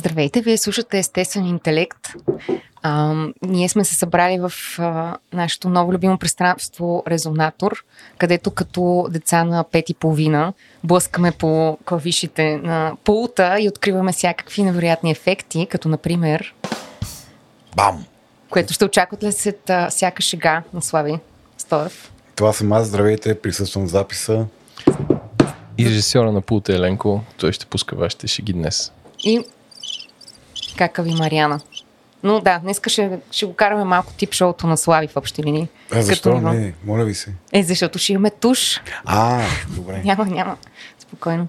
Здравейте, 0.00 0.40
вие 0.40 0.56
слушате 0.56 0.98
Естествен 0.98 1.46
интелект. 1.46 2.08
А, 2.82 3.14
ние 3.42 3.68
сме 3.68 3.84
се 3.84 3.94
събрали 3.94 4.38
в 4.38 4.52
а, 4.78 5.16
нашето 5.32 5.68
ново 5.68 5.92
любимо 5.92 6.18
пространство 6.18 7.02
Резонатор, 7.08 7.84
където 8.18 8.50
като 8.50 9.06
деца 9.10 9.44
на 9.44 9.64
пет 9.64 9.90
и 9.90 9.94
половина 9.94 10.52
блъскаме 10.84 11.32
по 11.32 11.78
клавишите 11.84 12.56
на 12.56 12.96
пулта 13.04 13.56
и 13.60 13.68
откриваме 13.68 14.12
всякакви 14.12 14.62
невероятни 14.62 15.10
ефекти, 15.10 15.66
като 15.70 15.88
например... 15.88 16.54
Бам! 17.76 18.04
Което 18.50 18.72
ще 18.72 18.84
очаквате 18.84 19.32
след 19.32 19.70
а, 19.70 19.90
всяка 19.90 20.22
шега 20.22 20.62
на 20.72 20.82
Слави 20.82 21.18
Стоев. 21.58 22.12
Това 22.36 22.52
съм 22.52 22.72
аз, 22.72 22.86
здравейте, 22.86 23.40
присъствам 23.40 23.86
в 23.86 23.90
записа. 23.90 24.46
И 25.78 25.84
режисьора 25.84 26.32
на 26.32 26.40
пулта 26.40 26.74
Еленко, 26.74 27.20
той 27.36 27.52
ще 27.52 27.66
пуска 27.66 27.96
вашите 27.96 28.26
шеги 28.26 28.52
днес. 28.52 28.92
И 29.24 29.44
кака 30.80 31.02
ви 31.02 31.14
Мариана. 31.14 31.60
Но 32.22 32.40
да, 32.40 32.58
днес 32.58 32.80
ще, 32.86 33.18
ще 33.30 33.46
го 33.46 33.52
караме 33.52 33.84
малко 33.84 34.12
тип 34.12 34.34
шоуто 34.34 34.66
на 34.66 34.76
Слави 34.76 35.08
в 35.08 35.16
общи 35.16 35.42
линии. 35.42 35.68
А, 35.92 36.02
защо? 36.02 36.34
Ниво. 36.34 36.52
Не, 36.52 36.74
моля 36.84 37.04
ви 37.04 37.14
се. 37.14 37.34
Е, 37.52 37.62
защото 37.62 37.98
ще 37.98 38.12
имаме 38.12 38.30
туш. 38.30 38.80
А, 39.04 39.42
добре. 39.68 40.00
Няма, 40.04 40.26
няма. 40.26 40.56
Спокойно. 40.98 41.48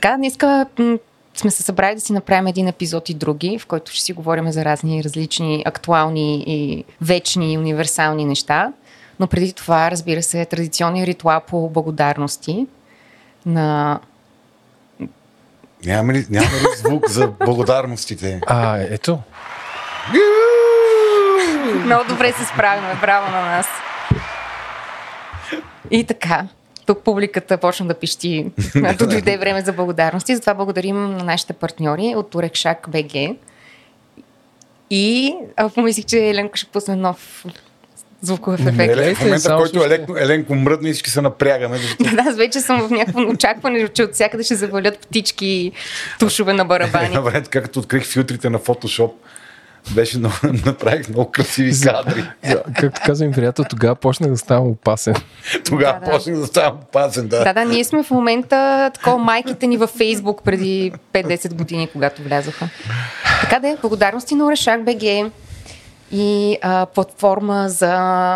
Така, 0.00 0.16
днеска 0.16 0.66
м- 0.78 0.98
сме 1.34 1.50
се 1.50 1.62
събрали 1.62 1.94
да 1.94 2.00
си 2.00 2.12
направим 2.12 2.46
един 2.46 2.68
епизод 2.68 3.08
и 3.08 3.14
други, 3.14 3.58
в 3.58 3.66
който 3.66 3.92
ще 3.92 4.02
си 4.02 4.12
говорим 4.12 4.52
за 4.52 4.64
разни 4.64 5.04
различни 5.04 5.62
актуални 5.66 6.44
и 6.46 6.84
вечни 7.00 7.52
и 7.52 7.58
универсални 7.58 8.24
неща. 8.24 8.72
Но 9.20 9.26
преди 9.26 9.52
това, 9.52 9.90
разбира 9.90 10.22
се, 10.22 10.44
традиционния 10.44 11.06
ритуал 11.06 11.40
по 11.40 11.70
благодарности 11.70 12.66
на... 13.46 14.00
Няма 15.84 16.12
ли, 16.12 16.26
няма 16.30 16.46
ли 16.46 16.76
звук 16.76 17.08
за 17.08 17.28
благодарностите? 17.28 18.40
А, 18.46 18.76
ето. 18.78 19.18
Много 21.84 22.04
добре 22.08 22.32
се 22.32 22.44
справяме, 22.44 22.94
браво 23.00 23.30
на 23.30 23.40
нас. 23.40 23.66
И 25.90 26.04
така, 26.04 26.46
тук 26.90 27.04
публиката 27.04 27.58
почна 27.58 27.86
да 27.86 27.94
пищи, 27.94 28.50
когато 28.72 29.06
дойде 29.06 29.38
време 29.38 29.60
за 29.60 29.72
благодарности. 29.72 30.34
Затова 30.34 30.54
благодарим 30.54 30.96
на 30.96 31.24
нашите 31.24 31.52
партньори 31.52 32.14
от 32.16 32.30
Турекшак 32.30 32.86
БГ. 32.88 33.36
И 34.90 35.34
а, 35.56 35.68
помислих, 35.68 36.04
че 36.04 36.28
Еленко 36.28 36.56
ще 36.56 36.66
пусне 36.66 36.96
нов 36.96 37.44
звуков 38.22 38.66
ефект. 38.66 38.92
Елен, 38.92 39.14
в 39.14 39.20
момента, 39.20 39.54
в 39.54 39.56
който 39.56 39.84
Еленко, 39.84 40.16
Еленко 40.18 40.54
мръдне 40.54 40.92
всички 40.92 41.10
се 41.10 41.20
напрягаме. 41.20 41.76
защото 41.76 42.04
Да, 42.04 42.22
аз 42.28 42.36
вече 42.36 42.60
съм 42.60 42.88
в 42.88 42.90
някакво 42.90 43.20
очакване, 43.20 43.88
че 43.88 44.02
от 44.02 44.14
всякъде 44.14 44.42
ще 44.42 44.54
завалят 44.54 44.98
птички 44.98 45.46
и 45.46 45.72
тушове 46.18 46.52
на 46.52 46.64
барабани. 46.64 47.08
Добре, 47.14 47.42
така 47.42 47.62
като 47.62 47.80
открих 47.80 48.04
филтрите 48.04 48.50
на 48.50 48.58
Photoshop, 48.58 49.12
беше 49.94 50.18
много, 50.18 50.34
направих 50.66 51.08
много 51.08 51.30
красиви 51.30 51.72
кадри. 51.82 52.24
Да, 52.48 52.62
както 52.76 53.00
каза 53.06 53.26
ми 53.26 53.32
приятел, 53.32 53.64
тогава 53.70 53.94
почнах 53.94 54.30
да 54.30 54.36
ставам 54.36 54.68
опасен. 54.68 55.14
Тогава 55.64 56.00
Да, 56.00 56.06
да. 56.06 56.12
почнах 56.12 56.36
да 56.36 56.46
ставам 56.46 56.78
опасен, 56.82 57.28
да. 57.28 57.44
Да, 57.44 57.52
да, 57.52 57.64
ние 57.64 57.84
сме 57.84 58.02
в 58.02 58.10
момента 58.10 58.90
такова 58.94 59.18
майките 59.18 59.66
ни 59.66 59.76
във 59.76 59.90
Фейсбук 59.90 60.42
преди 60.44 60.92
5-10 61.12 61.54
години, 61.54 61.88
когато 61.92 62.22
влязоха. 62.22 62.68
Така 63.40 63.58
да 63.58 63.68
е, 63.68 63.76
благодарности 63.82 64.34
на 64.34 64.46
Орешак 64.46 64.84
БГ 64.84 65.30
и 66.12 66.58
а, 66.62 66.86
платформа 66.86 67.68
за 67.68 67.94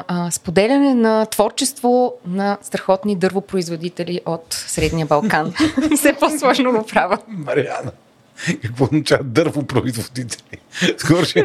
а, 0.09 0.31
споделяне 0.31 0.95
на 0.95 1.27
творчество 1.27 2.15
на 2.27 2.59
страхотни 2.63 3.17
дървопроизводители 3.17 4.21
от 4.27 4.45
Средния 4.51 5.07
Балкан. 5.07 5.53
Все 5.97 6.13
по-сложно 6.13 6.73
го 6.73 6.87
правя. 6.87 7.19
Мариана. 7.29 7.91
Какво 8.63 8.85
означава 8.85 9.25
дървопроизводители? 9.25 10.59
Скоро 10.99 11.25
ще, 11.25 11.45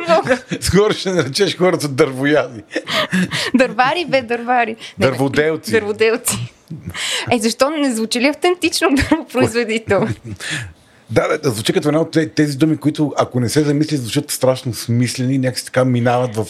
скоро 0.61 0.93
ще 0.93 1.11
наречеш 1.11 1.57
хората 1.57 1.87
дървояди. 1.87 2.63
Дървари, 3.55 4.05
бе, 4.09 4.21
дървари. 4.21 4.75
Дърводелци. 4.97 5.71
Дърводелци. 5.71 6.53
Е, 7.31 7.39
защо 7.39 7.69
не 7.69 7.95
звучи 7.95 8.21
ли 8.21 8.27
автентично 8.27 8.87
дървопроизводител? 8.95 10.07
Да, 11.09 11.27
да, 11.27 11.37
да, 11.37 11.49
звучи 11.49 11.73
като 11.73 11.87
една 11.87 12.01
от 12.01 12.11
те- 12.11 12.29
тези 12.29 12.57
думи, 12.57 12.77
които 12.77 13.13
ако 13.17 13.39
не 13.39 13.49
се 13.49 13.63
замисли, 13.63 13.97
звучат 13.97 14.31
страшно 14.31 14.73
смислени, 14.73 15.37
някакси 15.37 15.65
така 15.65 15.85
минават 15.85 16.35
в, 16.35 16.47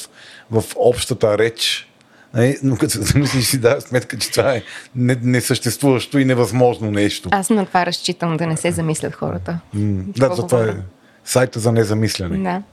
в 0.51 0.63
общата 0.75 1.37
реч. 1.37 1.88
Нали? 2.33 2.57
Но 2.63 2.77
като 2.77 2.93
се 2.93 3.01
замислиш 3.01 3.45
си 3.45 3.59
дава 3.59 3.81
сметка, 3.81 4.17
че 4.17 4.31
това 4.31 4.55
е 4.55 4.63
не- 4.95 5.17
несъществуващо 5.23 6.19
и 6.19 6.25
невъзможно 6.25 6.91
нещо. 6.91 7.29
Аз 7.31 7.49
на 7.49 7.65
това 7.65 7.85
разчитам 7.85 8.37
да 8.37 8.47
не 8.47 8.57
се 8.57 8.71
замислят 8.71 9.15
хората. 9.15 9.59
М, 9.73 10.03
да, 10.07 10.35
за 10.35 10.47
това 10.47 10.63
е 10.63 10.73
сайта 11.25 11.59
за 11.59 11.71
незамисляне. 11.71 12.37
Да. 12.37 12.63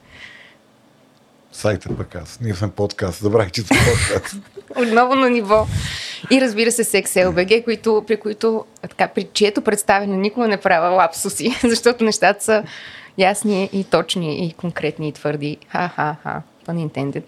Сайта 1.53 1.97
пък 1.97 2.15
аз. 2.15 2.39
Ние 2.41 2.55
сме 2.55 2.71
подкаст. 2.71 3.21
Забравих, 3.22 3.50
че 3.50 3.62
сме 3.62 3.77
подкаст. 3.78 4.37
Отново 4.77 5.15
на 5.15 5.31
ниво. 5.31 5.67
И 6.31 6.41
разбира 6.41 6.73
се, 6.73 6.84
секс 6.84 7.17
ЛБГ, 7.17 7.65
които, 7.65 8.05
при 8.06 8.17
които, 8.17 8.65
така, 8.83 9.09
при 9.09 9.28
чието 9.33 9.62
представяне 9.62 10.17
никога 10.17 10.49
не 10.49 10.56
правя 10.56 10.88
лапсуси, 10.88 11.56
защото 11.65 12.05
нещата 12.05 12.44
са 12.44 12.62
ясни 13.19 13.71
и 13.73 13.84
точни 13.84 14.47
и 14.47 14.53
конкретни 14.53 15.09
и 15.09 15.12
твърди. 15.12 15.56
Ха-ха-ха. 15.69 16.43
Pun 16.67 16.88
intended. 16.88 17.25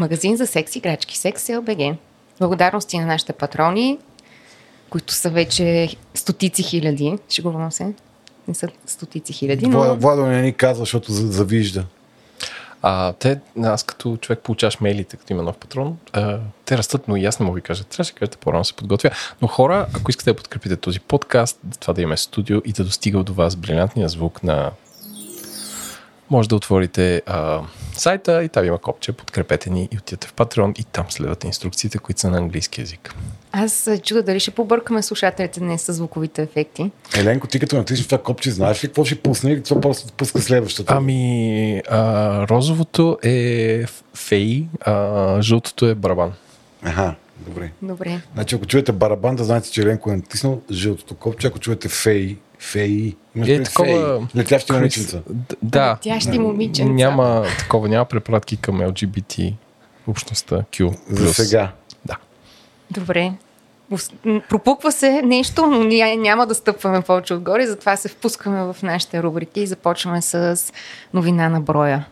Магазин 0.00 0.36
за 0.36 0.46
секс 0.46 0.76
играчки. 0.76 1.18
Секс 1.18 1.48
ЛБГ. 1.48 1.96
Благодарности 2.38 2.98
на 2.98 3.06
нашите 3.06 3.32
патрони, 3.32 3.98
които 4.90 5.14
са 5.14 5.30
вече 5.30 5.96
стотици 6.14 6.62
хиляди. 6.62 7.18
Шегувам 7.30 7.72
се. 7.72 7.92
Не 8.48 8.54
са 8.54 8.68
стотици 8.86 9.32
хиляди, 9.32 9.66
но... 9.66 9.78
Владо, 9.78 10.00
Владо 10.00 10.26
не 10.26 10.42
ни 10.42 10.52
казва, 10.52 10.82
защото 10.82 11.12
за- 11.12 11.32
завижда. 11.32 11.84
А, 12.82 13.12
те, 13.12 13.40
аз 13.62 13.82
като 13.82 14.16
човек 14.16 14.38
получаваш 14.38 14.80
мейлите, 14.80 15.16
като 15.16 15.32
има 15.32 15.42
нов 15.42 15.56
патрон, 15.56 15.98
а, 16.12 16.38
те 16.64 16.78
растат, 16.78 17.08
но 17.08 17.16
и 17.16 17.24
аз 17.24 17.40
не 17.40 17.46
мога 17.46 17.54
да 17.54 17.58
ви 17.58 17.62
кажа. 17.62 17.84
Трябваше 17.84 18.12
да 18.12 18.18
кажете 18.18 18.36
по-рано 18.36 18.64
се 18.64 18.74
подготвя. 18.74 19.10
Но 19.42 19.48
хора, 19.48 19.86
ако 19.94 20.10
искате 20.10 20.30
да 20.30 20.36
подкрепите 20.36 20.76
този 20.76 21.00
подкаст, 21.00 21.60
това 21.80 21.94
да 21.94 22.02
имаме 22.02 22.16
студио 22.16 22.60
и 22.64 22.72
да 22.72 22.84
достига 22.84 23.22
до 23.22 23.34
вас 23.34 23.56
брилянтния 23.56 24.08
звук 24.08 24.42
на 24.42 24.70
може 26.30 26.48
да 26.48 26.56
отворите 26.56 27.22
а, 27.26 27.60
сайта 27.92 28.44
и 28.44 28.48
там 28.48 28.64
има 28.64 28.78
копче, 28.78 29.12
подкрепете 29.12 29.70
ни 29.70 29.88
и 29.92 29.98
отидете 29.98 30.26
в 30.26 30.34
Patreon 30.34 30.80
и 30.80 30.84
там 30.84 31.04
следвате 31.08 31.46
инструкциите, 31.46 31.98
които 31.98 32.20
са 32.20 32.30
на 32.30 32.38
английски 32.38 32.80
язик. 32.80 33.14
Аз 33.52 33.72
се 33.72 33.98
чуда 33.98 34.22
дали 34.22 34.40
ще 34.40 34.50
побъркаме 34.50 35.02
слушателите 35.02 35.60
днес 35.60 35.82
с 35.82 35.92
звуковите 35.92 36.42
ефекти. 36.42 36.90
Еленко, 37.16 37.46
ти 37.46 37.60
като 37.60 37.76
натиснеш 37.76 38.06
това 38.06 38.22
копче, 38.22 38.50
знаеш 38.50 38.84
ли 38.84 38.88
какво 38.88 39.04
ще 39.04 39.14
пусне 39.14 39.52
или 39.52 39.62
това 39.62 39.80
просто 39.80 40.12
пуска 40.12 40.40
следващата? 40.40 40.94
Ами, 40.96 41.82
а, 41.88 42.48
розовото 42.48 43.18
е 43.22 43.84
фей, 44.14 44.66
а 44.80 45.42
жълтото 45.42 45.86
е 45.86 45.94
барабан. 45.94 46.32
Аха, 46.82 47.14
добре. 47.38 47.70
Добре. 47.82 48.20
Значи, 48.34 48.54
ако 48.54 48.66
чуете 48.66 48.92
барабан, 48.92 49.36
да 49.36 49.44
знаете, 49.44 49.70
че 49.70 49.82
Еленко 49.82 50.10
е 50.10 50.16
натиснал 50.16 50.60
жълтото 50.70 51.14
копче. 51.14 51.46
Ако 51.46 51.58
чуете 51.58 51.88
фей, 51.88 52.36
фей, 52.60 53.16
имаш 53.36 53.48
Е, 53.48 53.62
такова- 53.62 53.86
фей, 54.18 54.26
летящи 54.36 54.66
Крис- 54.66 54.76
момиченца. 54.76 55.22
Да. 55.62 55.92
Летящи 55.92 56.38
момиченца. 56.38 56.92
Няма 56.92 57.44
такова, 57.58 57.88
няма 57.88 58.04
препратки 58.04 58.56
към 58.56 58.78
LGBT 58.78 59.54
общността 60.06 60.56
Q+. 60.72 60.94
За 61.08 61.34
сега. 61.34 61.72
Да. 62.04 62.16
Добре. 62.90 63.32
Пропуква 64.48 64.92
се 64.92 65.22
нещо, 65.22 65.66
но 65.66 65.84
ние 65.84 66.16
няма 66.16 66.46
да 66.46 66.54
стъпваме 66.54 67.00
повече 67.02 67.34
отгоре, 67.34 67.66
затова 67.66 67.96
се 67.96 68.08
впускаме 68.08 68.62
в 68.62 68.76
нашите 68.82 69.22
рубрики 69.22 69.60
и 69.60 69.66
започваме 69.66 70.22
с 70.22 70.60
новина 71.14 71.48
на 71.48 71.60
броя. 71.60 72.06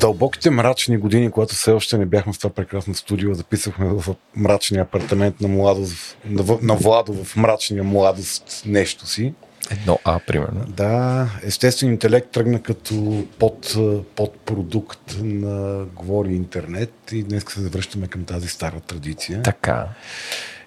Дълбоките 0.00 0.50
мрачни 0.50 0.96
години, 0.96 1.30
когато 1.30 1.54
все 1.54 1.70
още 1.70 1.98
не 1.98 2.06
бяхме 2.06 2.32
в 2.32 2.38
това 2.38 2.50
прекрасно 2.50 2.94
студио, 2.94 3.34
записахме 3.34 3.86
в 3.86 4.14
мрачния 4.36 4.82
апартамент 4.82 5.40
на, 5.40 5.48
младост, 5.48 6.16
на, 6.62 6.74
Владо 6.74 7.24
в 7.24 7.36
мрачния 7.36 7.84
младост 7.84 8.62
нещо 8.66 9.06
си. 9.06 9.34
Едно 9.70 9.98
А, 10.04 10.18
примерно. 10.26 10.64
Да, 10.68 11.28
естествен 11.42 11.90
интелект 11.90 12.30
тръгна 12.30 12.62
като 12.62 13.26
под, 13.38 13.76
подпродукт 14.14 15.16
на 15.22 15.84
Говори 15.84 16.34
интернет 16.34 16.92
и 17.12 17.22
днес 17.22 17.44
се 17.48 17.60
завръщаме 17.60 18.06
към 18.06 18.24
тази 18.24 18.48
стара 18.48 18.80
традиция. 18.80 19.42
Така. 19.42 19.88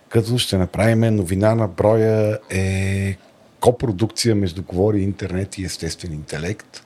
Като 0.10 0.38
ще 0.38 0.58
направим 0.58 1.16
новина 1.16 1.56
на 1.56 1.68
броя 1.68 2.40
е 2.50 3.18
копродукция 3.60 4.36
между 4.36 4.64
Говори 4.64 5.02
интернет 5.02 5.58
и 5.58 5.66
естествен 5.66 6.14
интелект. 6.14 6.83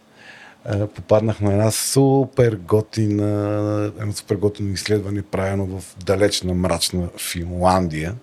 А, 0.66 0.88
попаднах 0.88 1.42
на 1.42 1.52
една 1.52 1.72
супер 1.72 2.56
готина, 2.56 3.92
едно 4.00 4.14
супер 4.14 4.36
готино 4.36 4.74
изследване, 4.74 5.22
правено 5.22 5.66
в 5.66 5.98
далечна 5.98 6.54
мрачна 6.54 7.10
Финландия, 7.18 8.16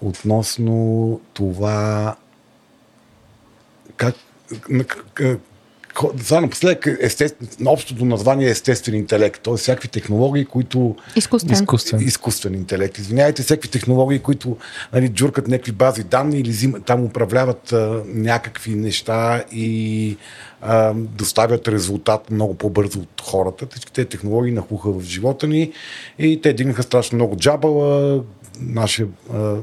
относно 0.00 1.20
това 1.34 2.16
как, 3.96 4.14
това 5.94 6.40
напоследък 6.40 6.86
естествен, 7.00 7.48
общото 7.66 8.04
название 8.04 8.48
е 8.48 8.50
естествен 8.50 8.94
интелект, 8.94 9.42
т.е. 9.42 9.56
всякакви 9.56 9.88
технологии, 9.88 10.44
които... 10.44 10.96
Изкуствен. 11.16 11.52
Изкуствен. 11.52 12.00
Изкуствен 12.00 12.54
интелект. 12.54 12.98
Извинявайте, 12.98 13.42
всякакви 13.42 13.70
технологии, 13.70 14.18
които 14.18 14.56
нали, 14.92 15.08
джуркат 15.08 15.48
някакви 15.48 15.72
бази 15.72 16.04
данни 16.04 16.38
или 16.38 16.52
зим, 16.52 16.74
там 16.86 17.04
управляват 17.04 17.72
а, 17.72 18.02
някакви 18.06 18.74
неща 18.74 19.44
и 19.52 20.16
а, 20.60 20.92
доставят 20.94 21.68
резултат 21.68 22.30
много 22.30 22.54
по-бързо 22.54 23.00
от 23.00 23.22
хората. 23.22 23.66
Всички 23.70 23.92
тези 23.92 24.08
технологии 24.08 24.52
нахуха 24.52 24.90
в 24.90 25.02
живота 25.02 25.46
ни 25.46 25.72
и 26.18 26.40
те 26.40 26.52
дигнаха 26.52 26.82
страшно 26.82 27.16
много 27.16 27.36
джабала. 27.36 28.20
Нашия 28.60 29.08
а, 29.34 29.56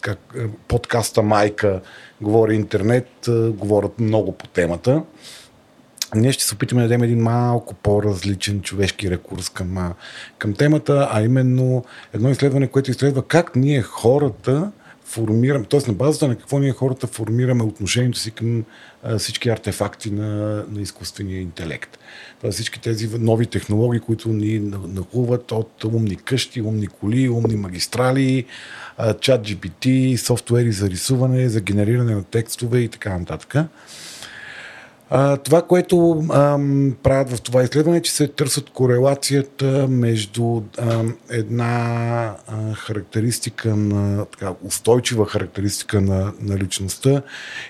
как, 0.00 0.34
подкаста 0.68 1.22
Майка 1.22 1.80
говори 2.20 2.54
интернет, 2.54 3.28
а, 3.28 3.50
говорят 3.50 4.00
много 4.00 4.32
по 4.32 4.46
темата 4.46 5.02
ние 6.14 6.32
ще 6.32 6.44
се 6.44 6.54
опитаме 6.54 6.82
да 6.82 6.88
дадем 6.88 7.02
един 7.02 7.22
малко 7.22 7.74
по-различен 7.74 8.62
човешки 8.62 9.10
рекурс 9.10 9.48
към, 9.48 9.92
към 10.38 10.54
темата, 10.54 11.08
а 11.12 11.22
именно 11.22 11.84
едно 12.12 12.30
изследване, 12.30 12.68
което 12.68 12.90
изследва 12.90 13.22
как 13.22 13.56
ние 13.56 13.82
хората 13.82 14.70
формираме, 15.06 15.64
т.е. 15.64 15.80
на 15.86 15.92
базата 15.92 16.28
на 16.28 16.36
какво 16.36 16.58
ние 16.58 16.72
хората 16.72 17.06
формираме 17.06 17.62
отношението 17.62 18.18
си 18.18 18.30
към 18.30 18.64
а, 19.02 19.18
всички 19.18 19.48
артефакти 19.48 20.10
на, 20.10 20.64
на 20.70 20.80
изкуствения 20.80 21.40
интелект. 21.40 21.98
Тоест 22.40 22.54
всички 22.54 22.80
тези 22.80 23.18
нови 23.18 23.46
технологии, 23.46 24.00
които 24.00 24.28
ни 24.28 24.58
нахуват 24.88 25.52
от 25.52 25.84
умни 25.84 26.16
къщи, 26.16 26.62
умни 26.62 26.86
коли, 26.86 27.28
умни 27.28 27.56
магистрали, 27.56 28.44
чат 29.20 29.48
GPT, 29.48 30.16
софтуери 30.16 30.72
за 30.72 30.90
рисуване, 30.90 31.48
за 31.48 31.60
генериране 31.60 32.14
на 32.14 32.24
текстове 32.24 32.78
и 32.78 32.88
така 32.88 33.18
нататък. 33.18 33.54
Това, 35.44 35.62
което 35.62 36.24
а, 36.30 36.58
правят 37.02 37.30
в 37.30 37.40
това 37.40 37.62
изследване, 37.62 37.96
е, 37.98 38.02
че 38.02 38.12
се 38.12 38.28
търсят 38.28 38.70
корелацията 38.70 39.86
между 39.88 40.62
а, 40.78 41.02
една 41.30 42.36
а, 42.46 42.74
характеристика 42.74 43.76
на 43.76 44.24
така, 44.24 44.52
устойчива 44.62 45.26
характеристика 45.26 46.00
на, 46.00 46.32
на 46.40 46.58
личността 46.58 47.22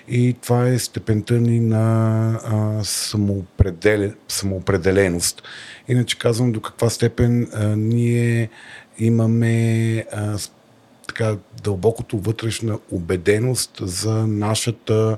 и 0.07 0.35
това 0.41 0.67
е 0.67 0.79
степента 0.79 1.33
ни 1.33 1.59
на 1.59 2.39
самоопределеност. 4.27 5.43
Иначе 5.87 6.19
казвам 6.19 6.51
до 6.51 6.61
каква 6.61 6.89
степен 6.89 7.49
а, 7.53 7.67
ние 7.67 8.49
имаме 8.99 9.95
а, 10.11 10.37
така 11.07 11.35
дълбокото 11.63 12.17
вътрешна 12.17 12.79
убеденост 12.91 13.77
за 13.81 14.27
нашата 14.27 15.17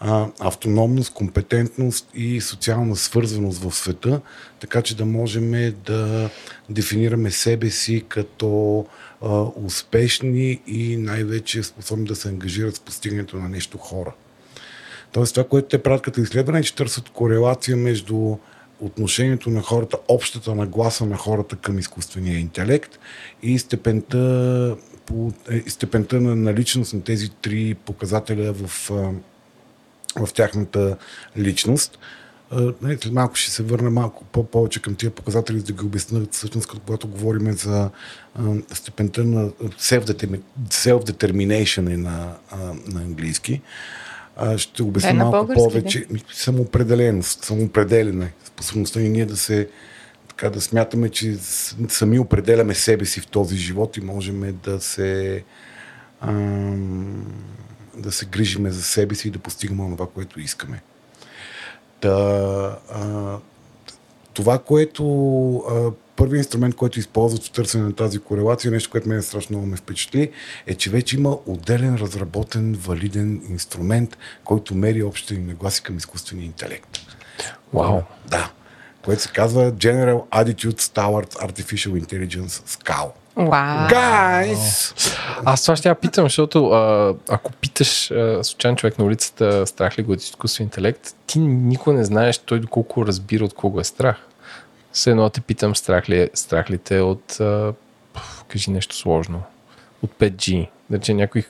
а, 0.00 0.26
автономност, 0.40 1.14
компетентност 1.14 2.10
и 2.14 2.40
социална 2.40 2.96
свързаност 2.96 3.62
в 3.62 3.74
света, 3.74 4.20
така 4.60 4.82
че 4.82 4.96
да 4.96 5.06
можем 5.06 5.74
да 5.84 6.30
дефинираме 6.70 7.30
себе 7.30 7.70
си 7.70 8.04
като 8.08 8.86
а, 9.22 9.46
успешни 9.64 10.60
и 10.66 10.96
най-вече 10.96 11.62
способни 11.62 12.04
да 12.04 12.16
се 12.16 12.28
ангажират 12.28 12.76
с 12.76 12.80
постигането 12.80 13.36
на 13.36 13.48
нещо 13.48 13.78
хора. 13.78 14.14
Тоест 15.12 15.34
това, 15.34 15.48
което 15.48 15.68
те 15.68 15.82
правят 15.82 16.02
като 16.02 16.20
изследване, 16.20 16.58
е, 16.58 16.62
че 16.62 16.74
търсят 16.74 17.08
корелация 17.08 17.76
между 17.76 18.36
отношението 18.80 19.50
на 19.50 19.62
хората, 19.62 19.98
общата 20.08 20.54
нагласа 20.54 21.06
на 21.06 21.16
хората 21.16 21.56
към 21.56 21.78
изкуствения 21.78 22.38
интелект 22.38 22.98
и 23.42 23.58
степента, 23.58 24.76
по, 25.06 25.32
е, 25.50 25.70
степента 25.70 26.20
на 26.20 26.36
наличност 26.36 26.94
на 26.94 27.02
тези 27.02 27.30
три 27.30 27.74
показателя 27.74 28.52
в 28.52 28.90
в 30.16 30.28
тяхната 30.34 30.96
личност. 31.36 31.98
Нали, 32.82 32.98
след 33.02 33.12
малко 33.12 33.36
ще 33.36 33.50
се 33.50 33.62
върна 33.62 33.90
малко 33.90 34.24
по-повече 34.24 34.82
към 34.82 34.94
тия 34.94 35.10
показатели, 35.10 35.58
за 35.58 35.64
да 35.64 35.72
ги 35.72 35.84
обясня 35.84 36.26
всъщност, 36.30 36.66
когато 36.66 37.08
говорим 37.08 37.52
за 37.52 37.90
степента 38.72 39.24
на 39.24 39.50
self-determination 39.50 41.94
е 41.94 41.96
на, 41.96 42.34
на 42.86 43.00
английски. 43.00 43.60
Ще 44.56 44.82
обясня 44.82 45.12
да, 45.12 45.24
малко 45.24 45.54
повече. 45.54 45.98
Ли? 45.98 46.24
Самоопределеност, 46.32 47.44
самоопределене. 47.44 48.32
Способността 48.44 49.00
ни 49.00 49.08
ние 49.08 49.26
да 49.26 49.36
се 49.36 49.68
така 50.28 50.50
да 50.50 50.60
смятаме, 50.60 51.08
че 51.08 51.36
сами 51.88 52.18
определяме 52.18 52.74
себе 52.74 53.04
си 53.04 53.20
в 53.20 53.26
този 53.26 53.56
живот 53.56 53.96
и 53.96 54.00
можем 54.00 54.58
да 54.64 54.80
се 54.80 55.44
ам, 56.20 57.26
да 57.98 58.12
се 58.12 58.26
грижиме 58.26 58.70
за 58.70 58.82
себе 58.82 59.14
си 59.14 59.28
и 59.28 59.30
да 59.30 59.38
постигаме 59.38 59.96
това, 59.96 60.06
което 60.14 60.40
искаме. 60.40 60.82
Та, 62.00 62.78
а, 62.92 63.36
това, 64.34 64.58
което 64.58 65.04
а, 65.56 65.90
първият 66.16 66.44
инструмент, 66.44 66.74
който 66.74 66.98
използват 66.98 67.44
в 67.44 67.50
търсене 67.50 67.84
на 67.84 67.92
тази 67.92 68.18
корелация, 68.18 68.70
нещо, 68.70 68.90
което 68.90 69.08
мен 69.08 69.22
страшно 69.22 69.56
много 69.56 69.66
ме 69.70 69.76
впечатли, 69.76 70.30
е, 70.66 70.74
че 70.74 70.90
вече 70.90 71.16
има 71.16 71.38
отделен, 71.46 71.94
разработен, 71.94 72.74
валиден 72.74 73.42
инструмент, 73.50 74.18
който 74.44 74.74
мери 74.74 75.02
общите 75.02 75.34
ни 75.34 75.46
нагласи 75.46 75.82
към 75.82 75.96
изкуствения 75.96 76.46
интелект. 76.46 76.98
Вау! 77.74 78.00
Да. 78.30 78.50
Което 79.04 79.22
се 79.22 79.28
казва 79.32 79.72
General 79.72 80.28
Attitude 80.30 80.80
Towards 80.80 81.34
Artificial 81.34 82.04
Intelligence 82.04 82.46
SCAL. 82.48 83.10
Wow. 83.38 83.90
Guys! 83.90 84.94
Аз 85.44 85.62
това 85.62 85.76
ще 85.76 85.88
я 85.88 85.94
питам, 85.94 86.24
защото 86.24 86.66
а, 86.66 87.14
ако 87.28 87.52
питаш 87.52 88.10
а, 88.10 88.44
случайен 88.44 88.76
човек 88.76 88.98
на 88.98 89.04
улицата 89.04 89.66
страх 89.66 89.98
ли 89.98 90.02
го 90.02 90.12
от 90.12 90.20
изкуствен 90.22 90.64
интелект, 90.66 91.14
ти 91.26 91.38
никога 91.38 91.96
не 91.96 92.04
знаеш 92.04 92.38
той 92.38 92.60
доколко 92.60 93.06
разбира 93.06 93.44
от 93.44 93.54
кого 93.54 93.80
е 93.80 93.84
страх. 93.84 94.16
Все 94.92 95.10
едно 95.10 95.30
те 95.30 95.40
питам 95.40 95.76
страх 95.76 96.08
ли, 96.08 96.20
е, 96.20 96.30
страх 96.34 96.70
ли 96.70 96.78
те 96.78 97.00
от 97.00 97.40
а, 97.40 97.72
кажи 98.48 98.70
нещо 98.70 98.96
сложно. 98.96 99.42
От 100.02 100.10
5G. 100.18 100.68
Значи 100.90 101.14
някои, 101.14 101.44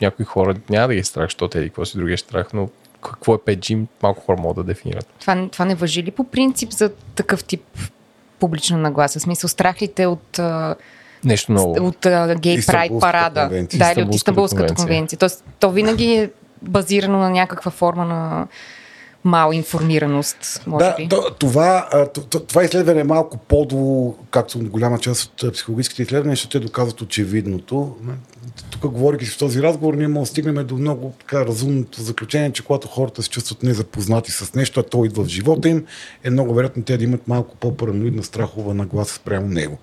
някои 0.00 0.24
хора 0.24 0.54
няма 0.70 0.88
да 0.88 0.94
ги 0.94 1.00
е 1.00 1.04
страх, 1.04 1.26
защото 1.26 1.58
еди 1.58 1.68
какво 1.68 1.84
си 1.84 1.98
другия 1.98 2.18
страх, 2.18 2.46
но 2.54 2.68
какво 3.02 3.34
е 3.34 3.38
5G, 3.38 3.86
малко 4.02 4.20
хора 4.20 4.40
могат 4.40 4.56
да 4.56 4.72
дефинират. 4.72 5.06
Това, 5.20 5.48
това 5.52 5.64
не 5.64 5.74
въжи 5.74 6.02
ли 6.02 6.10
по 6.10 6.24
принцип 6.24 6.70
за 6.70 6.90
такъв 7.14 7.44
тип 7.44 7.62
публична 8.38 8.78
нагласа? 8.78 9.18
В 9.18 9.22
смисъл, 9.22 9.48
страх 9.48 9.82
ли 9.82 9.88
те 9.88 10.06
от 10.06 10.40
Нещо 11.26 11.52
много. 11.52 11.86
От 11.86 12.04
uh, 12.04 12.38
гей 12.38 12.60
прайд 12.66 12.92
парада. 13.00 13.40
Конвенция. 13.40 13.78
Да, 13.78 13.92
или 13.92 14.02
от 14.02 14.14
Истанбулската 14.14 14.62
конвенция. 14.62 14.86
конвенция. 14.86 15.18
Тоест, 15.18 15.44
то 15.60 15.70
винаги 15.70 16.14
е 16.14 16.30
базирано 16.62 17.18
на 17.18 17.30
някаква 17.30 17.70
форма 17.70 18.04
на 18.04 18.46
мал 19.26 19.52
информираност, 19.52 20.62
може 20.66 20.84
да, 20.84 20.94
би. 20.96 21.06
Да, 21.06 21.34
това, 21.38 21.88
това 22.48 22.64
изследване 22.64 23.00
е 23.00 23.04
малко 23.04 23.38
по-до, 23.38 24.14
както 24.30 24.58
голяма 24.58 24.98
част 24.98 25.42
от 25.42 25.54
психологическите 25.54 26.02
изследвания, 26.02 26.36
ще 26.36 26.48
те 26.48 26.58
доказват 26.58 27.00
очевидното. 27.00 27.96
Тук, 28.70 28.92
говоряки 28.92 29.26
си 29.26 29.30
в 29.30 29.38
този 29.38 29.62
разговор, 29.62 29.94
ние 29.94 30.08
можем 30.08 30.22
да 30.22 30.26
стигнем 30.26 30.66
до 30.66 30.76
много 30.76 31.14
така 31.18 31.46
разумното 31.46 32.02
заключение, 32.02 32.52
че 32.52 32.64
когато 32.64 32.88
хората 32.88 33.22
се 33.22 33.30
чувстват 33.30 33.62
незапознати 33.62 34.30
с 34.30 34.54
нещо, 34.54 34.80
а 34.80 34.82
то 34.82 35.04
идва 35.04 35.24
в 35.24 35.28
живота 35.28 35.68
им, 35.68 35.84
е 36.24 36.30
много 36.30 36.54
вероятно 36.54 36.82
те 36.82 36.96
да 36.96 37.04
имат 37.04 37.28
малко 37.28 37.56
по-параноидна 37.56 38.22
страхова 38.22 38.74
нагласа 38.74 39.14
спрямо 39.14 39.48
него. 39.48 39.78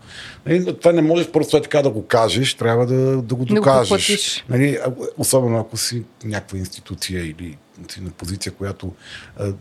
Нали, 0.45 0.77
това 0.79 0.91
не 0.91 1.01
можеш 1.01 1.31
просто 1.31 1.61
така 1.61 1.81
да 1.81 1.89
го 1.89 2.05
кажеш, 2.05 2.53
трябва 2.53 2.85
да, 2.85 3.21
да 3.21 3.35
го 3.35 3.45
докажеш. 3.45 4.45
Нали, 4.49 4.77
особено 5.17 5.59
ако 5.59 5.77
си 5.77 6.03
някаква 6.23 6.57
институция 6.57 7.25
или 7.25 7.57
на 8.01 8.09
позиция, 8.09 8.53
която 8.53 8.93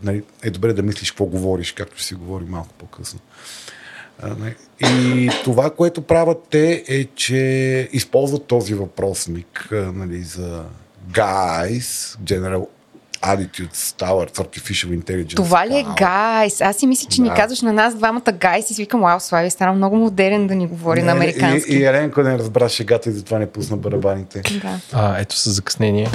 нали, 0.03 0.23
е 0.43 0.49
добре 0.49 0.73
да 0.73 0.83
мислиш 0.83 1.11
какво 1.11 1.25
говориш, 1.25 1.71
както 1.71 1.97
ще 1.97 2.05
си 2.05 2.13
говори 2.13 2.45
малко 2.47 2.73
по-късно. 2.77 3.19
Нали. 4.23 4.55
И 4.79 5.29
това, 5.43 5.69
което 5.69 6.01
правят 6.01 6.37
те 6.49 6.83
е, 6.87 7.05
че 7.05 7.89
използват 7.93 8.45
този 8.45 8.73
въпросник 8.73 9.69
нали, 9.71 10.23
за 10.23 10.63
guys, 11.11 12.17
general 12.23 12.67
attitude 13.23 13.75
towards 13.97 14.37
artificial 14.39 14.89
intelligence. 15.01 15.35
Това 15.35 15.67
ли 15.67 15.77
е 15.77 15.85
гайс? 15.97 16.61
Аз 16.61 16.77
си 16.77 16.87
мисля, 16.87 17.09
че 17.09 17.21
да. 17.21 17.23
ни 17.23 17.35
казваш 17.35 17.61
на 17.61 17.73
нас 17.73 17.95
двамата 17.95 18.31
гайс 18.39 18.69
и 18.69 18.73
си 18.73 18.81
викам, 18.81 19.01
вау, 19.01 19.19
Слави, 19.19 19.49
стана 19.49 19.73
много 19.73 19.95
модерен 19.95 20.47
да 20.47 20.55
ни 20.55 20.67
говори 20.67 20.99
не, 20.99 21.05
на 21.05 21.11
американски. 21.11 21.73
И, 21.73 21.77
и 21.77 21.83
Еленко 21.83 22.21
не 22.21 22.37
разбра 22.37 22.69
шегата 22.69 23.09
и 23.09 23.13
затова 23.13 23.39
не 23.39 23.45
пусна 23.45 23.77
барабаните. 23.77 24.41
Да. 24.61 24.79
А, 24.93 25.19
ето 25.19 25.37
с 25.37 25.49
закъснение. 25.51 26.09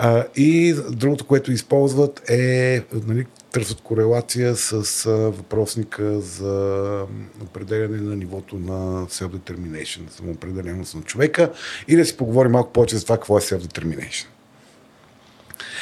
А, 0.00 0.24
и 0.36 0.74
другото, 0.90 1.24
което 1.24 1.52
използват 1.52 2.30
е 2.30 2.82
нали, 3.06 3.26
търсят 3.52 3.80
корелация 3.80 4.56
с 4.56 5.06
а, 5.06 5.10
въпросника 5.10 6.20
за 6.20 7.04
определяне 7.42 7.96
на 7.96 8.16
нивото 8.16 8.58
на 8.58 9.06
self-determination, 9.06 10.10
самоопределеност 10.10 10.94
на 10.94 11.02
човека 11.02 11.52
и 11.88 11.96
да 11.96 12.04
си 12.04 12.16
поговорим 12.16 12.52
малко 12.52 12.72
повече 12.72 12.96
за 12.96 13.02
това 13.02 13.16
какво 13.16 13.38
е 13.38 13.40
self-determination. 13.40 14.26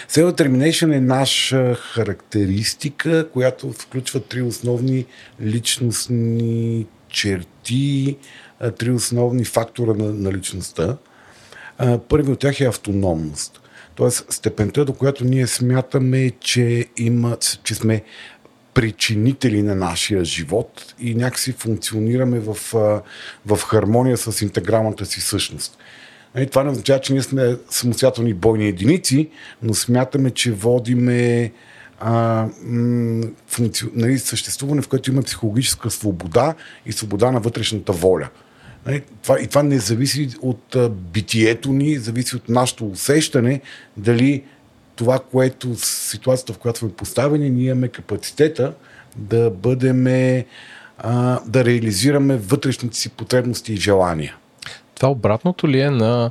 Self-determination 0.08 0.96
е 0.96 1.00
наша 1.00 1.74
характеристика, 1.74 3.28
която 3.30 3.72
включва 3.72 4.20
три 4.20 4.42
основни 4.42 5.06
личностни 5.40 6.86
черти, 7.08 8.16
три 8.78 8.90
основни 8.90 9.44
фактора 9.44 9.94
на, 9.94 10.12
на 10.12 10.32
личността. 10.32 10.96
Първи 12.08 12.32
от 12.32 12.38
тях 12.38 12.60
е 12.60 12.64
автономност. 12.64 13.60
Тоест 13.96 14.32
степента, 14.32 14.84
до 14.84 14.92
която 14.92 15.24
ние 15.24 15.46
смятаме, 15.46 16.30
че, 16.40 16.86
има, 16.96 17.36
че 17.62 17.74
сме 17.74 18.02
причинители 18.74 19.62
на 19.62 19.74
нашия 19.74 20.24
живот 20.24 20.94
и 21.00 21.14
някакси 21.14 21.52
функционираме 21.52 22.40
в, 22.40 22.56
в 23.46 23.58
хармония 23.66 24.16
с 24.16 24.42
интегралната 24.42 25.06
си 25.06 25.20
същност. 25.20 25.78
Нали, 26.34 26.46
Това 26.46 26.64
не 26.64 26.70
означава, 26.70 27.00
че 27.00 27.12
ние 27.12 27.22
сме 27.22 27.56
самостоятелни 27.70 28.34
бойни 28.34 28.68
единици, 28.68 29.30
но 29.62 29.74
смятаме, 29.74 30.30
че 30.30 30.52
водиме 30.52 31.52
а, 32.00 32.46
функци... 33.46 33.84
нали, 33.94 34.18
съществуване, 34.18 34.82
в 34.82 34.88
което 34.88 35.10
има 35.10 35.22
психологическа 35.22 35.90
свобода 35.90 36.54
и 36.86 36.92
свобода 36.92 37.30
на 37.30 37.40
вътрешната 37.40 37.92
воля. 37.92 38.28
Това, 39.22 39.40
и 39.40 39.46
това 39.46 39.62
не 39.62 39.78
зависи 39.78 40.28
от 40.42 40.76
битието 40.90 41.72
ни, 41.72 41.96
зависи 41.96 42.36
от 42.36 42.48
нашето 42.48 42.86
усещане 42.86 43.60
дали 43.96 44.44
това, 44.96 45.18
което 45.18 45.74
ситуацията, 45.76 46.52
в 46.52 46.58
която 46.58 46.78
сме 46.78 46.92
поставени, 46.92 47.50
ние 47.50 47.70
имаме 47.70 47.88
капацитета 47.88 48.74
да 49.16 49.50
бъдем, 49.50 50.04
да 51.46 51.64
реализираме 51.64 52.36
вътрешните 52.36 52.96
си 52.96 53.08
потребности 53.08 53.72
и 53.72 53.76
желания. 53.76 54.36
Това 54.94 55.08
обратното 55.08 55.68
ли 55.68 55.80
е 55.80 55.90
на 55.90 56.30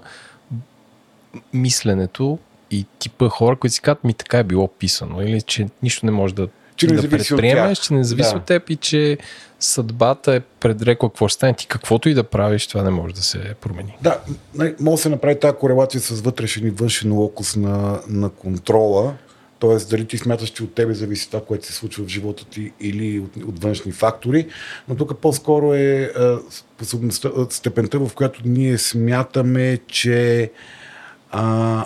мисленето 1.54 2.40
и 2.72 2.86
типа 3.00 3.30
хора, 3.30 3.56
които 3.56 3.74
си 3.74 3.82
казват, 3.82 4.04
ми 4.04 4.14
така 4.14 4.40
е 4.40 4.44
било 4.44 4.68
писано, 4.68 5.22
или 5.22 5.42
че 5.42 5.68
нищо 5.84 6.06
не 6.06 6.12
може 6.12 6.36
да, 6.36 6.48
Че 6.76 6.88
не 6.88 6.96
да 6.96 7.02
зависи 7.02 7.34
от 7.34 7.42
тях. 7.42 7.80
че 7.80 7.94
не 7.94 8.04
зависи 8.04 8.30
Да. 8.32 8.38
от 8.38 8.44
теб 8.44 8.70
и 8.70 8.76
че 8.76 9.18
съдбата 9.60 10.36
е 10.36 10.40
предрекла 10.40 11.10
какво 11.10 11.28
ще 11.28 11.36
стане. 11.36 11.54
Ти 11.54 11.68
каквото 11.68 12.10
и 12.10 12.14
да 12.14 12.24
правиш, 12.24 12.68
това 12.68 12.84
не 12.84 12.90
може 12.90 13.16
да 13.16 13.22
се 13.22 13.54
промени. 13.62 13.98
Да, 14.02 14.20
нали, 14.56 14.76
може 14.80 14.96
да 14.96 15.02
се 15.02 15.10
направи 15.10 15.40
тази 15.40 15.56
корелация 15.56 16.02
с 16.02 16.22
вътрешен 16.22 16.68
и 16.68 16.70
външен 16.70 17.14
локус 17.14 17.56
на, 17.56 18.00
на 18.08 18.30
контрола. 18.30 19.14
Тоест, 19.60 19.90
дали 19.90 20.06
ти 20.06 20.18
смяташ, 20.18 20.50
че 20.50 20.64
от 20.64 20.74
тебе 20.76 20.94
зависи 20.94 21.28
това, 21.32 21.46
което 21.46 21.66
се 21.66 21.74
случва 21.74 22.06
в 22.06 22.08
живота 22.08 22.46
ти 22.46 22.72
или 22.82 23.20
от, 23.20 23.38
от 23.38 23.64
външни 23.64 23.92
фактори. 23.92 24.48
Но 24.88 24.96
тук 24.96 25.18
по-скоро 25.18 25.74
е 25.74 26.12
способността, 26.50 27.30
степента, 27.50 28.00
в 28.00 28.14
която 28.16 28.42
ние 28.46 28.78
смятаме, 28.78 29.80
че 29.88 30.52
а, 31.32 31.86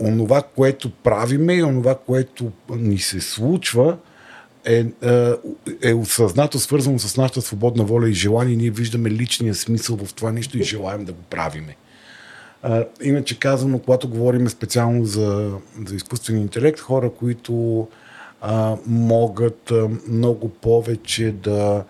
онова, 0.00 0.42
което 0.56 0.90
правиме 0.90 1.54
и 1.54 1.62
онова, 1.62 1.94
което 2.06 2.52
ни 2.70 2.98
се 2.98 3.20
случва, 3.20 3.96
е, 4.68 4.86
е, 5.02 5.32
е 5.82 5.94
осъзнато 5.94 6.58
свързано 6.58 6.98
с 6.98 7.16
нашата 7.16 7.42
свободна 7.42 7.84
воля 7.84 8.08
и 8.08 8.14
желание. 8.14 8.56
Ние 8.56 8.70
виждаме 8.70 9.10
личния 9.10 9.54
смисъл 9.54 9.96
в 9.96 10.14
това 10.14 10.32
нещо 10.32 10.58
и 10.58 10.62
желаем 10.62 11.04
да 11.04 11.12
го 11.12 11.22
правиме. 11.30 11.76
Иначе 13.02 13.38
казано, 13.38 13.78
когато 13.78 14.08
говорим 14.08 14.48
специално 14.48 15.04
за, 15.04 15.52
за 15.86 15.94
изкуствен 15.94 16.40
интелект, 16.40 16.80
хора, 16.80 17.10
които 17.10 17.86
а, 18.40 18.76
могат 18.86 19.70
а, 19.70 19.88
много 20.08 20.48
повече 20.48 21.32
да 21.42 21.84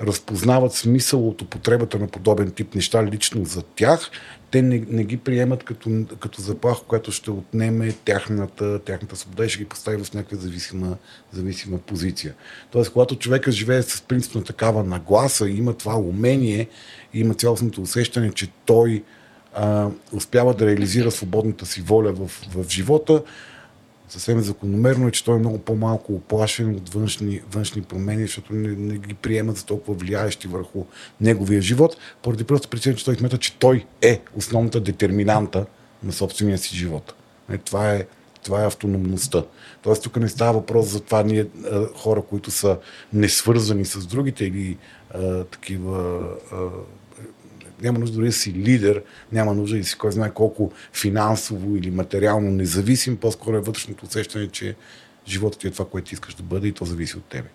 разпознават 0.00 0.72
смисъл 0.72 1.28
от 1.28 1.42
употребата 1.42 1.98
на 1.98 2.06
подобен 2.06 2.50
тип 2.50 2.74
неща 2.74 3.06
лично 3.06 3.44
за 3.44 3.62
тях, 3.62 4.10
те 4.54 4.62
не, 4.62 4.82
не 4.88 5.04
ги 5.04 5.16
приемат 5.16 5.64
като, 5.64 5.90
като 6.20 6.42
заплаха, 6.42 6.84
която 6.84 7.12
ще 7.12 7.30
отнеме 7.30 7.92
тяхната, 8.04 8.78
тяхната 8.78 9.16
свобода 9.16 9.44
и 9.44 9.48
ще 9.48 9.58
ги 9.58 9.64
постави 9.64 10.04
в 10.04 10.14
някаква 10.14 10.36
зависима, 10.38 10.96
зависима 11.32 11.78
позиция. 11.78 12.34
Тоест, 12.70 12.92
когато 12.92 13.16
човека 13.16 13.52
живее 13.52 13.82
с 13.82 14.02
принцип 14.02 14.34
на 14.34 14.44
такава 14.44 14.84
нагласа 14.84 15.48
и 15.48 15.58
има 15.58 15.74
това 15.74 15.96
умение, 15.96 16.68
и 17.14 17.20
има 17.20 17.34
цялостното 17.34 17.82
усещане, 17.82 18.32
че 18.32 18.50
той 18.66 19.04
а, 19.54 19.88
успява 20.12 20.54
да 20.54 20.66
реализира 20.66 21.10
свободната 21.10 21.66
си 21.66 21.80
воля 21.80 22.12
в, 22.12 22.26
в 22.54 22.68
живота, 22.68 23.22
съвсем 24.14 24.40
закономерно 24.40 25.08
е, 25.08 25.10
че 25.10 25.24
той 25.24 25.36
е 25.36 25.38
много 25.38 25.58
по-малко 25.58 26.14
оплашен 26.14 26.74
от 26.74 26.88
външни, 26.88 27.40
външни 27.52 27.82
промени, 27.82 28.22
защото 28.22 28.52
не, 28.52 28.68
не 28.68 28.98
ги 28.98 29.14
приема 29.14 29.52
за 29.52 29.64
толкова 29.64 29.94
влияещи 29.94 30.48
върху 30.48 30.84
неговия 31.20 31.62
живот, 31.62 31.96
поради 32.22 32.44
просто 32.44 32.68
причина, 32.68 32.94
че 32.94 33.04
той 33.04 33.14
смята, 33.14 33.38
че 33.38 33.58
той 33.58 33.84
е 34.02 34.20
основната 34.36 34.80
детерминанта 34.80 35.66
на 36.02 36.12
собствения 36.12 36.58
си 36.58 36.76
живот. 36.76 37.14
Е, 37.50 37.58
това, 37.58 37.94
е, 37.94 38.06
това 38.42 38.62
е 38.62 38.66
автономността. 38.66 39.44
Тоест 39.82 40.02
тук 40.02 40.16
не 40.16 40.28
става 40.28 40.52
въпрос 40.52 40.86
за 40.86 41.00
това 41.00 41.22
ние 41.22 41.46
хора, 41.96 42.22
които 42.22 42.50
са 42.50 42.78
несвързани 43.12 43.84
с 43.84 44.06
другите 44.06 44.44
или 44.44 44.78
а, 45.10 45.44
такива 45.44 46.20
а, 46.52 46.56
няма 47.84 47.98
нужда 47.98 48.16
дори 48.16 48.26
да 48.26 48.32
си 48.32 48.52
лидер, 48.52 49.02
няма 49.32 49.54
нужда 49.54 49.78
да 49.78 49.84
си 49.84 49.98
кой 49.98 50.12
знае 50.12 50.30
колко 50.30 50.72
финансово 50.92 51.76
или 51.76 51.90
материално 51.90 52.50
независим, 52.50 53.16
по-скоро 53.16 53.56
е 53.56 53.60
вътрешното 53.60 54.06
усещане, 54.06 54.48
че 54.48 54.76
животът 55.28 55.60
ти 55.60 55.66
е 55.66 55.70
това, 55.70 55.84
което 55.84 56.08
ти 56.08 56.14
искаш 56.14 56.34
да 56.34 56.42
бъде 56.42 56.68
и 56.68 56.72
то 56.72 56.84
зависи 56.84 57.16
от 57.16 57.24
тебе. 57.24 57.48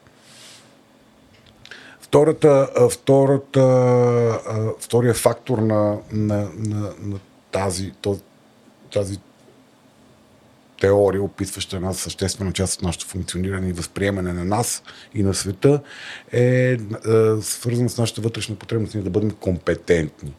Втората, 2.01 2.69
втората, 2.91 3.63
втория 4.79 5.13
фактор 5.13 5.57
на, 5.57 5.97
на, 6.11 6.49
на, 6.57 6.93
на 7.01 7.19
тази, 7.51 7.91
този, 8.01 8.21
тази 8.93 9.17
теория, 10.79 11.23
описваща 11.23 11.75
една 11.75 11.93
съществена 11.93 12.53
част 12.53 12.75
от 12.75 12.83
нашето 12.83 13.05
функциониране 13.05 13.69
и 13.69 13.73
възприемане 13.73 14.33
на 14.33 14.45
нас 14.45 14.83
и 15.13 15.23
на 15.23 15.33
света, 15.33 15.81
е, 16.31 16.41
е 16.41 16.77
свързана 17.41 17.89
с 17.89 17.97
нашата 17.97 18.21
вътрешна 18.21 18.55
потребност 18.55 18.95
ние 18.95 19.03
да 19.03 19.09
бъдем 19.09 19.31
компетентни. 19.31 20.33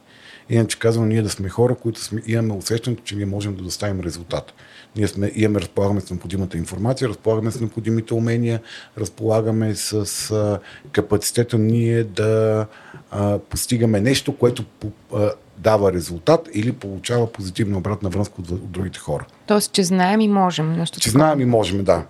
Иначе 0.50 0.78
казвам, 0.78 1.09
ние 1.09 1.23
да 1.23 1.30
сме 1.30 1.49
хора, 1.49 1.75
които 1.75 2.00
сме, 2.00 2.23
имаме 2.26 2.54
усещането, 2.54 3.02
че 3.04 3.16
ние 3.16 3.26
можем 3.26 3.54
да 3.54 3.62
доставим 3.62 4.00
резултат. 4.00 4.52
Ние 4.97 5.09
сме, 5.09 5.32
имаме, 5.35 5.61
разполагаме 5.61 6.00
с 6.00 6.11
необходимата 6.11 6.59
информация, 6.59 7.09
разполагаме 7.09 7.50
с 7.50 7.61
необходимите 7.61 8.14
умения, 8.14 8.61
разполагаме 8.99 9.75
с 9.75 10.30
а, 10.30 10.59
капацитета 10.92 11.59
ние 11.59 12.04
да 12.04 12.66
а, 13.11 13.38
постигаме 13.38 14.00
нещо, 14.00 14.37
което 14.37 14.64
по, 14.64 14.90
а, 15.14 15.32
дава 15.62 15.93
резултат 15.93 16.49
или 16.52 16.73
получава 16.73 17.33
позитивна 17.33 17.79
обратна 17.79 18.11
връзка 18.11 18.35
от, 18.38 18.50
от 18.50 18.71
другите 18.71 18.99
хора. 18.99 19.26
Тоест, 19.47 19.73
че 19.73 19.85
знаем 19.85 20.21
и 20.21 20.29
можем. 20.29 20.73
Нещо 20.73 21.00
Че 21.00 21.11
такова. 21.11 21.25
знаем 21.25 21.40
и 21.40 21.45
можем, 21.45 21.85
да. 21.85 22.05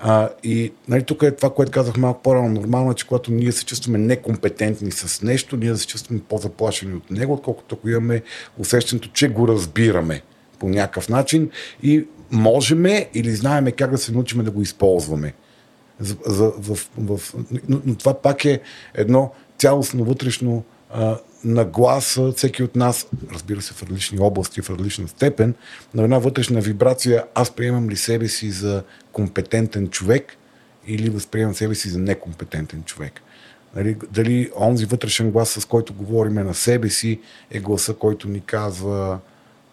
А, 0.00 0.28
и 0.42 0.72
нали, 0.88 1.02
тук 1.02 1.22
е 1.22 1.30
това, 1.30 1.54
което 1.54 1.72
казах 1.72 1.96
малко 1.96 2.22
по-рано. 2.22 2.48
Нормално 2.48 2.90
е, 2.90 2.94
че 2.94 3.06
когато 3.06 3.32
ние 3.32 3.52
се 3.52 3.64
чувстваме 3.64 3.98
некомпетентни 3.98 4.90
с 4.90 5.22
нещо, 5.22 5.56
ние 5.56 5.76
се 5.76 5.86
чувстваме 5.86 6.20
по-заплашени 6.28 6.94
от 6.94 7.10
него, 7.10 7.32
отколкото 7.32 7.74
ако 7.74 7.88
имаме 7.88 8.22
усещането, 8.58 9.08
че 9.12 9.28
го 9.28 9.48
разбираме 9.48 10.22
по 10.58 10.68
някакъв 10.68 11.08
начин 11.08 11.50
и 11.82 12.06
можеме 12.30 13.08
или 13.14 13.30
знаеме 13.30 13.72
как 13.72 13.90
да 13.90 13.98
се 13.98 14.12
научим 14.12 14.44
да 14.44 14.50
го 14.50 14.62
използваме. 14.62 15.34
За, 16.00 16.16
за, 16.26 16.52
в, 16.58 16.88
в, 16.98 17.34
но, 17.68 17.80
но 17.84 17.94
това 17.94 18.14
пак 18.14 18.44
е 18.44 18.60
едно 18.94 19.32
цялостно 19.58 20.04
вътрешно 20.04 20.64
а, 20.90 21.18
нагласа, 21.44 22.32
всеки 22.36 22.62
от 22.62 22.76
нас, 22.76 23.06
разбира 23.32 23.62
се, 23.62 23.74
в 23.74 23.82
различни 23.82 24.18
области, 24.18 24.62
в 24.62 24.70
различна 24.70 25.08
степен, 25.08 25.54
на 25.94 26.02
една 26.02 26.18
вътрешна 26.18 26.60
вибрация, 26.60 27.24
аз 27.34 27.50
приемам 27.50 27.90
ли 27.90 27.96
себе 27.96 28.28
си 28.28 28.50
за 28.50 28.82
компетентен 29.12 29.88
човек 29.88 30.36
или 30.86 31.10
възприемам 31.10 31.54
себе 31.54 31.74
си 31.74 31.88
за 31.88 31.98
некомпетентен 31.98 32.82
човек. 32.82 33.20
Дали, 33.74 33.96
дали 34.12 34.50
онзи 34.56 34.84
вътрешен 34.84 35.30
глас, 35.30 35.50
с 35.50 35.64
който 35.64 35.94
говориме 35.94 36.44
на 36.44 36.54
себе 36.54 36.90
си, 36.90 37.20
е 37.50 37.60
гласа, 37.60 37.94
който 37.94 38.28
ни 38.28 38.40
казва 38.40 39.18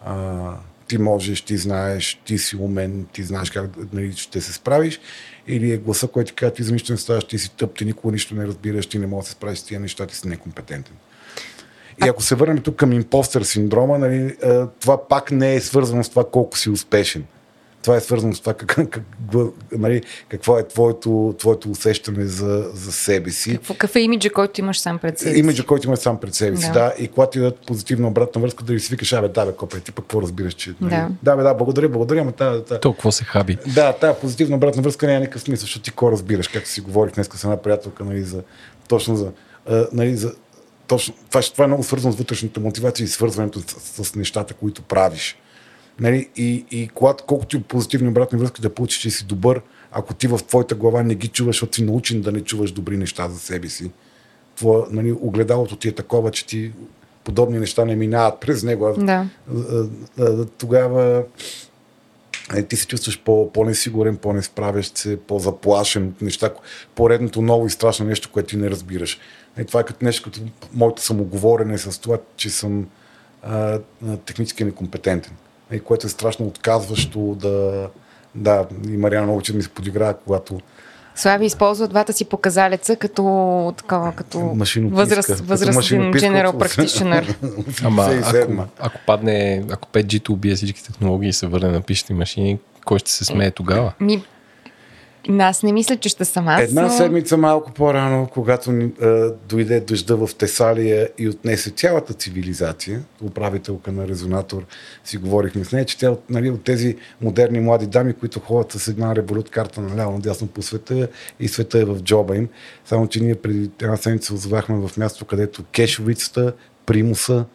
а, 0.06 0.56
ти 0.88 0.98
можеш, 0.98 1.42
ти 1.42 1.58
знаеш, 1.58 2.22
ти 2.26 2.38
си 2.38 2.56
умен, 2.56 3.06
ти 3.14 3.24
знаеш 3.24 3.50
как 3.52 3.94
нали, 3.94 4.14
ще 4.14 4.42
се 4.42 4.54
справиш, 4.54 5.00
или 5.48 5.72
е 5.72 5.78
гласа, 5.78 6.08
който 6.08 6.30
ти 6.30 6.36
казва, 6.36 6.54
ти 6.54 6.64
за 6.64 6.74
нищо 6.74 6.98
ставаш, 6.98 7.24
ти 7.24 7.40
си 7.40 7.52
тъп, 7.58 7.78
ти 7.78 7.86
никога 7.86 8.12
нищо 8.12 8.36
не 8.36 8.48
разбираш, 8.48 8.88
ти 8.88 9.00
не 9.00 9.08
можеш 9.08 9.26
да 9.26 9.30
се 9.30 9.32
справиш 9.32 9.60
с 9.60 9.64
тия 9.64 9.80
неща, 9.80 10.08
ти 10.08 10.16
си 10.16 10.28
некомпетентен. 10.28 10.96
И 12.06 12.08
ако 12.08 12.24
се 12.24 12.36
върнем 12.36 12.58
тук 12.58 12.76
към 12.76 12.94
импостър 12.94 13.42
синдрома, 13.42 13.98
нали, 14.00 14.36
това 14.80 15.08
пак 15.08 15.32
не 15.32 15.56
е 15.56 15.62
свързано 15.62 16.04
с 16.04 16.10
това 16.10 16.24
колко 16.32 16.58
си 16.58 16.70
успешен. 16.70 17.24
Това 17.84 17.96
е 17.96 18.00
свързано 18.00 18.34
с 18.34 18.40
това 18.40 18.54
как, 18.54 18.68
как, 18.68 19.02
нали, 19.72 20.02
какво 20.30 20.60
е 20.60 20.68
твоето, 20.68 21.36
твоето 21.40 21.72
усещане 21.72 22.26
за, 22.26 22.70
за 22.74 22.92
себе 22.92 23.32
си. 23.32 23.52
Какво, 23.52 23.74
какъв 23.74 23.96
е 23.96 24.00
имиджа, 24.00 24.30
който 24.30 24.62
имаш 24.62 24.80
сам 24.80 25.00
пред 25.00 25.20
себе 25.20 25.34
си? 25.34 25.40
Имиджа, 25.40 25.66
който 25.66 25.88
имаш 25.88 26.00
сам 26.00 26.20
пред 26.20 26.34
себе 26.34 26.58
си, 26.58 26.68
Да. 26.68 26.74
да. 26.74 26.94
И 27.00 27.08
когато 27.08 27.32
ти 27.32 27.40
дадат 27.40 27.58
позитивна 27.68 28.08
обратна 28.08 28.42
връзка, 28.42 28.64
да 28.64 28.74
ви 28.74 28.80
си 28.80 28.92
викаш, 28.92 29.14
абе, 29.14 29.28
да, 29.28 29.46
бе, 29.46 29.52
копе, 29.52 29.80
ти 29.80 29.92
пък 29.92 30.06
какво 30.06 30.22
разбираш, 30.22 30.54
че... 30.54 30.74
нали, 30.82 30.92
Да. 30.96 31.10
да, 31.24 31.36
бе, 31.36 31.44
да, 31.44 31.54
благодаря, 31.54 31.90
благодаря, 31.90 32.22
ама 32.22 32.32
тази, 32.32 32.64
тази, 32.64 32.82
Толкова 32.82 33.12
се 33.12 33.24
хаби. 33.24 33.58
да, 33.76 33.94
тази 33.94 34.20
позитивна 34.22 34.56
обратна 34.56 34.82
връзка 34.82 35.08
няма 35.08 35.20
никакъв 35.20 35.42
смисъл, 35.42 35.62
защото 35.62 35.84
ти 35.84 35.90
какво 35.92 36.12
разбираш, 36.12 36.48
както 36.48 36.70
си 36.70 36.82
говорих 36.82 37.14
днес 37.14 37.30
с 37.34 37.44
една 37.44 37.58
приятелка, 37.58 38.04
нали, 38.04 38.24
за, 38.24 38.44
точно 38.88 39.16
за, 39.16 39.32
а, 39.70 39.88
нали, 39.94 40.16
за 40.16 40.34
точно, 40.92 41.14
това, 41.30 41.42
това 41.42 41.64
е 41.64 41.68
много 41.68 41.84
свързано 41.84 42.14
с 42.14 42.18
вътрешната 42.18 42.60
мотивация 42.60 43.04
и 43.06 43.08
свързването 43.08 43.62
с, 43.62 43.66
с, 43.80 44.04
с 44.06 44.16
нещата, 44.16 44.54
които 44.54 44.82
правиш. 44.82 45.38
Нали? 46.00 46.30
И, 46.36 46.66
и 46.72 46.88
когато, 46.88 47.24
колкото 47.24 47.58
и 47.58 47.64
позитивни 47.64 48.10
обратни 48.10 48.40
връзки 48.40 48.62
да 48.62 48.74
получиш, 48.74 49.02
че 49.02 49.10
си 49.10 49.26
добър, 49.26 49.62
ако 49.92 50.14
ти 50.14 50.28
в 50.28 50.40
твоята 50.48 50.76
глава 50.76 51.04
не 51.04 51.16
ги 51.16 51.28
чуваш, 51.28 51.56
защото 51.56 51.76
си 51.76 51.84
научен 51.84 52.22
да 52.22 52.32
не 52.32 52.42
чуваш 52.42 52.72
добри 52.72 52.98
неща 52.98 53.30
за 53.30 53.40
себе 53.40 53.70
си, 53.70 53.92
твое, 54.56 54.82
нали, 54.90 55.12
огледалото 55.12 55.76
ти 55.76 55.88
е 55.88 55.92
такова, 55.92 56.32
че 56.32 56.46
ти 56.46 56.72
подобни 57.24 57.60
неща 57.60 57.86
не 57.86 57.96
минават 57.96 58.40
през 58.40 58.64
него. 58.64 58.96
Да. 58.98 59.28
Тогава 60.58 61.24
е, 62.56 62.64
ти 62.64 62.76
се 62.76 62.88
чувстваш 62.88 63.22
по, 63.22 63.52
по-несигурен, 63.54 64.18
по-несправящ 64.18 64.98
се, 64.98 65.20
по-заплашен 65.20 66.08
от 66.08 66.22
неща, 66.22 66.50
поредното 66.96 67.42
ново 67.42 67.66
и 67.66 67.70
страшно 67.70 68.06
нещо, 68.06 68.30
което 68.32 68.50
ти 68.50 68.58
не 68.58 68.70
разбираш. 68.70 69.20
И 69.62 69.66
това 69.66 69.80
е 69.80 69.84
като 69.84 70.06
нещо, 70.06 70.24
като 70.24 70.42
моето 70.74 71.02
самоговорене 71.02 71.78
с 71.78 72.02
това, 72.02 72.18
че 72.36 72.50
съм 72.50 72.88
а, 73.44 73.80
технически 74.26 74.64
некомпетентен. 74.64 75.34
И 75.72 75.80
което 75.80 76.08
е 76.08 76.10
страшно 76.10 76.46
отказващо 76.46 77.20
да... 77.20 77.88
Да, 78.36 78.68
и 78.88 78.98
Мариана 78.98 79.26
много 79.26 79.42
че 79.42 79.54
ми 79.54 79.64
се 79.64 79.70
подиграва, 79.70 80.14
когато 80.14 80.60
Слави 81.16 81.46
използва 81.46 81.88
двата 81.88 82.14
си 82.14 82.26
показалеца 82.26 82.96
като, 82.96 83.74
такова, 83.78 84.14
като 84.16 84.40
възраст, 84.76 85.30
възрастен 85.30 86.14
General 86.14 86.52
Practitioner. 86.52 87.36
Ама 87.84 88.10
ако, 88.24 88.68
ако 88.80 89.00
падне, 89.08 89.64
ако 89.72 89.88
5G-то 89.90 90.34
убие 90.34 90.56
всички 90.56 90.84
технологии 90.84 91.30
и 91.30 91.34
се 91.34 91.48
върне 91.48 91.68
на 91.68 91.82
пишете 91.82 92.14
машини, 92.14 92.60
кой 92.86 93.00
ще 93.00 93.12
се 93.12 93.26
смее 93.26 93.52
тогава? 93.52 93.94
Ми, 94.00 94.24
аз 95.30 95.64
не 95.64 95.72
мисля, 95.72 95.98
че 95.98 96.10
ще 96.10 96.26
съм 96.26 96.48
аз. 96.48 96.62
Една 96.62 96.90
седмица 96.90 97.38
малко 97.38 97.72
по-рано, 97.72 98.28
когато 98.34 98.72
а, 98.72 99.34
дойде 99.50 99.80
дъжда 99.80 100.16
в 100.16 100.36
Тесалия 100.36 101.10
и 101.18 101.30
отнесе 101.30 101.70
цялата 101.70 102.14
цивилизация, 102.14 103.02
управителка 103.24 103.92
на 103.92 104.08
резонатор, 104.08 104.66
си 105.04 105.18
говорихме 105.18 105.64
с 105.64 105.72
нея, 105.72 105.86
че 105.86 105.98
тя 105.98 106.16
нали, 106.30 106.50
от 106.50 106.64
тези 106.64 106.98
модерни 107.22 107.60
млади 107.60 107.88
дами, 107.88 108.14
които 108.14 108.40
ходят 108.40 108.72
с 108.72 108.88
една 108.88 109.16
револют 109.16 109.50
карта 109.50 109.82
наляво 109.82 110.12
надясно 110.12 110.48
по 110.48 110.62
света 110.62 111.08
и 111.40 111.48
света 111.48 111.80
е 111.80 111.86
в 111.86 112.00
джоба 112.00 112.36
им. 112.36 112.50
Само, 112.86 113.08
че 113.08 113.24
ние 113.24 113.36
преди 113.36 113.72
една 113.82 113.98
седмица 113.98 114.34
озовахме 114.34 114.88
в 114.88 114.98
място, 114.98 115.26
където 115.26 115.64
кешовицата, 115.72 116.54
примуса, 116.86 117.46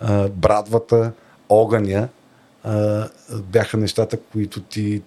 а, 0.00 0.28
брадвата, 0.28 1.12
огъня 1.48 2.08
а, 2.64 3.08
бяха 3.32 3.76
нещата, 3.76 4.16
които 4.32 4.60
ти 4.60 5.02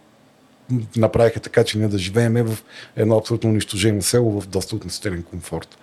направиха 0.98 1.40
така, 1.40 1.64
че 1.64 1.78
ние 1.78 1.88
да 1.88 1.98
живеем 1.98 2.34
в 2.34 2.58
едно 2.96 3.18
абсолютно 3.18 3.50
унищожено 3.50 4.02
село 4.02 4.42
в 4.42 4.48
доста 4.48 4.76
относителен 4.76 5.24
комфорт. 5.24 5.78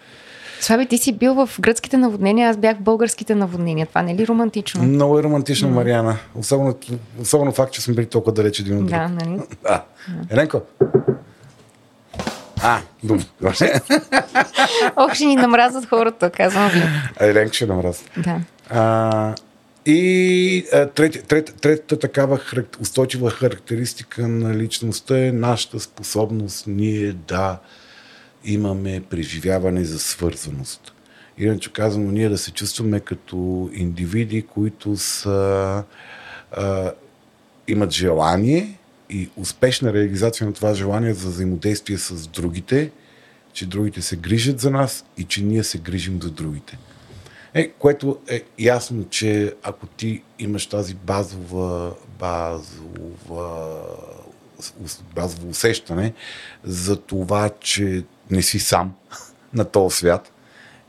Слаби, 0.61 0.87
ти 0.87 0.99
си 0.99 1.13
бил 1.13 1.35
в 1.35 1.51
гръцките 1.61 1.97
наводнения, 1.97 2.51
аз 2.51 2.57
бях 2.57 2.77
в 2.77 2.81
българските 2.81 3.35
наводнения. 3.35 3.87
Това 3.87 4.03
не 4.03 4.13
е 4.13 4.15
ли 4.15 4.27
романтично? 4.27 4.83
Много 4.83 5.19
е 5.19 5.23
романтично, 5.23 5.69
mm. 5.69 5.73
Мариана. 5.73 6.17
Особено, 6.35 6.75
особено 7.21 7.53
факт, 7.53 7.73
че 7.73 7.81
сме 7.81 7.95
били 7.95 8.07
толкова 8.07 8.33
далече 8.33 8.63
един 8.63 8.79
от 8.79 8.87
друг. 8.87 8.91
Да, 8.91 9.09
нали? 9.09 9.41
Да. 9.63 9.85
Еленко? 10.31 10.61
А, 12.63 12.81
дума. 13.03 13.23
Ох, 14.97 15.15
ще 15.15 15.25
ни 15.25 15.37
намразят 15.37 15.87
хората, 15.87 16.31
казвам 16.31 16.69
ви. 16.69 16.83
Еленко 17.21 17.55
ще 17.55 17.67
намразят. 17.67 18.11
Да. 18.17 18.41
А, 18.71 19.35
и 19.87 20.65
трети, 20.95 21.23
трет, 21.23 21.55
третата 21.61 21.99
такава 21.99 22.41
устойчива 22.81 23.31
характеристика 23.31 24.29
на 24.29 24.55
личността 24.55 25.27
е 25.27 25.33
нашата 25.33 25.81
способност 25.81 26.67
ние 26.67 27.13
да 27.13 27.59
имаме 28.45 29.03
преживяване 29.11 29.85
за 29.85 29.99
свързаност. 29.99 30.93
Иначе 31.39 31.73
казано, 31.73 32.11
ние 32.11 32.29
да 32.29 32.39
се 32.39 32.51
чувстваме 32.51 33.01
като 33.01 33.71
индивиди, 33.73 34.43
които 34.43 34.97
са, 34.97 35.85
а, 36.53 36.93
имат 37.69 37.91
желание 37.91 38.79
и 39.11 39.31
успешна 39.37 39.93
реализация 39.93 40.47
на 40.47 40.53
това 40.53 40.75
желание 40.75 41.15
за 41.15 41.29
взаимодействие 41.29 41.99
с 41.99 42.27
другите, 42.27 42.91
че 43.53 43.67
другите 43.67 44.03
се 44.03 44.17
грижат 44.17 44.61
за 44.61 44.71
нас 44.71 45.05
и 45.19 45.25
че 45.25 45.43
ние 45.43 45.65
се 45.65 45.79
грижим 45.79 46.23
за 46.23 46.31
другите. 46.31 46.79
Е, 47.55 47.69
което 47.69 48.19
е 48.29 48.43
ясно, 48.59 49.09
че 49.11 49.55
ако 49.63 49.87
ти 49.87 50.23
имаш 50.39 50.67
тази 50.67 50.95
базова, 50.95 51.93
базова, 52.19 53.81
базово 55.15 55.49
усещане 55.49 56.13
за 56.65 56.97
това, 56.97 57.51
че 57.61 58.05
не 58.31 58.43
си 58.43 58.59
сам 58.59 58.95
на 59.55 59.65
този 59.65 59.97
свят 59.97 60.33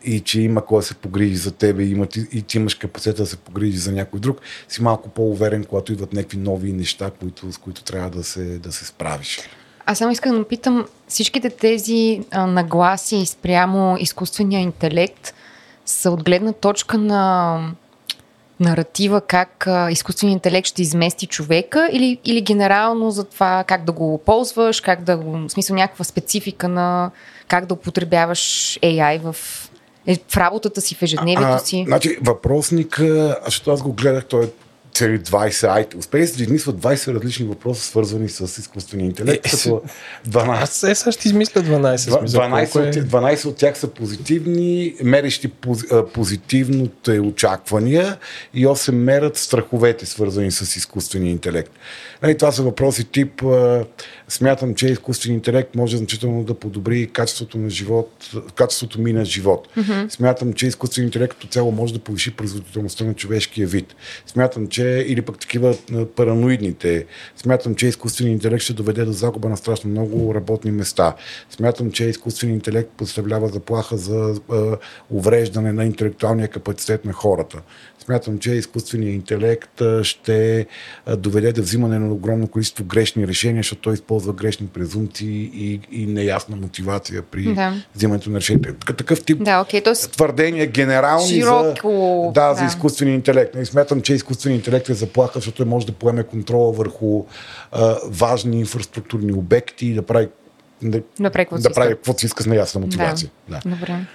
и 0.04 0.20
че 0.20 0.42
има 0.42 0.66
кой 0.66 0.80
да 0.80 0.86
се 0.86 0.96
погрижи 0.96 1.36
за 1.36 1.52
тебе 1.52 1.84
и, 1.84 1.92
има, 1.92 2.08
и 2.32 2.42
ти 2.42 2.58
имаш 2.58 2.76
капацитет 2.76 3.18
да 3.18 3.26
се 3.26 3.38
погрижи 3.38 3.78
за 3.78 3.92
някой 3.92 4.20
друг, 4.20 4.42
си 4.70 4.82
малко 4.82 5.10
по-уверен, 5.10 5.64
когато 5.64 5.94
идват 5.94 6.14
някакви 6.14 6.38
нови 6.38 6.74
неща, 6.74 7.12
които, 7.20 7.52
с 7.52 7.58
които 7.58 7.84
трябва 7.84 8.10
да 8.10 8.24
се, 8.24 8.60
да 8.60 8.72
се 8.72 8.86
справиш. 8.86 9.40
Аз 9.86 9.98
само 9.98 10.12
искам 10.12 10.38
да 10.38 10.48
питам, 10.48 10.88
всичките 11.08 11.50
тези 11.50 12.22
а, 12.32 12.46
нагласи 12.46 13.26
спрямо 13.26 13.98
изкуствения 14.00 14.62
интелект– 14.62 15.34
са 15.90 16.12
от 16.12 16.24
гледна 16.24 16.54
точка 16.54 16.98
на 16.98 17.62
наратива 18.60 19.22
как 19.22 19.68
а, 19.68 19.92
изкуственият 19.92 20.38
интелект 20.38 20.68
ще 20.68 20.82
измести 20.82 21.28
човека 21.28 21.90
или, 21.92 22.20
или 22.26 22.42
генерално 22.42 23.12
за 23.12 23.24
това 23.24 23.64
как 23.68 23.86
да 23.86 23.92
го 23.92 24.18
ползваш, 24.26 24.82
как 24.82 25.04
да 25.04 25.18
го, 25.18 25.32
в 25.32 25.50
смисъл 25.50 25.76
някаква 25.76 26.06
специфика 26.06 26.68
на 26.68 27.12
как 27.48 27.66
да 27.66 27.74
употребяваш 27.74 28.40
AI 28.82 29.20
в, 29.20 29.36
е, 30.08 30.18
в 30.30 30.38
работата 30.38 30.82
си, 30.82 30.96
в 30.96 31.02
ежедневието 31.02 31.68
си? 31.68 31.82
А, 31.82 31.90
значи 31.90 32.18
въпросника, 32.22 33.40
защото 33.46 33.72
аз 33.72 33.82
го 33.82 33.94
гледах, 33.94 34.26
той 34.26 34.44
е 34.44 34.48
цели 34.94 35.20
20 35.20 35.76
айти. 35.76 35.98
Успели 35.98 36.32
да 36.38 36.44
измислят 36.44 36.76
20 36.76 37.14
различни 37.14 37.46
въпроса, 37.46 37.84
свързани 37.84 38.30
с 38.30 38.58
изкуствения 38.58 39.06
интелект. 39.06 39.46
Е, 39.46 39.50
като 39.50 39.82
12. 40.30 40.62
Аз 40.62 40.84
е, 40.84 40.96
сега 40.96 41.12
ще 41.12 41.28
измисля 41.28 41.62
12. 41.62 41.98
12, 41.98 43.00
от, 43.00 43.10
12 43.10 43.46
от 43.46 43.56
тях 43.56 43.78
са 43.78 43.88
позитивни, 43.88 44.96
мерещи 45.04 45.52
позитивното 46.14 47.12
очаквания 47.12 48.18
и 48.54 48.68
8 48.68 48.92
мерят 48.92 49.38
страховете, 49.38 50.06
свързани 50.06 50.52
с 50.52 50.76
изкуствения 50.76 51.32
интелект. 51.32 51.72
Нали, 52.22 52.38
това 52.38 52.52
са 52.52 52.64
въпроси 52.64 53.04
тип 53.04 53.44
смятам, 54.28 54.76
че 54.76 54.88
изкуственият 54.88 55.40
интелект 55.40 55.76
може 55.76 55.98
значително 55.98 56.44
да 56.44 56.54
подобри 56.54 57.08
качеството 57.08 57.58
на 57.58 57.70
живот, 57.70 58.30
качеството 58.56 59.02
ми 59.02 59.14
на 59.14 59.26
живот. 59.26 59.68
Mm-hmm. 59.78 60.10
Смятам, 60.10 60.54
че 60.54 60.68
изкуственият 60.68 61.16
интелект 61.16 61.34
като 61.34 61.48
цяло 61.48 61.72
може 61.72 61.94
да 61.94 62.00
повиши 62.00 62.32
производителността 62.32 63.04
на 63.04 63.14
човешкия 63.14 63.68
вид. 63.68 63.96
Смятам, 64.26 64.68
че 64.68 64.89
или 64.90 65.22
пък 65.22 65.40
такива 65.40 65.76
параноидните. 66.16 67.06
Смятам, 67.36 67.76
че 67.76 67.88
изкуственият 67.88 68.36
интелект 68.44 68.64
ще 68.64 68.74
доведе 68.74 69.06
до 69.06 69.12
загуба 69.12 69.50
на 69.50 69.58
страшно 69.58 69.90
много 69.90 70.36
работни 70.36 70.72
места. 70.72 71.16
Смятам, 71.50 71.92
че 71.92 72.06
изкуственият 72.06 72.68
интелект 72.68 72.90
представлява 72.98 73.48
заплаха 73.48 73.98
за 73.98 74.36
увреждане 75.10 75.74
на 75.74 75.86
интелектуалния 75.86 76.48
капацитет 76.48 77.06
на 77.06 77.14
хората. 77.14 77.62
Смятам, 78.06 78.40
че 78.40 78.52
изкуственият 78.52 79.16
интелект 79.16 79.82
ще 80.04 80.66
доведе 81.18 81.52
до 81.52 81.62
взимане 81.62 82.00
на 82.00 82.14
огромно 82.14 82.48
количество 82.48 82.84
грешни 82.84 83.28
решения, 83.28 83.60
защото 83.60 83.82
той 83.82 83.94
използва 83.94 84.34
грешни 84.34 84.68
презумпции 84.68 85.52
и, 85.54 85.82
и 85.92 86.06
неясна 86.06 86.56
мотивация 86.56 87.22
при 87.22 87.44
да. 87.54 87.74
взимането 87.96 88.30
на 88.30 88.40
решения. 88.40 88.76
Такъв 88.98 89.24
тип 89.24 89.44
да, 89.44 89.66
okay, 89.66 89.84
тоест... 89.84 90.12
твърдения 90.12 90.68
генерални 90.68 91.28
Широко... 91.28 92.24
за, 92.26 92.42
да, 92.42 92.50
да. 92.50 92.56
за 92.56 92.66
изкуствения 92.66 93.16
интелект. 93.16 93.56
И 93.62 93.66
смятам, 93.66 94.02
че 94.02 94.14
изкуственият 94.14 94.60
интелект 94.70 94.90
е 94.90 94.94
заплаха, 94.94 95.34
защото 95.36 95.58
той 95.58 95.66
може 95.66 95.86
да 95.86 95.92
поеме 95.92 96.24
контрола 96.24 96.72
върху 96.72 97.26
а, 97.72 97.98
важни 98.06 98.60
инфраструктурни 98.60 99.34
обекти 99.34 99.88
и 99.88 99.94
да 99.94 100.02
прави 100.02 100.28
да, 100.82 101.02
да 101.20 101.30
прави 101.30 101.48
да 101.62 101.70
прави 101.74 101.94
каквото 101.94 102.20
си 102.20 102.26
иска 102.26 102.44
с 102.44 102.46
неясна 102.46 102.82
мотивация. 102.82 103.30
Да. 103.50 103.60
Да. 103.66 103.76
Добре. 103.76 104.06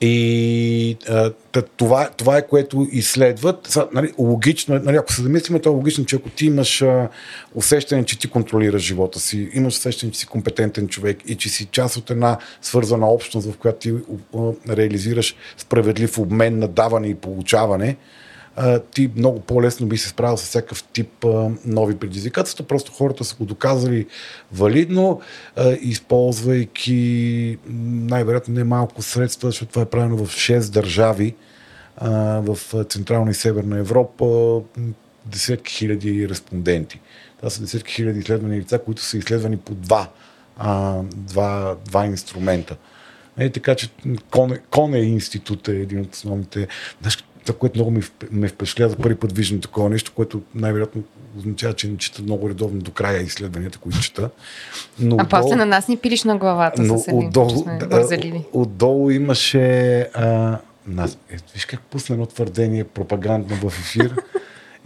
И 0.00 0.96
а, 1.08 1.32
това, 1.76 2.08
това 2.16 2.36
е 2.36 2.46
което 2.46 2.88
изследват. 2.92 3.66
Са, 3.66 3.88
нали, 3.92 4.12
логично, 4.18 4.80
нали, 4.84 4.96
ако 4.96 5.12
се 5.12 5.22
замислим, 5.22 5.60
то 5.60 5.68
е 5.68 5.72
логично, 5.72 6.04
че 6.04 6.16
ако 6.16 6.28
ти 6.28 6.46
имаш 6.46 6.82
а, 6.82 7.08
усещане, 7.54 8.04
че 8.04 8.18
ти 8.18 8.30
контролираш 8.30 8.82
живота 8.82 9.20
си, 9.20 9.50
имаш 9.52 9.74
усещане, 9.74 10.12
че 10.12 10.18
си 10.18 10.26
компетентен 10.26 10.88
човек 10.88 11.18
и 11.26 11.34
че 11.34 11.48
си 11.48 11.66
част 11.66 11.96
от 11.96 12.10
една 12.10 12.38
свързана 12.62 13.06
общност, 13.06 13.52
в 13.52 13.56
която 13.56 13.78
ти 13.78 13.94
а, 14.36 14.76
реализираш 14.76 15.36
справедлив 15.56 16.18
обмен 16.18 16.58
на 16.58 16.68
даване 16.68 17.08
и 17.08 17.14
получаване, 17.14 17.96
ти 18.92 19.10
много 19.16 19.40
по-лесно 19.40 19.86
би 19.86 19.98
се 19.98 20.08
справил 20.08 20.36
с 20.36 20.42
всякакъв 20.42 20.84
тип 20.84 21.24
нови 21.64 21.96
предизвикателства. 21.96 22.64
Просто 22.64 22.92
хората 22.92 23.24
са 23.24 23.36
го 23.36 23.44
доказали 23.44 24.06
валидно, 24.52 25.20
използвайки 25.80 27.58
най-вероятно 27.68 28.54
не 28.54 28.64
малко 28.64 29.02
средства, 29.02 29.48
защото 29.48 29.72
това 29.72 29.82
е 29.82 29.86
правено 29.86 30.16
в 30.16 30.34
6 30.34 30.72
държави 30.72 31.34
в 32.40 32.58
Централна 32.88 33.30
и 33.30 33.34
Северна 33.34 33.78
Европа, 33.78 34.60
десетки 35.26 35.74
хиляди 35.74 36.28
респонденти. 36.28 37.00
Това 37.36 37.50
са 37.50 37.60
десетки 37.60 37.94
хиляди 37.94 38.18
изследвани 38.18 38.58
лица, 38.58 38.78
които 38.78 39.02
са 39.02 39.18
изследвани 39.18 39.56
по 39.56 39.74
два, 39.74 40.08
а, 40.58 41.02
два, 41.14 41.76
два 41.84 42.06
инструмента. 42.06 42.76
Е, 43.38 43.50
така 43.50 43.74
че 43.74 43.88
Коне, 44.30 44.58
Коне 44.70 44.98
институт 44.98 45.68
е 45.68 45.72
един 45.72 46.00
от 46.00 46.14
основните. 46.14 46.68
Знаеш, 47.00 47.24
това, 47.46 47.58
което 47.58 47.78
много 47.78 47.90
ми, 47.90 48.02
ме 48.30 48.48
впечатля 48.48 48.88
за 48.88 48.96
първи 48.96 49.14
път 49.14 49.36
виждам 49.36 49.60
такова 49.60 49.90
нещо, 49.90 50.12
което 50.14 50.42
най-вероятно 50.54 51.02
означава, 51.38 51.74
че 51.74 51.88
не 51.88 51.96
чета 51.96 52.22
много 52.22 52.48
редовно 52.48 52.80
до 52.80 52.90
края 52.90 53.22
изследванията, 53.22 53.78
които 53.78 54.00
чета. 54.00 54.30
Но 55.00 55.16
А 55.18 55.24
отдолу- 55.24 55.28
после 55.28 55.56
на 55.56 55.66
нас 55.66 55.88
ни 55.88 55.96
пилиш 55.96 56.24
на 56.24 56.36
главата 56.36 56.82
но 56.82 56.98
с 56.98 57.08
едни, 57.08 57.26
отдолу, 57.26 57.64
да, 57.80 58.06
отдолу 58.52 59.10
имаше... 59.10 59.98
А, 60.14 60.58
нас, 60.86 61.18
е, 61.30 61.36
виж 61.54 61.66
как 61.66 61.80
пусна 61.80 62.12
едно 62.12 62.26
твърдение 62.26 62.84
пропагандно 62.84 63.56
в 63.56 63.66
ефир. 63.66 64.14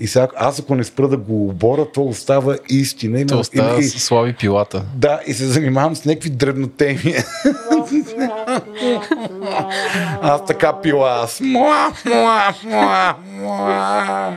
И 0.00 0.06
сега, 0.06 0.28
аз 0.36 0.60
ако 0.60 0.74
не 0.74 0.84
спра 0.84 1.08
да 1.08 1.16
го 1.16 1.48
обора, 1.48 1.86
то 1.94 2.02
остава 2.02 2.56
истина. 2.68 3.26
То 3.26 3.38
остава 3.38 3.78
и, 3.78 3.82
с 3.82 3.98
слави 3.98 4.32
пилата. 4.32 4.84
да, 4.94 5.20
и 5.26 5.34
се 5.34 5.46
занимавам 5.46 5.96
с 5.96 6.04
някакви 6.04 6.30
дребнотеми. 6.30 7.14
аз 10.22 10.44
така 10.44 10.80
пила. 10.80 11.20
Аз. 11.22 11.40
Муа, 11.40 11.92
муа, 12.06 12.54
муа, 12.64 13.16
муа. 13.26 14.36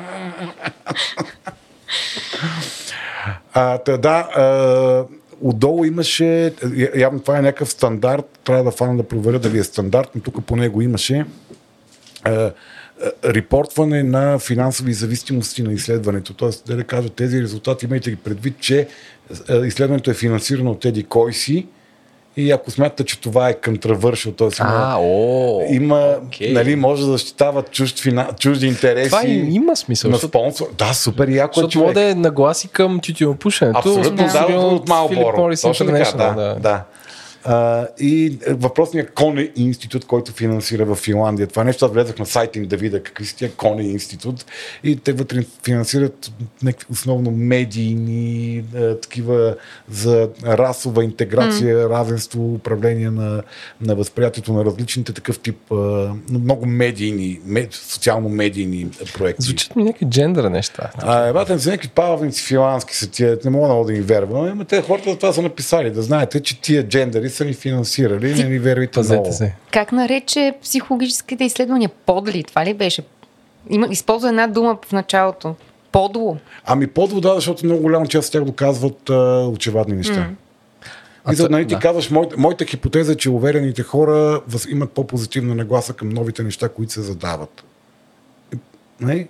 А, 3.54 3.78
та, 3.78 3.98
да, 3.98 4.10
а, 4.36 5.06
отдолу 5.42 5.86
имаше, 5.86 6.54
явно 6.96 7.20
това 7.20 7.38
е 7.38 7.42
някакъв 7.42 7.72
стандарт, 7.72 8.40
трябва 8.44 8.64
да 8.64 8.72
фана 8.72 8.98
да 8.98 9.04
проверя 9.04 9.40
дали 9.40 9.58
е 9.58 9.64
стандарт, 9.64 10.10
но 10.16 10.22
тук 10.22 10.46
по 10.46 10.56
него 10.56 10.82
имаше 10.82 11.26
а, 12.24 12.52
репортване 13.26 14.04
на 14.04 14.40
финансови 14.40 14.94
зависимости 14.94 15.64
на 15.64 15.74
изследването. 15.74 16.34
Тоест, 16.34 16.66
да 16.66 16.76
да 16.76 16.84
кажа, 16.84 17.10
тези 17.10 17.42
резултати 17.42 17.86
имайте 17.86 18.10
ги 18.10 18.16
предвид, 18.16 18.56
че 18.60 18.88
а, 19.50 19.66
изследването 19.66 20.12
е 20.12 20.14
финансирано 20.14 20.72
от 20.72 20.86
еди 20.86 21.04
кой 21.04 21.34
си 21.34 21.68
и 22.38 22.52
ако 22.52 22.72
смятате, 22.72 23.04
че 23.04 23.22
това 23.22 23.50
е 23.50 23.54
контравършил, 23.54 24.32
т.е. 24.32 24.48
Има, 24.62 24.96
о, 25.00 25.62
има 25.70 26.16
окей. 26.26 26.54
нали, 26.54 26.76
може 26.76 27.06
да 27.06 27.12
защитава 27.12 27.64
чужд, 27.64 28.00
фина, 28.00 28.28
чужди 28.40 28.68
интереси 28.68 29.10
Това 29.10 29.24
има 29.28 29.76
смисъл, 29.76 30.12
на 30.12 30.18
спонсор. 30.18 30.66
Да, 30.78 30.94
супер 30.94 31.28
яко 31.28 31.62
е 31.62 31.68
човек. 31.68 31.86
може 31.86 31.94
да 31.94 32.10
е 32.10 32.16
нагласи 32.16 32.68
към 32.68 33.00
тютюнопушенето. 33.00 33.80
Абсолютно, 33.80 34.16
да, 34.16 34.48
да, 34.48 34.56
от 34.56 34.88
Малборо. 34.88 35.50
Точно 35.62 35.86
така, 35.86 35.98
International, 35.98 36.36
да. 36.36 36.56
да. 36.60 36.84
А, 37.46 37.88
и 38.00 38.38
е, 38.48 38.54
въпросният 38.54 39.14
Коне 39.14 39.52
институт, 39.56 40.06
който 40.06 40.32
финансира 40.32 40.86
в 40.86 40.96
Финландия. 40.96 41.48
Това 41.48 41.64
нещо, 41.64 41.86
аз 41.86 41.92
влезах 41.92 42.20
на 42.20 42.26
сайта 42.26 42.60
им 42.60 42.66
да 42.66 42.78
видя 42.78 43.04
какви 43.04 43.26
са 43.26 43.36
тия 43.36 43.52
Коне 43.52 43.84
институт 43.84 44.46
и 44.84 44.96
те 44.96 45.14
вътре 45.14 45.46
финансират 45.64 46.32
някакви 46.64 46.88
основно 46.92 47.32
медийни, 47.32 48.64
а, 48.76 49.00
такива 49.00 49.56
за 49.90 50.30
расова 50.46 51.04
интеграция, 51.04 51.78
mm. 51.78 51.90
равенство, 51.90 52.54
управление 52.54 53.10
на, 53.10 53.44
на 53.82 53.96
възприятието 53.96 54.54
на 54.54 54.66
различните 54.66 55.14
такъв 55.14 55.40
тип, 55.40 55.72
а, 55.72 55.76
много 56.30 56.66
медийни, 56.66 57.40
мед, 57.46 57.74
социално-медийни 57.74 58.88
проекти. 59.18 59.46
Звучат 59.46 59.76
ми 59.76 59.84
някакви 59.84 60.06
джендъра 60.06 60.50
неща. 60.50 60.92
А, 60.98 61.28
ебате, 61.28 61.60
са 61.60 61.70
някакви 61.70 61.90
павници 61.90 62.44
филански 62.44 62.96
са 62.96 63.12
тия, 63.12 63.38
не 63.46 63.52
мога 63.52 63.68
много 63.68 63.86
да 63.86 63.94
им 63.94 64.04
вярвам. 64.04 64.46
Ама 64.46 64.66
те 64.66 64.82
хората 64.82 65.10
за 65.10 65.16
това 65.16 65.34
са 65.34 65.42
написали, 65.42 65.92
да 65.92 66.02
знаете, 66.02 66.40
че 66.40 66.62
тия 66.62 66.88
джендери 66.88 67.30
са 67.34 67.46
ни 67.46 67.54
финансирали, 67.54 68.34
не 68.34 68.50
ни 68.50 68.60
вярвайте 68.60 69.00
много. 69.00 69.32
Се. 69.32 69.56
Как 69.72 69.92
нарече 69.92 70.54
психологическите 70.62 71.44
изследвания? 71.44 71.90
Подли, 72.06 72.44
това 72.44 72.66
ли 72.66 72.74
беше? 72.74 73.04
Има, 73.70 73.88
използва 73.92 74.30
една 74.30 74.48
дума 74.48 74.78
в 74.86 74.92
началото. 74.92 75.56
Подло. 75.92 76.38
Ами 76.66 76.88
подвода, 76.88 77.36
защото 77.36 77.66
много 77.66 77.82
голяма 77.82 78.08
част 78.08 78.28
от 78.28 78.32
тях 78.32 78.44
доказват 78.44 79.10
а, 79.10 79.48
очевадни 79.48 79.96
неща. 79.96 80.14
Mm. 80.14 80.28
А 81.26 81.34
И 81.34 81.36
за 81.36 81.50
нали, 81.50 81.68
ти 81.68 81.74
да. 81.74 81.80
казваш, 81.80 82.10
моята, 82.10 82.36
моята 82.38 82.66
хипотеза 82.66 83.12
е, 83.12 83.16
че 83.16 83.30
уверените 83.30 83.84
хора 83.84 84.42
въз, 84.48 84.66
имат 84.72 84.92
по-позитивна 84.92 85.56
нагласа 85.56 85.94
към 85.94 86.10
новите 86.10 86.44
неща, 86.44 86.70
които 86.70 86.94
се 86.94 87.02
задават. 87.02 87.64
И, 88.54 88.58
Нали? 89.02 89.28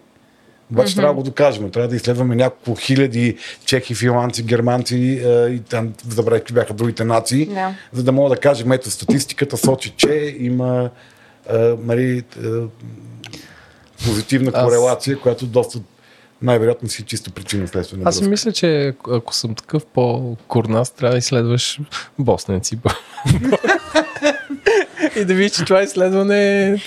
Обаче 0.74 0.94
mm-hmm. 0.94 0.96
трябва 0.96 1.14
да 1.14 1.18
го 1.18 1.24
докажем. 1.24 1.72
Трябва 1.72 1.90
да 1.90 1.96
изследваме 1.96 2.36
няколко 2.36 2.80
хиляди 2.80 3.38
чехи, 3.66 3.96
финландци, 3.96 4.44
германци 4.44 5.22
а, 5.26 5.50
и 5.50 5.60
там 5.60 5.94
забравих 6.10 6.42
какви 6.42 6.54
бяха 6.54 6.74
другите 6.74 7.04
нации, 7.04 7.46
Да. 7.46 7.76
за 7.94 8.04
да 8.04 8.12
мога 8.12 8.30
да 8.30 8.38
кажем, 8.38 8.72
ето 8.72 8.92
статистиката 8.92 9.58
сочи, 9.58 9.94
че 9.98 10.36
има 10.40 10.90
а, 11.50 11.76
нали, 11.84 12.24
а, 12.44 12.62
позитивна 14.06 14.52
Аз- 14.54 14.66
корелация, 14.66 15.20
която 15.20 15.46
доста 15.46 15.80
най-вероятно 16.42 16.90
си 16.90 17.04
чисто 17.04 17.32
причина 17.32 17.68
следствена 17.68 18.04
Аз 18.06 18.18
си 18.18 18.30
мисля, 18.30 18.52
че 18.52 18.94
ако 19.12 19.34
съм 19.34 19.56
такъв 19.56 19.86
по-курнас, 19.86 20.92
трябва 20.92 21.12
да 21.12 21.18
изследваш 21.18 21.80
босненци. 22.20 22.80
И 25.16 25.26
да 25.26 25.34
видиш, 25.34 25.52
че 25.52 25.66
това 25.66 25.84
изследване 25.84 26.36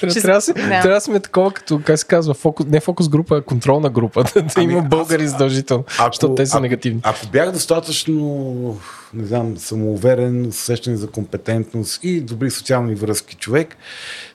трябва, 0.00 0.10
Ще- 0.10 0.22
трябва, 0.22 0.40
да, 0.40 0.54
трябва 0.54 0.88
да 0.88 1.00
сме 1.00 1.20
такова, 1.20 1.52
като 1.52 1.80
как 1.84 1.98
се 1.98 2.06
казва, 2.06 2.34
фокус, 2.34 2.66
не 2.66 2.80
фокус 2.80 3.08
група, 3.08 3.36
а 3.36 3.42
контролна 3.42 3.90
група. 3.90 4.24
Да, 4.34 4.42
да 4.42 4.48
Ами, 4.56 4.64
има 4.64 4.78
аз- 4.78 4.88
българи 4.88 5.28
задължително, 5.28 5.84
защото 6.06 6.34
те 6.34 6.46
са 6.46 6.56
ако, 6.56 6.62
негативни. 6.62 7.00
Ако 7.02 7.26
бях 7.26 7.52
достатъчно, 7.52 8.78
не 9.14 9.24
знам, 9.24 9.56
самоуверен, 9.56 10.46
усещане 10.46 10.96
за 10.96 11.06
компетентност 11.06 12.00
и 12.02 12.20
добри 12.20 12.50
социални 12.50 12.94
връзки 12.94 13.36
човек, 13.36 13.76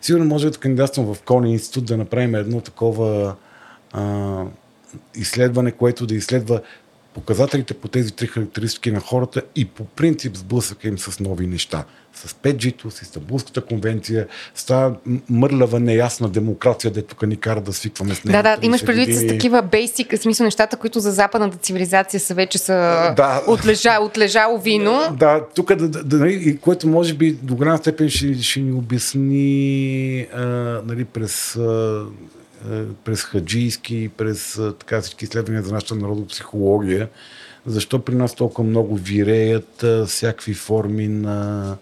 сигурно 0.02 0.26
може 0.26 0.50
да 0.50 0.58
кандидатствам 0.58 1.06
в 1.06 1.22
Кони 1.22 1.52
институт 1.52 1.86
да 1.86 1.98
направим 1.98 2.36
едно 2.36 2.62
такова 2.62 3.36
а, 3.94 4.44
изследване, 5.16 5.72
което 5.72 6.06
да 6.06 6.16
изследва 6.16 6.60
показателите 7.14 7.74
по 7.74 7.88
тези 7.88 8.12
три 8.12 8.28
характеристики 8.28 8.92
на 8.92 9.00
хората 9.00 9.42
и 9.56 9.66
по 9.66 9.86
принцип 9.86 10.38
сблъсъка 10.38 10.88
им 10.88 11.00
с 11.00 11.20
нови 11.20 11.48
неща. 11.48 11.84
С 12.14 12.34
5G-то, 12.34 12.92
с 12.92 13.02
Истанбулската 13.02 13.62
конвенция, 13.62 14.28
с 14.56 14.66
тази 14.66 14.96
мърлява, 15.30 15.80
неясна 15.80 16.30
демокрация, 16.30 16.92
де 16.92 17.02
тук 17.02 17.28
ни 17.28 17.38
кара 17.38 17.62
да 17.62 17.74
свикваме 17.74 18.16
с 18.16 18.24
нея. 18.24 18.44
Да, 18.44 18.56
да, 18.56 18.62
30 18.62 18.66
имаш 18.66 18.86
предвид 18.86 19.16
с 19.16 19.28
такива 19.28 19.62
бейсик, 19.62 20.14
смисъл 20.18 20.44
нещата, 20.44 20.78
които 20.78 21.00
за 21.00 21.12
западната 21.12 21.58
цивилизация 21.58 22.20
са 22.20 22.34
вече 22.34 22.58
са 22.58 22.74
Да. 23.18 23.44
отлежа, 23.48 23.98
отлежало 24.02 24.58
вино. 24.60 25.16
Да, 25.20 25.46
тук 25.56 25.76
да, 25.76 25.88
да, 25.88 26.04
да, 26.04 26.18
нали, 26.18 26.34
и 26.34 26.58
което 26.58 26.88
може 26.88 27.14
би 27.14 27.32
до 27.32 27.56
голяма 27.56 27.78
степен 27.78 28.10
ще, 28.10 28.42
ще 28.42 28.60
ни 28.60 28.72
обясни 28.74 30.28
а, 30.34 30.42
нали, 30.86 31.06
през, 31.06 31.56
а, 31.56 32.06
през 33.04 33.24
хаджийски, 33.24 34.10
през 34.18 34.58
а, 34.58 34.74
така 34.74 35.02
всички 35.02 35.26
изследвания 35.26 35.64
за 35.64 35.74
нашата 35.74 35.96
народопсихология, 35.96 37.10
защо 37.66 38.00
при 38.00 38.16
нас 38.16 38.36
толкова 38.36 38.70
много 38.70 38.96
виреят 38.96 39.84
а, 39.84 40.06
всякакви 40.06 40.54
форми 40.54 41.08
на 41.08 41.78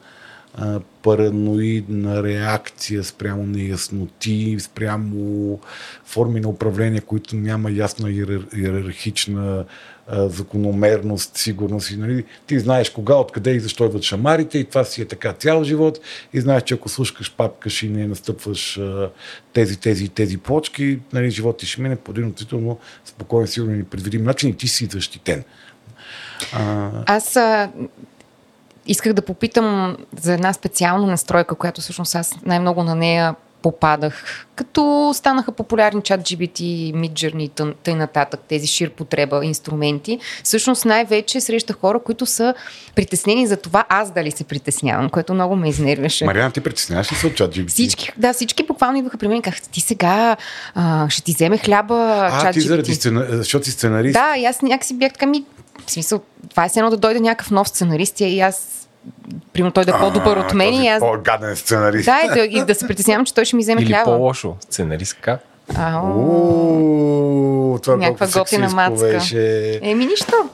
параноидна 1.02 2.24
реакция 2.24 3.04
спрямо 3.04 3.44
неясноти, 3.44 4.58
спрямо 4.60 5.60
форми 6.06 6.40
на 6.40 6.50
управление, 6.50 7.02
които 7.02 7.36
няма 7.36 7.72
ясна 7.72 8.10
иер- 8.10 8.58
иерархична 8.58 9.66
закономерност, 10.12 11.38
сигурност. 11.38 11.92
Нали, 11.98 12.26
ти 12.48 12.60
знаеш 12.60 12.90
кога, 12.90 13.16
откъде 13.16 13.52
и 13.52 13.60
защо 13.60 13.86
идват 13.86 14.04
шамарите 14.04 14.58
и 14.58 14.66
това 14.66 14.84
си 14.84 15.02
е 15.02 15.06
така 15.06 15.34
цял 15.34 15.64
живот 15.64 16.00
и 16.34 16.42
знаеш, 16.42 16.64
че 16.64 16.74
ако 16.74 16.90
слушкаш 16.90 17.36
папкаш 17.36 17.84
и 17.84 17.90
не 17.90 18.08
настъпваш 18.08 18.78
а, 18.78 19.10
тези, 19.54 19.80
тези 19.80 20.10
тези 20.10 20.38
почки, 20.38 21.00
нали, 21.14 21.32
живот 21.32 21.58
ти 21.58 21.66
ще 21.66 21.82
мине 21.82 21.96
по 21.96 22.12
един 22.12 22.28
относително 22.28 22.80
спокоен, 23.06 23.48
сигурен 23.48 23.80
и 23.80 23.84
предвидим 23.84 24.24
начин 24.24 24.50
и 24.50 24.58
ти 24.58 24.68
си 24.68 24.86
защитен. 24.86 25.44
А, 26.54 26.90
Аз 27.06 27.36
а, 27.36 27.72
исках 28.88 29.14
да 29.14 29.22
попитам 29.22 29.98
за 30.22 30.34
една 30.34 30.54
специална 30.54 31.08
настройка, 31.08 31.56
която 31.56 31.82
всъщност 31.82 32.16
аз 32.16 32.36
най-много 32.46 32.84
на 32.84 32.96
нея 32.96 33.36
попадах. 33.62 34.46
Като 34.56 35.12
станаха 35.14 35.52
популярни 35.52 36.02
чат 36.02 36.22
GBT, 36.22 36.62
Midjourney 36.94 37.42
и 37.42 37.74
тъй 37.84 37.96
нататък, 37.96 38.40
тези 38.48 38.68
шир 38.68 38.90
потреба 38.90 39.46
инструменти, 39.46 40.20
всъщност 40.44 40.86
най-вече 40.86 41.42
срещах 41.42 41.80
хора, 41.80 42.00
които 42.00 42.26
са 42.26 42.54
притеснени 42.96 43.48
за 43.48 43.58
това 43.58 43.86
аз 43.90 44.12
дали 44.12 44.32
се 44.32 44.44
притеснявам, 44.44 45.10
което 45.10 45.34
много 45.34 45.56
ме 45.56 45.70
изнервяше. 45.70 46.26
Мариана, 46.26 46.52
ти 46.52 46.62
притесняваш 46.62 47.12
ли 47.12 47.16
се 47.16 47.28
от 47.28 47.36
чат 47.36 47.56
GPT? 47.56 47.68
Всички, 47.68 48.12
да, 48.18 48.34
всички 48.34 48.64
буквално 48.64 48.98
идваха 48.98 49.18
при 49.18 49.28
мен 49.28 49.38
и 49.38 49.42
казаха, 49.42 49.62
ти 49.62 49.82
сега 49.82 50.38
а, 50.76 51.10
ще 51.10 51.24
ти 51.24 51.34
вземе 51.34 51.58
хляба 51.58 52.30
А, 52.32 52.42
чат 52.42 52.54
ти 52.54 52.62
заради 52.62 52.96
сцена... 52.96 53.26
защото 53.30 53.66
си 53.66 53.72
сценарист. 53.72 54.14
Да, 54.14 54.36
и 54.38 54.46
аз 54.46 54.62
някакси 54.62 54.94
бях 54.94 55.14
така 55.14 55.26
ми... 55.26 55.44
В 55.86 55.92
смисъл, 55.92 56.22
това 56.50 56.66
е 56.66 56.70
едно 56.78 56.90
да 56.90 56.98
дойде 56.98 57.20
някакъв 57.20 57.52
нов 57.52 57.70
сценарист 57.70 58.20
и 58.20 58.40
аз 58.40 58.79
примерно 59.54 59.72
той 59.72 59.86
да 59.86 59.92
е 59.92 60.00
по-добър 60.00 60.38
от 60.38 60.54
мен 60.54 60.74
и 60.74 60.88
аз... 60.88 61.00
По-гаден 61.00 61.56
сценарист. 61.56 62.06
Да, 62.06 62.22
и 62.26 62.40
да, 62.40 62.60
и 62.60 62.66
да 62.66 62.76
се 62.76 62.88
притеснявам, 62.88 63.26
че 63.26 63.34
той 63.34 63.46
ще 63.46 63.56
ми 63.56 63.62
вземе 63.62 63.82
Или 63.82 63.94
хляба. 63.94 64.04
по-лошо, 64.04 64.56
сценаристка. 64.60 65.40
Ау. 65.76 67.80
Това 67.80 67.98
Някаква 67.98 68.28
колко 68.28 68.40
готина 68.40 68.70
мацка. 68.70 69.08
Беше. 69.08 69.80
Еми 69.82 70.06
нищо. 70.06 70.50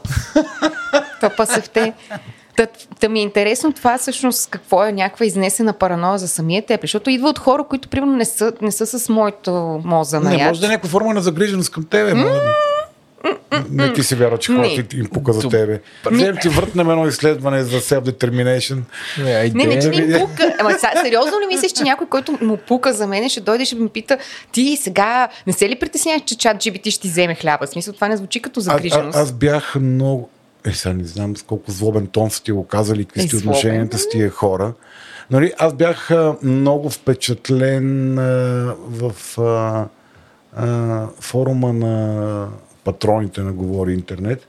То 1.21 1.29
пасахте. 1.37 1.93
Та, 2.55 2.67
та 2.99 3.09
ми 3.09 3.19
е 3.19 3.23
интересно 3.23 3.73
това 3.73 3.97
всъщност 3.97 4.49
какво 4.49 4.85
е 4.85 4.91
някаква 4.91 5.25
изнесена 5.25 5.73
параноя 5.73 6.17
за 6.17 6.27
самия 6.27 6.65
теб, 6.65 6.81
защото 6.81 7.09
идва 7.09 7.29
от 7.29 7.39
хора, 7.39 7.63
които 7.69 7.89
примерно 7.89 8.15
не 8.15 8.25
са, 8.25 8.53
не 8.61 8.71
са 8.71 8.99
с 8.99 9.09
моето 9.09 9.81
моза 9.83 10.19
на 10.19 10.29
Не, 10.29 10.47
може 10.47 10.59
да 10.59 10.65
е 10.65 10.69
някаква 10.69 10.89
форма 10.89 11.13
на 11.13 11.21
загриженост 11.21 11.71
към 11.71 11.85
тебе. 11.85 12.13
Mm. 12.13 12.39
Не 13.69 13.93
ти 13.93 14.03
си 14.03 14.15
вярва, 14.15 14.37
че 14.37 14.51
хората 14.51 14.67
Не. 14.93 14.99
им 14.99 15.09
пука 15.13 15.33
за 15.33 15.41
Ту- 15.41 15.49
тебе. 15.49 15.81
Вземем 16.11 16.37
ти 16.41 16.49
въртнем 16.49 16.89
едно 16.89 17.07
изследване 17.07 17.63
за 17.63 17.81
self-determination. 17.81 18.77
Не. 19.19 19.49
Не, 19.49 19.65
не, 19.65 19.79
че 19.79 19.87
Еми, 19.87 19.97
им 19.97 20.19
пука. 20.19 20.55
Ама 20.59 20.71
са, 20.71 20.87
сериозно 21.03 21.31
ли 21.41 21.47
мислиш, 21.47 21.71
че 21.71 21.83
някой, 21.83 22.07
който 22.07 22.37
му 22.41 22.57
пука 22.57 22.93
за 22.93 23.07
мен, 23.07 23.29
ще 23.29 23.41
дойде 23.41 23.63
и 23.63 23.65
ще 23.65 23.75
ме 23.75 23.89
пита, 23.89 24.17
ти 24.51 24.77
сега 24.81 25.27
не 25.47 25.53
се 25.53 25.69
ли 25.69 25.75
притесняваш, 25.75 26.21
че 26.25 26.37
чат 26.37 26.57
GBT 26.57 26.89
ще 26.89 27.01
ти 27.01 27.07
вземе 27.07 27.35
хляба? 27.35 27.65
В 27.65 27.69
смисъл, 27.69 27.93
това 27.93 28.07
не 28.07 28.17
звучи 28.17 28.39
като 28.39 28.59
А, 28.59 28.61
а, 28.61 28.63
загриженост. 28.63 29.17
аз 29.17 29.31
бях 29.31 29.75
много... 29.75 30.29
Е, 30.65 30.71
сега 30.71 30.93
не 30.93 31.03
знам 31.03 31.37
с 31.37 31.43
колко 31.43 31.71
злобен 31.71 32.07
тон 32.07 32.31
са 32.31 32.43
ти 32.43 32.51
го 32.51 32.67
казали, 32.67 33.05
какви 33.05 33.21
Е, 33.21 33.23
сте 33.23 33.35
отношенията 33.35 33.97
с 33.97 34.09
тия 34.09 34.29
хора. 34.29 34.73
Нали, 35.31 35.53
аз 35.57 35.73
бях 35.73 36.11
а, 36.11 36.35
много 36.43 36.89
впечатлен 36.89 38.19
а, 38.19 38.23
в 38.79 39.11
а, 39.37 39.85
а, 40.57 41.03
форума 41.19 41.73
на 41.73 42.47
патроните 42.85 43.41
на 43.41 43.53
Говори 43.53 43.93
Интернет. 43.93 44.47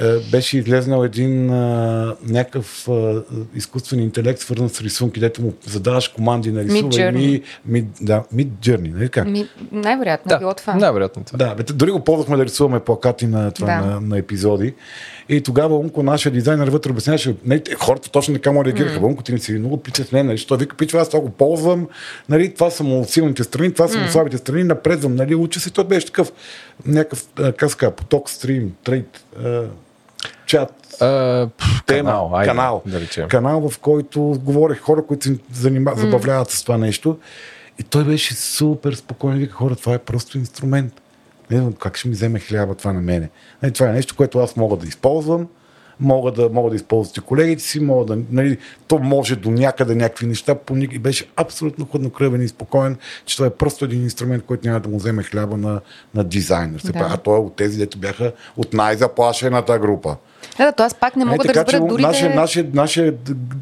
Е, 0.00 0.18
беше 0.30 0.58
излезнал 0.58 1.04
един 1.04 1.50
а, 1.50 2.16
някакъв 2.26 2.88
а, 2.88 3.22
изкуствен 3.54 4.00
интелект, 4.00 4.40
свързан 4.40 4.68
с 4.68 4.80
рисунки, 4.80 5.20
дето 5.20 5.42
му 5.42 5.52
задаваш 5.66 6.08
команди 6.08 6.52
на 6.52 6.64
Midjourney. 6.64 7.12
ми, 7.12 7.42
ми, 7.66 7.86
да, 8.00 8.22
Mid 8.34 8.48
Journey, 8.48 8.92
нали? 9.18 9.30
Ми, 9.30 9.48
най-вероятно 9.72 10.28
Да, 10.28 10.38
било 10.38 10.54
това. 10.54 10.74
най-вероятно 10.74 11.24
това. 11.24 11.36
Да, 11.36 11.54
бе, 11.54 11.62
дори 11.62 11.90
го 11.90 12.04
ползвахме 12.04 12.36
да 12.36 12.44
рисуваме 12.44 12.80
плакати 12.80 13.26
на, 13.26 13.50
това, 13.50 13.66
Да. 13.66 13.86
на, 13.86 14.00
на 14.00 14.18
епизоди. 14.18 14.74
И 15.28 15.40
тогава 15.40 15.76
Унко, 15.76 16.02
нашия 16.02 16.32
дизайнер 16.32 16.68
вътре 16.68 16.90
обясняваше, 16.90 17.34
не, 17.44 17.62
хората 17.78 18.10
точно 18.10 18.34
така 18.34 18.52
му 18.52 18.64
реагираха. 18.64 19.00
Mm. 19.00 19.04
Унко, 19.04 19.22
ти 19.22 19.32
не 19.32 19.38
си 19.38 19.52
много 19.52 19.82
притеснен, 19.82 20.26
нали? 20.26 20.38
Що 20.38 20.56
вика, 20.56 20.76
пичва, 20.76 21.00
аз 21.00 21.08
това 21.08 21.20
го 21.20 21.30
ползвам, 21.30 21.88
нали? 22.28 22.54
Това 22.54 22.70
са 22.70 22.84
му 22.84 23.04
силните 23.04 23.44
страни, 23.44 23.72
това 23.72 23.88
са 23.88 23.98
му 23.98 24.08
слабите 24.08 24.38
страни, 24.38 24.64
напредвам, 24.64 25.14
нали? 25.14 25.34
Уча 25.34 25.60
се, 25.60 25.70
той 25.70 25.84
беше 25.84 26.06
такъв 26.06 26.32
някакъв, 26.86 27.76
как 27.76 27.94
поток, 27.96 28.30
стрим, 28.30 28.74
трейд, 28.84 29.24
чат, 30.46 30.74
пф, 31.58 31.84
тема, 31.86 32.10
канал, 32.10 32.30
айде, 32.34 32.48
канал, 32.48 32.82
да 32.86 33.00
речем. 33.00 33.28
канал, 33.28 33.68
в 33.68 33.78
който 33.78 34.20
говорех 34.44 34.80
хора, 34.80 35.06
които 35.06 35.24
се 35.24 35.36
занима, 35.52 35.94
забавляват 35.94 36.50
с 36.50 36.62
това 36.62 36.78
нещо. 36.78 37.18
И 37.80 37.82
той 37.82 38.04
беше 38.04 38.34
супер 38.34 38.92
спокоен. 38.92 39.38
Вика, 39.38 39.52
хора, 39.52 39.76
това 39.76 39.94
е 39.94 39.98
просто 39.98 40.38
инструмент. 40.38 41.00
Не 41.50 41.58
знам 41.58 41.72
как 41.72 41.96
ще 41.96 42.08
ми 42.08 42.14
вземе 42.14 42.38
хляба 42.38 42.74
това 42.74 42.92
на 42.92 43.00
мене. 43.00 43.30
Нали, 43.62 43.72
това 43.72 43.88
е 43.88 43.92
нещо, 43.92 44.16
което 44.16 44.38
аз 44.38 44.56
мога 44.56 44.76
да 44.76 44.86
използвам. 44.86 45.48
Мога 46.00 46.32
да, 46.32 46.48
мога 46.48 46.70
да 46.70 46.76
използват 46.76 47.16
и 47.16 47.20
колегите 47.20 47.62
си, 47.62 47.80
мога 47.80 48.04
да, 48.04 48.22
нали, 48.30 48.58
то 48.88 48.98
може 48.98 49.36
до 49.36 49.50
някъде 49.50 49.94
някакви 49.94 50.26
неща. 50.26 50.54
Поник... 50.54 50.92
И 50.92 50.98
беше 50.98 51.30
абсолютно 51.36 51.86
хладнокръвен 51.86 52.42
и 52.42 52.48
спокоен, 52.48 52.96
че 53.24 53.36
това 53.36 53.46
е 53.46 53.50
просто 53.50 53.84
един 53.84 54.02
инструмент, 54.02 54.44
който 54.44 54.68
няма 54.68 54.80
да 54.80 54.88
му 54.88 54.98
вземе 54.98 55.22
хляба 55.22 55.56
на, 55.56 55.80
на 56.14 56.24
дизайнер. 56.24 56.80
Да. 56.84 57.08
А 57.10 57.16
той 57.16 57.36
е 57.36 57.40
от 57.40 57.56
тези, 57.56 57.78
дето 57.78 57.98
бяха 57.98 58.32
от 58.56 58.72
най-заплашената 58.72 59.78
група. 59.78 60.16
Да, 60.58 60.64
да, 60.64 60.72
то 60.72 60.82
аз 60.82 60.94
пак 60.94 61.16
не 61.16 61.24
мога 61.24 61.44
Е, 61.44 61.46
да 61.46 61.54
разбера 61.54 61.66
че 61.66 61.78
дори 61.78 62.02
нашия, 62.02 62.28
да 62.28 62.32
е... 62.32 62.36
нашия, 62.36 62.66
нашия 62.74 63.14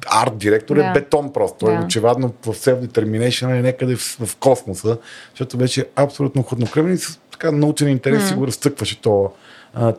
арт 0.06 0.36
директор 0.36 0.76
е 0.76 0.82
Да. 0.82 0.92
бетон 0.92 1.32
просто. 1.32 1.58
Той 1.58 1.74
Да. 1.74 1.80
е 1.80 1.84
очевидно 1.84 2.32
в 2.42 2.54
self-determination 2.54 3.58
е 3.58 3.62
някъде 3.62 3.96
в, 3.96 4.16
в 4.26 4.36
космоса, 4.36 4.98
защото 5.30 5.56
беше 5.56 5.84
абсолютно 5.96 6.42
хладнокръвен 6.42 6.94
и 6.94 6.98
с 6.98 7.20
така 7.38 7.52
научен 7.52 7.88
интерес 7.88 8.22
mm. 8.22 8.28
си 8.28 8.34
го 8.34 8.46
разтъкваше 8.46 9.00
това, 9.00 9.28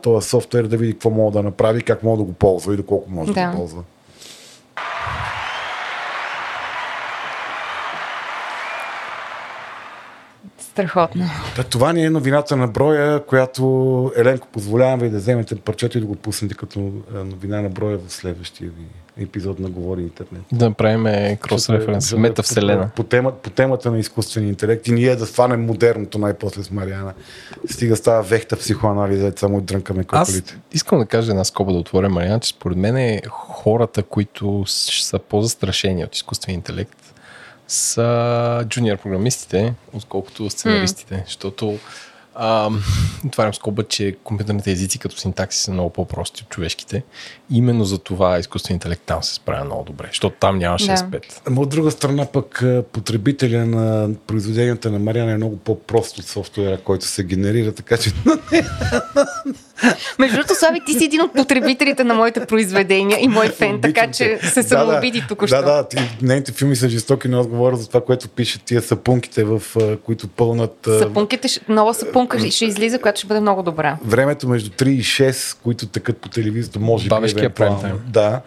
този 0.02 0.28
софтуер 0.28 0.64
да 0.64 0.76
види 0.76 0.92
какво 0.92 1.10
мога 1.10 1.32
да 1.32 1.42
направи, 1.42 1.82
как 1.82 2.02
мога 2.02 2.18
да 2.18 2.24
го 2.24 2.32
ползва 2.32 2.74
и 2.74 2.76
доколко 2.76 3.10
може 3.10 3.32
да, 3.32 3.40
Да. 3.40 3.50
го 3.50 3.56
ползва. 3.56 3.82
Страхотно. 10.78 11.24
Та, 11.56 11.62
това 11.62 11.92
ни 11.92 12.04
е 12.04 12.10
новината 12.10 12.56
на 12.56 12.68
броя, 12.68 13.26
която 13.26 13.62
Еленко 14.16 14.48
позволявам 14.52 15.00
ви 15.00 15.10
да 15.10 15.18
вземете 15.18 15.56
парчето 15.56 15.98
и 15.98 16.00
да 16.00 16.06
го 16.06 16.14
пуснете 16.14 16.54
като 16.54 16.80
а, 17.14 17.24
новина 17.24 17.60
на 17.62 17.68
броя 17.68 17.98
в 17.98 18.12
следващия 18.12 18.70
ви 18.70 18.84
епизод 19.24 19.58
на 19.58 19.68
Говори 19.68 20.02
Интернет. 20.02 20.42
Да 20.52 20.68
направим 20.68 21.36
крос 21.36 21.70
референс. 21.70 22.08
За 22.10 22.16
да- 22.16 22.22
Метавселена. 22.22 22.82
По, 22.88 22.94
по, 22.94 23.02
тема, 23.02 23.32
по 23.32 23.50
темата 23.50 23.90
на 23.90 23.98
изкуствения 23.98 24.48
интелект 24.48 24.88
и 24.88 24.92
ние 24.92 25.16
да 25.16 25.26
сванем 25.26 25.64
модерното 25.66 26.18
най-после 26.18 26.62
с 26.62 26.70
Мариана. 26.70 27.12
Стига 27.70 27.96
става 27.96 28.22
вехта 28.22 28.56
психоанализа, 28.56 29.32
само 29.36 29.60
дрънкаме 29.60 30.04
Аз 30.08 30.28
коколите. 30.28 30.58
искам 30.72 30.98
да 30.98 31.06
кажа 31.06 31.30
една 31.30 31.44
скоба 31.44 31.72
да 31.72 31.78
отворя, 31.78 32.08
Мариан, 32.08 32.40
че 32.40 32.48
според 32.48 32.76
мен 32.78 32.96
е 32.96 33.22
хората, 33.28 34.02
които 34.02 34.64
са 34.66 35.18
по-застрашени 35.18 36.04
от 36.04 36.14
изкуствения 36.14 36.56
интелект, 36.56 37.07
са 37.68 38.64
джуниор 38.68 38.96
програмистите, 38.96 39.74
отколкото 39.92 40.50
сценаристите. 40.50 41.22
Защото 41.26 41.78
ам, 42.34 42.82
отварям 43.26 43.54
скоба, 43.54 43.84
че 43.84 44.16
компютърните 44.24 44.70
езици 44.70 44.98
като 44.98 45.16
синтакси 45.16 45.62
са 45.62 45.70
много 45.70 45.90
по-прости 45.90 46.42
от 46.42 46.48
човешките. 46.48 47.02
Именно 47.50 47.84
за 47.84 47.98
това 47.98 48.38
изкуственият 48.38 48.84
интелект 48.84 49.02
там 49.06 49.22
се 49.22 49.34
справя 49.34 49.64
много 49.64 49.84
добре, 49.84 50.06
защото 50.06 50.36
там 50.40 50.58
нямаше 50.58 50.86
Да. 50.86 50.96
S5. 50.96 51.40
Ама 51.46 51.60
от 51.60 51.68
друга 51.68 51.90
страна 51.90 52.26
пък 52.26 52.64
потребителя 52.92 53.66
на 53.66 54.14
произведенията 54.26 54.90
на 54.90 54.98
Мариана 54.98 55.32
е 55.32 55.36
много 55.36 55.56
по-прост 55.56 56.18
от 56.18 56.24
софтуера, 56.24 56.80
който 56.80 57.04
се 57.04 57.24
генерира, 57.24 57.72
така 57.72 57.96
че 57.96 58.12
Между 60.18 60.36
другото, 60.36 60.54
Слави, 60.54 60.80
ти 60.86 60.92
си 60.92 61.04
един 61.04 61.20
от 61.22 61.32
потребителите 61.32 62.04
на 62.04 62.14
моите 62.14 62.46
произведения 62.46 63.18
и 63.20 63.28
мой 63.28 63.48
фен, 63.48 63.80
така 63.80 64.00
Обичам 64.04 64.12
че 64.12 64.38
те. 64.40 64.46
се 64.46 64.62
самообиди 64.62 65.20
да. 65.20 65.26
току-що. 65.26 65.56
Да, 65.56 65.62
да, 65.62 65.88
ти, 65.88 65.96
нейните 66.22 66.52
филми 66.52 66.76
са 66.76 66.88
жестоки, 66.88 67.28
но 67.28 67.40
аз 67.40 67.46
говоря 67.46 67.76
за 67.76 67.88
това, 67.88 68.00
което 68.04 68.28
пишат 68.28 68.62
тия 68.62 68.82
сапунките, 68.82 69.44
в 69.44 69.62
които 70.04 70.28
пълнат 70.28 70.88
Сапунките, 70.98 71.48
нова 71.68 71.94
сапунка 71.94 72.50
ще 72.50 72.64
излиза, 72.64 72.98
която 72.98 73.18
ще 73.18 73.26
бъде 73.26 73.40
много 73.40 73.62
добра. 73.62 73.96
времето 74.04 74.48
между 74.48 74.70
3 74.70 74.88
и 74.88 75.02
6, 75.02 75.56
които 75.62 75.86
тъкат 75.86 76.16
по 76.16 76.28
телевизията, 76.28 76.78
може 76.78 77.04
би. 77.04 77.08
Бабешкия 77.08 77.50
прайм 77.50 77.80
тайм. 77.80 77.96
Да. 78.08 78.40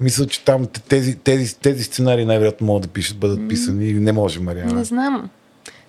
Мисля, 0.00 0.26
че 0.26 0.44
там 0.44 0.66
тези, 0.88 1.16
тези, 1.16 1.58
тези 1.58 1.84
сценарии 1.84 2.24
най-вероятно 2.24 2.66
могат 2.66 2.82
да 2.82 2.88
пишат, 2.88 3.16
бъдат 3.18 3.48
писани 3.48 3.88
и 3.88 3.92
не 3.94 4.12
може, 4.12 4.40
Мариана. 4.40 4.72
Не 4.72 4.84
знам. 4.84 5.30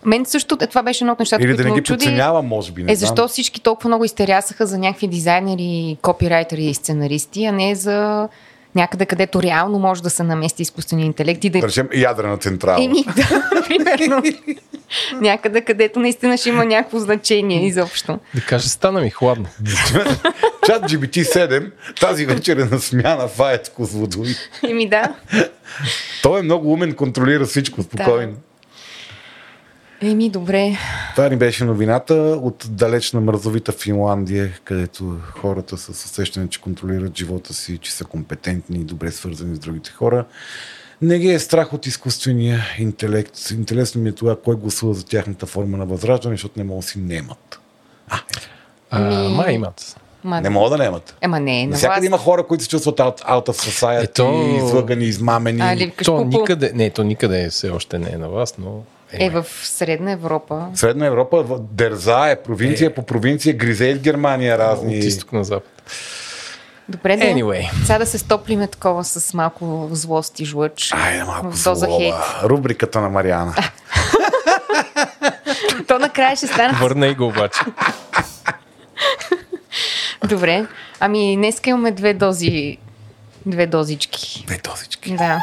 Мен 0.07 0.25
също, 0.25 0.57
е, 0.61 0.67
това 0.67 0.83
беше 0.83 1.03
едно 1.03 1.13
от 1.13 1.19
нещата, 1.19 1.43
Или 1.43 1.49
които 1.49 1.57
да 1.57 1.63
не 1.63 1.75
ги 1.75 1.81
очуди. 1.81 1.97
подценява, 1.97 2.41
може 2.41 2.71
би. 2.71 2.83
Не 2.83 2.91
Е, 2.91 2.95
знам. 2.95 3.07
защо 3.07 3.27
всички 3.27 3.61
толкова 3.61 3.87
много 3.87 4.03
изтерясаха 4.05 4.67
за 4.67 4.77
някакви 4.77 5.07
дизайнери, 5.07 5.97
копирайтери 6.01 6.65
и 6.65 6.73
сценаристи, 6.73 7.45
а 7.45 7.51
не 7.51 7.75
за 7.75 8.27
някъде, 8.75 9.05
където 9.05 9.41
реално 9.41 9.79
може 9.79 10.03
да 10.03 10.09
се 10.09 10.23
намести 10.23 10.61
изкуствения 10.61 11.05
интелект 11.05 11.43
и 11.43 11.49
да... 11.49 11.59
Да 11.59 11.67
речем 11.67 11.89
ядрена 11.93 12.37
централа. 12.37 12.83
Еми, 12.83 13.03
да, 13.15 13.43
примерно. 13.67 14.23
някъде, 15.13 15.61
където 15.61 15.99
наистина 15.99 16.37
ще 16.37 16.49
има 16.49 16.65
някакво 16.65 16.99
значение 16.99 17.65
изобщо. 17.67 18.19
Да 18.35 18.41
кажа, 18.41 18.69
стана 18.69 19.01
ми 19.01 19.09
хладно. 19.09 19.45
Чат 20.65 20.83
GBT7 20.83 21.71
тази 21.99 22.25
вечер 22.25 22.57
е 22.57 22.65
на 22.65 22.79
смяна 22.79 23.27
в 23.27 23.39
АЕЦ 23.41 23.69
Козлодуй. 23.69 24.27
Еми 24.69 24.89
да. 24.89 25.13
Той 26.23 26.39
е 26.39 26.43
много 26.43 26.73
умен, 26.73 26.93
контролира 26.93 27.45
всичко 27.45 27.83
спокойно. 27.83 28.33
Еми, 30.01 30.29
добре. 30.29 30.77
Това 31.15 31.29
ни 31.29 31.35
беше 31.35 31.65
новината 31.65 32.13
от 32.43 32.65
далечна 32.69 33.21
мързовита 33.21 33.71
Финландия, 33.71 34.51
където 34.63 35.17
хората 35.31 35.77
с 35.77 35.89
усещане, 35.89 36.49
че 36.49 36.61
контролират 36.61 37.17
живота 37.17 37.53
си, 37.53 37.77
че 37.77 37.93
са 37.93 38.05
компетентни 38.05 38.77
и 38.77 38.83
добре 38.83 39.11
свързани 39.11 39.55
с 39.55 39.59
другите 39.59 39.91
хора. 39.91 40.25
Не 41.01 41.19
ги 41.19 41.29
е 41.29 41.39
страх 41.39 41.73
от 41.73 41.85
изкуствения 41.85 42.59
интелект. 42.79 43.51
Интересно 43.51 44.01
ми 44.01 44.09
е 44.09 44.15
това, 44.15 44.35
кой 44.35 44.55
гласува 44.55 44.93
за 44.93 45.05
тяхната 45.05 45.45
форма 45.45 45.77
на 45.77 45.85
възраждане, 45.85 46.33
защото 46.33 46.59
не 46.59 46.63
могат 46.63 46.81
да 46.81 46.87
си 46.87 46.99
немат. 46.99 47.59
А, 48.89 48.99
Ми- 49.19 49.35
ма 49.35 49.51
имат. 49.51 49.95
Ма, 50.23 50.41
Не 50.41 50.49
могат 50.49 50.71
да 50.71 50.83
немат. 50.83 51.15
Ема 51.21 51.39
не, 51.39 51.63
на 51.63 51.69
Навсякъде 51.69 52.05
има 52.05 52.17
хора, 52.17 52.43
които 52.43 52.63
се 52.63 52.69
чувстват 52.69 52.97
out, 52.97 53.21
out 53.21 53.47
of 53.47 53.69
society, 53.71 54.03
Ето- 54.03 54.55
излъгани, 54.57 55.05
измамени. 55.05 55.61
А, 55.61 55.75
ли 55.75 55.91
То 56.05 56.23
никъде, 56.23 56.71
не, 56.75 56.89
то 56.89 57.03
никъде 57.03 57.49
все 57.49 57.69
още 57.69 57.99
не 57.99 58.09
е 58.09 58.17
на 58.17 58.29
вас, 58.29 58.57
но... 58.57 58.83
Е, 59.13 59.29
в 59.29 59.45
Средна 59.63 60.11
Европа. 60.11 60.67
Средна 60.73 61.05
Европа, 61.05 61.43
в- 61.43 61.59
Дерза 61.61 62.29
е 62.29 62.35
провинция 62.35 62.95
по 62.95 63.03
провинция, 63.03 63.53
гризе 63.53 63.95
в 63.95 63.99
Германия 63.99 64.57
разни. 64.57 64.97
От 64.97 65.03
изток 65.03 65.31
на 65.31 65.43
запад. 65.43 65.83
Добре, 66.89 67.17
да. 67.17 67.23
Anyway. 67.23 67.69
Сега 67.81 67.99
да 67.99 68.05
се 68.05 68.17
стоплиме 68.17 68.67
такова 68.67 69.03
с 69.03 69.33
малко 69.33 69.89
злост 69.91 70.39
и 70.39 70.45
жлъч. 70.45 70.91
Айде 70.93 71.23
малко 71.23 71.51
В 71.51 71.63
доза 71.63 71.87
хейт. 71.87 72.15
Рубриката 72.43 73.01
на 73.01 73.09
Мариана. 73.09 73.55
То 75.87 75.99
накрая 75.99 76.35
ще 76.35 76.47
стане. 76.47 76.73
Върна 76.73 77.07
и 77.07 77.15
го 77.15 77.27
обаче. 77.27 77.59
Добре. 80.25 80.65
Ами, 80.99 81.35
днес 81.35 81.61
имаме 81.65 81.91
две 81.91 82.13
дози. 82.13 82.77
Две 83.45 83.67
дозички. 83.67 84.43
Две 84.47 84.57
дозички. 84.59 85.11
Да. 85.11 85.39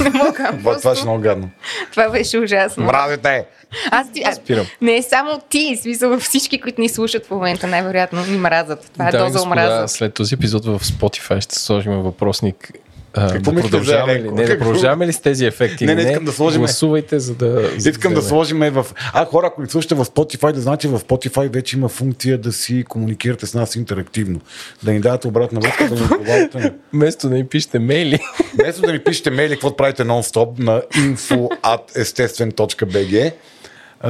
Не 0.00 0.10
мога. 0.10 0.32
Това, 0.34 0.52
това 0.58 0.72
ще 0.72 0.78
е 0.78 0.82
Просто, 0.82 1.04
много 1.04 1.20
гадно. 1.20 1.50
това 1.90 2.08
беше 2.08 2.38
ужасно. 2.38 2.84
Мразите! 2.84 3.44
Аз 3.90 4.12
ти, 4.12 4.24
Спирам. 4.34 4.66
не 4.80 4.96
е 4.96 5.02
само 5.02 5.40
ти, 5.48 5.76
в 5.76 5.82
смисъл 5.82 6.18
всички, 6.18 6.60
които 6.60 6.80
ни 6.80 6.88
слушат 6.88 7.26
в 7.26 7.30
момента, 7.30 7.66
най-вероятно 7.66 8.26
ни 8.26 8.38
мразят. 8.38 8.90
Това 8.92 9.08
е 9.08 9.12
доза 9.12 9.42
омраза. 9.42 9.88
след 9.88 10.14
този 10.14 10.34
епизод 10.34 10.64
в 10.64 10.80
Spotify 10.80 11.40
ще 11.40 11.54
сложим 11.54 11.92
въпросник 11.92 12.70
А, 13.16 13.32
Какво 13.32 13.52
да 13.52 13.60
продължаваме 13.60 14.14
ли? 14.14 14.30
Не, 14.30 14.44
да 14.44 14.58
продължаваме 14.58 15.06
ли 15.06 15.12
с 15.12 15.20
тези 15.20 15.46
ефекти? 15.46 15.86
Не, 15.86 15.94
не, 15.94 16.02
искам 16.02 16.24
да 16.24 16.32
сложим- 16.32 16.60
Гласувайте, 16.60 17.18
за 17.18 17.34
да... 17.34 17.70
Искам 17.78 18.14
да 18.14 18.20
вземе. 18.20 18.28
сложим 18.28 18.58
в... 18.60 18.86
А, 19.12 19.24
хора, 19.24 19.46
ако 19.46 19.62
ни 19.62 19.68
слушате 19.68 19.94
в 19.94 20.04
Spotify, 20.04 20.52
да 20.52 20.60
знаете, 20.60 20.88
в 20.88 21.00
Spotify 21.00 21.48
вече 21.48 21.76
има 21.76 21.88
функция 21.88 22.38
да 22.38 22.52
си 22.52 22.84
комуникирате 22.88 23.46
с 23.46 23.54
нас 23.54 23.76
интерактивно. 23.76 24.40
Да 24.82 24.92
ни 24.92 25.00
давате 25.00 25.28
обратна 25.28 25.60
връзка, 25.60 25.84
да 25.84 25.94
ни 25.94 26.00
отговаряте. 26.02 26.72
Вместо 26.92 27.28
да 27.28 27.34
ни 27.34 27.46
пишете 27.46 27.78
мейли. 27.78 28.18
Вместо 28.54 28.82
да 28.82 28.92
ни 28.92 28.98
пишете 28.98 29.30
мейли, 29.30 29.52
какво 29.52 29.76
правите 29.76 30.02
нон-стоп 30.02 30.58
на 30.58 30.82
info.estesten.bg, 30.82 33.26
а, 33.26 33.30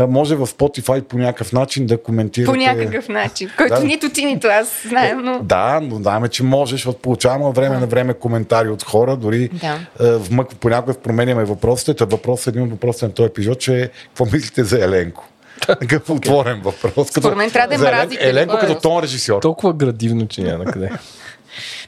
може 0.08 0.34
в 0.34 0.46
Spotify 0.46 1.02
по 1.02 1.18
някакъв 1.18 1.52
начин 1.52 1.86
да 1.86 2.02
коментирате. 2.02 2.52
По 2.52 2.56
някакъв 2.56 3.08
начин, 3.08 3.50
който 3.56 3.74
Да. 3.74 3.84
нито 3.84 4.08
ти, 4.10 4.24
нито 4.24 4.46
аз 4.46 4.82
знаем, 4.88 5.18
но... 5.18 5.38
Да, 5.42 5.80
но 5.82 5.96
знаем, 5.96 6.28
че 6.28 6.42
можеш. 6.42 6.72
защото 6.72 6.98
Получаваме 6.98 7.44
от 7.44 7.56
време 7.56 7.78
на 7.78 7.86
време 7.86 8.14
коментари 8.14 8.68
от 8.68 8.82
хора, 8.82 9.16
дори 9.16 9.48
Да. 9.48 9.78
вмък, 10.18 10.48
понякога 10.60 10.94
променяме 10.94 11.44
въпросите. 11.44 11.94
Та 11.94 12.04
въпрос, 12.04 12.46
един 12.46 12.62
от 12.62 12.70
въпросите 12.70 13.06
на 13.06 13.12
този 13.12 13.26
епизод, 13.26 13.60
че 13.60 13.82
е 13.82 13.88
какво 13.88 14.24
мислите 14.24 14.64
за 14.64 14.84
Еленко? 14.84 15.24
Такъв 15.66 16.10
отворен 16.10 16.60
въпрос. 16.60 17.10
Като, 17.10 17.20
Според 17.20 17.36
мен 17.36 17.50
трябва 17.50 17.68
да 17.68 17.74
е 17.74 17.90
мразите. 17.92 18.28
Еленко 18.28 18.56
е 18.56 18.60
като 18.60 18.80
тон 18.80 19.02
режисьор. 19.02 19.42
Толкова 19.42 19.72
градивно, 19.72 20.26
че 20.26 20.42
няма 20.42 20.64
къде. 20.64 20.90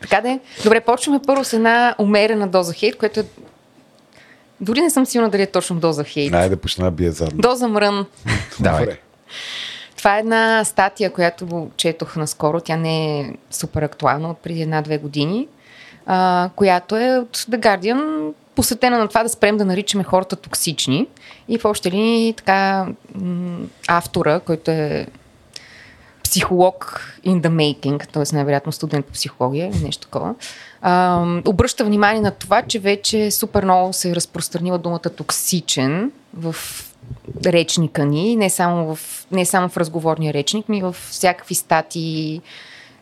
Така 0.01 0.21
да 0.21 0.31
е. 0.31 0.41
Добре, 0.65 0.81
почваме 0.81 1.21
първо 1.27 1.45
с 1.45 1.53
една 1.53 1.95
умерена 1.99 2.49
доза 2.49 2.73
хейт, 2.73 2.97
което 2.97 3.21
е... 3.21 3.25
Дори 4.61 4.81
не 4.81 4.91
съм 4.91 5.07
сигурна 5.07 5.31
дали 5.31 5.43
е 5.43 5.47
точно 5.47 5.81
доза 5.81 6.05
хейт. 6.05 6.33
Найде 6.33 6.49
да 6.49 6.61
почна 6.61 6.91
бие 6.91 7.11
задно. 7.11 7.41
Доза 7.41 7.69
мрън. 7.69 8.07
Давай. 8.61 8.87
Това 9.97 10.17
е 10.17 10.21
една 10.21 10.65
статия, 10.65 11.13
която 11.13 11.71
четох 11.77 12.17
наскоро. 12.17 12.61
Тя 12.61 12.77
не 12.77 13.21
е 13.21 13.33
супер 13.51 13.83
актуална, 13.83 14.31
от 14.31 14.39
преди 14.39 14.63
една-две 14.63 14.99
години, 14.99 15.49
а, 16.07 16.51
която 16.57 16.97
е 16.97 17.19
от 17.19 17.37
The 17.37 17.59
Guardian, 17.59 18.33
посветена 18.55 18.99
на 18.99 19.09
това 19.09 19.23
да 19.23 19.29
спрем 19.29 19.57
да 19.57 19.65
наричаме 19.65 20.05
хората 20.05 20.37
токсични. 20.37 21.07
И 21.49 21.59
в 21.59 21.65
още 21.65 21.91
ли 21.91 22.35
така 22.37 22.87
автора, 23.89 24.41
който 24.41 24.71
е 24.71 25.07
психолог 26.25 27.03
in 27.27 27.41
the 27.41 27.49
making, 27.49 28.13
т.е. 28.13 28.35
най-вероятно 28.37 28.73
студент 28.73 29.07
по 29.07 29.13
психология 29.13 29.69
или 29.69 29.85
нещо 29.85 30.03
такова, 30.03 30.35
а, 30.83 31.25
обръща 31.47 31.85
внимание 31.85 32.21
на 32.21 32.31
това, 32.31 32.63
че 32.63 32.79
вече 32.79 33.31
супер 33.31 33.65
много 33.65 33.93
се 33.93 34.11
е 34.11 34.15
разпространила 34.15 34.79
думата 34.79 34.99
токсичен 34.99 36.13
в 36.35 36.57
речника 37.47 38.05
ни, 38.05 38.37
не 38.37 38.51
само 38.51 38.95
в, 38.95 39.27
не 39.31 39.47
само 39.47 39.69
в 39.69 39.77
разговорния 39.77 40.33
речник, 40.35 40.69
ми 40.69 40.83
в 40.83 40.97
всякакви 41.11 41.55
статии 41.55 42.43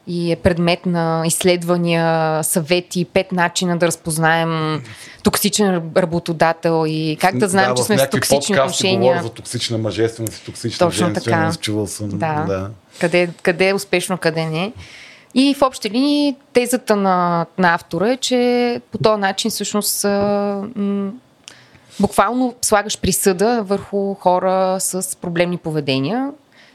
и 0.06 0.32
е 0.32 0.36
предмет 0.36 0.86
на 0.86 1.22
изследвания, 1.26 2.44
съвети, 2.44 3.04
пет 3.04 3.32
начина 3.32 3.78
да 3.78 3.86
разпознаем 3.86 4.82
токсичен 5.22 5.90
работодател 5.96 6.84
и 6.88 7.16
как 7.20 7.38
да 7.38 7.48
знаем, 7.48 7.68
да, 7.68 7.74
че 7.74 7.82
в 7.82 7.86
сме 7.86 7.96
някакви 7.96 8.20
токсични 8.20 8.54
отношения. 8.54 8.98
говоря 8.98 9.22
за 9.22 9.30
токсична 9.30 9.78
мъжественост 9.78 10.38
и 10.38 10.44
токсична 10.44 10.86
Точно 10.86 11.06
така. 11.06 11.14
женственост. 11.20 11.60
Чувал 11.60 11.86
съм. 11.86 12.08
Да. 12.08 12.44
да. 12.48 12.70
Къде, 13.00 13.28
къде 13.42 13.68
е 13.68 13.74
успешно, 13.74 14.18
къде 14.18 14.46
не. 14.46 14.72
И 15.38 15.54
в 15.54 15.62
общи 15.62 15.90
линии 15.90 16.36
тезата 16.52 16.96
на, 16.96 17.46
на 17.58 17.74
автора 17.74 18.12
е, 18.12 18.16
че 18.16 18.80
по 18.92 18.98
този 18.98 19.20
начин 19.20 19.50
всъщност 19.50 20.04
а, 20.04 20.62
м, 20.76 21.12
буквално 22.00 22.54
слагаш 22.62 23.00
присъда 23.00 23.62
върху 23.62 24.14
хора 24.14 24.76
с 24.80 25.16
проблемни 25.16 25.56
поведения 25.56 26.30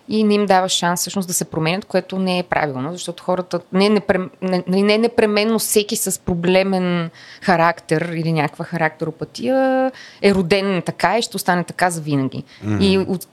и 0.10 0.24
не 0.24 0.34
им 0.34 0.46
даваш 0.46 0.72
шанс 0.72 1.00
всъщност 1.00 1.28
да 1.28 1.34
се 1.34 1.46
променят, 1.46 1.86
което 1.86 2.20
не 2.20 2.40
е 2.40 2.44
правилно, 2.44 2.92
защото 2.92 3.24
хората 3.24 3.60
не, 3.74 3.90
непрем, 3.90 4.30
не, 4.42 4.64
не 4.68 4.98
непременно 4.98 5.60
всеки 5.60 5.96
с 5.96 6.20
проблемен 6.20 7.10
характер 7.42 8.02
или 8.02 8.32
някаква 8.32 8.66
характеропатия 8.66 9.92
е 10.22 10.34
роден 10.34 10.82
така 10.86 11.18
и 11.18 11.22
ще 11.22 11.38
остане 11.38 11.64
така 11.64 11.90
за 11.90 12.02
винаги. 12.02 12.44
Mm-hmm. 12.66 12.84
И 12.84 12.98
от, 12.98 13.28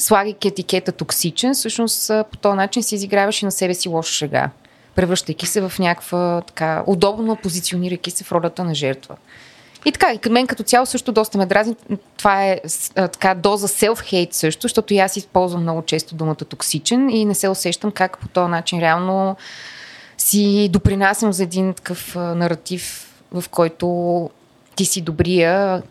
слагайки 0.00 0.48
етикета 0.48 0.92
токсичен, 0.92 1.54
всъщност 1.54 2.10
по 2.30 2.36
този 2.36 2.56
начин 2.56 2.82
си 2.82 2.94
изиграваш 2.94 3.42
и 3.42 3.44
на 3.44 3.52
себе 3.52 3.74
си 3.74 3.88
лоша 3.88 4.12
шега, 4.12 4.50
превръщайки 4.94 5.46
се 5.46 5.60
в 5.60 5.72
някаква 5.78 6.42
така 6.46 6.82
удобно 6.86 7.36
позиционирайки 7.36 8.10
се 8.10 8.24
в 8.24 8.32
ролята 8.32 8.64
на 8.64 8.74
жертва. 8.74 9.16
И 9.84 9.92
така, 9.92 10.12
и 10.12 10.18
към 10.18 10.32
мен 10.32 10.46
като 10.46 10.62
цяло 10.62 10.86
също 10.86 11.12
доста 11.12 11.38
ме 11.38 11.46
дразни. 11.46 11.76
Това 12.16 12.44
е 12.44 12.60
а, 12.96 13.08
така 13.08 13.34
доза 13.34 13.68
self-hate 13.68 14.32
също, 14.32 14.62
защото 14.62 14.94
и 14.94 14.98
аз 14.98 15.16
използвам 15.16 15.62
много 15.62 15.82
често 15.82 16.14
думата 16.14 16.34
токсичен 16.34 17.10
и 17.10 17.24
не 17.24 17.34
се 17.34 17.48
усещам 17.48 17.90
как 17.90 18.18
по 18.18 18.28
този 18.28 18.50
начин 18.50 18.80
реално 18.80 19.36
си 20.18 20.68
допринасям 20.72 21.32
за 21.32 21.42
един 21.42 21.74
такъв 21.74 22.16
а, 22.16 22.34
наратив, 22.34 23.12
в 23.32 23.44
който 23.50 24.30
ти 24.80 24.84
си 24.84 25.00
добрия, 25.00 25.82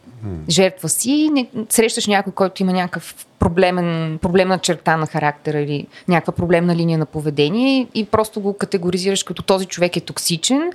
жертва 0.50 0.90
си, 0.90 1.30
не, 1.34 1.50
срещаш 1.70 2.08
някой, 2.08 2.34
който 2.34 2.64
има 2.64 2.74
някакъв 2.74 3.28
проблемен, 3.40 4.18
проблемна 4.22 4.60
черта 4.60 4.98
на 4.98 5.06
характера 5.06 5.60
или 5.60 5.88
някаква 6.08 6.34
проблемна 6.34 6.76
линия 6.76 6.98
на 6.98 7.06
поведение 7.06 7.88
и 7.94 8.06
просто 8.06 8.42
го 8.42 8.54
категоризираш 8.54 9.24
като 9.24 9.44
този 9.44 9.66
човек 9.66 9.96
е 9.96 10.00
токсичен 10.00 10.72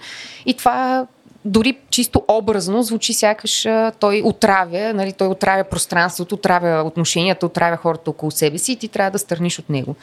и 0.46 0.54
това 0.54 1.06
дори 1.44 1.78
чисто 1.90 2.22
образно 2.28 2.82
звучи 2.82 3.12
сякаш 3.12 3.66
той 4.00 4.22
отравя, 4.24 4.92
нали, 4.94 5.12
той 5.12 5.28
отравя 5.28 5.64
пространството, 5.64 6.34
отравя 6.34 6.82
отношенията, 6.82 7.46
отравя 7.46 7.76
хората 7.76 8.10
около 8.10 8.30
себе 8.30 8.58
си 8.58 8.72
и 8.72 8.76
ти 8.76 8.88
трябва 8.88 9.10
да 9.10 9.18
стърниш 9.18 9.58
от 9.58 9.70
него. 9.70 9.96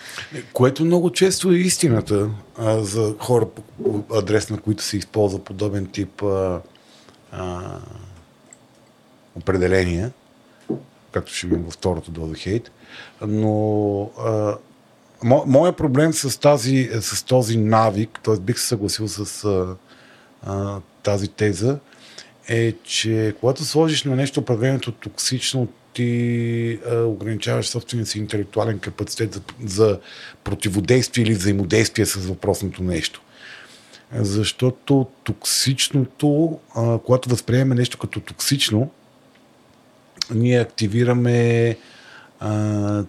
Което 0.54 0.86
много 0.86 1.12
често 1.12 1.52
е 1.52 1.56
истината 1.56 2.30
а, 2.60 2.80
за 2.80 3.16
хора 3.20 3.46
по 3.46 3.62
адрес, 4.14 4.50
на 4.50 4.58
които 4.58 4.84
се 4.84 4.98
използва 4.98 5.40
подобен 5.40 5.86
тип 5.86 6.24
а, 6.24 6.62
а, 7.32 7.78
определения, 9.36 10.12
както 11.12 11.34
ще 11.34 11.48
видим 11.48 11.64
във 11.64 11.74
второто 11.74 12.12
доза 12.12 12.36
хейт. 12.36 12.72
Но 13.22 14.02
а, 14.20 14.58
мо, 15.24 15.44
моят 15.48 15.78
проблем 15.78 16.14
с, 16.14 16.40
тази, 16.40 16.90
с 17.02 17.24
този 17.24 17.58
навик, 17.58 18.20
т.е. 18.24 18.36
бих 18.40 18.60
се 18.60 18.68
съгласил 18.68 19.08
с 19.08 19.44
а, 19.46 19.76
а, 20.44 20.80
тази 21.04 21.28
теза, 21.28 21.80
е, 22.50 22.74
че 22.84 23.36
когато 23.40 23.66
сложиш 23.66 24.04
на 24.04 24.16
нещо 24.16 24.40
определението 24.40 24.92
токсично, 24.92 25.68
ти 25.94 26.80
а, 26.90 26.96
ограничаваш 26.96 27.68
собствения 27.68 28.06
си 28.06 28.20
интелектуален 28.20 28.80
капацитет 28.80 29.34
за, 29.34 29.42
за 29.66 30.00
противодействие 30.44 31.24
или 31.24 31.34
взаимодействие 31.34 32.06
с 32.06 32.16
въпросното 32.16 32.84
нещо. 32.84 33.22
Защото 34.16 35.08
токсичното, 35.24 36.60
а, 36.76 37.00
когато 37.00 37.30
възприемем 37.30 37.78
нещо 37.78 37.98
като 37.98 38.20
токсично, 38.20 38.90
ние 40.34 40.60
активираме 40.60 41.78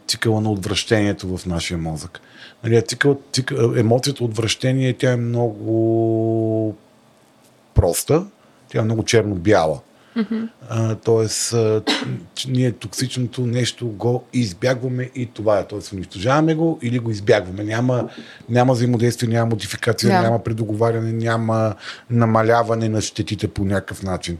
цикъла 0.06 0.40
на 0.40 0.50
отвращението 0.50 1.36
в 1.36 1.46
нашия 1.46 1.78
мозък. 1.78 2.20
Нали, 2.64 2.86
цикъл, 2.86 3.20
цикъл, 3.32 3.74
емоцията 3.76 4.24
отвращение, 4.24 4.92
тя 4.92 5.12
е 5.12 5.16
много 5.16 6.76
проста, 7.74 8.26
тя 8.68 8.78
е 8.78 8.82
много 8.82 9.02
черно-бяла. 9.02 9.80
А, 10.68 10.94
тоест, 10.94 11.52
а, 11.52 11.82
ние 12.48 12.72
токсичното 12.72 13.46
нещо 13.46 13.86
го 13.86 14.24
избягваме 14.32 15.10
и 15.14 15.26
това 15.26 15.58
е. 15.58 15.66
Тоест, 15.66 15.92
унищожаваме 15.92 16.54
го 16.54 16.78
или 16.82 16.98
го 16.98 17.10
избягваме. 17.10 17.64
Няма, 17.64 18.08
няма 18.48 18.72
взаимодействие, 18.72 19.28
няма 19.28 19.46
модификация, 19.46 20.10
Да. 20.10 20.22
няма 20.22 20.44
предоговаряне, 20.44 21.12
няма 21.12 21.74
намаляване 22.10 22.88
на 22.88 23.00
щетите 23.00 23.48
по 23.48 23.64
някакъв 23.64 24.02
начин. 24.02 24.38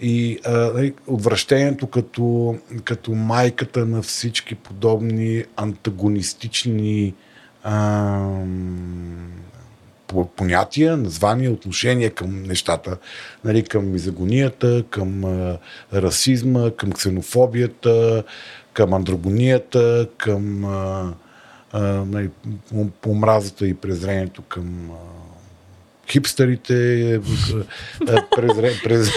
И 0.00 0.38
а, 0.44 0.50
нали, 0.52 0.94
отвращението 1.06 1.86
като, 1.86 2.56
като 2.84 3.14
майката 3.14 3.86
на 3.86 4.02
всички 4.02 4.54
подобни 4.54 5.44
антагонистични 5.56 7.14
по- 7.62 8.46
понятия, 10.36 10.96
названия, 10.96 11.52
отношения 11.52 12.10
към 12.10 12.42
нещата, 12.42 12.96
нали, 13.44 13.62
към 13.62 13.90
мизагонията, 13.92 14.84
към 14.90 15.24
а, 15.24 15.58
расизма, 15.92 16.70
към 16.70 16.92
ксенофобията, 16.92 18.24
към 18.72 18.94
андрогонията, 18.94 20.08
към 20.16 20.64
а, 20.64 21.14
а, 21.72 21.80
нали, 21.82 22.30
ом- 22.74 23.06
омразата 23.06 23.66
и 23.66 23.74
презрението 23.74 24.42
към 24.42 24.90
а, 24.90 25.25
а, 28.08 28.22
презре, 28.36 28.72
през... 28.84 29.08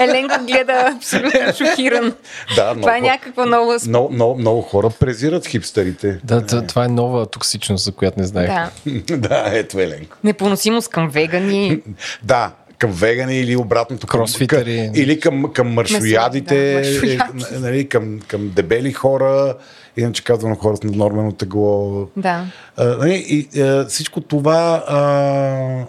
Еленко 0.00 0.34
гледа 0.46 0.92
абсолютно 0.96 1.40
шокиран. 1.58 2.12
да, 2.56 2.74
Това 2.74 2.96
е 2.96 3.00
някаква 3.00 3.46
нова... 3.46 3.78
много, 3.86 4.12
много, 4.12 4.38
много 4.38 4.62
хора 4.62 4.90
презират 4.90 5.46
хипстерите. 5.46 6.18
Да, 6.24 6.46
т- 6.46 6.66
това 6.66 6.84
е 6.84 6.88
нова 6.88 7.26
токсичност, 7.26 7.84
за 7.84 7.92
която 7.92 8.20
не 8.20 8.26
знаех. 8.26 8.48
Да. 8.48 8.70
да, 9.18 9.44
ето 9.46 9.80
Еленко. 9.80 10.16
Непоносимост 10.24 10.88
към 10.88 11.08
вегани. 11.08 11.82
Да, 12.22 12.50
към 12.78 12.92
вегани 12.92 13.38
или 13.38 13.56
обратното. 13.56 14.06
към- 14.06 14.20
Кросфитъри. 14.20 14.76
Към, 14.86 15.02
или 15.02 15.20
към, 15.20 15.52
към 15.52 15.68
маршоядите, 15.68 16.54
Да, 16.54 16.70
е, 16.70 16.74
маршояди. 16.74 17.60
нали, 17.60 17.88
към, 17.88 18.20
към 18.28 18.50
дебели 18.50 18.92
хора, 18.92 19.54
иначе 19.96 20.24
казвам 20.24 20.56
хора 20.56 20.76
с 20.76 20.82
наднормено 20.82 21.32
тегло. 21.32 22.06
да. 22.16 22.44
А, 22.76 22.84
нали, 22.84 23.14
и 23.28 23.60
а, 23.60 23.86
всичко 23.86 24.20
това 24.20 24.84
а, 24.88 25.84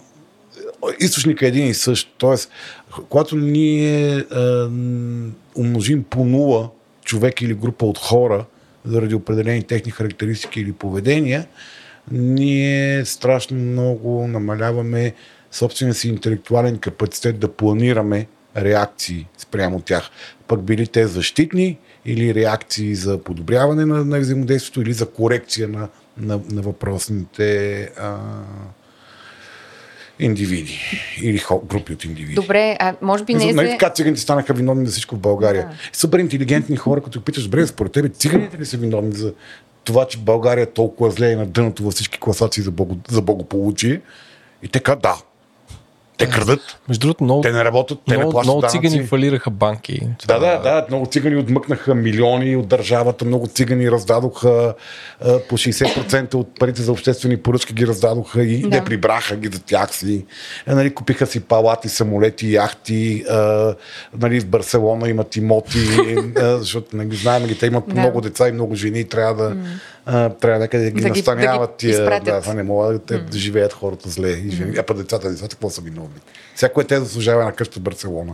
източника 1.00 1.46
е 1.46 1.48
един 1.48 1.68
и 1.68 1.74
същ. 1.74 2.16
Тоест, 2.18 2.52
когато 3.10 3.36
ние 3.36 4.16
а, 4.16 4.70
умножим 5.56 6.04
по 6.04 6.26
нула 6.26 6.70
човек 7.06 7.42
или 7.42 7.54
група 7.54 7.86
от 7.86 7.98
хора, 7.98 8.46
заради 8.86 9.16
определени 9.16 9.64
техни 9.64 9.92
характеристики 9.92 10.62
или 10.62 10.72
поведения, 10.72 11.48
ние 12.12 13.06
страшно 13.06 13.58
много 13.58 14.28
намаляваме 14.28 15.14
собствения 15.52 15.94
си 15.94 16.10
интелектуален 16.10 16.78
капацитет 16.78 17.40
да 17.40 17.54
планираме 17.54 18.28
реакции 18.58 19.28
спрямо 19.38 19.82
тях. 19.82 20.10
Пък 20.48 20.62
били 20.62 20.88
те 20.88 21.08
защитни 21.08 21.78
или 22.06 22.36
реакции 22.36 22.96
за 22.96 23.18
подобряване 23.18 23.86
на, 23.86 24.06
на 24.06 24.20
взаимодействието 24.20 24.82
или 24.82 24.94
за 24.94 25.06
корекция 25.06 25.68
на, 25.68 25.88
на, 26.18 26.40
на 26.52 26.62
въпросните 26.62 27.82
а, 27.98 28.18
индивиди 30.26 30.80
или 31.22 31.44
групи 31.66 31.94
от 31.94 32.06
индивиди. 32.06 32.34
Добре, 32.34 32.78
а 32.80 32.96
може 33.02 33.24
би 33.24 33.34
не 33.34 33.50
е... 33.50 33.54
Нали 33.54 33.70
така 33.70 33.90
циганите 33.90 34.22
станаха 34.22 34.54
виновни 34.54 34.86
за 34.86 34.92
всичко 34.92 35.16
в 35.16 35.20
България? 35.20 35.68
Да. 35.68 35.76
Супер 35.94 36.20
интелигентни 36.20 36.76
хора, 36.76 37.02
като 37.02 37.22
питаш, 37.22 37.44
добре, 37.44 37.68
според 37.68 37.92
тебе 37.92 38.10
циганите 38.10 38.60
ли 38.60 38.66
са 38.66 38.78
виновни 38.78 39.12
за 39.12 39.34
това, 39.84 40.08
че 40.08 40.18
България 40.18 40.64
е 40.64 40.66
толкова 40.66 41.12
зле 41.12 41.32
и 41.32 41.36
на 41.36 41.46
дъното 41.46 41.84
във 41.84 41.94
всички 41.94 42.20
класации 42.20 42.64
за, 42.64 42.72
бого, 42.72 42.98
за 43.10 43.22
богополучие? 43.22 44.02
И 44.64 44.68
така, 44.68 44.96
да, 44.96 45.16
те 46.26 46.32
крадат. 46.32 46.60
Между 46.90 47.08
другото, 47.08 47.24
много, 47.24 47.42
те 47.42 47.52
не 47.52 47.64
работят, 47.66 48.00
те 48.08 48.18
много, 48.18 48.28
не 48.28 48.32
плащат 48.32 48.48
Много 48.48 48.62
данъци. 48.62 48.80
цигани 48.80 49.08
фалираха 49.08 49.50
банки. 49.50 50.08
Да, 50.28 50.40
да, 50.40 50.60
да. 50.60 50.86
Много 50.90 51.06
цигани 51.06 51.36
отмъкнаха 51.36 51.96
милиони 51.96 52.56
от 52.56 52.68
държавата, 52.68 53.26
много 53.26 53.48
цигани 53.48 53.92
раздадоха 53.92 54.74
по 55.50 55.58
60% 55.58 56.34
от 56.34 56.60
парите 56.60 56.82
за 56.82 56.92
обществени 56.92 57.38
поръчки 57.38 57.74
ги 57.74 57.88
раздадоха 57.88 58.44
и 58.44 58.62
да. 58.62 58.68
не 58.68 58.86
прибраха 58.86 59.36
ги 59.36 59.48
за 59.48 59.60
тях 59.60 59.96
си. 59.96 60.26
А, 60.68 60.76
нали, 60.76 60.94
купиха 60.94 61.26
си 61.26 61.40
палати, 61.40 61.90
самолети, 61.90 62.54
яхти. 62.54 63.24
Нали, 64.20 64.40
в 64.40 64.48
Барселона 64.48 65.10
имат 65.10 65.36
имоти, 65.36 65.80
а, 66.38 66.58
защото 66.58 66.98
не 66.98 67.04
нали, 67.04 67.16
знаем 67.16 67.48
ги, 67.48 67.58
те 67.58 67.66
имат 67.66 67.84
да. 67.88 68.00
много 68.00 68.22
деца 68.22 68.50
и 68.50 68.52
много 68.52 68.76
жени 68.76 69.00
и 69.00 69.06
трябва 69.06 69.44
да. 69.44 69.56
А, 70.06 70.30
трябва 70.30 70.60
някъде 70.60 70.84
да 70.84 70.92
ги 70.92 71.02
да 71.02 71.10
настаняват. 71.10 71.70
Да, 71.70 71.88
ги 71.88 71.94
тия, 71.94 72.22
да, 72.22 72.42
това 72.42 72.54
не 72.54 72.64
могат 72.64 73.06
да, 73.06 73.14
mm. 73.14 73.30
да 73.30 73.38
живеят 73.38 73.74
хората 73.74 74.10
зле. 74.10 74.30
И. 74.30 74.52
Mm. 74.52 74.80
А 74.80 74.84
па 74.84 74.94
децата, 74.94 75.30
децата, 75.30 75.50
какво 75.50 75.70
са 75.70 75.82
виновни? 75.82 76.20
Всяко 76.56 76.82
е 76.82 76.84
те 76.84 77.00
заслужава 77.00 77.42
една 77.42 77.52
къща 77.52 77.80
в 77.80 77.84
Барселона. 77.84 78.34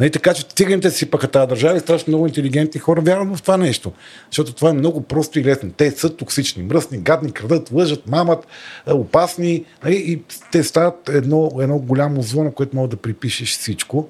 Нали, 0.00 0.10
така 0.10 0.34
че 0.34 0.42
циганите 0.42 0.90
си 0.90 1.10
пъха 1.10 1.28
тази 1.28 1.48
държава 1.48 1.76
и 1.76 1.80
страшно 1.80 2.10
много 2.10 2.26
интелигентни 2.26 2.80
хора 2.80 3.00
вярват 3.00 3.36
в 3.36 3.42
това 3.42 3.56
нещо. 3.56 3.92
Защото 4.30 4.54
това 4.54 4.70
е 4.70 4.72
много 4.72 5.00
просто 5.00 5.38
и 5.38 5.44
лесно. 5.44 5.70
Те 5.76 5.90
са 5.90 6.16
токсични, 6.16 6.62
мръсни, 6.62 6.98
гадни, 6.98 7.32
крадат, 7.32 7.72
лъжат, 7.72 8.08
мамат, 8.08 8.46
опасни. 8.86 9.64
Нали, 9.84 9.94
и 9.96 10.22
те 10.52 10.64
стават 10.64 11.08
едно, 11.08 11.50
едно 11.60 11.78
голямо 11.78 12.22
зло, 12.22 12.44
на 12.44 12.52
което 12.52 12.76
мога 12.76 12.88
да 12.88 12.96
припишеш 12.96 13.58
всичко. 13.58 14.08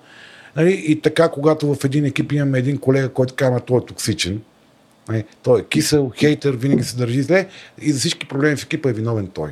Нали, 0.56 0.84
и 0.86 1.00
така, 1.00 1.28
когато 1.28 1.74
в 1.74 1.84
един 1.84 2.04
екип 2.04 2.32
имаме 2.32 2.58
един 2.58 2.78
колега, 2.78 3.08
който 3.08 3.34
казва, 3.34 3.60
той 3.60 3.78
е 3.78 3.84
токсичен, 3.86 4.40
той 5.42 5.60
е 5.60 5.64
кисел, 5.64 6.12
хейтър, 6.16 6.56
винаги 6.56 6.84
се 6.84 6.96
държи 6.96 7.22
зле 7.22 7.48
и 7.80 7.92
за 7.92 7.98
всички 7.98 8.28
проблеми 8.28 8.56
в 8.56 8.64
екипа 8.64 8.90
е 8.90 8.92
виновен 8.92 9.26
той. 9.26 9.50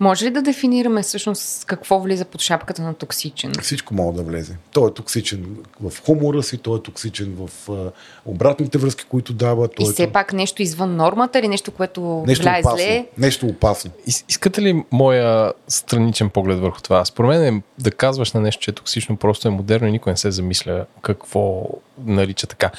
Може 0.00 0.24
ли 0.24 0.30
да 0.30 0.42
дефинираме 0.42 1.02
всъщност 1.02 1.64
какво 1.64 2.00
влиза 2.00 2.24
под 2.24 2.40
шапката 2.40 2.82
на 2.82 2.94
токсичен? 2.94 3.52
Всичко 3.62 3.94
може 3.94 4.16
да 4.16 4.22
влезе. 4.22 4.56
Той 4.72 4.90
е 4.90 4.94
токсичен 4.94 5.56
в 5.80 6.02
хумора 6.04 6.42
си, 6.42 6.58
той 6.58 6.78
е 6.78 6.82
токсичен 6.82 7.36
в 7.38 7.70
а, 7.70 7.90
обратните 8.26 8.78
връзки, 8.78 9.04
които 9.04 9.32
дава. 9.32 9.68
Той 9.68 9.86
и 9.86 9.92
все 9.92 10.02
е... 10.02 10.12
пак 10.12 10.32
нещо 10.32 10.62
извън 10.62 10.96
нормата 10.96 11.38
или 11.38 11.48
нещо, 11.48 11.70
което 11.70 12.24
нещо 12.26 12.42
влияе 12.42 12.60
опасно, 12.60 12.78
зле? 12.78 13.06
Нещо 13.18 13.46
опасно. 13.46 13.90
Искате 14.28 14.62
ли 14.62 14.84
моя 14.92 15.52
страничен 15.68 16.30
поглед 16.30 16.58
върху 16.58 16.80
това? 16.82 17.04
Според 17.04 17.28
мен 17.28 17.54
е 17.54 17.62
да 17.78 17.90
казваш 17.90 18.32
на 18.32 18.40
нещо, 18.40 18.62
че 18.62 18.70
е 18.70 18.74
токсично, 18.74 19.16
просто 19.16 19.48
е 19.48 19.50
модерно 19.50 19.86
и 19.86 19.92
никой 19.92 20.12
не 20.12 20.16
се 20.16 20.30
замисля 20.30 20.86
какво 21.02 21.68
нарича 22.06 22.46
така. 22.46 22.70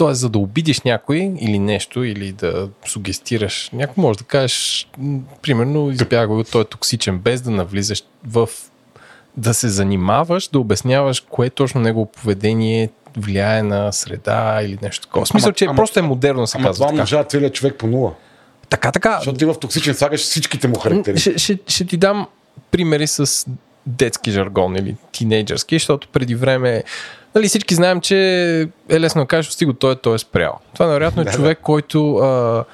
Тоест, 0.00 0.20
за 0.20 0.28
да 0.28 0.38
обидиш 0.38 0.80
някой 0.80 1.32
или 1.40 1.58
нещо, 1.58 2.04
или 2.04 2.32
да 2.32 2.68
сугестираш 2.86 3.70
някой, 3.72 4.02
може 4.02 4.18
да 4.18 4.24
кажеш, 4.24 4.88
примерно, 5.42 5.90
избягвай 5.90 6.38
от 6.38 6.50
той 6.50 6.62
е 6.62 6.64
токсичен, 6.64 7.18
без 7.18 7.40
да 7.40 7.50
навлизаш 7.50 8.02
в 8.26 8.48
да 9.36 9.54
се 9.54 9.68
занимаваш, 9.68 10.48
да 10.48 10.58
обясняваш 10.58 11.20
кое 11.20 11.50
точно 11.50 11.80
негово 11.80 12.06
поведение 12.06 12.90
влияе 13.16 13.62
на 13.62 13.92
среда 13.92 14.60
или 14.62 14.78
нещо 14.82 15.06
такова. 15.06 15.24
В 15.24 15.28
смисъл, 15.28 15.52
че 15.52 15.64
ама, 15.64 15.76
просто 15.76 15.98
е 15.98 16.02
модерно 16.02 16.46
се 16.46 16.58
ама 16.58 16.66
казва. 16.66 16.84
това 16.84 16.94
умножава 16.94 17.24
целият 17.24 17.54
човек 17.54 17.74
по 17.78 17.86
нула. 17.86 18.14
Така, 18.68 18.92
така. 18.92 19.16
Защото 19.16 19.38
ти 19.38 19.44
в 19.44 19.54
токсичен 19.54 19.94
сагаш 19.94 20.20
всичките 20.20 20.68
му 20.68 20.78
характеристики. 20.78 21.38
Ще, 21.38 21.54
ще, 21.54 21.72
ще 21.72 21.84
ти 21.84 21.96
дам 21.96 22.26
примери 22.70 23.06
с 23.06 23.46
детски 23.86 24.30
жаргон 24.30 24.76
или 24.76 24.96
тинейджърски, 25.12 25.74
защото 25.74 26.08
преди 26.08 26.34
време 26.34 26.84
нали, 27.34 27.48
всички 27.48 27.74
знаем, 27.74 28.00
че 28.00 28.16
е 28.88 29.00
лесно 29.00 29.22
да 29.22 29.26
кажеш, 29.26 29.52
стига 29.52 29.72
той, 29.72 29.96
той 29.96 30.14
е 30.14 30.18
спрял. 30.18 30.58
Това 30.74 30.86
вероятно 30.86 31.22
е 31.22 31.24
да, 31.24 31.32
човек, 31.32 31.58
да. 31.58 31.62
който 31.62 32.16
а, 32.16 32.64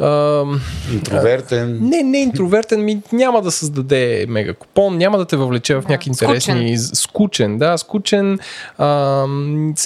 а, 0.00 0.44
интровертен. 0.92 1.78
Не, 1.82 2.02
не 2.02 2.18
интровертен, 2.18 2.84
ми 2.84 3.02
няма 3.12 3.42
да 3.42 3.50
създаде 3.50 4.26
мега 4.28 4.54
купон, 4.54 4.96
няма 4.96 5.18
да 5.18 5.24
те 5.24 5.36
въвлече 5.36 5.74
в 5.74 5.80
да, 5.80 5.88
някакви 5.88 6.10
интересни. 6.10 6.78
Скучен. 6.78 6.96
скучен, 6.96 7.58
да, 7.58 7.78
скучен. 7.78 8.38
А, 8.78 8.86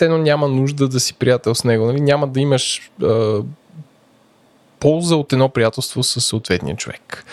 едно 0.00 0.18
няма 0.18 0.48
нужда 0.48 0.88
да 0.88 1.00
си 1.00 1.14
приятел 1.14 1.54
с 1.54 1.64
него. 1.64 1.86
Нали? 1.86 2.00
Няма 2.00 2.26
да 2.26 2.40
имаш 2.40 2.90
а, 3.02 3.38
полза 4.80 5.16
от 5.16 5.32
едно 5.32 5.48
приятелство 5.48 6.02
с 6.02 6.20
съответния 6.20 6.76
човек. 6.76 7.24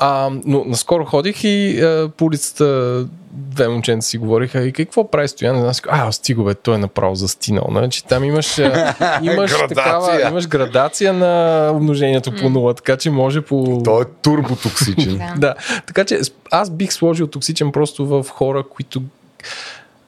А, 0.00 0.30
но 0.44 0.64
наскоро 0.64 1.04
ходих 1.04 1.44
и 1.44 1.80
а, 1.80 2.10
по 2.16 2.24
улицата 2.24 3.06
две 3.30 3.68
момченца 3.68 4.08
си 4.08 4.18
говориха 4.18 4.64
и 4.64 4.72
какво 4.72 5.10
прави 5.10 5.28
Стоян? 5.28 5.68
Аз 5.68 5.82
а, 5.88 6.12
стиго 6.12 6.44
бе, 6.44 6.54
той 6.54 6.74
е 6.74 6.78
направо 6.78 7.14
застинал. 7.14 7.66
Значи 7.70 8.04
там 8.04 8.24
имаш, 8.24 8.58
имаш, 9.22 9.50
градация. 9.50 9.68
такава, 9.68 10.28
имаш 10.28 10.48
градация 10.48 11.12
на 11.12 11.70
умножението 11.74 12.32
по 12.36 12.50
нула, 12.50 12.74
така 12.74 12.96
че 12.96 13.10
може 13.10 13.40
по... 13.40 13.82
Той 13.84 14.02
е 14.02 14.06
турботоксичен. 14.22 15.20
да, 15.36 15.54
така 15.86 16.04
че 16.04 16.20
аз 16.50 16.70
бих 16.70 16.92
сложил 16.92 17.26
токсичен 17.26 17.72
просто 17.72 18.06
в 18.06 18.26
хора, 18.28 18.64
които 18.70 19.02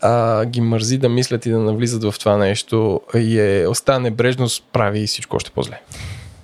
а, 0.00 0.44
ги 0.44 0.60
мързи 0.60 0.98
да 0.98 1.08
мислят 1.08 1.46
и 1.46 1.50
да 1.50 1.58
навлизат 1.58 2.04
в 2.04 2.14
това 2.18 2.36
нещо 2.36 3.00
и 3.14 3.40
е, 3.40 3.66
остане 3.68 4.02
небрежност 4.02 4.64
прави 4.72 5.06
всичко 5.06 5.36
още 5.36 5.50
по-зле. 5.50 5.80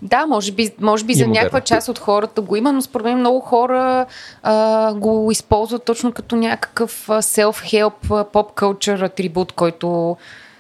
Да, 0.03 0.27
може 0.27 0.53
би, 0.53 0.71
може 0.81 1.05
би 1.05 1.15
за 1.15 1.27
някаква 1.27 1.61
част 1.61 1.89
от 1.89 1.99
хората 1.99 2.41
го 2.41 2.57
има, 2.57 2.73
но 2.73 2.83
според 2.83 3.05
мен 3.05 3.19
много 3.19 3.41
хора 3.41 4.07
а, 4.43 4.95
го 4.95 5.29
използват 5.33 5.85
точно 5.85 6.13
като 6.13 6.37
някакъв 6.37 7.07
self-help, 7.09 8.25
поп-кълчър 8.33 9.03
атрибут, 9.03 9.53
който 9.53 10.17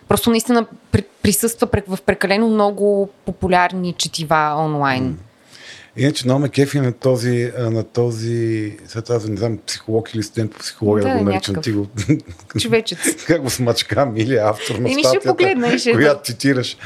просто 0.08 0.30
наистина 0.30 0.66
присъства 1.22 1.68
в 1.88 1.98
прекалено 2.06 2.48
много 2.48 3.08
популярни 3.24 3.92
четива 3.92 4.54
онлайн. 4.58 5.18
Иначе 5.96 6.26
много 6.26 6.40
ме 6.40 6.48
кефи 6.48 6.80
на 6.80 6.92
този, 6.92 7.52
на 7.58 7.84
този, 7.84 8.76
сега 8.86 9.14
аз 9.14 9.28
не 9.28 9.36
знам, 9.36 9.58
психолог 9.66 10.14
или 10.14 10.22
студент 10.22 10.52
по 10.52 10.58
психология 10.58 11.08
да, 11.08 11.12
да 11.12 11.18
го 11.18 11.30
наричам 11.30 11.54
ти 11.62 11.72
го. 11.72 11.86
Човечец. 12.58 13.24
как 13.26 13.42
го 13.42 13.50
смачка, 13.50 14.06
мили 14.06 14.36
автор 14.36 14.74
на 14.74 14.88
статията, 14.88 15.08
ще 15.20 15.28
погледна, 15.28 15.78
ще 15.78 15.92
която 15.92 16.22
цитираш. 16.24 16.76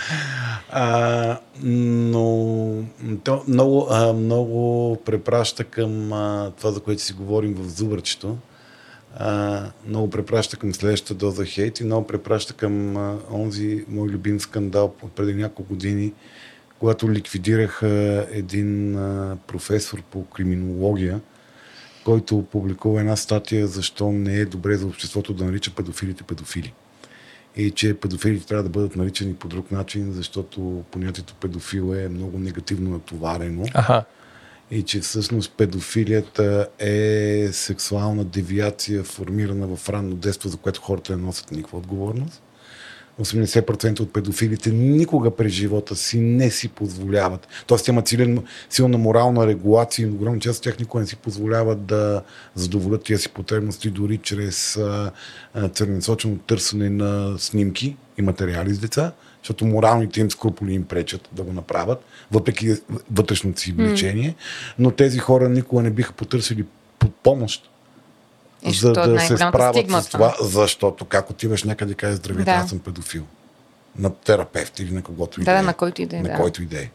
А, 0.73 1.39
но 1.63 2.85
то 3.25 3.45
много, 3.49 3.87
а, 3.91 4.13
много 4.13 4.97
препраща 5.05 5.65
към 5.65 6.13
а, 6.13 6.53
това, 6.59 6.71
за 6.71 6.81
което 6.81 7.03
си 7.03 7.13
говорим 7.13 7.55
в 7.55 7.69
Зубърчето. 7.69 8.37
А, 9.17 9.63
много 9.87 10.11
препраща 10.11 10.57
към 10.57 10.75
следващата 10.75 11.15
доза 11.15 11.45
хейт 11.45 11.81
и 11.81 11.85
много 11.85 12.07
препраща 12.07 12.55
към 12.55 12.97
а, 12.97 13.19
онзи 13.33 13.85
мой 13.89 14.09
любим 14.09 14.41
скандал 14.41 14.95
от 15.03 15.13
преди 15.13 15.35
няколко 15.35 15.75
години, 15.75 16.13
когато 16.79 17.11
ликвидираха 17.11 18.27
един 18.31 18.97
а, 18.99 19.37
професор 19.47 20.03
по 20.03 20.25
криминология, 20.25 21.21
който 22.05 22.47
публикува 22.53 23.01
една 23.01 23.17
статия 23.17 23.67
защо 23.67 24.13
не 24.13 24.37
е 24.37 24.45
добре 24.45 24.77
за 24.77 24.87
обществото 24.87 25.35
да 25.35 25.45
нарича 25.45 25.75
педофилите 25.75 26.23
педофили. 26.23 26.75
И 27.57 27.71
че 27.71 27.95
педофилите 27.95 28.47
трябва 28.47 28.63
да 28.63 28.69
бъдат 28.69 28.97
наричани 28.97 29.35
по 29.35 29.49
друг 29.49 29.71
начин, 29.71 30.13
защото 30.13 30.85
понятието 30.91 31.35
педофил 31.35 31.95
е 31.95 32.09
много 32.09 32.39
негативно 32.39 32.91
натоварено. 32.91 33.65
Ага. 33.75 34.05
И 34.71 34.83
че 34.83 35.01
всъщност 35.01 35.53
педофилията 35.57 36.69
е 36.79 37.49
сексуална 37.53 38.25
девиация, 38.25 39.05
формирана 39.05 39.77
в 39.77 39.89
ранно 39.89 40.17
детство, 40.17 40.49
за 40.49 40.57
което 40.57 40.81
хората 40.81 41.17
не 41.17 41.23
носят 41.23 41.51
никаква 41.51 41.79
отговорност. 41.79 42.43
80% 43.21 44.01
от 44.01 44.13
педофилите 44.13 44.71
никога 44.71 45.37
през 45.37 45.53
живота 45.53 45.97
си 45.97 46.19
не 46.19 46.51
си 46.51 46.69
позволяват. 46.69 47.49
Тоест 47.67 47.89
имат 47.89 48.09
силен, 48.09 48.43
силна 48.71 48.99
морална 48.99 49.47
регулация, 49.47 50.09
но 50.09 50.17
голяма 50.17 50.39
част 50.39 50.59
от 50.59 50.65
тях 50.65 50.79
никога 50.79 51.01
не 51.01 51.07
си 51.07 51.17
позволяват 51.17 51.87
да 51.87 52.23
задоволят 52.55 53.03
тия 53.03 53.19
си 53.19 53.29
потребности, 53.29 53.91
дори 53.91 54.19
чрез 54.19 54.79
целенасочено 55.73 56.39
търсене 56.39 56.91
на 56.91 57.39
снимки 57.39 57.97
и 58.19 58.23
материали 58.23 58.75
с 58.75 58.79
деца, 58.79 59.13
защото 59.43 59.67
моралните 59.67 60.21
им 60.21 60.31
скруполи 60.31 60.73
им 60.73 60.85
пречат 60.85 61.29
да 61.33 61.43
го 61.43 61.53
направят, 61.53 62.05
въпреки 62.33 62.75
вътрешното 63.13 63.61
си 63.61 63.73
влечение. 63.73 64.31
Mm. 64.31 64.75
Но 64.79 64.91
тези 64.91 65.19
хора 65.19 65.49
никога 65.49 65.83
не 65.83 65.91
биха 65.91 66.13
потърсили 66.13 66.65
помощ 67.23 67.71
И 68.63 68.73
за 68.73 68.89
е 68.89 68.93
да 68.93 69.21
се 69.21 69.37
справят 69.37 69.77
стигма 69.77 70.03
с 70.03 70.09
това. 70.09 70.35
защото 70.43 71.05
как 71.05 71.31
отиваш 71.31 71.65
някъде 71.65 71.93
и 71.93 71.95
кажеш 71.95 72.17
здравейте, 72.17 72.51
Да. 72.51 72.57
аз 72.57 72.69
съм 72.71 72.79
педофил. 72.79 73.23
На 73.99 74.11
терапевт 74.15 74.79
или 74.79 74.93
на 74.93 75.03
когото 75.03 75.41
и 75.41 75.45
Да, 75.45 75.53
да, 75.53 75.59
е. 75.59 75.63
на 75.63 75.75
който 75.75 76.03
и 76.03 76.07
да 76.07 76.17
е, 76.17 76.21
На 76.23 76.29
да. 76.29 76.35
който 76.35 76.63
и 76.63 76.67
да 76.67 76.79
е. 76.81 76.91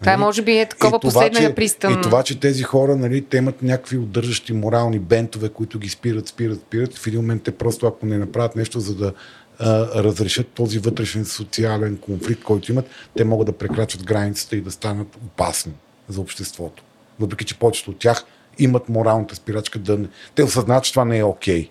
Това 0.00 0.12
Нали? 0.12 0.20
може 0.20 0.42
би 0.42 0.58
е 0.58 0.66
такова 0.66 1.00
последния 1.00 1.54
пристъм. 1.54 1.92
И 1.98 2.02
това, 2.02 2.22
че 2.22 2.40
тези 2.40 2.62
хора, 2.62 2.96
нали, 2.96 3.22
те 3.24 3.36
имат 3.36 3.62
някакви 3.62 3.98
удържащи 3.98 4.52
морални 4.52 4.98
бентове, 4.98 5.48
които 5.48 5.78
ги 5.78 5.88
спират, 5.88 6.28
спират, 6.28 6.60
спират. 6.60 6.98
В 6.98 7.06
един 7.06 7.20
момент 7.20 7.42
те 7.42 7.50
просто, 7.58 7.86
ако 7.86 8.06
не 8.06 8.18
направят 8.18 8.56
нещо, 8.56 8.80
за 8.80 8.94
да 8.94 9.12
а, 9.58 9.86
разрешат 10.02 10.48
този 10.48 10.78
вътрешен 10.78 11.24
социален 11.24 11.96
конфликт, 11.96 12.42
който 12.42 12.72
имат, 12.72 12.86
те 13.16 13.24
могат 13.24 13.46
да 13.46 13.52
прекрачат 13.52 14.04
границата 14.04 14.56
и 14.56 14.60
да 14.60 14.70
станат 14.70 15.16
опасни 15.16 15.72
за 16.08 16.20
обществото. 16.20 16.82
Въпреки, 17.20 17.44
че 17.44 17.58
повечето 17.58 17.90
от 17.90 17.98
тях 17.98 18.24
имат 18.58 18.88
моралната 18.88 19.36
спирачка 19.36 19.78
да 19.78 19.98
не... 19.98 20.08
Те 20.34 20.42
осъзнават, 20.42 20.84
че 20.84 20.92
това 20.92 21.04
не 21.04 21.18
е 21.18 21.24
окей. 21.24 21.70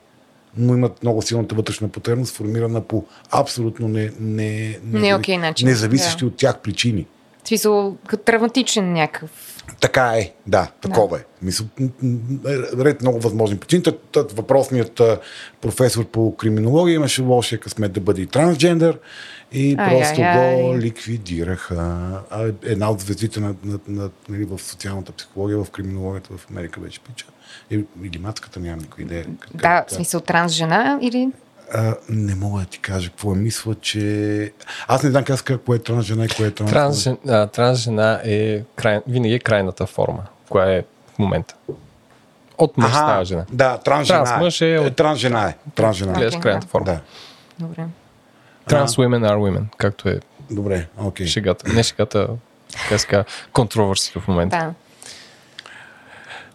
но 0.57 0.73
имат 0.73 1.03
много 1.03 1.21
силната 1.21 1.55
вътрешна 1.55 1.89
потребност, 1.89 2.35
формирана 2.35 2.81
по 2.81 3.05
абсолютно 3.31 3.87
не, 3.87 4.11
не, 4.19 4.79
не, 4.83 4.99
Не 4.99 5.15
окей 5.15 5.37
начин, 5.37 5.67
независещи 5.67 6.19
да. 6.19 6.25
от 6.25 6.35
тях 6.35 6.59
причини. 6.59 7.05
В 7.43 7.47
смисъл, 7.47 7.97
травматичен 8.25 8.93
някакъв. 8.93 9.31
Така 9.79 10.13
е, 10.17 10.33
да, 10.47 10.71
такова 10.81 11.17
е. 11.17 11.21
Мисъл, 11.41 11.65
ред 12.79 13.01
много 13.01 13.19
възможни 13.19 13.57
причини. 13.57 13.83
Тът, 14.11 14.31
въпросният 14.31 15.01
професор 15.61 16.05
по 16.05 16.35
криминология 16.35 16.95
имаше 16.95 17.21
лошия 17.21 17.59
късмет 17.59 17.93
да 17.93 18.01
бъде 18.01 18.21
и 18.21 18.27
трансджендър 18.27 18.99
и 19.51 19.75
Ай, 19.79 19.89
просто 19.89 20.21
ай, 20.21 20.27
ай. 20.27 20.61
го 20.61 20.77
ликвидираха. 20.77 21.75
А 22.29 22.51
една 22.63 22.91
от 22.91 22.99
звездите 22.99 23.39
на, 23.39 23.55
на, 23.63 23.79
на, 23.87 24.09
нали, 24.29 24.45
в 24.45 24.59
социалната 24.59 25.11
психология, 25.11 25.63
в 25.63 25.69
криминологията 25.71 26.37
в 26.37 26.49
Америка 26.51 26.79
беше 26.79 26.99
пича. 26.99 27.25
Или, 27.69 27.85
или 28.03 28.17
матката, 28.19 28.59
нямам 28.59 28.79
никаква 28.79 29.01
идея. 29.01 29.25
Да, 29.53 29.85
в 29.87 29.93
смисъл 29.93 30.21
транс 30.21 30.51
жена 30.51 30.99
или... 31.01 31.31
а, 31.73 31.95
не 32.09 32.35
мога 32.35 32.59
да 32.59 32.65
ти 32.65 32.79
кажа 32.79 33.09
какво 33.09 33.31
е. 33.31 33.35
Мисля, 33.35 33.75
че... 33.75 34.51
Аз 34.87 35.03
не 35.03 35.09
знам 35.09 35.23
как 35.23 35.61
кое 35.61 35.75
е 35.75 35.79
транс 35.79 36.05
жена 36.05 36.25
и 36.25 36.29
кое 36.29 36.47
е 36.47 36.51
транс... 36.51 36.71
Транс, 36.71 36.97
жен- 36.97 37.17
а, 37.29 37.47
транс 37.47 37.79
жена 37.79 38.21
е 38.23 38.63
край, 38.75 39.01
винаги 39.07 39.33
е 39.33 39.39
крайната 39.39 39.85
форма, 39.85 40.23
коя 40.49 40.71
е 40.71 40.83
в 41.15 41.19
момента. 41.19 41.55
От 42.57 42.77
мъж 42.77 42.91
става 42.91 43.25
жена. 43.25 43.45
Да, 43.51 43.77
транс 43.77 44.07
жена. 44.07 44.23
Транс 44.23 44.39
мъж 44.39 44.61
е 44.61 44.79
от- 44.79 44.95
Транс 44.95 45.19
жена 45.19 45.49
е. 45.49 45.55
Транс 45.75 45.97
жена. 45.97 46.13
Гледаш 46.13 46.33
Окей, 46.33 46.41
крайната 46.41 46.67
форма. 46.67 46.85
Да. 46.85 46.99
Добре. 47.59 47.85
Транс 48.67 48.95
women 48.95 49.27
are 49.27 49.37
women, 49.37 49.63
както 49.77 50.09
е 50.09 50.19
Добре, 50.51 50.87
окей. 50.97 51.27
шегата. 51.27 51.73
Не 51.73 51.83
шегата, 51.83 52.27
как 52.89 52.99
се 52.99 53.07
казва, 53.07 53.23
контроверси 53.53 54.11
в 54.15 54.27
момента. 54.27 54.57
Да. 54.57 54.73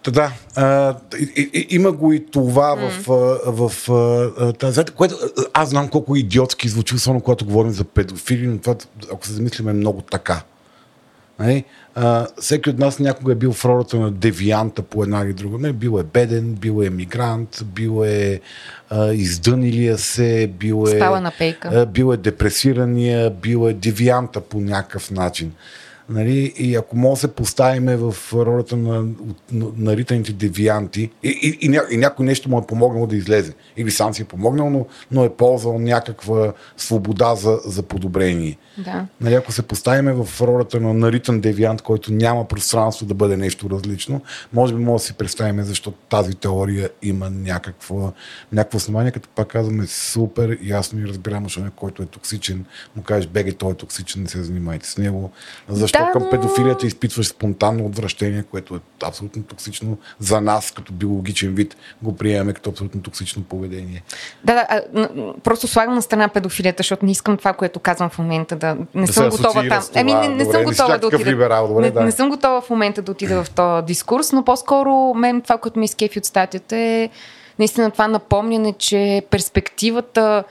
Та 0.06 0.12
да, 0.12 0.32
а, 0.56 0.94
и, 1.36 1.50
и, 1.52 1.66
има 1.70 1.92
го 1.92 2.12
и 2.12 2.26
това 2.26 2.74
в, 2.74 3.10
а, 3.10 3.52
в 3.52 3.90
а, 3.90 4.52
тази... 4.52 4.84
Което, 4.84 5.16
аз 5.54 5.68
знам 5.68 5.88
колко 5.88 6.16
идиотски 6.16 6.68
звучи, 6.68 6.94
особено 6.94 7.20
когато 7.20 7.44
говорим 7.44 7.72
за 7.72 7.84
педофили, 7.84 8.46
но 8.46 8.58
това, 8.58 8.74
ако 9.12 9.26
се 9.26 9.32
замислим, 9.32 9.68
е 9.68 9.72
много 9.72 10.02
така. 10.02 10.42
Нали? 11.38 11.64
А, 11.94 12.26
всеки 12.40 12.70
от 12.70 12.78
нас 12.78 12.98
някога 12.98 13.32
е 13.32 13.34
бил 13.34 13.52
в 13.52 13.64
ролята 13.64 13.96
на 13.96 14.10
девианта 14.10 14.82
по 14.82 15.02
една 15.02 15.20
или 15.20 15.32
друга. 15.32 15.58
Не, 15.58 15.72
бил 15.72 15.98
е 16.00 16.04
беден, 16.04 16.54
бил 16.54 16.82
е 16.82 16.86
емигрант, 16.86 17.64
бил 17.64 18.04
е 18.04 18.40
а, 18.90 19.12
издънилия 19.12 19.98
се, 19.98 20.46
бил 20.58 20.84
е... 20.88 20.90
Спала 20.90 21.20
на 21.20 21.32
пейка. 21.38 21.70
а, 21.72 21.86
бил 21.86 22.12
е 22.12 22.16
депресирания, 22.16 23.30
бил 23.30 23.68
е 23.68 23.72
девианта 23.72 24.40
по 24.40 24.60
някакъв 24.60 25.10
начин. 25.10 25.52
Нали? 26.08 26.52
И 26.56 26.76
ако 26.76 26.96
може 26.96 27.14
да 27.14 27.20
се 27.20 27.34
поставиме 27.34 27.96
в 27.96 28.14
ролята 28.32 28.76
на, 28.76 29.04
на 29.52 29.66
наританите 29.76 30.32
девианти 30.32 31.10
и, 31.22 31.28
и, 31.28 31.58
и, 31.66 31.68
ня, 31.68 31.82
и 31.90 31.96
някой 31.96 32.26
нещо 32.26 32.48
му 32.48 32.58
е 32.58 32.66
помогнало 32.66 33.06
да 33.06 33.16
излезе. 33.16 33.54
Или 33.76 33.90
сам 33.90 34.14
си 34.14 34.22
е 34.22 34.24
помогнал, 34.24 34.70
но, 34.70 34.86
но 35.10 35.24
е 35.24 35.28
ползвал 35.28 35.78
някаква 35.78 36.52
свобода 36.76 37.34
за, 37.34 37.58
за 37.64 37.82
подобрение. 37.82 38.58
Да. 38.78 39.06
Нали, 39.20 39.34
ако 39.34 39.52
се 39.52 39.62
поставиме 39.62 40.12
в 40.12 40.42
ролята 40.42 40.80
на 40.80 40.94
наритан 40.94 41.40
девиант, 41.40 41.82
който 41.82 42.12
няма 42.12 42.48
пространство 42.48 43.06
да 43.06 43.14
бъде 43.14 43.36
нещо 43.36 43.70
различно, 43.70 44.20
може 44.52 44.74
би 44.74 44.80
може 44.80 45.02
да 45.02 45.06
си 45.06 45.14
представим 45.14 45.62
защо 45.62 45.90
тази 45.90 46.34
теория 46.34 46.90
има 47.02 47.30
някакво, 47.30 48.12
някакво 48.52 48.76
основание, 48.76 49.12
като 49.12 49.28
пак 49.28 49.48
казваме 49.48 49.86
супер 49.86 50.58
ясно 50.62 51.00
и 51.00 51.06
разбираемо, 51.06 51.46
защото 51.46 51.64
някой, 51.64 51.76
който 51.76 52.02
е 52.02 52.06
токсичен, 52.06 52.64
му 52.96 53.02
кажеш, 53.02 53.28
беге, 53.28 53.52
той 53.52 53.72
е 53.72 53.74
токсичен, 53.74 54.22
не 54.22 54.28
се 54.28 54.42
занимайте 54.42 54.86
с 54.86 54.98
него. 54.98 55.30
Защо 55.68 55.95
Да, 55.98 56.12
към 56.12 56.22
но- 56.22 56.30
педофилията 56.30 56.86
изпитваш 56.86 57.26
спонтанно 57.28 57.86
отвращение, 57.86 58.44
което 58.50 58.74
е 58.74 58.78
абсолютно 59.04 59.42
токсично 59.42 59.98
за 60.18 60.40
нас, 60.40 60.70
като 60.70 60.92
биологичен 60.92 61.54
вид, 61.54 61.76
го 62.02 62.16
приемаме 62.16 62.52
като 62.52 62.70
абсолютно 62.70 63.02
токсично 63.02 63.42
поведение. 63.42 64.02
Да, 64.44 64.54
да, 64.54 64.66
а, 64.68 64.82
просто 65.44 65.68
слагам 65.68 65.94
на 65.94 66.02
страна 66.02 66.28
педофилията, 66.28 66.80
защото 66.80 67.04
не 67.04 67.10
искам 67.12 67.36
това, 67.36 67.52
което 67.52 67.80
казвам 67.80 68.10
в 68.10 68.18
момента 68.18 68.56
да... 68.56 68.76
Не 68.94 69.06
Да 69.06 69.12
съм 69.12 69.28
готова 69.28 69.68
там. 69.68 69.82
Ами 69.94 70.14
не, 70.14 70.28
не 70.28 70.44
Добре, 70.44 70.52
съм 70.52 70.64
готова 70.64 70.98
да 70.98 71.06
отида. 71.06 71.30
либерал, 71.30 71.68
добре, 71.68 71.82
не, 71.82 71.90
да. 71.90 72.00
не 72.00 72.12
съм 72.12 72.28
готова 72.28 72.60
в 72.60 72.70
момента 72.70 73.02
да 73.02 73.12
отида 73.12 73.44
в 73.44 73.50
този 73.50 73.86
дискурс, 73.86 74.32
но 74.32 74.44
по-скоро 74.44 75.14
мен 75.14 75.40
това, 75.40 75.58
което 75.58 75.78
ме 75.78 75.84
изкефи 75.84 76.18
от 76.18 76.24
статията 76.24 76.76
е 76.76 77.10
наистина 77.58 77.90
това 77.90 78.08
напомняне, 78.08 78.72
че 78.72 79.22
перспективата, 79.30 80.44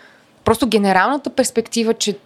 просто 0.45 0.67
генералната 0.67 1.29
перспектива, 1.29 1.93
че 1.93 2.17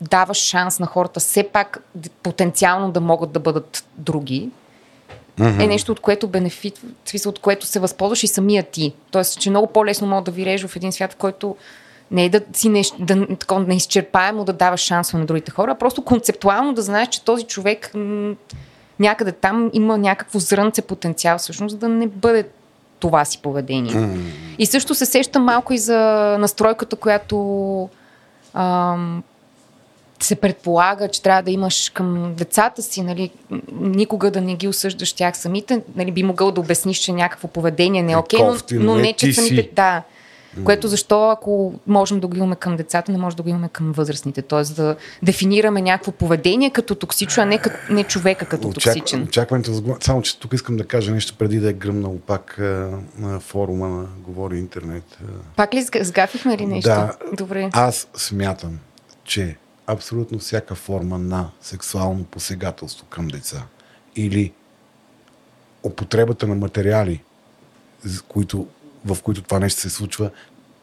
даваш 0.00 0.36
шанс 0.36 0.78
на 0.78 0.86
хората 0.86 1.20
все 1.20 1.42
пак 1.42 1.82
потенциално 2.22 2.92
да 2.92 3.00
могат 3.00 3.32
да 3.32 3.40
бъдат 3.40 3.84
други, 3.96 4.50
е 5.40 5.66
нещо, 5.66 5.92
от 5.92 6.00
което 6.00 6.28
бенефит, 6.28 6.78
в 7.04 7.10
смисъл, 7.10 7.30
от 7.30 7.38
което 7.38 7.66
се 7.66 7.80
възползваш 7.80 8.22
и 8.22 8.26
самия 8.26 8.62
ти. 8.62 8.92
Тоест, 9.10 9.40
че 9.40 9.50
много 9.50 9.66
по-лесно 9.66 10.06
мога 10.06 10.22
да 10.22 10.30
виреш 10.30 10.66
в 10.66 10.76
един 10.76 10.92
свят, 10.92 11.12
в 11.12 11.16
който 11.16 11.56
не 12.10 12.24
е 12.24 12.28
да 12.28 12.40
си 12.52 12.68
не, 12.68 12.82
да, 12.98 13.36
такова 13.36 13.60
неизчерпаемо 13.60 14.44
да 14.44 14.52
даваш 14.52 14.80
шансове 14.80 15.18
на 15.18 15.26
другите 15.26 15.50
хора, 15.50 15.70
а 15.70 15.74
просто 15.74 16.04
концептуално 16.04 16.74
да 16.74 16.82
знаеш, 16.82 17.08
че 17.08 17.24
този 17.24 17.44
човек 17.44 17.90
м- 17.94 18.34
някъде 19.00 19.32
там 19.32 19.70
има 19.72 19.98
някакво 19.98 20.38
зрънце 20.38 20.82
потенциал 20.82 21.38
всъщност 21.38 21.78
да 21.78 21.88
не 21.88 22.06
бъде 22.06 22.48
това 22.98 23.24
си 23.24 23.38
поведение. 23.42 24.18
И 24.58 24.66
също 24.66 24.94
се 24.94 25.06
сещам 25.06 25.44
малко 25.44 25.72
и 25.72 25.78
за 25.78 25.98
настройката, 26.40 26.96
която 26.96 27.88
ам, 28.54 29.22
се 30.26 30.36
предполага, 30.36 31.08
че 31.08 31.22
трябва 31.22 31.42
да 31.42 31.50
имаш 31.50 31.90
към 31.94 32.34
децата 32.36 32.82
си, 32.82 33.02
нали, 33.02 33.30
никога 33.72 34.30
да 34.30 34.40
не 34.40 34.54
ги 34.54 34.68
осъждаш 34.68 35.12
тях 35.12 35.36
самите, 35.36 35.82
нали, 35.96 36.12
би 36.12 36.22
могъл 36.22 36.52
да 36.52 36.60
обясниш, 36.60 36.98
че 36.98 37.12
някакво 37.12 37.48
поведение 37.48 38.02
не 38.02 38.12
е 38.12 38.14
Е, 38.14 38.16
окей, 38.16 38.40
но, 38.40 38.56
но 38.72 38.94
не 38.94 39.02
не, 39.02 39.12
че 39.12 39.32
самите... 39.32 39.62
си. 39.62 39.70
Да. 39.72 40.02
Което 40.64 40.88
защо, 40.88 41.30
ако 41.30 41.74
можем 41.86 42.20
да 42.20 42.26
го 42.26 42.36
имаме 42.36 42.56
към 42.56 42.76
децата, 42.76 43.12
не 43.12 43.18
може 43.18 43.36
да 43.36 43.42
го 43.42 43.48
имаме 43.48 43.68
към 43.68 43.92
възрастните. 43.92 44.42
Тоест 44.42 44.76
да 44.76 44.96
дефинираме 45.22 45.82
някакво 45.82 46.12
поведение 46.12 46.70
като 46.70 46.94
токсично, 46.94 47.42
а 47.42 47.46
не, 47.46 47.58
като, 47.58 47.76
не 47.90 48.04
човека 48.04 48.46
като 48.46 48.70
токсичен. 48.70 49.22
Очакването 49.22 49.72
за 49.72 49.82
Само, 50.00 50.22
че 50.22 50.40
тук 50.40 50.52
искам 50.52 50.76
да 50.76 50.84
кажа 50.84 51.12
нещо 51.12 51.34
преди 51.38 51.60
да 51.60 51.70
е 51.70 51.72
гръмнал 51.72 52.18
пак 52.26 52.58
на 53.18 53.40
форума 53.40 53.88
на 53.88 54.06
Говори 54.18 54.58
Интернет. 54.58 55.18
Пак 55.56 55.74
ли 55.74 55.82
сга- 55.82 56.02
сгафихме 56.02 56.58
ли 56.58 56.66
нещо? 56.66 56.88
Да. 56.90 57.16
Добре. 57.32 57.70
Аз 57.72 58.08
смятам, 58.16 58.78
че 59.24 59.56
абсолютно 59.86 60.38
всяка 60.38 60.74
форма 60.74 61.18
на 61.18 61.50
сексуално 61.60 62.24
посегателство 62.24 63.06
към 63.06 63.28
деца 63.28 63.66
или 64.16 64.52
употребата 65.82 66.46
на 66.46 66.54
материали, 66.54 67.22
които, 68.28 68.66
в 69.04 69.22
които 69.22 69.42
това 69.42 69.58
нещо 69.58 69.80
се 69.80 69.90
случва, 69.90 70.30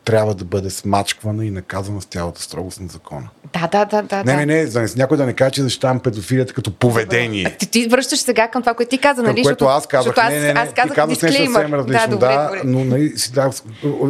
трябва 0.03 0.35
да 0.35 0.45
бъде 0.45 0.69
смачквана 0.69 1.45
и 1.45 1.51
наказана 1.51 2.01
с 2.01 2.05
цялата 2.05 2.41
строгост 2.41 2.79
на 2.79 2.87
закона. 2.87 3.29
Да, 3.53 3.67
да, 3.67 3.85
да, 3.85 4.01
да. 4.01 4.23
Не, 4.23 4.45
не, 4.45 4.45
не, 4.45 4.67
за 4.67 4.85
някой 4.97 5.17
да 5.17 5.25
не 5.25 5.33
каже, 5.33 5.51
че 5.51 5.61
защитавам 5.61 5.99
педофилията 5.99 6.53
като 6.53 6.73
поведение. 6.73 7.45
А 7.47 7.57
ти, 7.57 7.67
ти 7.67 7.87
връщаш 7.87 8.19
сега 8.19 8.47
към 8.47 8.61
това, 8.61 8.73
което 8.73 8.89
ти 8.89 8.97
каза, 8.97 9.23
Към 9.23 9.31
нали? 9.31 9.43
което 9.43 9.65
аз 9.65 9.87
казах, 9.87 10.15
не, 10.17 10.39
не, 10.39 10.53
не, 10.53 10.59
аз 10.59 10.73
казах 10.73 10.91
ти 10.91 10.95
казваш 10.95 11.21
нещо 11.21 11.45
съвсем 11.45 11.73
различно, 11.73 12.07
Да, 12.07 12.07
добре, 12.07 12.27
да, 12.27 12.43
добре. 12.45 12.61
но 12.65 12.83
нали, 12.83 13.17
си, 13.17 13.31
да, 13.33 13.51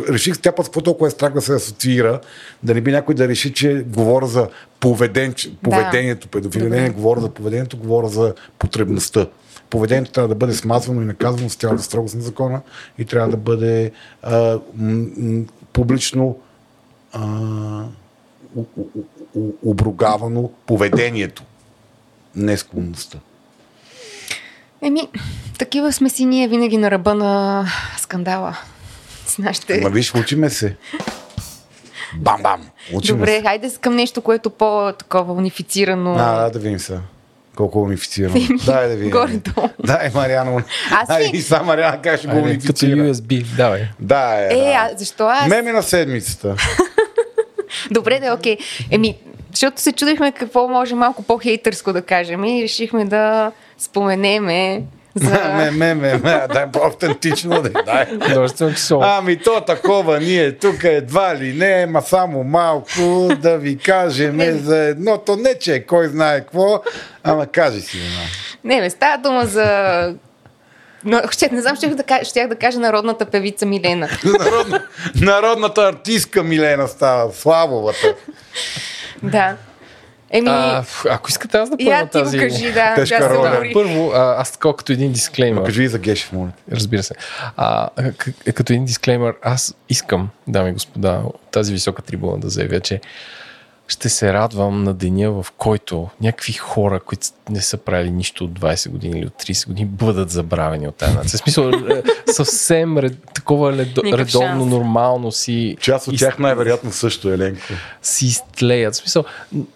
реших 0.09 0.39
тя 0.39 0.51
път 0.51 0.65
какво 0.65 0.81
толкова 0.81 1.07
е 1.07 1.11
страх 1.11 1.33
да 1.33 1.41
се 1.41 1.53
асоциира, 1.53 2.19
да 2.63 2.73
не 2.73 2.81
би 2.81 2.91
някой 2.91 3.15
да 3.15 3.27
реши, 3.27 3.53
че 3.53 3.85
говоря 3.87 4.27
за 4.27 4.47
поведен, 4.79 5.33
поведението 5.63 6.27
педофилия. 6.27 6.69
Не, 6.69 6.81
не 6.81 6.89
говоря 6.89 7.21
за 7.21 7.29
поведението, 7.29 7.77
говоря 7.77 8.07
за 8.07 8.33
потребността. 8.59 9.27
Поведението 9.69 10.11
трябва 10.11 10.27
да 10.27 10.35
бъде 10.35 10.53
смазвано 10.53 11.01
и 11.01 11.05
наказано 11.05 11.49
с 11.49 11.55
цялата 11.55 11.83
строгост 11.83 12.15
на 12.15 12.21
закона 12.21 12.61
и 12.97 13.05
трябва 13.05 13.29
да 13.29 13.37
бъде 13.37 13.91
а, 14.23 14.59
м- 14.75 15.05
м- 15.17 15.43
публично 15.73 16.37
а, 17.13 17.19
у- 18.55 18.65
у- 18.77 19.03
у- 19.35 19.71
обругавано 19.71 20.51
поведението, 20.65 21.43
не 22.35 22.57
склонността. 22.57 23.17
Еми, 24.81 25.07
такива 25.59 25.93
сме 25.93 26.09
си 26.09 26.25
ние 26.25 26.47
винаги 26.47 26.77
на 26.77 26.91
ръба 26.91 27.15
на 27.15 27.65
скандала. 27.97 28.57
С 29.25 29.37
нашите... 29.37 29.81
Ма 29.81 29.89
виж, 29.89 30.15
учиме 30.15 30.49
се. 30.49 30.75
Бам-бам! 32.17 32.69
Добре, 33.07 33.27
се. 33.35 33.41
хайде 33.41 33.71
към 33.81 33.95
нещо, 33.95 34.21
което 34.21 34.49
по-такова 34.49 35.33
унифицирано. 35.33 36.13
А, 36.13 36.43
да, 36.43 36.49
да 36.49 36.59
видим 36.59 36.79
сега. 36.79 36.99
Колко 37.55 37.81
унифицирано. 37.81 38.35
Дай 38.65 38.87
да 38.87 38.95
видим. 38.95 39.11
Горе-долу. 39.11 39.69
Дай, 39.79 40.09
Мариана. 40.13 40.63
Аз 40.91 41.19
ли? 41.19 41.31
и 41.33 41.41
сам 41.41 41.65
Мариана 41.65 42.01
как 42.01 42.19
ще 42.19 42.27
го 42.27 42.33
Айде, 42.33 42.43
като 42.43 42.53
унифицира. 42.53 42.91
USB, 42.91 43.45
давай. 43.55 43.81
Да, 43.99 44.39
е. 44.39 44.45
Е, 44.45 44.57
да. 44.57 44.73
а 44.75 44.89
защо 44.97 45.23
аз? 45.23 45.47
Меми 45.47 45.71
на 45.71 45.83
седмицата. 45.83 46.55
Добре, 47.91 48.19
да, 48.19 48.33
окей. 48.33 48.57
Еми, 48.91 49.17
защото 49.51 49.81
се 49.81 49.91
чудихме 49.91 50.31
какво 50.31 50.67
може 50.67 50.95
малко 50.95 51.23
по-хейтърско 51.23 51.93
да 51.93 52.01
кажем 52.01 52.43
и 52.43 52.63
решихме 52.63 53.05
да 53.05 53.51
споменеме 53.77 54.39
ме, 54.39 54.81
за... 55.15 55.53
ме, 55.71 55.71
ме, 55.71 55.93
ме, 55.93 56.47
дай 56.53 56.71
по-автентично 56.71 57.61
да 57.61 57.69
дай. 57.69 58.05
Число. 58.73 59.01
Ами 59.03 59.39
то 59.39 59.61
такова, 59.61 60.19
ние 60.19 60.57
тук 60.57 60.83
едва 60.83 61.35
ли 61.35 61.53
не, 61.53 61.85
ма 61.85 62.01
само 62.01 62.43
малко 62.43 63.29
да 63.39 63.57
ви 63.57 63.77
кажем 63.77 64.59
за 64.63 64.77
едното, 64.77 65.35
не 65.35 65.55
че 65.59 65.73
е 65.73 65.85
кой 65.85 66.07
знае 66.07 66.39
какво, 66.39 66.81
ама 67.23 67.47
кажи 67.47 67.81
си 67.81 67.97
едно. 67.97 68.21
Не, 68.63 68.81
не 68.81 68.89
става 68.89 69.17
дума 69.17 69.45
за... 69.45 70.15
Но, 71.05 71.21
ще, 71.31 71.49
не 71.51 71.61
знам, 71.61 71.75
щях 71.75 71.95
да, 71.95 72.03
кажа, 72.03 72.25
щях 72.25 72.47
да 72.47 72.55
кажа 72.55 72.79
народната 72.79 73.25
певица 73.25 73.65
Милена. 73.65 74.09
Народна, 74.39 74.83
народната 75.21 75.81
артистка 75.81 76.43
Милена 76.43 76.87
става, 76.87 77.33
Славовата. 77.33 78.15
Да. 79.23 79.55
Еми, 80.33 80.49
А, 80.49 80.83
ако 81.09 81.29
искате 81.29 81.57
аз 81.57 81.69
да 81.69 81.75
я 81.79 81.89
първа 81.89 82.09
ти 82.09 82.17
го 82.17 82.23
тази... 82.23 82.37
кажи, 82.37 82.71
да. 82.71 82.95
тежка 82.95 83.29
роля. 83.29 83.49
умори. 83.49 83.71
Първо, 83.73 84.11
а, 84.15 84.35
аз 84.37 84.51
такова 84.51 84.75
като 84.75 84.91
един 84.91 85.11
дисклеймер. 85.11 85.63
Кажи 85.63 85.83
и 85.83 85.87
за 85.87 85.99
Гешев, 85.99 86.31
моля. 86.33 86.51
Разбира 86.71 87.03
се. 87.03 87.15
А, 87.57 87.89
като 88.53 88.73
един 88.73 88.85
дисклеймер, 88.85 89.33
аз 89.41 89.75
искам, 89.89 90.29
дами 90.47 90.69
и 90.69 90.73
господа, 90.73 91.21
тази 91.51 91.73
висока 91.73 92.01
трибуна 92.01 92.39
да 92.39 92.49
заявя, 92.49 92.79
че 92.79 93.01
ще 93.87 94.09
се 94.09 94.33
радвам 94.33 94.83
на 94.83 94.93
деня, 94.93 95.31
в 95.33 95.45
който 95.51 96.09
някакви 96.21 96.53
хора, 96.53 96.99
които 96.99 97.27
не 97.49 97.61
са 97.61 97.77
правили 97.77 98.11
нищо 98.11 98.43
от 98.43 98.51
20 98.51 98.89
години 98.89 99.19
или 99.19 99.25
от 99.25 99.33
30 99.33 99.67
години, 99.67 99.87
бъдат 99.87 100.29
забравени 100.29 100.87
от 100.87 100.95
тази 100.95 101.15
нация. 101.15 101.37
В 101.37 101.41
смисъл, 101.41 101.69
е, 101.69 102.03
съвсем 102.27 102.97
ред, 102.97 103.17
такова 103.33 103.73
ледо, 103.73 104.01
Никакъв 104.03 104.27
редовно, 104.27 104.47
шанс. 104.49 104.65
нормално 104.65 105.31
си, 105.31 105.77
Част 105.79 106.07
от 106.07 106.13
из- 106.13 106.19
тях 106.19 106.39
най-вероятно 106.39 106.91
също, 106.91 107.29
Еленко. 107.29 107.61
си 108.01 108.25
изтлеят. 108.25 108.93
В 108.93 108.97
смисъл, 108.97 109.23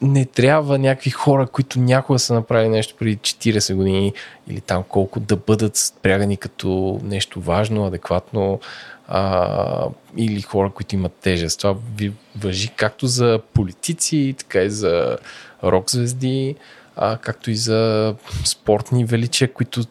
не 0.02 0.26
трябва 0.26 0.78
някакви 0.78 1.10
хора, 1.10 1.48
които 1.48 1.80
някога 1.80 2.20
са 2.20 2.34
направили 2.34 2.70
нещо 2.70 2.96
преди 3.00 3.18
40 3.18 3.76
години 3.76 4.14
или 4.48 4.62
там 4.62 4.84
колко, 4.84 5.20
да 5.20 5.36
бъдат 5.36 5.76
спрягани 5.78 6.38
като 6.38 7.00
нещо 7.04 7.42
важно, 7.42 7.86
адекватно 7.86 8.60
а, 9.08 9.88
или 10.18 10.42
хора, 10.42 10.70
които 10.70 10.96
имат 10.96 11.14
тежест. 11.22 11.60
Това 11.60 11.76
ви 11.98 12.14
въжи 12.38 12.70
както 12.76 13.08
за 13.08 13.40
политици, 13.54 14.36
така 14.38 14.62
и 14.62 14.70
за 14.70 15.18
рок 15.64 15.92
звезди, 15.92 16.56
а, 16.96 17.18
както 17.18 17.52
и 17.52 17.56
за 17.56 18.14
спортни 18.46 19.06
величия, 19.06 19.54
които 19.54 19.84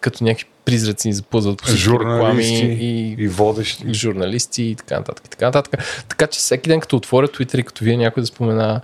като 0.00 0.24
някакви 0.24 0.46
призраци 0.64 1.08
ни 1.08 1.14
запълзват 1.14 1.58
по 1.58 1.68
реклами 1.68 1.76
Журналисти 1.76 2.66
и 2.66 3.16
и 3.18 3.28
водещи. 3.28 3.94
журналисти 3.94 4.62
и 4.62 4.74
така 4.74 4.98
нататък. 4.98 5.26
И 5.26 5.30
така, 5.30 5.46
нататък. 5.46 6.04
така 6.08 6.26
че 6.26 6.38
всеки 6.38 6.68
ден, 6.68 6.80
като 6.80 6.96
отворя 6.96 7.28
Twitter 7.28 7.58
и 7.60 7.62
като 7.62 7.84
вие 7.84 7.96
някой 7.96 8.20
да 8.20 8.26
спомена 8.26 8.80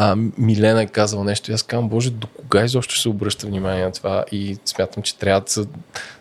а, 0.00 0.16
Милена 0.38 0.82
е 0.82 0.86
казала 0.86 1.24
нещо 1.24 1.50
и 1.50 1.54
аз 1.54 1.62
казвам, 1.62 1.88
боже, 1.88 2.10
до 2.10 2.26
кога 2.26 2.64
изобщо 2.64 2.94
ще 2.94 3.02
се 3.02 3.08
обръща 3.08 3.46
внимание 3.46 3.84
на 3.84 3.92
това 3.92 4.24
и 4.32 4.58
смятам, 4.64 5.02
че 5.02 5.16
трябва 5.16 5.40
да, 5.40 5.46
с, 5.50 5.66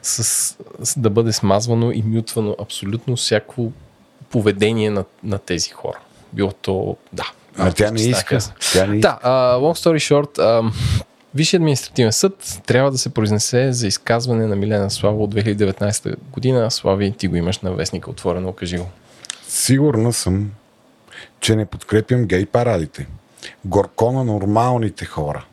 с, 0.02 0.24
с, 0.84 1.00
да 1.00 1.10
бъде 1.10 1.34
смазвано 1.34 1.92
и 1.92 2.04
мютвано 2.06 2.56
абсолютно 2.62 3.16
всяко 3.16 3.72
поведение 4.30 4.90
на, 4.90 5.06
на 5.24 5.38
тези 5.38 5.70
хора. 5.70 6.00
Било 6.34 6.52
то, 6.52 6.98
да. 7.14 7.32
А 7.58 7.72
тя 7.72 7.92
не 7.92 8.02
иска. 8.02 8.40
Тя 8.74 8.86
не 8.88 8.98
иска. 8.98 9.20
Да, 9.24 9.30
uh, 9.30 9.60
long 9.60 9.90
story 9.90 10.14
short, 10.14 10.38
uh, 10.38 10.74
Висшият 11.36 11.62
административен 11.62 12.12
съд 12.12 12.62
трябва 12.66 12.92
да 12.92 12.98
се 12.98 13.10
произнесе 13.10 13.74
за 13.74 13.88
изказване 13.88 14.46
на 14.46 14.56
Милена 14.56 14.90
Слава 14.90 15.24
от 15.24 15.36
2019 15.36 16.16
година. 16.32 16.72
Слави, 16.72 17.12
ти 17.18 17.28
го 17.28 17.36
имаш 17.36 17.60
на 17.60 17.72
вестника, 17.72 18.10
отворено, 18.10 18.54
кажи 18.54 18.78
го. 18.78 18.90
Сигурна 19.48 20.14
съм, 20.14 20.52
че 21.40 21.56
не 21.56 21.66
подкрепям 21.66 22.26
гей 22.26 22.46
парадите. 22.46 23.08
Горко 23.66 24.12
на 24.12 24.24
нормалните 24.24 25.06
хора. 25.06 25.46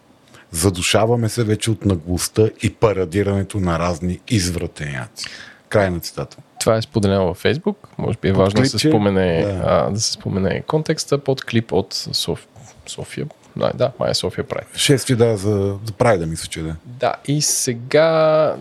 Задушаваме 0.51 1.28
се 1.28 1.45
вече 1.45 1.70
от 1.70 1.84
наглостта 1.84 2.49
и 2.62 2.74
парадирането 2.74 3.59
на 3.59 3.78
разни 3.78 4.20
извратеняци. 4.28 5.26
Край 5.68 5.90
на 5.90 6.01
цитата. 6.01 6.36
Това 6.61 6.76
е 6.76 6.82
споделено 6.82 7.26
във 7.26 7.36
Фейсбук. 7.36 7.88
Може 7.99 8.18
би 8.22 8.28
е 8.28 8.32
важно 8.32 8.61
да 8.61 8.66
се, 8.66 8.72
клипче, 8.72 8.88
спомене, 8.88 9.42
да. 9.42 9.62
а, 9.66 9.90
да 9.90 10.01
се 10.01 10.12
спомене 10.12 10.62
контекста 10.62 11.18
под 11.18 11.45
клип 11.45 11.72
от 11.72 11.95
Соф... 11.95 12.47
София. 12.86 13.26
Да, 13.57 13.72
да, 13.74 13.92
май 14.01 14.11
е 14.11 14.14
София 14.14 14.45
Прайд. 14.45 14.66
Шести, 14.76 15.14
да, 15.16 15.36
за, 15.36 15.78
за 15.84 15.92
прави 15.92 16.18
да 16.18 16.26
мисля, 16.26 16.49
че 16.49 16.62
да. 16.62 16.76
Да, 16.84 17.14
и 17.28 17.42
сега 17.42 18.55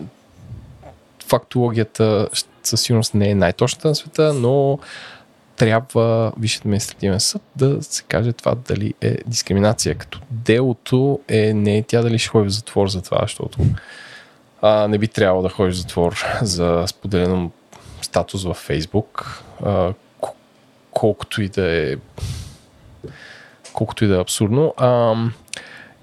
фактологията 1.26 2.28
със 2.62 2.80
сигурност 2.80 3.14
не 3.14 3.30
е 3.30 3.34
най-точната 3.34 3.88
на 3.88 3.94
света, 3.94 4.34
но 4.34 4.78
трябва 5.56 6.32
Висшият 6.38 6.64
административен 6.64 7.20
съд 7.20 7.42
да 7.56 7.82
се 7.82 8.02
каже 8.02 8.32
това 8.32 8.54
дали 8.54 8.94
е 9.00 9.16
дискриминация. 9.26 9.94
Като 9.94 10.20
делото 10.30 11.20
е 11.28 11.54
не 11.54 11.76
е 11.76 11.82
тя 11.82 12.02
дали 12.02 12.18
ще 12.18 12.28
ходи 12.28 12.48
в 12.48 12.52
затвор 12.52 12.88
за 12.88 13.02
това, 13.02 13.18
защото 13.22 13.58
а, 14.62 14.88
не 14.88 14.98
би 14.98 15.08
трябвало 15.08 15.42
да 15.42 15.48
ходиш 15.48 15.74
в 15.74 15.78
затвор 15.78 16.24
за 16.42 16.84
споделен 16.86 17.50
статус 18.02 18.44
във 18.44 18.56
Фейсбук, 18.56 19.42
а, 19.64 19.92
колкото 20.90 21.42
и 21.42 21.48
да 21.48 21.76
е 21.76 21.96
колкото 23.72 24.04
и 24.04 24.08
да 24.08 24.16
е 24.16 24.20
абсурдно. 24.20 24.74
А, 24.76 25.14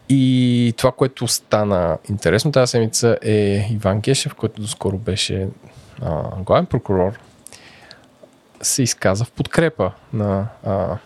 и 0.10 0.74
това, 0.78 0.92
което 0.92 1.28
стана 1.28 1.98
интересно 2.10 2.52
тази 2.52 2.70
седмица 2.70 3.18
е 3.22 3.68
Иван 3.72 4.00
Гешев, 4.00 4.36
който 4.36 4.62
доскоро 4.62 4.98
беше 4.98 5.48
а, 6.02 6.24
главен 6.40 6.66
прокурор, 6.66 7.20
се 8.62 8.84
изказа 8.84 9.26
в 9.26 9.32
подкрепа 9.32 9.92
на 10.14 10.48
а, 10.66 10.98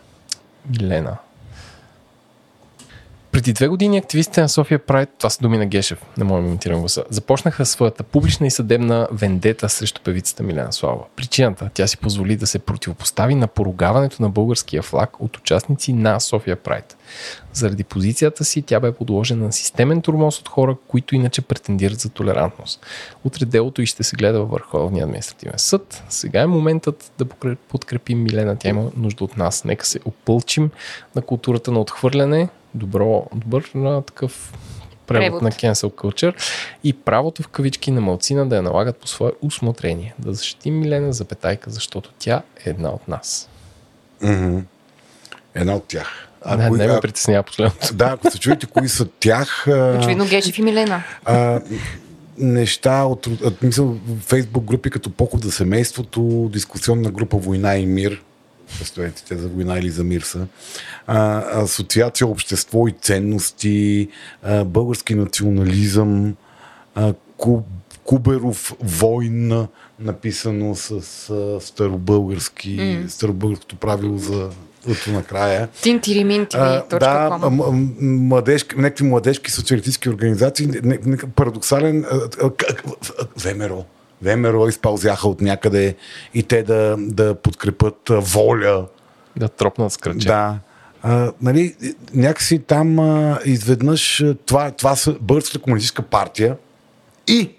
Милена. 0.70 1.18
Преди 3.36 3.54
две 3.54 3.68
години 3.68 3.98
активистите 3.98 4.42
на 4.42 4.50
София 4.50 4.80
Прайд, 4.80 5.10
това 5.18 5.30
са 5.30 5.40
думи 5.42 5.58
на 5.58 5.66
Гешев, 5.66 6.02
не 6.18 6.24
мога 6.24 6.58
да 6.66 6.80
гласа, 6.80 7.04
започнаха 7.10 7.66
своята 7.66 8.04
публична 8.04 8.48
и 8.48 8.52
съдебна 8.52 9.08
вендета 9.12 9.70
срещу 9.70 10.02
певицата 10.02 10.44
Милена 10.44 10.74
Слава. 10.74 11.04
Причината, 11.16 11.70
тя 11.74 11.88
си 11.88 11.98
позволи 11.98 12.36
да 12.36 12.48
се 12.48 12.60
противопостави 12.60 13.36
на 13.36 13.48
поругаването 13.48 14.22
на 14.22 14.30
българския 14.30 14.82
флаг 14.82 15.20
от 15.20 15.38
участници 15.38 15.94
на 15.94 16.20
София 16.20 16.56
Прайд. 16.56 16.98
Заради 17.54 17.84
позицията 17.84 18.46
си 18.46 18.62
тя 18.62 18.80
бе 18.80 18.92
подложена 18.92 19.46
на 19.46 19.54
системен 19.54 20.02
турмоз 20.02 20.40
от 20.40 20.48
хора, 20.48 20.76
които 20.88 21.16
иначе 21.16 21.42
претендират 21.42 22.00
за 22.00 22.10
толерантност. 22.10 22.86
Утре 23.24 23.46
делото 23.46 23.82
и 23.82 23.86
ще 23.86 24.04
се 24.04 24.16
гледа 24.16 24.40
във 24.40 24.50
Върховния 24.50 25.04
административен 25.04 25.60
съд. 25.60 26.04
Сега 26.10 26.42
е 26.42 26.48
моментът 26.48 27.12
да 27.18 27.26
подкрепим 27.70 28.24
Милена. 28.24 28.56
Тя 28.56 28.70
има 28.70 28.92
нужда 28.98 29.24
от 29.24 29.38
нас. 29.38 29.64
Нека 29.64 29.86
се 29.86 30.00
опълчим 30.06 30.70
на 31.16 31.22
културата 31.22 31.72
на 31.72 31.80
отхвърляне. 31.80 32.50
Добро, 32.76 33.26
добър 33.36 33.72
на 33.76 34.02
такъв 34.02 34.54
превод, 35.08 35.22
Превод. 35.22 35.42
на 35.42 35.52
cancel 35.52 35.92
culture 35.92 36.36
и 36.84 36.94
правото 36.94 37.44
в 37.44 37.48
кавички 37.48 37.92
на 37.92 38.02
малцина 38.02 38.50
да 38.50 38.56
я 38.56 38.62
налагат 38.62 38.98
по 38.98 39.08
свое 39.08 39.32
усмотрение. 39.42 40.14
Да 40.20 40.34
защитим 40.34 40.80
Милена 40.80 41.14
за 41.14 41.26
петайка, 41.26 41.70
защото 41.70 42.10
тя 42.20 42.42
е 42.66 42.70
една 42.70 42.90
от 42.90 43.08
нас. 43.08 43.50
Мгм. 44.22 44.60
Една 45.56 45.76
от 45.76 45.84
тях. 45.84 46.28
А, 46.42 46.58
не, 46.58 46.68
кои- 46.70 46.78
не 46.78 46.88
ме 46.88 47.00
притеснява 47.00 47.44
последното. 47.44 47.94
да, 47.94 48.06
ако 48.06 48.32
се 48.32 48.40
чуете 48.40 48.66
кои 48.66 48.90
са 48.90 49.06
тях, 49.20 49.66
Очевидно 50.00 50.26
Гешев 50.26 50.58
и 50.58 50.62
Милена. 50.62 51.04
а, 51.26 51.62
неща 52.38 53.04
от, 53.04 53.28
от 53.28 53.62
мисъл, 53.62 53.98
фейсбук 54.20 54.64
групи 54.64 54.90
като 54.90 55.10
Поход 55.10 55.44
за 55.44 55.52
семейството, 55.52 56.50
дискусионна 56.54 57.12
група 57.12 57.38
Война 57.38 57.76
и 57.78 57.86
мир, 57.86 58.24
представете 58.78 59.24
те 59.28 59.38
за 59.38 59.48
война 59.48 59.80
или 59.80 59.90
за 59.90 60.04
мир 60.04 60.22
са, 60.22 60.48
а, 61.08 61.44
асоциация 61.62 62.28
Общество 62.28 62.88
и 62.88 62.92
ценности, 63.02 64.08
а, 64.44 64.64
български 64.64 65.16
национализъм, 65.16 66.36
а, 66.96 67.14
Ку, 67.38 67.62
Куберов 68.04 68.76
войн, 68.80 69.68
написано 70.00 70.76
с 70.76 70.92
а, 71.30 71.62
старобългарски, 71.62 72.78
mm. 72.78 73.08
старобългарското 73.08 73.76
правило 73.76 74.18
за 74.18 74.50
ъто 74.90 75.12
накрая. 75.12 75.68
Тинтириминти. 75.82 76.58
А, 76.60 76.82
точка 76.82 76.98
да, 77.00 77.50
младежки, 78.02 78.76
някакви 78.76 79.06
младежки 79.06 79.52
социалистически 79.52 80.10
организации, 80.10 80.68
не, 80.68 81.00
не, 81.06 81.18
парадоксален, 81.18 82.06
а, 82.12 82.30
а, 82.44 82.52
ВМРО. 83.38 83.86
ВМРО 84.22 84.68
изпълзяха 84.68 85.28
от 85.28 85.42
някъде 85.42 85.96
и 86.34 86.44
те 86.44 86.64
да, 86.64 86.96
да 87.00 87.36
подкрепят 87.36 88.10
а, 88.10 88.20
воля. 88.20 88.86
Да 89.36 89.48
тропнат 89.48 89.92
с 89.92 89.98
кръче. 89.98 90.28
Да. 90.28 90.60
А, 91.04 91.32
нали, 91.42 91.76
някакси 92.14 92.60
там 92.60 93.00
а, 93.00 93.40
изведнъж 93.46 94.24
това, 94.46 94.72
това 94.72 94.96
са 94.96 95.16
Българската 95.22 95.60
комунистическа 95.60 96.02
партия 96.02 96.58
и 97.28 97.50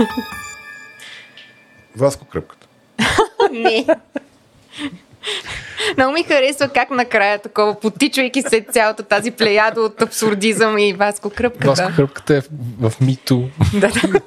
Васко 1.96 2.24
Кръпката. 2.24 2.66
Не. 3.52 3.86
Много 5.96 6.12
ми 6.12 6.22
харесва 6.22 6.68
как 6.68 6.90
накрая 6.90 7.38
такова, 7.38 7.80
потичвайки 7.80 8.42
се 8.42 8.66
цялата 8.72 9.02
тази 9.02 9.30
плеяда 9.30 9.80
от 9.80 10.02
абсурдизъм 10.02 10.78
и 10.78 10.92
Васко 10.92 11.30
Кръпката. 11.30 11.68
Васко 11.68 11.96
Кръпката 11.96 12.36
е 12.36 12.40
в, 12.40 12.90
в 12.90 13.00
Мито. 13.00 13.48
Да, 13.74 13.88
да. 13.88 14.20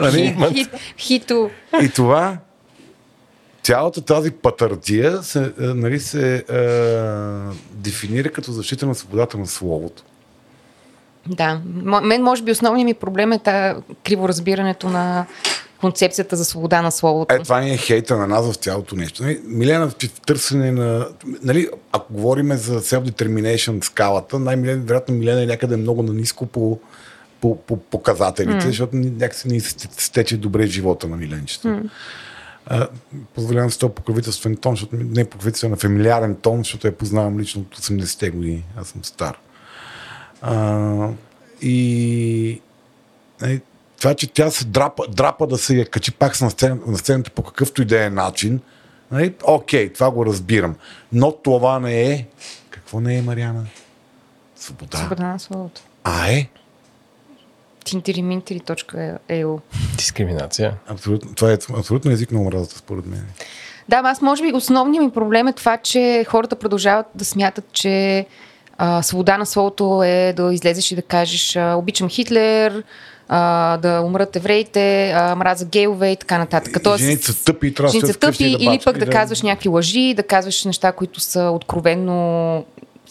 Нали? 0.00 0.36
Хит, 0.54 0.70
хито. 0.98 1.50
И 1.82 1.88
това, 1.88 2.38
цялата 3.62 4.00
тази 4.00 4.30
патардия 4.30 5.22
се, 5.22 5.42
е, 5.42 5.52
нали, 5.58 6.00
се 6.00 6.36
е, 6.36 6.44
дефинира 7.70 8.28
като 8.28 8.52
защита 8.52 8.86
на 8.86 8.94
свободата 8.94 9.38
на 9.38 9.46
словото. 9.46 10.02
Да. 11.26 11.60
М- 11.84 12.00
Мен, 12.00 12.22
може 12.22 12.42
би, 12.42 12.50
основният 12.50 12.86
ми 12.86 12.94
проблем 12.94 13.32
е 13.32 13.38
та 13.38 13.76
криворазбирането 14.04 14.88
на 14.88 15.26
концепцията 15.80 16.36
за 16.36 16.44
свобода 16.44 16.82
на 16.82 16.90
словото. 16.90 17.34
Е, 17.34 17.38
това 17.38 17.60
ни 17.60 17.70
е 17.70 17.76
хейта 17.76 18.16
на 18.16 18.26
нас 18.26 18.52
в 18.52 18.54
цялото 18.54 18.96
нещо. 18.96 19.22
Нали, 19.22 19.40
Милена, 19.44 19.88
в 19.88 19.94
търсене 20.26 20.72
на... 20.72 21.08
Нали, 21.42 21.68
ако 21.92 22.12
говорим 22.12 22.52
за 22.52 22.80
self-determination 22.80 23.84
скалата, 23.84 24.38
най-милена, 24.38 24.82
вероятно 24.84 25.14
Милена 25.14 25.42
е 25.42 25.46
някъде 25.46 25.76
много 25.76 26.02
наниско 26.02 26.46
по, 26.46 26.78
по, 27.40 27.56
по 27.56 27.76
показателите, 27.76 28.64
mm. 28.64 28.66
защото 28.66 28.96
ни- 28.96 29.10
някакси 29.10 29.48
не 29.48 29.60
стече 29.60 30.36
добре 30.36 30.66
живота 30.66 31.08
на 31.08 31.16
Миленчето. 31.16 31.68
Mm. 31.68 32.88
позволявам 33.34 33.70
се 33.70 33.78
този 33.78 33.92
покровителствен 33.92 34.56
тон, 34.56 34.72
защото 34.72 34.96
не 34.96 35.20
е 35.20 35.24
покровителствен, 35.24 35.72
а 35.72 35.76
фамилиарен 35.76 36.36
тон, 36.36 36.58
защото 36.58 36.86
я 36.86 36.96
познавам 36.96 37.38
лично 37.38 37.60
от 37.60 37.78
80-те 37.78 38.30
години. 38.30 38.64
Аз 38.76 38.88
съм 38.88 39.04
стар. 39.04 39.38
А, 40.42 41.08
и 41.62 42.60
нали, 43.40 43.60
това, 43.98 44.14
че 44.14 44.26
тя 44.26 44.50
се 44.50 44.64
драпа, 44.64 45.02
драпа 45.08 45.46
да 45.46 45.58
се 45.58 45.76
я 45.76 45.86
качи 45.86 46.12
пак 46.12 46.40
на, 46.40 46.50
сцен, 46.50 46.80
на 46.86 46.98
сцената 46.98 47.30
по 47.30 47.42
какъвто 47.42 47.82
и 47.82 47.84
да 47.84 48.04
е 48.04 48.10
начин, 48.10 48.60
нали, 49.10 49.34
окей, 49.44 49.92
това 49.92 50.10
го 50.10 50.26
разбирам. 50.26 50.74
Но 51.12 51.32
това 51.32 51.80
не 51.80 52.12
е... 52.12 52.26
Какво 52.70 53.00
не 53.00 53.16
е, 53.16 53.22
Мариана? 53.22 53.66
Свобода. 54.56 54.98
Свобода 54.98 55.26
на 55.26 55.38
словото. 55.38 55.80
А 56.04 56.30
е? 56.30 56.48
tintirimintiri.eu 57.84 59.60
Дискриминация. 59.96 60.74
Абсолютно, 60.86 61.34
това 61.34 61.52
е 61.52 61.58
абсолютно 61.78 62.10
език 62.10 62.32
на 62.32 62.40
омразата, 62.40 62.78
според 62.78 63.06
мен. 63.06 63.26
Да, 63.88 64.00
аз 64.04 64.22
може 64.22 64.42
би 64.42 64.52
основният 64.52 65.04
ми 65.04 65.10
проблем 65.10 65.46
е 65.48 65.52
това, 65.52 65.76
че 65.76 66.24
хората 66.28 66.56
продължават 66.56 67.06
да 67.14 67.24
смятат, 67.24 67.64
че 67.72 68.26
а, 68.78 69.02
свобода 69.02 69.38
на 69.38 69.46
словото 69.46 70.02
е 70.02 70.32
да 70.36 70.54
излезеш 70.54 70.92
и 70.92 70.96
да 70.96 71.02
кажеш 71.02 71.56
а, 71.56 71.74
обичам 71.74 72.08
Хитлер, 72.08 72.84
а, 73.28 73.76
да 73.76 74.00
умрат 74.00 74.36
евреите, 74.36 75.12
а, 75.16 75.34
мраза 75.34 75.64
гейове 75.64 76.10
и 76.10 76.16
така 76.16 76.38
нататък. 76.38 76.82
Тоест, 76.82 77.04
Жените 77.04 77.32
са 77.32 77.44
тъпи 77.44 77.66
и 77.66 77.74
трябва 77.74 77.92
жените 77.92 78.12
са 78.12 78.18
тъпи 78.18 78.44
и 78.44 78.58
да 78.58 78.64
или 78.64 78.80
пък 78.84 78.96
и 78.96 78.98
да, 78.98 79.06
да- 79.06 79.12
казваш 79.12 79.42
някакви 79.42 79.68
лъжи, 79.68 80.14
да 80.14 80.22
казваш 80.22 80.64
неща, 80.64 80.92
които 80.92 81.20
са 81.20 81.42
откровенно 81.42 82.64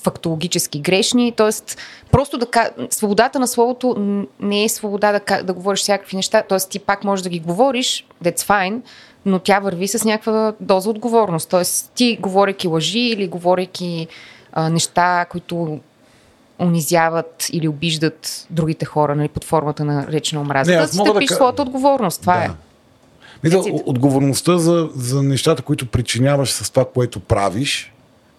фактологически 0.03 0.79
грешни. 0.79 1.31
Тоест, 1.31 1.77
просто 2.11 2.37
да 2.37 2.47
свободата 2.89 3.39
на 3.39 3.47
словото 3.47 3.95
не 4.39 4.63
е 4.63 4.69
свобода 4.69 5.11
да, 5.11 5.43
да 5.43 5.53
говориш 5.53 5.79
всякакви 5.79 6.15
неща. 6.15 6.43
Тоест, 6.49 6.69
ти 6.69 6.79
пак 6.79 7.03
можеш 7.03 7.23
да 7.23 7.29
ги 7.29 7.39
говориш, 7.39 8.05
that's 8.23 8.39
fine, 8.39 8.81
но 9.25 9.39
тя 9.39 9.59
върви 9.59 9.87
с 9.87 10.05
някаква 10.05 10.53
доза 10.59 10.89
отговорност. 10.89 11.49
Тоест, 11.49 11.91
ти 11.95 12.17
говорейки 12.21 12.67
лъжи 12.67 12.99
или 12.99 13.27
говорейки 13.27 14.07
а, 14.53 14.69
неща, 14.69 15.25
които 15.29 15.79
унизяват 16.59 17.47
или 17.51 17.67
обиждат 17.67 18.47
другите 18.49 18.85
хора 18.85 19.15
нали, 19.15 19.27
под 19.27 19.43
формата 19.43 19.85
на 19.85 20.07
речна 20.07 20.41
омраза. 20.41 20.71
Не, 20.71 20.77
Да 20.77 20.83
аз 20.83 20.91
да 20.91 20.97
стъпиш 20.97 21.29
ка- 21.29 21.35
своята 21.35 21.61
отговорност. 21.61 22.21
Това 22.21 22.37
Да. 22.37 22.43
е. 22.43 22.49
Мисля, 23.43 23.63
отговорността 23.85 24.57
за, 24.57 24.89
за 24.95 25.23
нещата, 25.23 25.61
които 25.61 25.85
причиняваш 25.87 26.51
с 26.51 26.69
това, 26.69 26.85
което 26.85 27.19
правиш, 27.19 27.93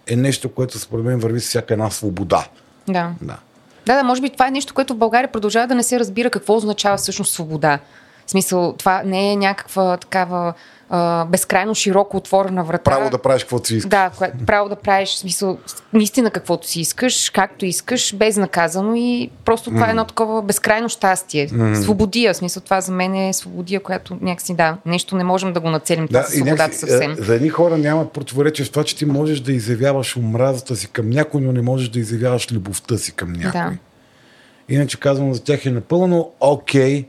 е 0.07 0.15
нещо, 0.15 0.49
което 0.49 0.79
според 0.79 1.05
мен 1.05 1.19
върви 1.19 1.39
с 1.39 1.47
всяка 1.47 1.73
една 1.73 1.89
свобода. 1.89 2.47
Да. 2.87 3.11
Да. 3.21 3.37
Да, 3.85 3.95
да, 3.95 4.03
може 4.03 4.21
би 4.21 4.29
това 4.29 4.47
е 4.47 4.51
нещо, 4.51 4.73
което 4.73 4.93
в 4.93 4.97
България 4.97 5.31
продължава 5.31 5.67
да 5.67 5.75
не 5.75 5.83
се 5.83 5.99
разбира 5.99 6.29
какво 6.29 6.55
означава 6.55 6.97
всъщност 6.97 7.33
свобода. 7.33 7.79
В 8.29 8.31
смисъл, 8.31 8.73
това 8.77 9.01
не 9.05 9.31
е 9.31 9.35
някаква 9.35 9.97
такава 9.97 10.53
а, 10.89 11.25
безкрайно 11.25 11.75
широко 11.75 12.17
отворена 12.17 12.63
врата. 12.63 12.91
Право 12.91 13.09
да 13.09 13.17
правиш 13.17 13.43
каквото 13.43 13.67
си 13.67 13.75
искаш. 13.75 13.89
Да, 13.89 14.11
право 14.45 14.69
да 14.69 14.75
правиш, 14.75 15.09
в 15.09 15.17
смисъл, 15.17 15.57
наистина 15.93 16.31
каквото 16.31 16.67
си 16.67 16.81
искаш, 16.81 17.29
както 17.29 17.65
искаш, 17.65 18.15
безнаказано 18.15 18.95
и 18.95 19.29
просто 19.45 19.69
това 19.69 19.87
е 19.87 19.89
едно 19.89 20.05
такова 20.05 20.41
безкрайно 20.41 20.89
щастие. 20.89 21.49
Свободия, 21.75 22.33
в 22.33 22.37
смисъл, 22.37 22.63
това 22.63 22.81
за 22.81 22.91
мен 22.91 23.15
е 23.15 23.33
свободия, 23.33 23.79
която 23.79 24.17
някакси, 24.21 24.55
да, 24.55 24.77
нещо 24.85 25.15
не 25.15 25.23
можем 25.23 25.53
да 25.53 25.59
го 25.59 25.69
нацелим 25.69 26.07
Да, 26.11 26.21
да, 26.21 26.27
и 26.27 26.35
свободата 26.35 26.61
някакси, 26.61 26.79
съвсем. 26.79 27.11
е, 27.11 27.15
за 27.15 27.35
едни 27.35 27.49
хора 27.49 27.77
няма 27.77 28.09
противоречие 28.09 28.65
в 28.65 28.71
това, 28.71 28.83
че 28.83 28.95
ти 28.95 29.05
можеш 29.05 29.39
да 29.39 29.51
изявяваш 29.51 30.17
омразата 30.17 30.75
си 30.75 30.87
към 30.87 31.09
някой, 31.09 31.41
но 31.41 31.51
не 31.51 31.61
можеш 31.61 31.89
да 31.89 31.99
изявяваш 31.99 32.51
любовта 32.51 32.97
си 32.97 33.11
към 33.11 33.33
някой. 33.33 33.61
Да. 33.61 33.77
Иначе 34.69 34.99
казвам, 34.99 35.33
за 35.33 35.43
тях 35.43 35.65
е 35.65 35.71
напълно 35.71 36.31
окей 36.39 37.05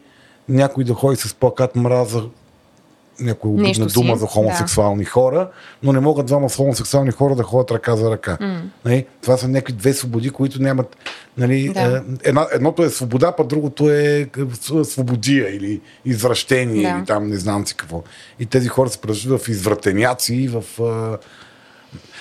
някой 0.51 0.85
да 0.85 0.95
ходи 0.95 1.17
с 1.17 1.35
плакат 1.35 1.77
мраза 1.77 2.23
някоя 3.21 3.55
обидна 3.55 3.87
дума 3.87 4.17
за 4.17 4.27
хомосексуални 4.27 5.05
хора, 5.05 5.51
но 5.83 5.93
не 5.93 6.01
могат 6.01 6.27
двама 6.27 6.51
с 6.51 6.57
хомосексуални 6.57 7.11
хора 7.11 7.37
да 7.37 7.43
ходят 7.43 7.71
ръка 7.71 7.97
за 7.97 8.11
ръка. 8.11 8.39
Нали? 8.85 9.07
Това 9.23 9.37
са 9.37 9.49
някакви 9.49 9.73
две 9.73 9.93
свободи, 9.93 10.31
които 10.31 10.63
нямат. 10.63 10.97
Нали, 11.39 11.69
Да. 11.69 11.81
е, 11.81 12.29
една, 12.29 12.47
едното 12.53 12.83
е 12.83 12.91
свобода, 12.91 13.33
пък 13.33 13.47
другото 13.47 13.91
е 13.91 14.29
с- 14.53 14.85
свободия 14.85 15.57
или 15.57 15.81
извращение, 16.05 16.83
Да. 16.83 16.89
или 16.91 17.07
там 17.07 17.29
не 17.29 17.37
знам 17.37 17.67
си 17.67 17.75
какво. 17.75 18.03
И 18.41 18.47
тези 18.47 18.69
хора 18.69 18.89
се 18.91 18.99
превръщат 18.99 19.43
в 19.43 19.49
извратеняци, 19.49 20.49
в. 20.49 20.83
а, 20.83 21.19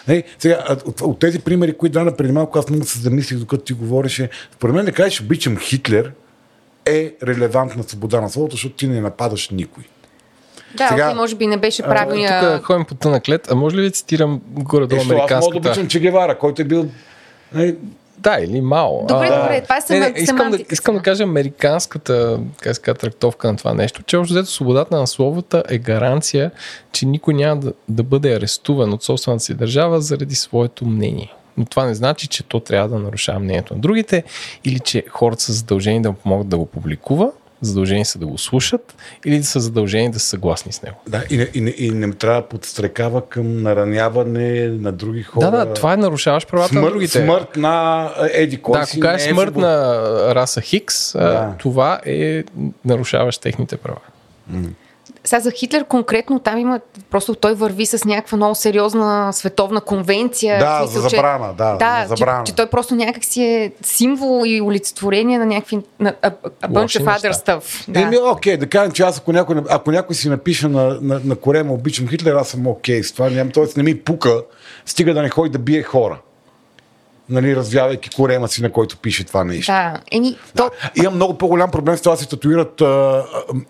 Нали, 0.08 0.24
сега, 0.40 0.66
от, 0.86 1.02
от 1.02 1.20
тези 1.20 1.40
примери, 1.40 1.78
които 1.78 1.94
дана 1.94 2.16
преди 2.16 2.32
малко, 2.32 2.60
аз 2.60 2.70
много 2.70 2.86
се 2.86 3.00
замислих, 3.00 3.40
докато 3.40 3.64
ти 3.64 3.74
говореше. 3.74 4.30
Според 4.54 4.76
мен 4.76 4.86
да 4.86 4.92
кажеш, 4.92 5.22
обичам 5.22 5.58
Хитлер, 5.58 6.12
е 6.86 7.14
релевантна 7.24 7.84
свобода 7.84 8.22
на 8.22 8.30
словото, 8.30 8.56
защото 8.56 8.76
ти 8.76 8.88
не 8.88 9.02
нападаш 9.02 9.50
никой. 9.50 9.84
Да, 10.76 10.88
сега- 10.88 11.06
окей, 11.06 11.16
може 11.16 11.36
би 11.36 11.48
не 11.48 11.58
беше 11.58 11.82
Тук 11.82 11.92
правилния... 11.92 12.62
ходим 12.62 12.86
по 12.86 12.96
тънък 12.96 13.30
лед. 13.30 13.48
А 13.52 13.56
може 13.56 13.78
ли 13.78 13.82
ви 13.82 13.92
цитирам 13.92 14.42
горе-долу 14.48 15.02
Е, 15.02 15.04
що, 15.04 15.14
аз 15.14 15.14
мога 15.14 15.20
да 15.20 15.20
американската? 15.20 15.58
обичам 15.70 15.88
Че 15.88 16.00
Гевара, 16.00 16.38
който 16.38 16.62
е 16.62 16.66
бил... 16.66 16.86
Нали, 17.54 17.78
Да, 18.18 18.38
или 18.42 18.62
Мао. 18.62 19.06
Добре, 19.06 19.28
А, 19.28 19.42
добре, 19.42 19.62
това 19.62 19.76
е 19.76 19.80
не, 19.90 20.00
не, 20.00 20.06
сема- 20.06 20.18
искам, 20.18 20.52
да, 20.52 20.60
искам 20.72 20.96
да 20.96 21.02
кажа 21.02 21.24
американската 21.24 22.40
как 22.58 22.80
казва, 22.80 22.94
трактовка 22.94 23.48
на 23.48 23.58
това 23.58 23.74
нещо, 23.74 24.04
че 24.04 24.18
общо 24.18 24.34
взето 24.34 24.52
свободата 24.52 24.98
на 24.98 25.08
словата 25.08 25.64
е 25.70 25.78
гаранция, 25.78 26.52
че 26.92 27.06
никой 27.06 27.34
няма 27.34 27.56
да, 27.58 27.74
да 27.90 28.04
бъде 28.04 28.36
арестуван 28.36 28.94
от 28.94 29.04
собствената 29.04 29.44
си 29.44 29.54
държава 29.54 30.02
заради 30.02 30.36
своето 30.36 30.86
мнение. 30.86 31.34
Но 31.58 31.66
това 31.66 31.86
не 31.86 31.96
значи, 31.96 32.28
че 32.28 32.44
то 32.44 32.60
трябва 32.60 32.90
да 32.90 33.00
нарушава 33.00 33.40
мнението 33.40 33.74
на 33.74 33.80
другите 33.80 34.24
или 34.66 34.80
че 34.80 35.04
хората 35.10 35.44
са 35.44 35.54
задължени 35.54 36.02
да 36.02 36.10
му 36.10 36.16
помогат 36.16 36.50
да 36.50 36.58
го 36.58 36.66
публикува, 36.66 37.32
задължени 37.62 38.06
са 38.06 38.20
да 38.20 38.28
го 38.28 38.38
слушат 38.38 38.96
или 39.26 39.38
да 39.38 39.44
са 39.44 39.60
задължени 39.60 40.12
да 40.12 40.20
са 40.20 40.26
съгласни 40.28 40.72
с 40.72 40.82
него. 40.82 40.98
да, 41.08 41.24
и, 41.30 41.38
не, 41.38 41.48
и, 41.54 41.62
не, 41.62 41.74
и 41.78 41.92
не 41.92 42.14
трябва 42.14 42.42
да 42.42 42.48
подстрекава 42.48 43.22
към 43.22 43.62
нараняване 43.62 44.68
на 44.68 44.92
други 44.92 45.24
хора. 45.24 45.52
Да, 45.52 45.66
да, 45.66 45.74
това 45.74 45.94
е 45.94 45.98
нарушаваш 45.98 46.48
правата 46.48 46.76
на 46.76 46.82
смърт, 46.82 46.94
другите. 46.94 47.24
смърт 47.24 47.56
на 47.56 48.10
Еди 48.34 48.58
кой 48.58 48.80
Да, 48.80 48.86
си, 48.86 49.00
не 49.00 49.14
е 49.14 49.20
смърт 49.20 49.50
свобода. 49.50 49.68
на 49.68 50.36
раса 50.36 50.62
Хикс, 50.62 51.14
Да. 51.14 51.54
това 51.60 52.00
е 52.06 52.44
нарушаваш 52.86 53.38
техните 53.38 53.78
права. 53.78 54.00
Сега 55.30 55.40
за 55.40 55.52
Хитлер 55.52 55.86
конкретно 55.86 56.40
там 56.40 56.58
има, 56.58 56.80
просто 57.12 57.36
той 57.36 57.54
върви 57.54 57.86
с 57.86 58.06
някаква 58.06 58.36
много 58.36 58.56
сериозна 58.56 59.34
световна 59.34 59.82
конвенция. 59.82 60.60
Да, 60.60 60.80
смисъл, 60.80 61.02
за 61.02 61.10
че- 61.10 61.16
забрана, 61.16 61.54
да, 61.54 61.76
да 61.76 62.02
за 62.02 62.16
забрана. 62.16 62.44
Че, 62.44 62.52
че 62.52 62.56
той 62.56 62.66
просто 62.66 62.96
някак 62.96 63.24
си 63.24 63.44
е 63.44 63.72
символ 63.82 64.44
и 64.46 64.62
олицетворение 64.62 65.40
на 65.40 65.46
някакви 65.46 65.80
на, 66.00 66.14
a, 66.14 66.34
a 66.62 66.68
bunch 66.68 67.04
of 67.04 67.20
other 67.20 67.32
stuff. 67.32 67.92
Да. 67.92 68.02
Еми, 68.02 68.18
окей, 68.32 68.58
да 68.58 68.70
кажем, 68.70 68.92
че 68.92 69.04
аз 69.04 69.18
ако 69.18 69.32
някой, 69.34 69.56
ако 69.70 69.92
някой 69.92 70.16
си 70.16 70.30
напише 70.30 70.68
на, 70.68 70.98
на, 71.02 71.22
на 71.26 71.36
корема 71.36 71.74
обичам 71.74 72.08
Хитлер, 72.08 72.36
аз 72.36 72.48
съм 72.48 72.68
окей 72.68 73.04
с 73.04 73.12
това. 73.12 73.30
Нямам, 73.30 73.52
тоест 73.52 73.78
не 73.78 73.84
ми 73.84 74.00
пука, 74.00 74.42
стига 74.86 75.14
да 75.14 75.22
не 75.22 75.30
ходи 75.30 75.50
да 75.50 75.60
бие 75.60 75.84
хора. 75.84 76.20
Нали, 77.30 77.56
развявайки 77.56 78.10
корема 78.10 78.48
си, 78.48 78.62
на 78.62 78.72
който 78.72 78.98
пише 78.98 79.24
това 79.24 79.44
нещо. 79.44 79.72
да. 79.72 80.00
Еми, 80.12 80.38
то, 80.58 80.72
Имам 80.96 81.16
много 81.16 81.38
по-голям 81.38 81.72
проблем 81.72 81.98
с 81.98 82.02
това 82.02 82.16
да 82.16 82.22
се 82.22 82.28
татуират 82.28 82.82
а, 82.82 82.86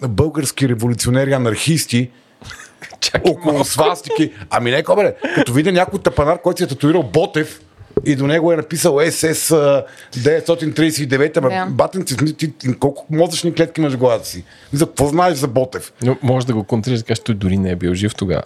а, 0.02 0.08
български 0.08 0.70
революционери, 0.70 1.34
анархисти, 1.34 2.10
Чакай 3.00 3.32
около 3.32 3.66
свастики. 3.66 4.34
Ами 4.50 4.72
не, 4.72 4.84
бе, 4.96 5.16
като 5.36 5.54
видя 5.54 5.72
някой 5.72 6.00
тапанар, 6.00 6.42
който 6.42 6.58
си 6.58 6.64
е 6.64 6.68
татуирал 6.68 7.04
Ботев 7.04 7.62
и 8.06 8.16
до 8.16 8.28
него 8.28 8.54
е 8.54 8.56
написал 8.56 9.00
СС 9.12 9.56
а, 9.56 9.86
939, 10.18 11.38
ама 11.38 11.50
Да. 11.50 11.66
батен 11.70 12.06
ти, 12.06 12.36
ти, 12.38 12.52
ти, 12.52 12.74
колко 12.74 13.06
мозъчни 13.10 13.54
клетки 13.54 13.82
имаш 13.82 13.94
в 13.94 13.98
главата 13.98 14.26
си. 14.26 14.44
За 14.74 14.86
какво 14.86 15.08
знаеш 15.08 15.38
за 15.38 15.48
Ботев? 15.48 15.94
Но 16.02 16.18
може 16.22 16.48
да 16.48 16.54
го 16.54 16.64
контрираш, 16.64 17.00
да 17.00 17.06
кажеш, 17.06 17.24
той 17.24 17.36
дори 17.36 17.58
не 17.58 17.72
е 17.72 17.76
бил 17.76 17.94
жив 17.94 18.16
тогава. 18.16 18.44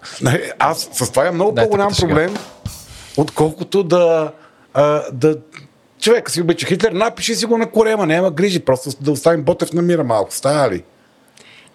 Аз 0.59 0.89
с 0.93 1.09
това 1.11 1.23
имам 1.23 1.35
много 1.35 1.51
Дайте 1.51 1.69
по-голям 1.69 1.93
проблем, 1.99 2.35
отколкото 3.17 3.83
да, 3.83 4.31
а, 4.73 5.01
да 5.13 5.37
човек 6.01 6.29
си 6.29 6.41
обича 6.41 6.67
Хитлер, 6.67 6.91
напиши 6.91 7.35
си 7.35 7.45
го 7.45 7.57
на 7.57 7.71
корема, 7.71 8.05
няма 8.05 8.31
грижи, 8.31 8.59
просто 8.59 8.89
да 9.01 9.11
оставим 9.11 9.43
Ботев 9.43 9.73
на 9.73 9.81
мира 9.81 10.03
малко. 10.03 10.33
Става 10.33 10.69
ли? 10.69 10.83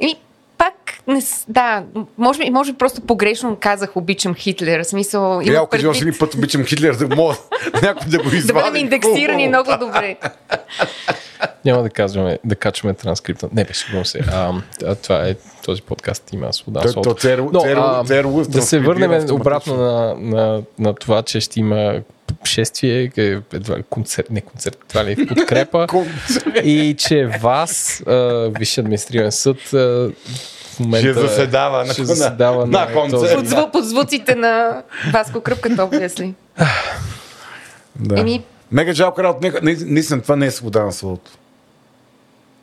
еми, 0.01 0.16
пак 0.59 0.74
не, 1.07 1.20
да, 1.49 1.84
може 2.18 2.38
би, 2.38 2.51
може 2.51 2.72
би 2.72 2.78
просто 2.78 3.01
погрешно 3.01 3.57
казах 3.57 3.96
обичам 3.96 4.34
Хитлер. 4.34 4.80
В 4.80 4.84
смисъл, 4.84 5.40
Я 5.40 5.53
имам 5.53 5.66
кажи 5.66 5.86
още 5.86 6.05
един 6.05 6.18
път 6.18 6.34
обичам 6.34 6.64
Хитлер, 6.64 6.94
да 6.94 7.16
мога 7.16 7.34
някой 7.82 8.09
да 8.09 8.18
го 8.18 8.28
извади. 8.28 8.46
да 8.46 8.53
бъдем 8.55 8.76
индексирани 8.76 9.49
много 9.49 9.70
добре. 9.80 10.16
Няма 11.64 11.82
да 11.82 11.90
казваме, 11.90 12.38
да 12.44 12.57
качваме 12.57 12.94
транскрипта. 12.94 13.49
Не, 13.53 13.64
беше 13.64 14.05
се. 14.05 14.20
А, 14.32 14.53
а, 14.86 14.94
това 14.94 15.28
е, 15.28 15.34
този 15.64 15.82
подкаст 15.82 16.32
има 16.32 16.53
свобода. 16.53 16.92
То- 16.92 17.03
то. 17.03 17.14
Церу- 17.14 17.51
Но, 17.53 17.61
Церу- 17.61 17.80
а, 17.80 18.05
Церу 18.05 18.44
да 18.44 18.62
се 18.62 18.78
върнем 18.78 19.26
обратно 19.30 19.76
на, 19.76 20.14
на, 20.14 20.62
на 20.78 20.94
това, 20.94 21.22
че 21.22 21.40
ще 21.40 21.61
има 21.61 21.94
шествие, 22.45 23.12
е, 23.16 23.22
едва 23.53 23.79
ли 23.79 23.83
концерт, 23.83 24.31
не 24.31 24.41
концерт, 24.41 24.79
това 24.89 25.05
ли 25.05 25.12
е 25.12 25.16
в 25.16 25.26
подкрепа. 25.29 25.87
и 26.64 26.95
че 26.99 27.26
вас, 27.26 28.03
а, 28.03 28.14
Висше 28.51 28.81
административен 28.81 29.33
съд, 29.33 29.57
в 29.62 30.11
момента 30.81 30.99
Ще 31.01 31.20
заседава 31.20 31.85
на- 31.85 31.93
ще 31.93 32.05
заседава 32.05 32.66
на 32.66 32.81
на, 32.81 32.93
концерт. 32.93 33.20
този- 33.22 33.35
Под, 33.35 33.47
зву, 33.47 33.70
под 33.72 33.85
звуците 33.85 34.35
на 34.35 34.83
Васко 35.12 35.41
Кръпката, 35.41 35.85
обясли. 35.85 36.35
Да. 37.97 38.14
Еми- 38.16 38.43
Мега 38.72 38.93
жалко 38.93 39.22
работа. 39.22 39.53
Наистина, 39.62 40.22
това 40.22 40.37
не 40.37 40.47
е 40.47 40.51
свобода 40.51 40.83
на 40.83 40.93
словото. 40.93 41.31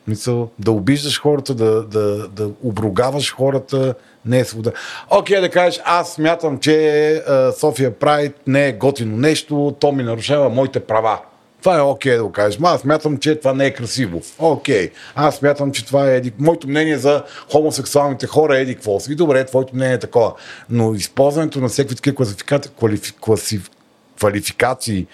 Мисъл, 0.08 0.50
да 0.58 0.70
обиждаш 0.70 1.20
хората, 1.20 1.54
да, 1.54 1.82
да, 1.82 2.28
да 2.28 2.50
обругаваш 2.62 3.34
хората, 3.34 3.94
не 4.26 4.38
е 4.38 4.44
свобода. 4.44 4.72
Окей, 5.10 5.40
да 5.40 5.50
кажеш, 5.50 5.80
аз 5.84 6.12
смятам, 6.12 6.58
че 6.58 7.22
София 7.58 7.98
Прайд 7.98 8.34
не 8.46 8.68
е 8.68 8.72
готино 8.72 9.16
нещо, 9.16 9.76
то 9.80 9.92
ми 9.92 10.02
нарушава 10.02 10.48
моите 10.48 10.80
права. 10.80 11.18
Това 11.60 11.78
е 11.78 11.80
окей 11.80 12.16
да 12.16 12.22
го 12.22 12.32
кажеш. 12.32 12.58
Ма 12.58 12.68
аз 12.68 12.80
смятам, 12.80 13.16
че 13.16 13.36
това 13.36 13.52
не 13.52 13.66
е 13.66 13.70
красиво. 13.70 14.22
Окей. 14.38 14.90
Аз 15.14 15.36
смятам, 15.36 15.72
че 15.72 15.86
това 15.86 16.10
е 16.10 16.16
еди... 16.16 16.32
Моето 16.38 16.68
мнение 16.68 16.98
за 16.98 17.22
хомосексуалните 17.52 18.26
хора 18.26 18.58
е 18.58 18.60
еди 18.60 18.74
какво 18.74 19.00
си. 19.00 19.14
Добре, 19.14 19.46
твоето 19.46 19.76
мнение 19.76 19.94
е 19.94 19.98
такова. 19.98 20.32
Но 20.70 20.94
използването 20.94 21.60
на 21.60 21.68
всеки 21.68 21.94
такива 21.94 22.16
класификати... 22.16 22.68
квалифи... 22.78 23.12
класиф... 23.20 23.70
квалификации 24.18 25.06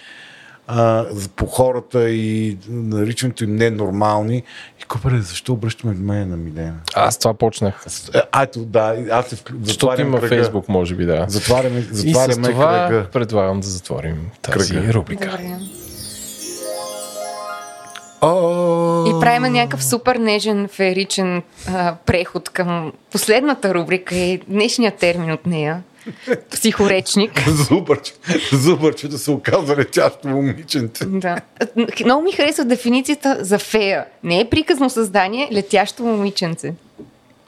а, 0.67 1.05
за- 1.09 1.29
по 1.29 1.45
хората 1.45 2.09
и 2.09 2.57
наричането 2.69 3.43
им 3.43 3.55
ненормални. 3.55 4.43
И 4.81 4.83
копаре, 4.83 5.17
защо 5.17 5.53
обръщаме 5.53 5.93
внимание 5.93 6.25
на 6.25 6.37
Милена? 6.37 6.75
Аз 6.95 7.17
това 7.17 7.33
почнах. 7.33 7.85
Е, 8.13 8.21
А, 8.31 8.43
ето, 8.43 8.59
да, 8.59 8.95
аз 9.11 9.25
се 9.27 9.35
вклю... 9.35 9.55
Защото 9.63 10.01
има 10.01 10.19
кръга. 10.19 10.27
Фейсбук, 10.29 10.69
може 10.69 10.95
би, 10.95 11.05
да. 11.05 11.25
Затваряме, 11.29 11.79
И 11.79 11.83
с 11.83 11.87
затваряме 11.87 12.49
това 12.49 12.87
кръга. 12.89 13.07
предлагам 13.09 13.59
да 13.59 13.67
затворим 13.67 14.17
тази 14.41 14.73
Кръга. 14.73 14.93
рубрика. 14.93 15.25
Добре. 15.27 15.57
И 19.07 19.19
правим 19.19 19.53
някакъв 19.53 19.83
супер 19.83 20.15
нежен, 20.15 20.67
фееричен 20.67 21.43
а, 21.67 21.95
преход 21.95 22.49
към 22.49 22.91
последната 23.11 23.73
рубрика 23.73 24.15
и 24.15 24.37
днешния 24.47 24.91
термин 24.91 25.31
от 25.31 25.45
нея. 25.45 25.83
Психоречник. 26.51 27.49
Зубърче, 27.49 28.13
зубърче 28.51 29.07
да 29.07 29.17
се 29.17 29.31
оказа 29.31 29.75
летящо 29.77 30.27
момиченце. 30.27 31.05
Да. 31.05 31.37
Много 32.05 32.21
ми 32.23 32.31
харесва 32.31 32.65
дефиницията 32.65 33.37
за 33.41 33.59
фея. 33.59 34.05
Не 34.23 34.39
е 34.39 34.49
приказно 34.49 34.89
създание, 34.89 35.49
летящо 35.53 36.03
момиченце. 36.03 36.73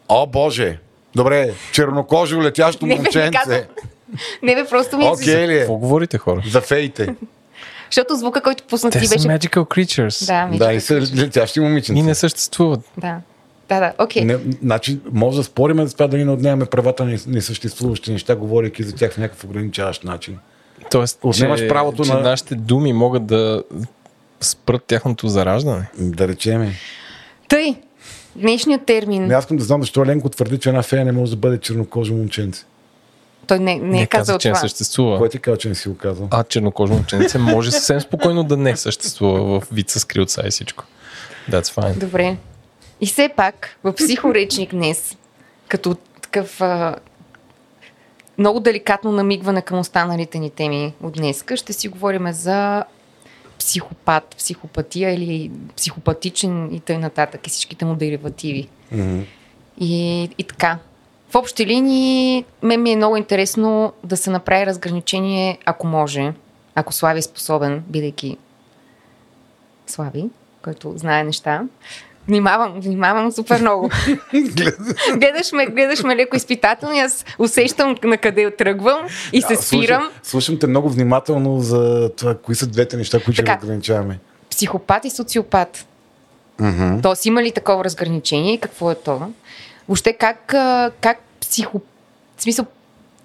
О, 0.10 0.28
Боже! 0.28 0.80
Добре, 1.16 1.54
чернокожо 1.72 2.42
летящо 2.42 2.86
Не 2.86 2.96
бе, 2.96 3.02
не 3.02 3.06
казвам. 3.10 3.24
момченце. 3.24 3.68
Не 4.44 4.56
бе, 4.56 4.66
просто 4.66 4.98
ми 4.98 5.06
Окей 5.06 5.48
ли 5.48 5.56
е? 5.56 5.60
Какво 5.60 5.76
говорите, 5.76 6.18
хора? 6.18 6.44
За 6.50 6.62
феите. 6.62 7.16
Защото 7.92 8.16
звука, 8.16 8.42
който 8.42 8.64
пусна 8.64 8.90
Те 8.92 9.00
ти 9.00 9.08
са 9.08 9.16
беше... 9.16 9.28
magical 9.28 9.60
creatures. 9.60 10.26
Да, 10.28 10.46
ми 10.46 10.58
Да, 10.58 10.74
и 10.74 10.82
са 10.82 10.94
летящи 10.96 11.60
момиченци. 11.60 12.00
И 12.00 12.04
не 12.04 12.16
съществуват. 12.16 12.80
да. 12.98 13.18
Да, 13.70 13.80
да, 13.80 13.94
окей. 14.00 14.26
Не, 14.26 14.38
значи, 14.62 15.00
може 15.12 15.38
да 15.38 15.44
спориме 15.44 15.86
за 15.88 15.94
това 15.94 16.08
дали 16.08 16.26
не 16.26 16.32
отнемаме 16.32 16.66
правата 16.66 17.06
на 17.06 17.18
несъществуващи 17.28 18.12
неща, 18.12 18.36
говорейки 18.36 18.84
за 18.84 18.96
тях 18.96 19.14
в 19.14 19.18
някакъв 19.18 19.44
ограничаващ 19.44 20.04
начин. 20.04 20.38
Тоест, 20.92 21.20
Отнемаш 21.24 21.60
че, 21.60 21.68
правото 21.68 22.04
че 22.04 22.14
на- 22.14 22.20
нашите 22.22 22.56
думи 22.56 22.94
могат 22.94 23.26
да 23.26 23.64
спрат 24.42 24.84
тяхното 24.84 25.28
зараждане. 25.28 25.90
Да 26.00 26.28
речеме. 26.28 26.72
Тъй, 27.48 27.76
днешният 28.36 28.86
термин, 28.86 29.26
Не, 29.28 29.34
аз 29.34 29.44
искам 29.44 29.58
да 29.58 29.64
знам 29.64 29.82
защо 29.82 30.06
Ленко 30.06 30.30
твърди, 30.30 30.58
че 30.58 30.70
една 30.70 30.84
фея 30.84 31.06
не 31.06 31.12
може 31.12 31.32
да 31.32 31.38
бъде 31.38 31.60
чернокожо 31.60 32.14
момченце. 32.14 32.64
той 33.48 33.60
не, 33.60 33.76
не, 33.76 34.02
е 34.02 34.08
казал 34.08 34.34
каза, 34.34 34.40
че 34.40 34.48
не 34.48 34.54
това. 34.54 34.62
съществува. 34.62 35.18
Кой 35.18 35.30
ти 35.30 35.40
казва, 35.40 35.58
че 35.58 35.70
не 35.70 35.76
си 35.76 35.90
го 35.90 35.98
казал? 35.98 36.28
А 36.32 36.44
чернокожо 36.44 36.94
момченце 36.94 37.38
може 37.38 37.72
съвсем 37.72 38.02
спокойно 38.02 38.44
да 38.44 38.58
не 38.58 38.78
съществува 38.78 39.60
в 39.60 39.68
вид 39.72 39.90
с 39.90 40.06
крилца 40.06 40.42
и 40.46 40.52
всичко. 40.52 40.84
That's 41.50 41.66
fine. 41.66 41.98
Добре. 41.98 42.38
И 43.02 43.06
все 43.06 43.30
пак, 43.30 43.78
в 43.84 43.94
психоречник 43.94 44.72
днес, 44.72 45.18
като 45.68 45.96
такъв 46.22 46.62
а, 46.62 46.96
много 48.38 48.60
деликатно 48.60 49.12
намигване 49.12 49.62
към 49.62 49.80
останалите 49.80 50.40
ни 50.40 50.50
теми 50.50 50.94
от 51.04 51.14
днеска, 51.14 51.58
ще 51.58 51.74
си 51.74 51.88
говорим 51.88 52.32
за 52.32 52.86
психопат, 53.60 54.36
психопатия 54.38 55.14
или 55.14 55.52
психопатичен 55.76 56.74
и 56.74 56.80
т.н. 56.80 57.00
нататък 57.00 57.48
и 57.48 57.50
всичките 57.50 57.86
му 57.86 57.96
деривативи. 57.96 58.68
И, 59.80 60.24
и 60.38 60.44
така. 60.44 60.78
В 61.30 61.36
общи 61.36 61.66
линии, 61.66 62.46
мен 62.62 62.84
ми 62.84 62.92
е 62.92 62.96
много 62.96 63.18
интересно 63.18 63.94
да 64.04 64.18
се 64.18 64.30
направи 64.30 64.66
разграничение, 64.66 65.58
ако 65.66 65.88
може, 65.88 66.34
ако 66.76 66.94
Слави 66.94 67.20
е 67.20 67.22
способен, 67.22 67.84
бидейки 67.88 68.38
Слави, 69.88 70.30
който 70.62 70.98
знае 70.98 71.24
неща. 71.24 71.64
Внимавам, 72.28 72.80
внимавам 72.80 73.32
супер 73.32 73.62
много. 73.62 73.90
гледаш, 75.18 75.52
ме, 75.52 75.66
гледаш 75.66 76.04
ме 76.04 76.16
леко 76.16 76.36
изпитателно 76.36 76.96
и 76.96 77.00
аз 77.00 77.26
усещам 77.40 77.96
на 78.04 78.18
къде 78.18 78.56
тръгвам 78.56 79.08
и 79.34 79.42
се 79.42 79.54
А, 79.54 79.58
спирам. 79.58 80.02
Слушам, 80.02 80.20
слушам 80.24 80.60
те 80.60 80.68
много 80.68 80.90
внимателно 80.90 81.60
за 81.60 82.12
това, 82.18 82.38
кои 82.38 82.56
са 82.56 82.68
двете 82.68 82.98
неща, 82.98 83.20
които 83.20 83.42
ще 83.42 83.46
разграничаваме. 83.46 84.20
Психопат 84.50 85.06
и 85.06 85.10
социопат. 85.10 85.86
Мгм. 86.60 87.02
Тоест 87.02 87.26
има 87.26 87.44
ли 87.44 87.52
такова 87.52 87.84
разграничение 87.84 88.54
и 88.54 88.60
какво 88.60 88.92
е 88.92 88.96
това? 88.96 89.28
Въобще 89.88 90.14
как, 90.14 90.46
как 91.02 91.18
психо... 91.42 91.82
В 92.38 92.44
смисъл, 92.44 92.66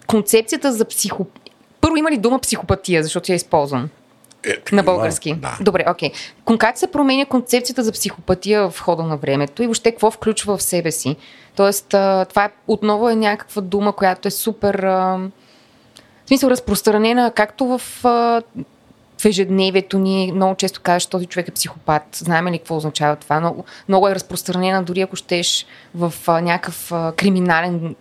концепцията 0.06 0.72
за 0.72 0.84
психо... 0.84 1.26
Първо 1.80 1.96
има 1.96 2.10
ли 2.10 2.18
дума 2.18 2.38
психопатия, 2.38 3.02
защото 3.02 3.32
я 3.32 3.36
използвам? 3.36 3.88
Е, 4.44 4.74
На 4.74 4.82
български. 4.82 5.34
Да. 5.34 5.58
Добре, 5.60 5.84
окей. 5.88 6.10
Кон- 6.44 6.58
Как 6.58 6.78
се 6.78 6.86
променя 6.86 7.24
концепцията 7.24 7.82
за 7.82 7.92
психопатия 7.92 8.70
в 8.70 8.80
хода 8.80 9.02
на 9.02 9.16
времето 9.16 9.62
и 9.62 9.66
въобще 9.66 9.90
какво 9.90 10.10
включва 10.10 10.56
в 10.56 10.62
себе 10.62 10.90
си? 10.90 11.16
Тоест, 11.54 11.86
това 12.28 12.44
е, 12.44 12.50
отново 12.66 13.08
е 13.08 13.14
някаква 13.14 13.62
дума, 13.62 13.92
която 13.92 14.28
е 14.28 14.30
супер... 14.30 14.74
В 16.24 16.28
смисъл, 16.28 16.50
разпространена 16.50 17.30
както 17.30 17.66
в, 17.66 17.80
в 19.18 19.24
ежедневието 19.24 19.98
ни. 19.98 20.32
Много 20.34 20.54
често 20.54 20.80
кажеш, 20.80 21.06
този 21.06 21.26
човек 21.26 21.48
е 21.48 21.52
психопат. 21.52 22.02
Знаем 22.14 22.48
ли 22.48 22.58
какво 22.58 22.76
означава 22.76 23.16
това? 23.16 23.40
Много, 23.40 23.64
много 23.88 24.08
е 24.08 24.14
разпространена, 24.14 24.82
дори 24.82 25.00
ако 25.00 25.16
щеш 25.16 25.66
в 25.94 26.14
някакъв 26.28 26.92
криминален 27.16 27.94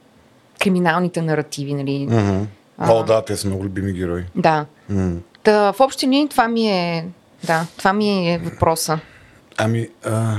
криминалните 0.60 1.22
наративи, 1.22 1.74
нали? 1.74 2.08
А. 2.78 2.92
О, 2.92 3.04
да, 3.04 3.22
те 3.22 3.36
са 3.36 3.48
много 3.48 3.64
любими 3.64 3.94
герои. 3.94 4.24
Да. 4.36 4.66
М. 4.90 5.12
Та, 5.50 5.72
в 5.74 5.80
общи 5.80 6.06
линии 6.06 6.30
това 6.30 6.48
ми 6.48 6.68
е... 6.68 7.08
Да, 7.44 7.66
това 7.78 7.94
ми 7.94 8.34
е 8.34 8.38
въпроса. 8.38 9.00
Ами, 9.58 9.90
а, 10.06 10.36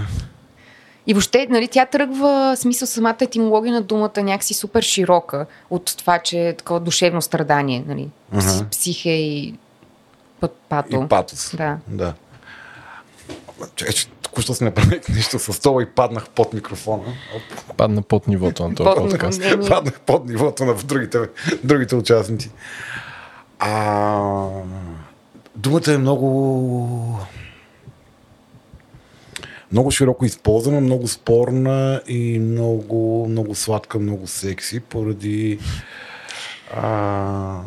И 1.06 1.14
въобще, 1.14 1.46
нали, 1.50 1.68
тя 1.68 1.86
тръгва, 1.86 2.54
смисъл 2.56 2.86
самата 2.88 3.16
етимология 3.20 3.74
на 3.74 3.82
думата 3.82 4.10
е 4.16 4.22
някакси 4.22 4.54
супер 4.54 4.82
широка 4.82 5.46
от 5.70 5.96
това, 5.96 6.18
че 6.18 6.48
е 6.48 6.56
такова 6.56 6.80
душевно 6.80 7.22
страдание, 7.22 7.84
нали? 7.86 8.08
Мгм. 8.32 8.68
психе 8.70 9.10
и 9.10 9.54
път, 10.40 10.56
пато. 10.68 11.02
и 11.04 11.08
патос. 11.08 11.54
Да. 11.56 11.76
Да. 11.88 12.14
Чакай, 13.76 13.94
че 13.94 14.06
току-що 14.08 14.54
се 14.54 14.64
направих 14.64 15.08
нещо 15.08 15.38
с 15.38 15.52
стола 15.52 15.82
и 15.82 15.86
паднах 15.86 16.28
под 16.28 16.52
микрофона. 16.52 17.02
Оп. 17.36 17.76
Падна 17.76 18.02
под 18.02 18.28
нивото 18.28 18.68
на 18.68 18.74
този 18.74 18.88
Под- 18.88 19.10
подкаст. 19.10 19.40
Не, 19.40 19.56
не. 19.56 19.68
Паднах 19.68 20.00
под 20.00 20.28
нивото 20.28 20.64
на 20.64 20.74
другите, 20.74 21.18
другите 21.64 21.96
участници. 21.96 22.50
А, 23.58 24.48
думата 25.60 25.92
е 25.92 25.98
много 25.98 27.18
много 29.72 29.90
широко 29.90 30.24
използвана, 30.24 30.80
много 30.80 31.08
спорна 31.08 32.02
и 32.08 32.38
много, 32.38 33.26
много 33.28 33.54
сладка, 33.54 33.98
много 33.98 34.26
секси, 34.26 34.80
поради 34.80 35.58
а, 36.74 37.60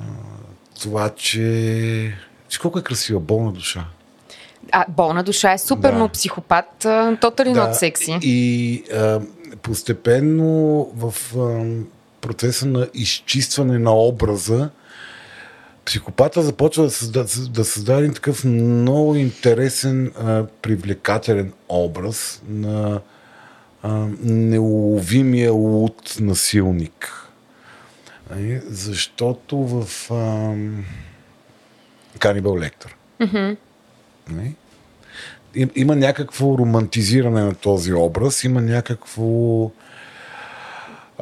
това, 0.82 1.10
че... 1.10 2.14
че 2.50 2.60
колко 2.60 2.80
е 2.80 2.84
красива, 2.84 3.20
болна 3.20 3.52
душа. 3.52 3.86
А, 4.72 4.86
болна 4.90 5.24
душа 5.24 5.54
е 5.54 5.58
супер, 5.58 5.92
Да. 5.92 5.98
но 5.98 6.10
психопат, 6.10 6.66
тотали 7.22 7.54
да, 7.54 7.60
not 7.60 7.72
секси. 7.72 8.18
И 8.22 8.84
а, 8.94 9.22
постепенно 9.62 10.88
в 10.96 11.14
а, 11.38 11.66
процеса 12.22 12.66
на 12.66 12.88
изчистване 12.94 13.80
на 13.80 13.96
образа, 13.96 14.70
психопата 15.86 16.42
започва 16.44 16.84
да 16.84 16.90
създава, 16.90 17.28
да 17.50 17.66
създава 17.66 18.00
един 18.00 18.14
такъв 18.14 18.44
много 18.46 19.16
интересен, 19.16 20.12
а, 20.18 20.46
привлекателен 20.62 21.54
образ 21.70 22.42
на 22.50 23.02
а, 23.84 24.08
неуловимия 24.24 25.52
луд 25.54 26.16
насилник. 26.20 27.28
Нали? 28.32 28.62
Защото 28.70 29.58
в 29.58 30.10
Канибал 32.20 32.60
Лектор. 32.60 32.96
Им- 35.56 35.72
Има 35.76 35.96
някакво 35.96 36.58
романтизиране 36.58 37.42
на 37.42 37.56
този 37.56 37.94
образ, 37.94 38.44
има 38.44 38.62
някакво 38.62 39.24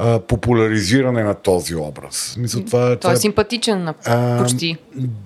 а, 0.03 0.19
популяризиране 0.19 1.23
на 1.23 1.33
този 1.33 1.75
образ. 1.75 2.35
Мисля, 2.39 2.65
това, 2.65 2.87
Той 2.87 2.97
това 2.97 3.13
е 3.13 3.17
симпатичен 3.17 3.83
на 3.83 3.93
а, 4.05 4.37
почти. 4.37 4.77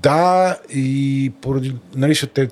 Да, 0.02 0.58
и 0.70 1.32
поради, 1.42 1.76
нали, 1.96 2.16
те, 2.34 2.50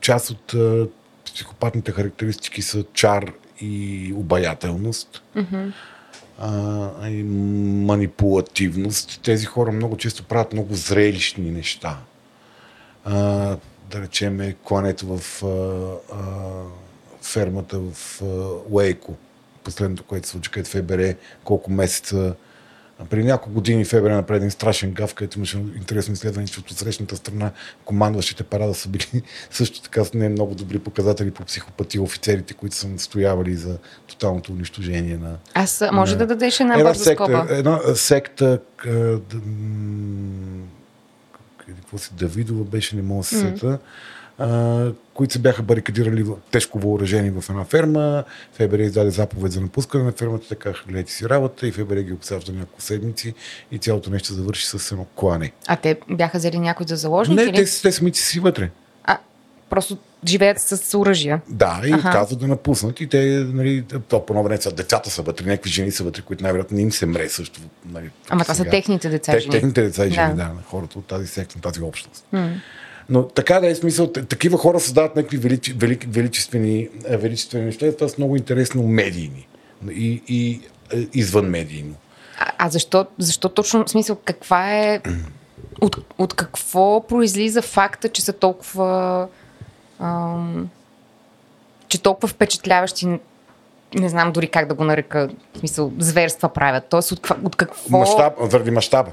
част 0.00 0.30
от 0.30 0.54
а, 0.54 0.86
психопатните 1.24 1.92
характеристики 1.92 2.62
са 2.62 2.84
чар 2.92 3.32
и 3.60 4.12
обаятелност. 4.16 5.22
А, 6.38 7.08
и 7.08 7.22
манипулативност. 7.22 9.20
Тези 9.22 9.46
хора 9.46 9.72
много 9.72 9.96
често 9.96 10.22
правят 10.22 10.52
много 10.52 10.74
зрелищни 10.74 11.50
неща. 11.50 11.98
А, 13.04 13.14
да 13.90 14.02
речем 14.02 14.54
клането 14.64 15.16
в 15.16 15.42
а, 15.42 15.48
а, 16.14 16.22
фермата 17.22 17.78
в 17.78 18.22
а, 18.22 18.24
Уейко. 18.70 19.14
Последното, 19.64 20.02
което 20.02 20.26
се 20.26 20.32
случи, 20.32 20.50
където 20.50 20.70
ФБР 20.70 21.14
колко 21.44 21.70
месеца 21.70 22.34
а 23.00 23.04
Преди 23.04 23.24
няколко 23.24 23.50
години 23.50 23.84
ФБР 23.84 24.10
направи 24.10 24.36
един 24.36 24.50
страшен 24.50 24.92
гав, 24.92 25.14
където 25.14 25.38
имаше 25.38 25.56
интересно 25.76 26.14
изследване, 26.14 26.46
че 26.46 26.60
от 26.60 26.70
срещната 26.70 27.16
страна 27.16 27.50
командващите 27.84 28.42
парада 28.42 28.74
са 28.74 28.88
били 28.88 29.22
също 29.50 29.82
така 29.82 30.04
с 30.04 30.14
не 30.14 30.28
много 30.28 30.54
добри 30.54 30.78
показатели 30.78 31.30
по 31.30 31.44
психопатия 31.44 32.02
офицерите, 32.02 32.54
които 32.54 32.76
са 32.76 32.88
настоявали 32.88 33.54
за 33.56 33.78
тоталното 34.06 34.52
унищожение 34.52 35.16
на, 35.16 35.36
Аз 35.54 35.82
може 35.92 36.16
да 36.16 36.26
дадеш 36.26 36.60
една 36.60 36.74
една 36.74 36.84
бърза 36.84 37.04
скоба. 37.04 37.38
секта, 37.38 37.54
една 37.56 37.78
секта 37.94 38.58
а, 38.78 38.90
д- 38.90 39.20
м, 39.46 40.62
къде- 41.58 41.80
какво 41.80 41.98
си, 41.98 42.10
Давидова 42.14 42.64
беше, 42.64 42.96
не 42.96 43.02
мога 43.02 43.20
да 43.20 43.24
се 43.24 43.38
сета, 43.38 43.78
а, 44.38 44.92
които 45.14 45.32
се 45.32 45.38
бяха 45.38 45.62
барикадирали 45.62 46.24
тежко 46.50 46.78
въоръжени 46.78 47.30
в 47.30 47.44
една 47.50 47.64
ферма. 47.64 48.24
ФБР 48.52 48.78
издаде 48.78 49.10
заповед 49.10 49.52
за 49.52 49.60
напускане 49.60 50.04
на 50.04 50.12
фермата, 50.12 50.48
така 50.48 50.72
гледайте 50.88 51.12
си 51.12 51.28
работа 51.28 51.66
и 51.66 51.72
ФБР 51.72 51.96
ги 52.00 52.12
обсажда 52.12 52.52
няколко 52.52 52.82
седмици 52.82 53.34
и 53.70 53.78
цялото 53.78 54.10
нещо 54.10 54.34
завърши 54.34 54.66
с 54.66 54.92
едно 54.92 55.04
клане. 55.04 55.52
А 55.66 55.76
те 55.76 55.98
бяха 56.10 56.38
взели 56.38 56.58
някой 56.58 56.86
за 56.86 56.96
заложник 56.96 57.36
Не, 57.36 57.42
или? 57.42 57.52
те, 57.64 57.82
те 57.82 57.92
самите 57.92 58.18
си 58.18 58.40
вътре. 58.40 58.70
А, 59.04 59.18
просто 59.70 59.98
живеят 60.26 60.60
с 60.60 60.98
оръжия. 60.98 61.40
Да, 61.48 61.80
и 61.86 61.92
Аха. 61.92 62.08
отказват 62.08 62.40
да 62.40 62.46
напуснат. 62.46 63.00
И 63.00 63.06
те, 63.06 63.46
нали, 63.52 63.84
то 64.08 64.26
по 64.26 64.42
време 64.42 64.60
са 64.60 64.72
децата 64.72 65.10
са 65.10 65.22
вътре, 65.22 65.46
някакви 65.46 65.70
жени 65.70 65.90
са 65.90 66.04
вътре, 66.04 66.22
които 66.22 66.42
най-вероятно 66.42 66.76
не 66.76 66.82
им 66.82 66.92
се 66.92 67.06
мре 67.06 67.28
също. 67.28 67.60
Нали, 67.86 68.10
Ама 68.28 68.42
това 68.42 68.54
са 68.54 68.64
техните 68.64 69.08
деца. 69.08 69.32
Те, 69.32 69.40
жени. 69.40 69.52
техните 69.52 69.82
деца 69.82 70.06
и 70.06 70.10
жени, 70.10 70.28
да. 70.30 70.36
Да. 70.36 70.44
на 70.48 70.62
хората 70.70 70.98
от 70.98 71.06
тази 71.06 71.26
секта, 71.26 71.54
на 71.56 71.62
тази 71.62 71.80
общност. 71.82 72.26
Но 73.08 73.28
така 73.28 73.60
да 73.60 73.66
е 73.70 73.74
смисъл, 73.74 74.12
такива 74.12 74.58
хора 74.58 74.80
създават 74.80 75.16
някакви 75.16 75.36
величи, 75.36 75.72
велики, 75.72 76.06
величествени, 76.06 76.88
е, 77.04 77.16
величествени 77.16 77.64
неща, 77.64 77.92
това 77.92 78.08
са 78.08 78.14
много 78.18 78.36
интересно 78.36 78.82
медийни 78.82 79.48
и, 79.90 80.22
и 80.28 80.60
е, 80.94 81.06
извън 81.14 81.46
медийно. 81.46 81.94
А, 82.38 82.52
а 82.58 82.68
защо, 82.68 83.06
защо 83.18 83.48
точно, 83.48 83.84
в 83.84 83.90
смисъл, 83.90 84.16
каква 84.24 84.74
е, 84.74 85.00
от, 85.80 85.96
от 86.18 86.34
какво 86.34 87.06
произлиза 87.06 87.62
факта, 87.62 88.08
че 88.08 88.22
са 88.22 88.32
толкова, 88.32 89.28
ам, 89.98 90.70
че 91.88 92.02
толкова 92.02 92.28
впечатляващи, 92.28 93.06
не 93.94 94.08
знам 94.08 94.32
дори 94.32 94.48
как 94.48 94.68
да 94.68 94.74
го 94.74 94.84
нарека, 94.84 95.28
в 95.54 95.58
смисъл, 95.58 95.92
зверства 95.98 96.48
правят. 96.48 96.84
Тоест, 96.90 97.12
от, 97.12 97.30
от 97.44 97.56
какво... 97.56 97.98
Мащаб, 97.98 98.32
заради 98.50 98.70
мащаба. 98.70 99.10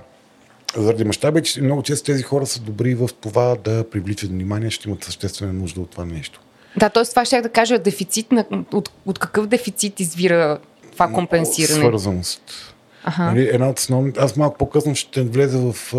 Заради 0.78 1.04
мащаба, 1.04 1.42
че 1.42 1.62
много 1.62 1.84
често 1.84 2.06
тези 2.06 2.24
хора 2.24 2.46
са 2.46 2.60
добри 2.60 2.96
в 2.96 3.10
това 3.22 3.56
да 3.64 3.90
привличат 3.90 4.30
внимание, 4.30 4.70
ще 4.70 4.90
имат 4.90 5.04
съществена 5.04 5.54
нужда 5.54 5.82
от 5.82 5.90
това 5.90 6.06
нещо. 6.06 6.42
Да, 6.78 6.90
т.е. 6.90 7.04
това 7.04 7.26
ще 7.26 7.42
да 7.42 7.50
кажа 7.50 7.80
дефицит 7.80 8.32
на... 8.32 8.46
От, 8.74 8.92
от 9.06 9.20
какъв 9.20 9.48
дефицит 9.48 10.00
извира 10.00 10.60
това 10.92 11.08
компенсиране? 11.08 11.80
Свързаност. 11.80 12.74
Нали, 13.20 13.50
една 13.54 13.70
от 13.70 13.80
основните. 13.80 14.20
Аз 14.20 14.38
малко 14.38 14.58
по-късно 14.58 14.96
ще 14.96 15.22
влеза 15.22 15.60
в. 15.60 15.94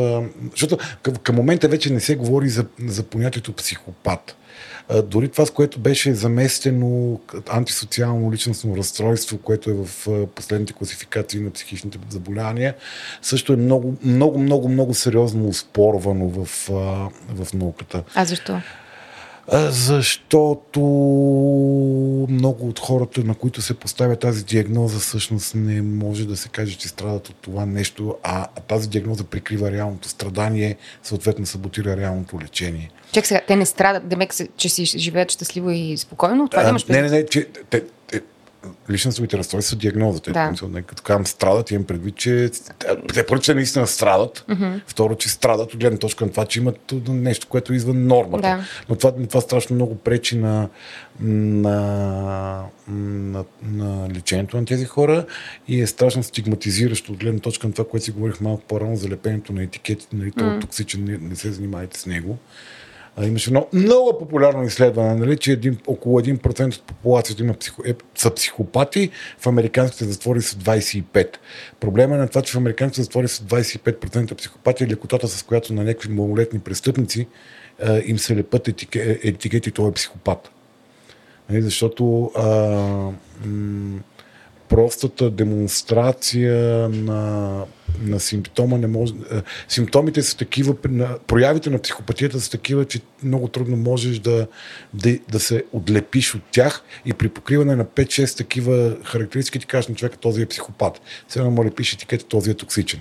Защото 0.51 0.79
към 1.23 1.37
момента 1.37 1.69
вече 1.69 1.93
не 1.93 2.01
се 2.01 2.17
говори 2.17 2.49
за, 2.49 2.65
за 2.87 3.03
понятието 3.03 3.53
психопат. 3.53 4.37
Дори 5.05 5.29
това, 5.29 5.47
с 5.47 5.51
което 5.51 5.79
беше 5.79 6.15
заместено 6.15 7.21
антисоциално 7.49 8.33
личностно 8.33 8.77
разстройство, 8.77 9.39
което 9.39 9.71
е 9.71 9.75
в 9.75 10.09
последните 10.27 10.73
класификации 10.73 11.41
на 11.41 11.51
психичните 11.51 11.99
заболявания, 12.11 12.75
също 13.23 13.53
е 13.53 13.57
много, 13.57 13.97
много, 14.05 14.39
много, 14.39 14.69
много 14.69 14.95
сериозно 14.95 15.49
успорвано 15.49 16.29
в, 16.29 16.69
в 17.29 17.55
науката. 17.55 18.03
А 18.15 18.25
защо? 18.25 18.61
Защото 19.49 20.81
много 22.31 22.69
от 22.69 22.79
хората, 22.79 23.25
на 23.25 23.35
които 23.35 23.63
се 23.63 23.75
поставя 23.75 24.17
тази 24.17 24.45
диагноза, 24.45 24.99
всъщност 24.99 25.55
не 25.55 25.83
може 25.83 26.27
да 26.27 26.37
се 26.37 26.49
каже, 26.49 26.77
че 26.77 26.89
страдат 26.89 27.29
от 27.29 27.37
това 27.37 27.67
нещо, 27.67 28.17
а 28.23 28.47
тази 28.47 28.89
диагноза 28.89 29.25
прикрива 29.25 29.71
реалното 29.71 30.09
страдание, 30.09 30.77
съответно 31.03 31.47
саботира 31.47 31.97
реалното 31.97 32.41
лечение. 32.41 32.91
Чак 33.13 33.27
сега, 33.27 33.41
те 33.47 33.57
не 33.57 33.67
страдат, 33.67 34.09
демек, 34.09 34.35
че 34.57 34.69
си 34.69 34.85
живеят 34.85 35.33
щастливо 35.33 35.71
и 35.71 35.97
спокойно? 35.97 36.49
Това 36.49 36.63
А, 36.63 36.69
имаш 36.69 36.85
не, 36.85 37.03
не, 37.03 37.11
не, 37.11 37.27
че 37.27 37.49
те, 37.71 37.83
личностните 38.91 39.39
разстройства 39.39 39.77
диагнозата. 39.77 40.33
Да. 40.33 40.53
Да. 40.69 40.83
Като 40.83 41.03
казвам 41.03 41.27
страдат, 41.27 41.71
имам 41.71 41.85
предвид, 41.85 42.17
че 42.17 42.51
те 43.15 43.27
първо, 43.27 43.43
че 43.43 43.55
наистина 43.55 43.87
страдат. 43.87 44.45
Mm-hmm. 44.49 44.81
Второ, 44.87 45.15
че 45.15 45.29
страдат 45.29 45.75
от 45.75 45.81
гледна 45.81 45.99
точка 45.99 46.25
на 46.25 46.31
това, 46.31 46.47
че 46.47 46.61
имат 46.61 46.93
нещо, 47.09 47.47
което 47.49 47.73
е 47.73 47.77
извън 47.77 48.07
нормата. 48.07 48.49
Да. 48.49 48.65
Но 48.89 48.97
това, 48.97 49.13
това 49.13 49.41
страшно 49.41 49.77
много 49.77 49.95
пречи 49.95 50.39
на, 50.39 50.69
на, 51.21 52.65
на, 52.89 53.45
на 53.63 54.09
лечението 54.15 54.57
на 54.57 54.65
тези 54.65 54.85
хора 54.85 55.27
и 55.69 55.81
е 55.81 55.87
страшно 55.87 56.23
стигматизиращо 56.23 57.13
от 57.13 57.19
гледна 57.19 57.41
точка 57.41 57.67
на 57.67 57.73
това, 57.73 57.89
което 57.89 58.05
си 58.05 58.11
говорих 58.11 58.41
малко 58.41 58.63
по-рано 58.69 58.97
за 58.97 59.09
лепенето 59.09 59.53
на 59.53 59.63
етикетите, 59.63 60.17
нали, 60.17 60.33
е 60.57 60.61
токсичен, 60.61 61.05
не, 61.05 61.19
не 61.19 61.37
се 61.37 61.53
занимайте 61.53 61.99
с 61.99 62.07
него. 62.07 62.39
Имаше 63.21 63.51
едно 63.51 63.67
много 63.73 64.19
популярно 64.19 64.63
изследване, 64.65 65.15
нали, 65.15 65.37
че 65.37 65.53
един, 65.53 65.79
около 65.87 66.21
1% 66.21 66.75
от 66.75 66.83
популацията 66.83 67.43
има 67.43 67.55
психо, 67.55 67.83
е, 67.87 67.95
са 68.15 68.35
психопати, 68.35 69.11
в 69.39 69.47
американските 69.47 70.05
затвори 70.05 70.43
са 70.43 70.57
25. 70.57 71.37
Проблема 71.81 72.15
е 72.15 72.19
на 72.19 72.29
това, 72.29 72.43
че 72.43 72.53
в 72.53 72.57
американските 72.57 73.03
затвори 73.03 73.29
са 73.29 73.43
25% 73.43 74.35
психопати, 74.35 74.87
лекотата 74.87 75.29
с 75.29 75.43
която 75.43 75.73
на 75.73 75.85
някакви 75.85 76.13
малолетни 76.13 76.59
престъпници 76.59 77.27
а, 77.83 78.03
им 78.05 78.19
се 78.19 78.37
лепат 78.37 78.69
етике, 78.69 79.21
етикети, 79.23 79.71
той 79.71 79.89
е 79.89 79.93
психопат. 79.93 80.51
Нали, 81.51 81.63
защото 81.63 82.31
а, 82.37 82.47
м- 83.47 84.01
простата 84.73 85.31
демонстрация 85.31 86.89
на, 86.89 87.65
на 88.03 88.21
симптома 88.21 88.79
не 88.79 88.87
може. 88.87 89.15
а, 89.33 89.43
Симптомите 89.69 90.23
са 90.23 90.37
такива, 90.37 90.75
проявите 91.27 91.71
на 91.71 91.79
психопатията 91.79 92.41
са 92.41 92.51
такива, 92.51 92.85
че 92.85 93.01
много 93.23 93.49
трудно 93.49 93.77
можеш 93.77 94.19
да, 94.19 94.47
да, 94.95 95.19
да 95.33 95.41
се 95.41 95.65
отлепиш 95.73 96.35
от 96.35 96.43
тях 96.51 96.83
и 97.07 97.13
при 97.13 97.29
покриване 97.29 97.77
на 97.77 97.85
5-6 97.85 98.37
такива 98.37 98.97
характеристики 99.05 99.59
ти 99.59 99.67
кажеш 99.67 99.89
на 99.89 99.95
човека, 99.95 100.17
този 100.17 100.43
е 100.43 100.47
психопат. 100.47 101.01
Сега 101.29 101.45
му 101.45 101.65
лепиш 101.65 101.93
етикета, 101.93 102.25
този 102.25 102.51
е 102.51 102.55
токсичен. 102.55 103.01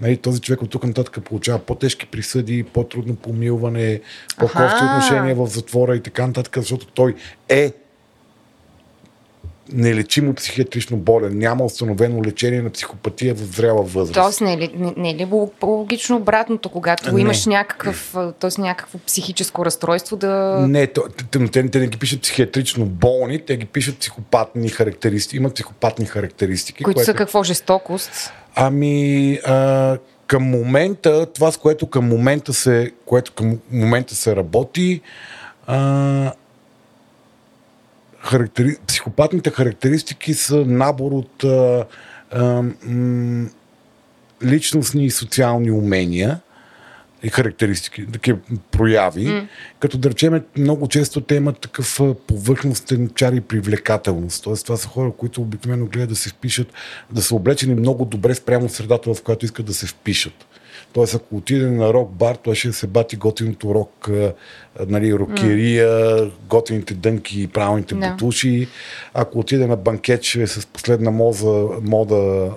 Нали, 0.00 0.16
този 0.16 0.40
човек 0.40 0.62
от 0.62 0.70
тук 0.70 0.84
нататък 0.84 1.24
получава 1.24 1.58
по-тежки 1.58 2.06
присъди, 2.06 2.62
по-трудно 2.62 3.16
помилване, 3.16 4.00
по-кофти 4.38 4.84
отношения 4.84 5.34
в 5.34 5.46
затвора 5.46 5.96
и 5.96 6.00
така 6.00 6.26
нататък, 6.26 6.56
защото 6.56 6.86
той 6.86 7.14
е 7.48 7.72
нелечимо 9.74 10.34
психиатрично 10.34 10.96
болен. 10.96 11.38
Няма 11.38 11.64
установено 11.64 12.24
лечение 12.24 12.62
на 12.62 12.70
психопатия 12.70 13.34
в 13.34 13.38
зряла 13.38 13.82
възраст. 13.82 14.14
Тоест, 14.14 14.40
не 14.40 14.52
е 14.52 14.58
ли, 14.58 14.70
не, 14.76 14.94
не 14.96 15.10
е 15.10 15.14
ли 15.14 15.26
лог- 15.26 15.62
логично 15.62 16.16
обратното, 16.16 16.68
когато 16.68 17.14
Не. 17.14 17.20
имаш 17.20 17.46
някакъв, 17.46 18.16
тоест, 18.40 18.58
някакво 18.58 18.98
психическо 18.98 19.64
разстройство 19.64 20.16
да... 20.16 20.64
Не, 20.68 20.86
то, 20.86 21.02
те, 21.30 21.46
те, 21.46 21.70
те 21.70 21.78
не 21.78 21.86
ги 21.86 21.98
пишат 21.98 22.20
психиатрично 22.20 22.86
болни, 22.86 23.44
те 23.44 23.56
ги 23.56 23.66
пишат 23.66 23.98
психопатни 23.98 24.68
характеристики. 24.68 25.36
Имат 25.36 25.54
психопатни 25.54 26.04
характеристики. 26.04 26.84
които 26.84 26.96
което... 26.96 27.06
са 27.06 27.14
какво 27.14 27.42
жестокост? 27.42 28.32
Ами, 28.54 29.34
а, 29.44 29.98
към 30.26 30.42
момента, 30.42 31.26
това 31.26 31.52
с 31.52 31.56
което 31.56 31.86
към 31.86 32.08
момента 32.08 32.52
се, 32.52 32.92
което 33.06 33.32
към 33.32 33.58
момента 33.72 34.14
се 34.14 34.36
работи, 34.36 35.00
а, 35.66 36.32
характери... 38.22 38.76
психопатните 38.86 39.50
характеристики 39.50 40.34
са 40.34 40.56
набор 40.66 41.12
от 41.12 41.44
а, 41.44 41.84
а, 42.30 42.62
м, 42.84 43.46
личностни 44.44 45.04
и 45.04 45.10
социални 45.10 45.70
умения 45.70 46.40
и 47.22 47.28
характеристики, 47.28 48.06
такива 48.12 48.38
прояви, 48.70 49.26
mm. 49.26 49.46
като 49.78 49.98
да 49.98 50.10
речем 50.10 50.42
много 50.58 50.88
често 50.88 51.20
те 51.20 51.34
имат 51.34 51.58
такъв 51.58 52.00
повърхностен 52.26 53.10
чар 53.14 53.32
и 53.32 53.40
привлекателност. 53.40 54.44
Тоест 54.44 54.64
това 54.64 54.76
са 54.76 54.88
хора, 54.88 55.12
които 55.18 55.40
обикновено 55.40 55.86
гледат 55.86 56.08
да 56.08 56.16
се 56.16 56.28
впишат, 56.28 56.72
да 57.10 57.22
са 57.22 57.34
облечени 57.34 57.74
много 57.74 58.04
добре 58.04 58.34
спрямо 58.34 58.68
средата, 58.68 59.14
в 59.14 59.22
която 59.22 59.44
искат 59.44 59.66
да 59.66 59.74
се 59.74 59.86
впишат. 59.86 60.46
Тоест, 60.92 61.14
ако 61.14 61.36
отиде 61.36 61.66
на 61.66 61.92
рок 61.92 62.10
бар, 62.10 62.36
той 62.36 62.54
ще 62.54 62.72
се 62.72 62.86
бати 62.86 63.16
готиното 63.16 63.74
рок, 63.74 64.10
нали, 64.86 65.14
рокерия, 65.14 65.88
mm. 65.88 66.30
готините 66.48 66.94
дънки 66.94 67.42
и 67.42 67.48
правилните 67.48 67.94
no. 67.94 68.10
бутуши. 68.10 68.68
Ако 69.14 69.38
отиде 69.38 69.66
на 69.66 69.76
банкет, 69.76 70.22
ще 70.22 70.42
е 70.42 70.46
с 70.46 70.66
последна 70.66 71.10
моза, 71.10 71.66
мода, 71.82 72.50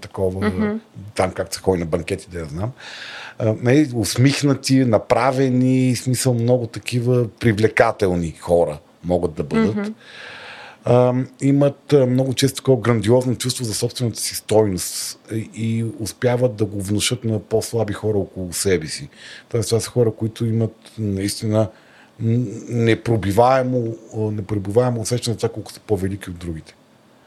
такова, 0.00 0.40
mm-hmm. 0.40 0.78
там 1.14 1.30
както 1.30 1.54
се 1.54 1.62
ходи 1.62 1.80
на 1.80 1.86
банкети, 1.86 2.28
да 2.32 2.38
я 2.38 2.44
знам. 2.44 2.70
Нали, 3.62 3.90
усмихнати, 3.94 4.84
направени, 4.84 5.96
смисъл 5.96 6.34
много 6.34 6.66
такива 6.66 7.28
привлекателни 7.28 8.30
хора 8.30 8.78
могат 9.04 9.34
да 9.34 9.42
бъдат. 9.42 9.76
Mm-hmm 9.76 9.92
а, 10.84 11.14
имат 11.40 11.94
много 12.08 12.34
често 12.34 12.56
такова 12.56 12.80
грандиозно 12.80 13.36
чувство 13.36 13.64
за 13.64 13.74
собствената 13.74 14.20
си 14.20 14.34
стойност 14.34 15.18
и, 15.54 15.84
успяват 15.98 16.56
да 16.56 16.64
го 16.64 16.82
внушат 16.82 17.24
на 17.24 17.38
по-слаби 17.38 17.92
хора 17.92 18.18
около 18.18 18.52
себе 18.52 18.86
си. 18.86 19.08
Тоест, 19.48 19.68
това 19.68 19.80
са 19.80 19.90
хора, 19.90 20.10
които 20.10 20.44
имат 20.44 20.92
наистина 20.98 21.68
непробиваемо, 22.68 23.96
непробиваемо 24.16 25.00
усещане 25.00 25.36
това 25.36 25.48
колко 25.48 25.72
са 25.72 25.80
по-велики 25.80 26.30
от 26.30 26.38
другите. 26.38 26.74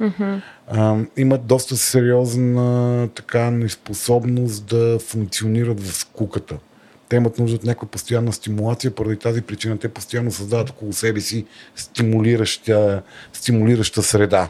Mm-hmm. 0.02 0.42
А, 0.68 0.98
имат 1.18 1.46
доста 1.46 1.78
сериозна 1.78 3.10
така 3.16 3.52
неспособност 3.52 4.66
да 4.66 5.00
функционират 5.00 5.80
в 5.80 5.96
скуката 5.96 6.58
те 7.10 7.16
имат 7.16 7.40
нужда 7.40 7.56
от 7.56 7.64
някаква 7.64 7.88
постоянна 7.88 8.34
стимулация, 8.34 8.92
поради 8.92 9.20
тази 9.20 9.42
причина 9.42 9.78
те 9.78 9.90
постоянно 9.90 10.32
създават 10.32 10.70
около 10.70 10.94
себе 10.94 11.22
си 11.22 11.46
стимулираща, 11.76 13.04
стимулираща 13.34 14.04
среда. 14.04 14.50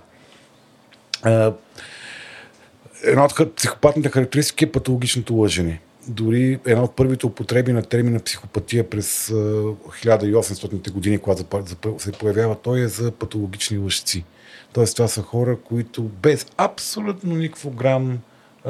Една 3.03 3.25
от 3.25 3.55
психопатните 3.55 4.09
характеристики 4.09 4.63
е 4.65 4.71
патологичното 4.71 5.35
лъжене. 5.35 5.81
Дори 6.07 6.59
една 6.65 6.83
от 6.83 6.95
първите 6.95 7.25
употреби 7.25 7.73
на 7.73 7.81
термина 7.81 8.19
психопатия 8.19 8.89
през 8.89 9.27
1800-те 9.27 10.91
години, 10.91 11.17
когато 11.17 11.65
се 11.97 12.11
появява 12.11 12.55
той 12.55 12.79
е 12.79 12.87
за 12.87 13.11
патологични 13.11 13.77
лъжци. 13.77 14.25
Тоест 14.73 14.95
това 14.95 15.07
са 15.07 15.21
хора, 15.21 15.57
които 15.63 16.03
без 16.03 16.45
абсолютно 16.57 17.35
никакво 17.35 17.69
грам 17.69 18.19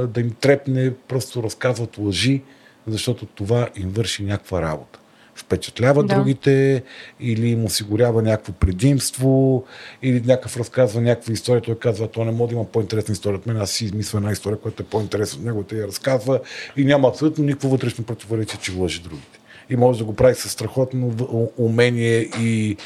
да 0.07 0.21
им 0.21 0.31
трепне, 0.41 0.93
просто 1.07 1.43
разказват 1.43 1.97
лъжи, 1.97 2.43
защото 2.87 3.25
това 3.25 3.69
им 3.75 3.89
върши 3.89 4.23
някаква 4.23 4.61
работа. 4.61 4.99
Впечатлява 5.35 6.03
да. 6.03 6.15
другите 6.15 6.83
или 7.19 7.49
им 7.49 7.65
осигурява 7.65 8.21
някакво 8.21 8.53
предимство 8.53 9.65
или 10.03 10.21
някакъв 10.25 10.57
разказва 10.57 11.01
някаква 11.01 11.33
история. 11.33 11.61
Той 11.61 11.79
казва, 11.79 12.07
то 12.07 12.25
не 12.25 12.31
може 12.31 12.49
да 12.49 12.55
има 12.55 12.65
по-интересна 12.65 13.13
история 13.13 13.39
от 13.39 13.45
мен. 13.45 13.57
Аз 13.57 13.71
си 13.71 13.85
измисля 13.85 14.17
една 14.17 14.31
история, 14.31 14.59
която 14.59 14.83
е 14.83 14.85
по-интересна 14.85 15.39
от 15.39 15.45
него, 15.45 15.63
той 15.63 15.77
я 15.77 15.87
разказва 15.87 16.39
и 16.77 16.85
няма 16.85 17.07
абсолютно 17.07 17.43
никакво 17.43 17.69
вътрешно 17.69 18.05
противоречие, 18.05 18.59
че 18.61 18.71
лъжи 18.71 19.01
другите. 19.01 19.39
И 19.69 19.75
може 19.75 19.99
да 19.99 20.05
го 20.05 20.15
прави 20.15 20.35
със 20.35 20.51
страхотно 20.51 21.15
умение 21.57 22.29
и, 22.39 22.77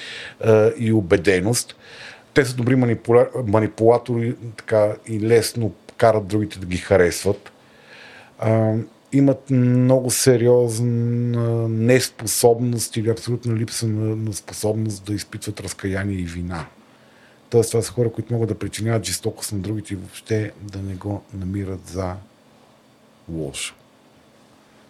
и 0.78 0.94
убеденост. 0.94 1.76
Те 2.34 2.46
са 2.46 2.56
добри 2.56 2.76
манипула... 2.76 3.28
манипулатори 3.48 4.36
така, 4.58 4.94
и 5.08 5.20
лесно 5.20 5.72
карат 5.98 6.28
другите 6.28 6.60
да 6.60 6.66
ги 6.66 6.78
харесват 6.78 7.52
имат 9.14 9.50
много 9.50 10.12
сериозна 10.12 11.68
неспособност 11.70 12.98
или 12.98 13.10
абсолютна 13.10 13.56
липса 13.56 13.88
на, 13.88 14.16
на 14.16 14.34
способност 14.34 15.06
да 15.06 15.14
изпитват 15.14 15.60
разкаяние 15.60 16.18
и 16.18 16.26
вина. 16.26 16.66
Тоест, 17.50 17.72
това 17.72 17.82
са 17.82 17.92
хора, 17.92 18.12
които 18.12 18.34
могат 18.34 18.50
да 18.50 18.60
причиняват 18.60 19.06
жестокост 19.06 19.52
на 19.52 19.60
другите 19.60 19.94
и 19.94 19.98
въобще 19.98 20.52
да 20.62 20.80
не 20.80 20.96
го 20.96 21.24
намират 21.34 21.88
за 21.88 22.14
лошо. 23.30 23.76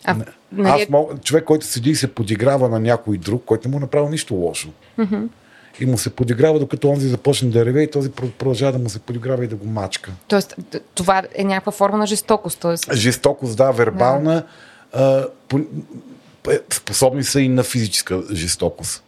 А, 0.04 0.16
нали... 0.52 0.82
Аз 0.84 0.90
мог, 0.90 1.24
човек, 1.24 1.44
който 1.44 1.66
седи 1.66 1.90
и 1.90 1.96
се 1.96 2.14
подиграва 2.14 2.70
на 2.70 2.80
някой 2.80 3.18
друг, 3.18 3.44
който 3.46 3.68
не 3.68 3.72
му 3.72 3.78
е 3.78 3.82
направил 3.82 4.10
нищо 4.10 4.34
лошо. 4.34 4.70
Mm-hmm 5.00 5.28
и 5.80 5.86
му 5.86 5.98
се 5.98 6.10
подиграва, 6.10 6.60
докато 6.60 6.90
онзи 6.90 7.08
започне 7.08 7.50
да 7.50 7.66
реве 7.66 7.82
и 7.82 7.92
този 7.92 8.12
продължава 8.12 8.72
да 8.72 8.80
му 8.80 8.90
се 8.90 9.00
подиграва 9.00 9.46
и 9.46 9.48
да 9.48 9.56
го 9.56 9.66
мачка. 9.66 10.12
Тоест, 10.28 10.56
това 10.96 11.24
е 11.36 11.44
някаква 11.44 11.72
форма 11.72 11.98
на 11.98 12.08
жестокост. 12.08 12.60
Тоест... 12.60 12.94
Жестокост, 12.94 13.58
да, 13.58 13.72
вербална. 13.72 14.44
Да. 14.94 15.28
А, 15.54 15.60
е, 16.50 16.60
способни 16.74 17.24
са 17.24 17.42
и 17.42 17.50
на 17.50 17.64
физическа 17.64 18.24
жестокост. 18.34 19.04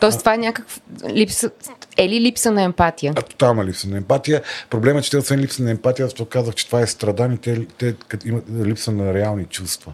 Тоест, 0.00 0.18
това 0.18 0.34
е 0.34 0.38
някаква 0.38 0.80
липса. 1.08 1.50
Е 1.96 2.08
ли 2.08 2.20
липса 2.20 2.50
на 2.50 2.62
емпатия? 2.62 3.12
А, 3.16 3.22
тотална 3.22 3.64
липса 3.64 3.88
на 3.88 3.96
емпатия. 3.96 4.42
Проблемът 4.70 5.02
е, 5.02 5.04
че 5.04 5.10
те 5.10 5.16
освен 5.16 5.40
липса 5.40 5.62
на 5.62 5.70
емпатия, 5.70 6.06
аз 6.06 6.14
казах, 6.28 6.54
че 6.54 6.66
това 6.66 6.80
е 6.80 6.86
страдание, 6.86 7.38
те, 7.42 7.66
те 7.78 7.94
имат 8.24 8.44
липса 8.64 8.92
на 8.92 9.14
реални 9.14 9.44
чувства. 9.44 9.92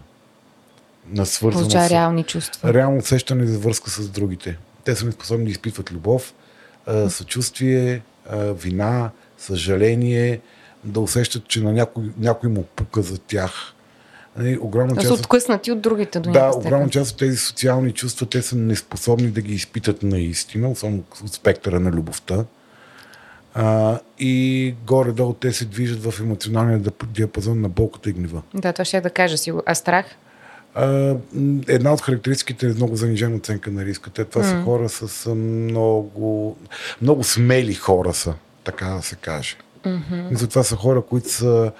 На 1.07 1.25
свързаност. 1.25 1.71
Получава 1.71 1.89
реални 1.89 2.23
чувства. 2.23 2.73
Реално 2.73 2.97
усещане 2.97 3.45
за 3.45 3.59
връзка 3.59 3.89
с 3.89 4.09
другите. 4.09 4.57
Те 4.83 4.95
са 4.95 5.05
неспособни 5.05 5.45
да 5.45 5.51
изпитват 5.51 5.91
любов, 5.91 6.33
съчувствие, 7.07 8.01
вина, 8.33 9.09
съжаление, 9.37 10.39
да 10.83 10.99
усещат, 10.99 11.47
че 11.47 11.61
на 11.61 11.73
някой, 11.73 12.03
някой 12.17 12.49
му 12.49 12.63
пука 12.63 13.01
за 13.01 13.17
тях. 13.17 13.73
Нали, 14.37 14.57
огромна 14.61 14.95
част, 14.95 15.07
са 15.07 15.13
откъснати 15.13 15.71
от 15.71 15.81
другите 15.81 16.19
до 16.19 16.31
Да, 16.31 16.51
огромна 16.55 16.89
част 16.89 17.11
от 17.11 17.17
тези 17.17 17.37
социални 17.37 17.91
чувства, 17.91 18.25
те 18.25 18.41
са 18.41 18.55
неспособни 18.55 19.27
да 19.27 19.41
ги 19.41 19.53
изпитат 19.53 20.03
наистина, 20.03 20.69
особено 20.69 21.03
от 21.23 21.33
спектъра 21.33 21.79
на 21.79 21.91
любовта. 21.91 22.45
А, 23.53 23.99
и 24.19 24.75
горе-долу 24.87 25.33
те 25.33 25.51
се 25.51 25.65
движат 25.65 26.03
в 26.03 26.19
емоционалния 26.19 26.81
диапазон 27.07 27.61
на 27.61 27.69
болката 27.69 28.09
и 28.09 28.13
гнева. 28.13 28.41
Да, 28.53 28.73
това 28.73 28.85
ще 28.85 28.97
е 28.97 29.01
да 29.01 29.09
кажа 29.09 29.37
си. 29.37 29.53
А 29.65 29.75
страх? 29.75 30.05
А, 30.75 31.15
една 31.67 31.93
от 31.93 32.01
характеристиките 32.01 32.65
е 32.65 32.73
много 32.73 32.95
занижена 32.95 33.35
оценка 33.35 33.71
на 33.71 33.85
риска. 33.85 34.09
Те 34.09 34.25
това 34.25 34.43
mm. 34.43 34.49
са 34.49 34.63
хора 34.63 34.89
с 34.89 35.35
много, 35.35 36.57
много 37.01 37.23
смели 37.23 37.73
хора 37.73 38.13
са, 38.13 38.33
така 38.63 38.85
да 38.85 39.01
се 39.01 39.15
каже. 39.15 39.55
Mm-hmm. 39.85 40.33
Затова 40.33 40.63
са 40.63 40.75
хора, 40.75 41.01
които 41.01 41.29
са 41.29 41.71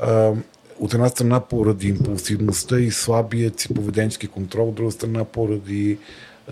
а, 0.00 0.32
от 0.80 0.94
една 0.94 1.08
страна 1.08 1.40
поради 1.40 1.88
импулсивността 1.88 2.80
и 2.80 2.90
слабият 2.90 3.60
си 3.60 3.74
поведенчески 3.74 4.28
контрол, 4.28 4.68
от 4.68 4.74
друга 4.74 4.90
страна 4.90 5.24
поради 5.24 5.98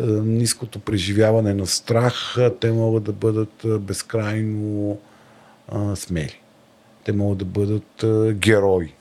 а, 0.00 0.06
ниското 0.06 0.78
преживяване 0.78 1.54
на 1.54 1.66
страх, 1.66 2.36
те 2.60 2.72
могат 2.72 3.02
да 3.02 3.12
бъдат 3.12 3.66
безкрайно 3.80 4.98
а, 5.68 5.96
смели. 5.96 6.40
Те 7.04 7.12
могат 7.12 7.38
да 7.38 7.44
бъдат 7.44 8.02
а, 8.02 8.32
герои 8.32 8.94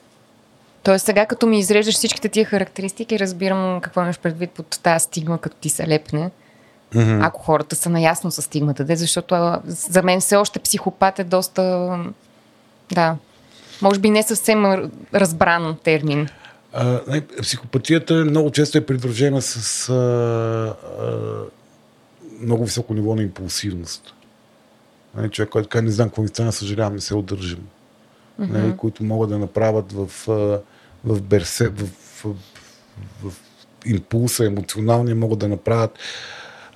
Тоест 0.84 1.06
сега 1.06 1.26
като 1.26 1.46
ми 1.46 1.58
изреждаш 1.58 1.94
всичките 1.94 2.28
тия 2.28 2.44
характеристики, 2.44 3.18
разбирам 3.18 3.80
какво 3.80 4.02
имаш 4.02 4.18
предвид 4.18 4.50
под 4.50 4.80
тази 4.82 5.04
стигма, 5.04 5.38
като 5.38 5.56
ти 5.56 5.68
се 5.68 5.88
лепне. 5.88 6.30
Mm-hmm. 6.94 7.26
Ако 7.26 7.42
хората 7.42 7.76
са 7.76 7.90
наясно 7.90 8.30
с 8.30 8.42
стигмата, 8.42 8.84
де, 8.84 8.96
защото 8.96 9.60
за 9.66 10.02
мен 10.02 10.20
все 10.20 10.36
още 10.36 10.58
психопат 10.58 11.18
е 11.18 11.24
доста, 11.24 11.98
да, 12.92 13.16
може 13.82 14.00
би 14.00 14.10
не 14.10 14.22
съвсем 14.22 14.90
разбран 15.14 15.76
термин. 15.84 16.28
А, 16.72 17.00
психопатията 17.42 18.14
много 18.14 18.50
често 18.50 18.78
е 18.78 18.86
придружена 18.86 19.42
с 19.42 19.88
а, 19.88 19.94
а, 19.94 21.14
много 22.40 22.64
високо 22.64 22.94
ниво 22.94 23.14
на 23.14 23.22
импулсивност. 23.22 24.14
Нали, 25.16 25.30
човек, 25.30 25.48
който 25.48 25.82
не 25.82 25.90
знам 25.90 26.08
какво 26.08 26.22
ми 26.22 26.28
стана, 26.28 26.52
съжалявам, 26.52 26.94
не 26.94 27.00
се 27.00 27.14
удържам. 27.14 27.60
Mm-hmm. 27.60 28.50
Нали, 28.50 28.76
които 28.76 29.04
могат 29.04 29.30
да 29.30 29.38
направят 29.38 29.92
в 29.92 30.28
а, 30.28 30.60
в, 31.04 31.22
берсе, 31.22 31.68
в, 31.68 31.88
в, 32.24 32.34
в 33.24 33.32
импулса 33.86 34.46
емоционалния 34.46 35.16
могат 35.16 35.38
да 35.38 35.48
направят 35.48 35.98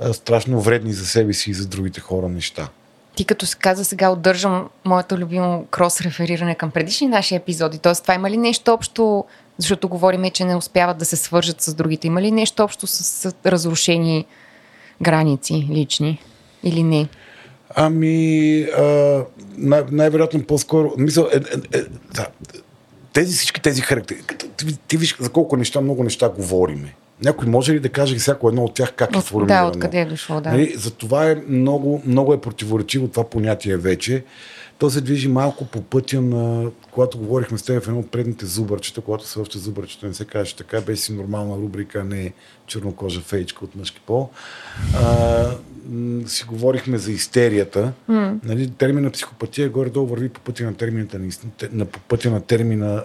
а, 0.00 0.12
страшно 0.12 0.60
вредни 0.60 0.92
за 0.92 1.06
себе 1.06 1.32
си 1.32 1.50
и 1.50 1.54
за 1.54 1.66
другите 1.66 2.00
хора 2.00 2.28
неща. 2.28 2.68
Ти 3.16 3.24
като 3.24 3.46
се 3.46 3.56
каза 3.56 3.84
сега, 3.84 4.10
отдържам 4.10 4.68
моето 4.84 5.18
любимо 5.18 5.66
крос-рефериране 5.70 6.56
към 6.56 6.70
предишни 6.70 7.06
наши 7.06 7.34
епизоди. 7.34 7.78
Тоест, 7.78 8.02
това 8.02 8.14
има 8.14 8.30
ли 8.30 8.36
нещо 8.36 8.72
общо, 8.72 9.24
защото 9.58 9.88
говорим, 9.88 10.30
че 10.30 10.44
не 10.44 10.56
успяват 10.56 10.98
да 10.98 11.04
се 11.04 11.16
свържат 11.16 11.60
с 11.60 11.74
другите? 11.74 12.06
Има 12.06 12.22
ли 12.22 12.30
нещо 12.30 12.62
общо 12.62 12.86
с, 12.86 13.04
с 13.04 13.34
разрушени 13.46 14.26
граници 15.02 15.68
лични 15.70 16.22
или 16.62 16.82
не? 16.82 17.08
Ами, 17.74 18.62
а, 18.62 19.24
най- 19.56 19.84
най-вероятно 19.90 20.42
по-скоро. 20.42 20.92
Мисъл, 20.98 21.28
е, 21.32 21.36
е, 21.36 21.78
е, 21.78 21.82
да, 22.14 22.26
тези 23.18 23.36
всички 23.36 23.62
тези 23.62 23.80
характеристики, 23.80 24.36
ти, 24.56 24.78
ти 24.88 24.96
виж 24.96 25.16
за 25.20 25.30
колко 25.30 25.56
неща, 25.56 25.80
много 25.80 26.04
неща 26.04 26.28
говориме. 26.28 26.94
Някой 27.24 27.48
може 27.48 27.72
ли 27.72 27.80
да 27.80 27.88
каже 27.88 28.16
всяко 28.16 28.48
едно 28.48 28.64
от 28.64 28.74
тях 28.74 28.92
как 28.92 29.16
е 29.16 29.20
формирано? 29.20 29.70
Да, 29.70 29.76
откъде 29.76 30.00
е 30.00 30.04
дошло, 30.04 30.40
да. 30.40 30.50
Нали? 30.50 30.74
За 30.76 30.90
това 30.90 31.30
е 31.30 31.36
много, 31.48 32.02
много 32.06 32.34
е 32.34 32.40
противоречиво 32.40 33.08
това 33.08 33.24
понятие 33.24 33.76
вече. 33.76 34.24
То 34.78 34.90
се 34.90 35.00
движи 35.00 35.28
малко 35.28 35.64
по 35.64 35.82
пътя 35.82 36.20
на, 36.20 36.70
когато 36.90 37.18
говорихме 37.18 37.58
с 37.58 37.62
теб 37.62 37.84
в 37.84 37.88
едно 37.88 38.00
от 38.00 38.10
предните 38.10 38.46
зубърчета, 38.46 39.00
когато 39.00 39.24
все 39.24 39.38
още 39.38 39.58
зубърчета 39.58 40.06
не 40.06 40.14
се 40.14 40.24
каже 40.24 40.56
така, 40.56 40.80
беше 40.80 41.02
си 41.02 41.12
нормална 41.12 41.56
рубрика, 41.56 42.04
не 42.04 42.32
чернокожа 42.66 43.20
фейчка 43.20 43.64
от 43.64 43.76
мъжки 43.76 44.00
пол. 44.06 44.28
А, 44.94 45.44
си 46.26 46.44
говорихме 46.44 46.98
за 46.98 47.12
истерията. 47.12 47.92
Mm. 48.10 48.38
Нали, 48.44 48.70
термина 48.70 49.10
психопатия 49.10 49.70
горе-долу 49.70 50.06
върви 50.06 50.28
по 50.28 50.40
пътя 50.40 50.64
на 50.64 50.74
термината 50.74 51.20
на, 51.72 51.84
по 51.84 52.00
пътя 52.00 52.30
на 52.30 52.40
термина 52.40 53.04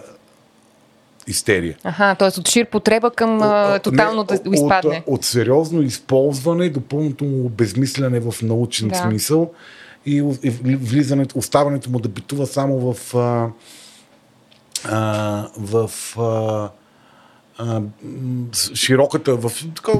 истерия. 1.26 1.76
Аха, 1.84 2.16
т.е. 2.18 2.40
от 2.40 2.48
шир 2.48 2.66
потреба 2.66 3.10
към 3.10 3.42
а, 3.42 3.78
тотално 3.78 4.24
да 4.24 4.34
Не, 4.34 4.54
изпадне. 4.54 5.02
От, 5.06 5.18
от 5.18 5.24
сериозно 5.24 5.82
използване 5.82 6.68
до 6.68 6.80
пълното 6.80 7.24
му 7.24 7.46
обезмисляне 7.46 8.20
в 8.20 8.34
научен 8.42 8.88
Да. 8.88 8.94
смисъл 8.94 9.50
и, 10.06 10.16
и 10.44 10.50
влизането, 10.76 11.38
оставането 11.38 11.90
му 11.90 11.98
да 11.98 12.08
битува 12.08 12.46
само 12.46 12.92
в, 12.92 13.14
а, 13.14 13.48
а, 14.84 15.48
в 15.58 15.90
а, 16.18 16.68
а, 17.58 17.80
широката, 18.74 19.36
в, 19.36 19.52
така, 19.76 19.92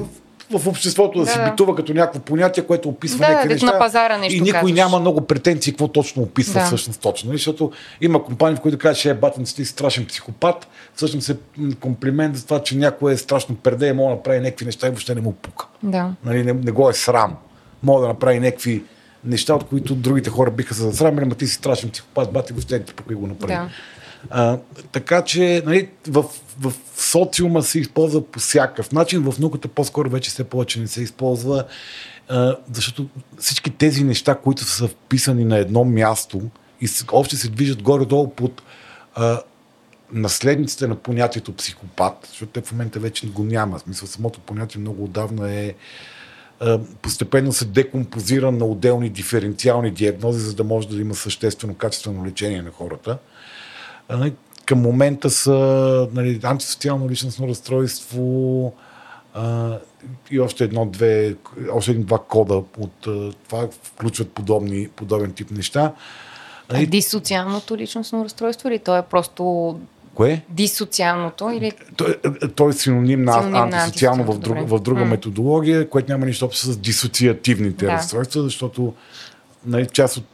в 0.51 0.67
обществото 0.67 1.19
да, 1.19 1.25
Да, 1.25 1.43
да. 1.43 1.49
битува 1.51 1.75
като 1.75 1.93
някакво 1.93 2.19
понятие, 2.19 2.63
което 2.63 2.89
описва 2.89 3.17
Да, 3.19 3.27
някакви 3.29 3.53
неща. 3.53 3.65
на 3.65 3.79
пазара 3.79 4.17
нещо 4.17 4.37
и 4.37 4.41
никой 4.41 4.59
казваш. 4.59 4.71
няма 4.73 4.99
много 4.99 5.21
претенции 5.21 5.73
какво 5.73 5.87
точно 5.87 6.23
описва 6.23 6.59
Да. 6.59 6.65
всъщност 6.65 7.01
точно. 7.01 7.27
нали? 7.27 7.37
Защото 7.37 7.71
има 8.01 8.23
компании, 8.23 8.57
в 8.57 8.61
които 8.61 8.77
кажат, 8.77 9.01
че 9.01 9.09
е 9.09 9.13
батен, 9.13 9.43
ти 9.43 9.51
си 9.51 9.65
страшен 9.65 10.05
психопат. 10.05 10.67
Всъщност 10.95 11.29
е 11.29 11.35
комплимент 11.79 12.35
за 12.37 12.45
това, 12.45 12.63
че 12.63 12.77
някой 12.77 13.13
е 13.13 13.17
страшно 13.17 13.55
перде 13.55 13.87
и 13.87 13.93
може 13.93 14.09
да 14.09 14.15
направи 14.15 14.39
някакви 14.39 14.65
неща 14.65 14.87
и 14.87 14.89
въобще 14.89 15.15
не 15.15 15.21
му 15.21 15.31
пука. 15.31 15.65
Да. 15.83 16.11
Нали, 16.25 16.43
не, 16.43 16.53
не 16.53 16.71
го 16.71 16.89
е 16.89 16.93
срам. 16.93 17.35
Мога 17.83 18.01
да 18.01 18.07
направи 18.07 18.39
някакви 18.39 18.83
неща, 19.25 19.55
от 19.55 19.63
които 19.63 19.95
другите 19.95 20.29
хора 20.29 20.51
биха 20.51 20.73
се 20.73 20.81
засрамили, 20.81 21.23
ама 21.23 21.35
ти 21.35 21.47
си 21.47 21.53
страшен 21.53 21.89
психопат, 21.89 22.33
бати 22.33 22.53
ти 22.67 22.93
пука 22.93 23.13
и 23.13 23.15
го 23.15 23.27
направи. 23.27 23.53
Да. 23.53 23.69
А, 24.29 24.59
така 24.91 25.21
че 25.21 25.63
нали, 25.65 25.89
в, 26.07 26.25
в 26.59 26.73
социума 26.97 27.63
се 27.63 27.79
използва 27.79 28.25
по 28.25 28.39
всякакъв 28.39 28.91
начин, 28.91 29.31
в 29.31 29.39
науката 29.39 29.67
по-скоро 29.67 30.09
вече 30.09 30.29
все 30.29 30.43
повече 30.43 30.79
не 30.79 30.87
се 30.87 31.01
използва, 31.01 31.63
а, 32.29 32.55
защото 32.73 33.07
всички 33.39 33.69
тези 33.69 34.03
неща, 34.03 34.35
които 34.35 34.63
са 34.63 34.87
вписани 34.87 35.45
на 35.45 35.57
едно 35.57 35.83
място 35.83 36.41
и 36.81 36.89
още 37.11 37.35
се 37.35 37.49
движат 37.49 37.81
горе-долу 37.81 38.29
под 38.29 38.61
а, 39.15 39.41
наследниците 40.11 40.87
на 40.87 40.95
понятието 40.95 41.55
психопат, 41.55 42.27
защото 42.29 42.51
те 42.51 42.61
в 42.61 42.71
момента 42.71 42.99
вече 42.99 43.27
го 43.27 43.43
няма. 43.43 43.77
В 43.77 43.81
смисъл, 43.81 44.07
самото 44.07 44.39
понятие 44.39 44.81
много 44.81 45.03
отдавна 45.03 45.53
е 45.53 45.73
постепенно 47.01 47.53
се 47.53 47.65
декомпозира 47.65 48.51
на 48.51 48.65
отделни 48.65 49.09
диференциални 49.09 49.91
диагнози, 49.91 50.39
за 50.39 50.55
да 50.55 50.63
може 50.63 50.87
да 50.87 51.01
има 51.01 51.15
съществено 51.15 51.75
качествено 51.75 52.25
лечение 52.25 52.61
на 52.61 52.71
хората. 52.71 53.17
А, 54.09 54.17
нали, 54.17 54.33
към 54.65 54.81
момента 54.81 55.29
са 55.29 55.51
нали, 56.13 56.39
антисоциално 56.43 57.09
личностно 57.09 57.47
разстройство 57.47 58.73
а, 59.33 59.77
и 60.31 60.39
още 60.39 60.63
едно-две, 60.63 61.35
още 61.71 61.91
един-два 61.91 62.23
кода 62.23 62.55
от 62.55 63.07
а, 63.07 63.31
това 63.47 63.67
включват 63.83 64.31
подобни, 64.31 64.87
подобен 64.87 65.33
тип 65.33 65.51
неща. 65.51 65.93
А 66.69 66.73
Нали, 66.73 66.87
дисоциалното 66.87 67.77
личностно 67.77 68.25
разстройство 68.25 68.69
или 68.69 68.79
то 68.79 68.97
е 68.97 69.01
просто 69.01 69.75
кое? 70.15 70.41
дисоциалното 70.49 71.49
или 71.49 71.71
Той, 71.95 72.15
е- 72.43 72.47
той 72.47 72.69
е 72.69 72.73
синоним 72.73 73.23
на 73.23 73.33
Синоним 73.33 73.51
на 73.51 73.59
антисоциално 73.61 74.23
в, 74.23 74.29
антисоциално, 74.29 74.39
друг, 74.39 74.57
добре. 74.57 74.77
в 74.77 74.81
друга 74.81 75.01
М. 75.01 75.05
методология, 75.05 75.89
което 75.89 76.11
няма 76.11 76.25
нищо 76.25 76.45
общо 76.45 76.61
с 76.61 76.77
дисоциативните 76.77 77.85
Да. 77.85 77.91
разстройства, 77.91 78.41
защото 78.41 78.93
нали, 79.65 79.85
част, 79.85 80.17
от, 80.17 80.25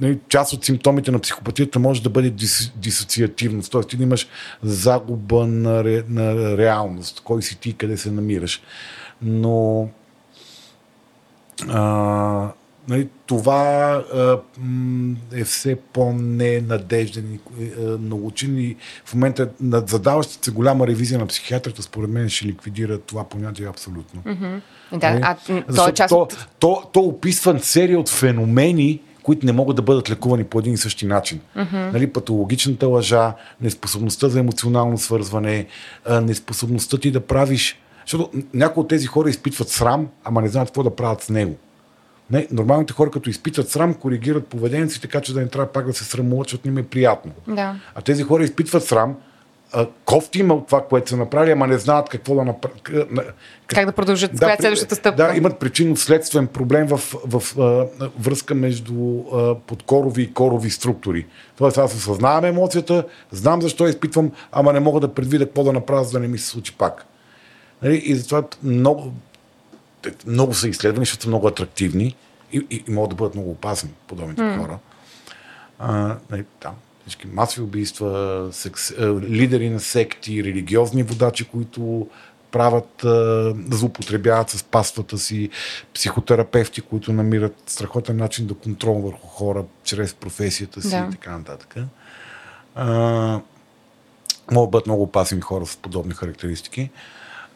нали, 0.00 0.18
част 0.28 0.52
от 0.52 0.64
симптомите 0.64 1.10
на 1.10 1.18
психопатията 1.18 1.78
може 1.78 2.02
да 2.02 2.10
бъде 2.10 2.30
дис, 2.30 2.72
дисоциативност, 2.76 3.72
т.е. 3.72 3.82
ти 3.82 3.96
да 3.96 4.02
имаш 4.02 4.28
загуба 4.62 5.46
на, 5.46 5.84
ре, 5.84 6.02
на 6.08 6.56
реалност, 6.56 7.20
кой 7.20 7.42
си 7.42 7.58
ти, 7.60 7.72
къде 7.72 7.96
се 7.96 8.10
намираш. 8.10 8.62
Но 9.22 9.88
а, 11.68 12.48
нали, 12.88 13.08
това 13.26 13.92
а, 14.14 14.38
е 15.32 15.44
все 15.44 15.76
по-ненадежден 15.76 17.38
и 17.58 17.64
е, 17.64 17.68
научен 17.84 18.58
и 18.58 18.76
в 19.04 19.14
момента 19.14 19.48
задаващата 19.62 20.44
се 20.44 20.50
голяма 20.50 20.86
ревизия 20.86 21.18
на 21.18 21.26
психиатрията, 21.26 21.82
според 21.82 22.10
мен 22.10 22.28
ще 22.28 22.46
ликвидира 22.46 22.98
това 22.98 23.24
понятие 23.24 23.68
абсолютно. 23.68 24.22
да, 24.92 25.10
Нали? 25.10 25.22
а 25.22 25.36
м, 25.48 25.62
то 25.76 25.88
е 25.88 25.92
част 25.92 26.08
то, 26.08 26.28
то, 26.58 26.82
то 26.92 27.00
описва 27.00 27.60
серия 27.60 28.00
от 28.00 28.08
феномени, 28.08 29.00
които 29.22 29.46
не 29.46 29.52
могат 29.52 29.76
да 29.76 29.82
бъдат 29.82 30.10
лекувани 30.10 30.44
по 30.44 30.58
един 30.58 30.74
и 30.74 30.76
същи 30.76 31.06
начин. 31.06 31.40
Mm-hmm. 31.56 31.92
Нали, 31.92 32.12
патологичната 32.12 32.86
лъжа, 32.86 33.34
неспособността 33.60 34.28
за 34.28 34.40
емоционално 34.40 34.98
свързване, 34.98 35.66
неспособността 36.22 36.98
ти 36.98 37.10
да 37.10 37.20
правиш. 37.20 37.80
Защото 38.00 38.30
някои 38.54 38.80
от 38.80 38.88
тези 38.88 39.06
хора 39.06 39.30
изпитват 39.30 39.68
срам, 39.68 40.08
ама 40.24 40.42
не 40.42 40.48
знаят 40.48 40.68
какво 40.68 40.82
да 40.82 40.96
правят 40.96 41.22
с 41.22 41.28
него. 41.28 41.56
Не, 42.30 42.46
нормалните 42.50 42.92
хора, 42.92 43.10
като 43.10 43.30
изпитват 43.30 43.68
срам, 43.68 43.94
коригират 43.94 44.46
поведението 44.46 44.94
си, 44.94 45.00
така 45.00 45.20
че 45.20 45.34
да 45.34 45.40
не 45.40 45.48
трябва 45.48 45.72
пак 45.72 45.86
да 45.86 45.92
се 45.92 46.04
срамуват, 46.04 46.48
защото 46.48 46.68
им 46.68 46.78
е 46.78 46.82
приятно. 46.82 47.32
Да. 47.48 47.76
А 47.94 48.00
тези 48.00 48.22
хора 48.22 48.44
изпитват 48.44 48.84
срам, 48.84 49.16
кофти 50.04 50.38
има 50.38 50.54
от 50.54 50.66
това, 50.66 50.84
което 50.84 51.10
са 51.10 51.16
направили, 51.16 51.52
ама 51.52 51.66
не 51.66 51.78
знаят 51.78 52.08
какво 52.08 52.34
да 52.34 52.44
направят. 52.44 52.90
Как 53.66 53.86
да 53.86 53.92
продължат? 53.92 54.32
Да, 54.32 54.38
коя 54.38 54.52
е 54.52 54.56
следващата 54.56 54.94
стъпка? 54.94 55.26
Да, 55.26 55.36
имат 55.36 55.58
причинно-следствен 55.58 56.46
проблем 56.46 56.86
в, 56.86 56.98
в, 56.98 57.40
в 57.40 57.58
а, 57.58 57.86
връзка 58.18 58.54
между 58.54 59.22
а, 59.32 59.54
подкорови 59.54 60.22
и 60.22 60.32
корови 60.32 60.70
структури. 60.70 61.26
Тоест 61.56 61.78
аз 61.78 61.94
осъзнавам 61.94 62.44
емоцията, 62.44 63.04
знам 63.30 63.62
защо 63.62 63.84
я 63.84 63.90
изпитвам, 63.90 64.32
ама 64.52 64.72
не 64.72 64.80
мога 64.80 65.00
да 65.00 65.14
предвидя 65.14 65.46
какво 65.46 65.64
да 65.64 65.72
направя, 65.72 66.04
за 66.04 66.12
да 66.12 66.20
не 66.20 66.28
ми 66.28 66.38
се 66.38 66.46
случи 66.46 66.74
пак. 66.78 67.06
Нали? 67.82 67.96
И 67.96 68.14
затова 68.14 68.42
много, 68.62 69.12
много 70.26 70.54
са 70.54 70.68
изследвани, 70.68 71.06
защото 71.06 71.22
са 71.22 71.28
много 71.28 71.48
атрактивни 71.48 72.16
и, 72.52 72.66
и, 72.70 72.84
и 72.88 72.90
могат 72.90 73.10
да 73.10 73.16
бъдат 73.16 73.34
много 73.34 73.50
опасни 73.50 73.90
подобните 74.06 74.42
mm. 74.42 74.58
хора. 74.58 74.78
А, 75.78 76.16
нали, 76.30 76.44
там, 76.60 76.74
всички 77.00 77.26
масови 77.26 77.62
убийства, 77.62 78.48
секс, 78.52 78.90
а, 78.90 79.20
лидери 79.20 79.70
на 79.70 79.80
секти, 79.80 80.44
религиозни 80.44 81.02
водачи, 81.02 81.44
които 81.44 82.08
правят, 82.50 83.04
а, 83.04 83.54
злоупотребяват 83.70 84.50
с 84.50 84.62
паствата 84.62 85.18
си, 85.18 85.50
психотерапевти, 85.94 86.80
които 86.80 87.12
намират 87.12 87.62
страхотен 87.66 88.16
начин 88.16 88.46
да 88.46 88.54
контрол 88.54 88.94
върху 88.94 89.26
хора 89.26 89.64
чрез 89.84 90.14
професията 90.14 90.82
си 90.82 90.90
Да. 90.90 91.06
и 91.08 91.10
така 91.10 91.38
нататък. 91.38 91.74
А, 92.74 93.40
могат 94.50 94.68
да 94.68 94.70
бъдат 94.70 94.86
много 94.86 95.02
опасни 95.02 95.40
хора 95.40 95.66
с 95.66 95.76
подобни 95.76 96.14
характеристики. 96.14 96.90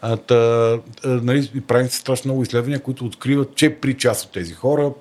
А, 0.02 0.16
та, 0.16 0.34
а, 0.34 0.80
нали, 1.08 1.50
и 1.54 1.60
правим 1.60 1.88
се 1.88 1.96
страшно 1.96 2.28
много 2.28 2.42
изследвания, 2.42 2.82
които 2.82 3.04
откриват, 3.04 3.54
че 3.54 3.74
при 3.74 3.94
част 3.94 4.24
от 4.24 4.32
тези 4.32 4.54
хора, 4.54 4.92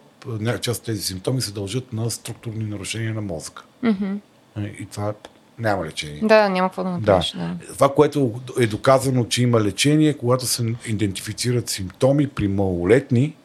част 0.61 0.79
от 0.79 0.85
тези 0.85 1.01
симптоми 1.01 1.41
се 1.41 1.51
дължат 1.51 1.93
на 1.93 2.11
структурни 2.11 2.63
нарушения 2.63 3.13
на 3.13 3.21
мозъка. 3.21 3.63
Mm-hmm. 3.83 4.17
И 4.79 4.85
това 4.85 5.13
няма 5.59 5.85
лечение. 5.85 6.21
Да, 6.23 6.49
няма 6.49 6.69
какво 6.69 6.83
да 6.83 6.89
Да. 6.89 6.97
направиш. 6.97 7.31
Да. 7.31 7.55
Това, 7.73 7.93
което 7.93 8.31
е 8.59 8.67
доказано, 8.67 9.25
че 9.25 9.43
има 9.43 9.61
лечение, 9.61 10.13
когато 10.13 10.45
се 10.45 10.75
идентифицират 10.87 11.69
симптоми 11.69 12.27
при 12.27 12.47
малолетни, 12.47 13.35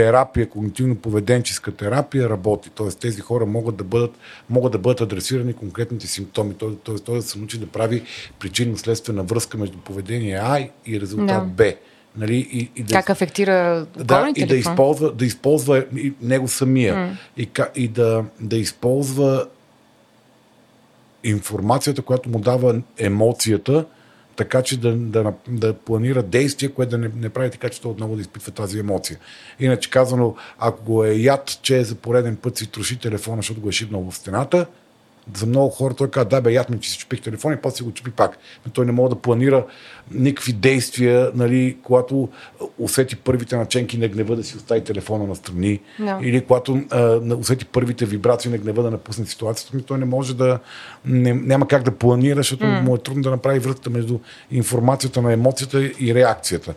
терапия, 0.00 0.46
когнитивно-поведенческа 0.46 1.76
терапия 1.76 2.28
работи. 2.28 2.70
Тоест 2.74 3.00
тези 3.00 3.20
хора 3.20 3.46
могат 3.46 3.76
да 3.76 3.84
бъдат, 3.84 4.18
могат 4.50 4.72
да 4.72 4.78
бъдат 4.78 5.00
адресирани 5.00 5.52
конкретните 5.52 6.06
симптоми. 6.06 6.54
Тоест, 6.54 6.78
тоест 6.84 7.04
той 7.04 7.16
да 7.16 7.22
се 7.22 7.38
научи 7.38 7.58
да 7.58 7.66
прави 7.66 8.02
причинно-следствена 8.38 9.22
връзка 9.22 9.58
между 9.58 9.78
поведение 9.78 10.40
А 10.42 10.68
и 10.86 11.00
резултат 11.00 11.26
Да. 11.56 11.64
Б. 11.64 11.72
Нали? 12.16 12.36
И, 12.36 12.70
и 12.76 12.82
да 12.82 12.94
Как 12.94 13.10
афектира 13.10 13.86
да, 13.96 14.32
и 14.36 14.46
да 14.46 14.56
използва, 14.56 15.12
да 15.12 15.24
използва 15.24 15.84
и 15.96 16.12
него 16.22 16.48
самия. 16.48 17.18
И, 17.36 17.46
ка- 17.46 17.70
и 17.76 17.88
да, 17.88 18.24
да 18.40 18.56
използва 18.56 19.46
информацията, 21.24 22.02
която 22.02 22.28
му 22.28 22.38
дава 22.38 22.80
емоцията, 22.98 23.84
така 24.40 24.62
че 24.62 24.80
да, 24.80 24.96
да, 24.96 25.32
да 25.48 25.74
планира 25.74 26.22
действие, 26.22 26.68
което 26.68 26.90
да 26.90 26.98
не, 26.98 27.10
не 27.16 27.28
прави 27.28 27.50
така, 27.50 27.68
че 27.68 27.80
той 27.80 27.90
отново 27.90 28.14
да 28.14 28.20
изпитва 28.20 28.52
тази 28.52 28.78
емоция. 28.78 29.18
Иначе 29.60 29.90
казано, 29.90 30.34
ако 30.58 30.84
го 30.84 31.04
е 31.04 31.12
яд, 31.12 31.58
че 31.62 31.84
за 31.84 31.94
пореден 31.94 32.36
път 32.36 32.58
си 32.58 32.66
троши 32.66 32.98
телефона, 32.98 33.36
защото 33.36 33.60
го 33.60 33.68
е 33.68 33.72
шибнал 33.72 34.10
в 34.10 34.16
стената, 34.16 34.66
за 35.36 35.46
много 35.46 35.70
хора 35.70 35.94
той 35.94 36.10
казва, 36.10 36.28
да 36.28 36.40
бе, 36.40 36.64
ми, 36.70 36.80
че 36.80 36.90
си 36.90 36.98
чупих 36.98 37.20
телефона 37.20 37.54
и 37.54 37.58
после 37.58 37.76
си 37.76 37.82
го 37.82 37.92
чупи 37.92 38.10
пак. 38.10 38.38
Но 38.66 38.72
той 38.72 38.86
не 38.86 38.92
може 38.92 39.10
да 39.10 39.16
планира 39.16 39.66
никакви 40.10 40.52
действия, 40.52 41.30
нали, 41.34 41.76
когато 41.82 42.28
усети 42.78 43.16
първите 43.16 43.56
наченки 43.56 43.98
на 43.98 44.08
гнева 44.08 44.36
да 44.36 44.44
си 44.44 44.56
остави 44.56 44.84
телефона 44.84 45.26
на 45.26 45.36
страни, 45.36 45.80
Да. 45.98 46.18
или 46.22 46.40
когато 46.40 46.82
а, 46.90 47.20
усети 47.38 47.64
първите 47.64 48.06
вибрации 48.06 48.50
на 48.50 48.58
гнева 48.58 48.82
да 48.82 48.90
напусне 48.90 49.26
ситуацията, 49.26 49.76
ми 49.76 49.82
той 49.82 49.98
не 49.98 50.04
може 50.04 50.36
да, 50.36 50.58
не, 51.04 51.34
няма 51.34 51.68
как 51.68 51.82
да 51.82 51.90
планира, 51.90 52.36
защото 52.36 52.64
mm. 52.64 52.80
му 52.80 52.94
е 52.94 52.98
трудно 52.98 53.22
да 53.22 53.30
направи 53.30 53.58
връзката 53.58 53.90
между 53.90 54.18
информацията 54.50 55.22
на 55.22 55.32
емоцията 55.32 55.82
и 56.00 56.14
реакцията. 56.14 56.74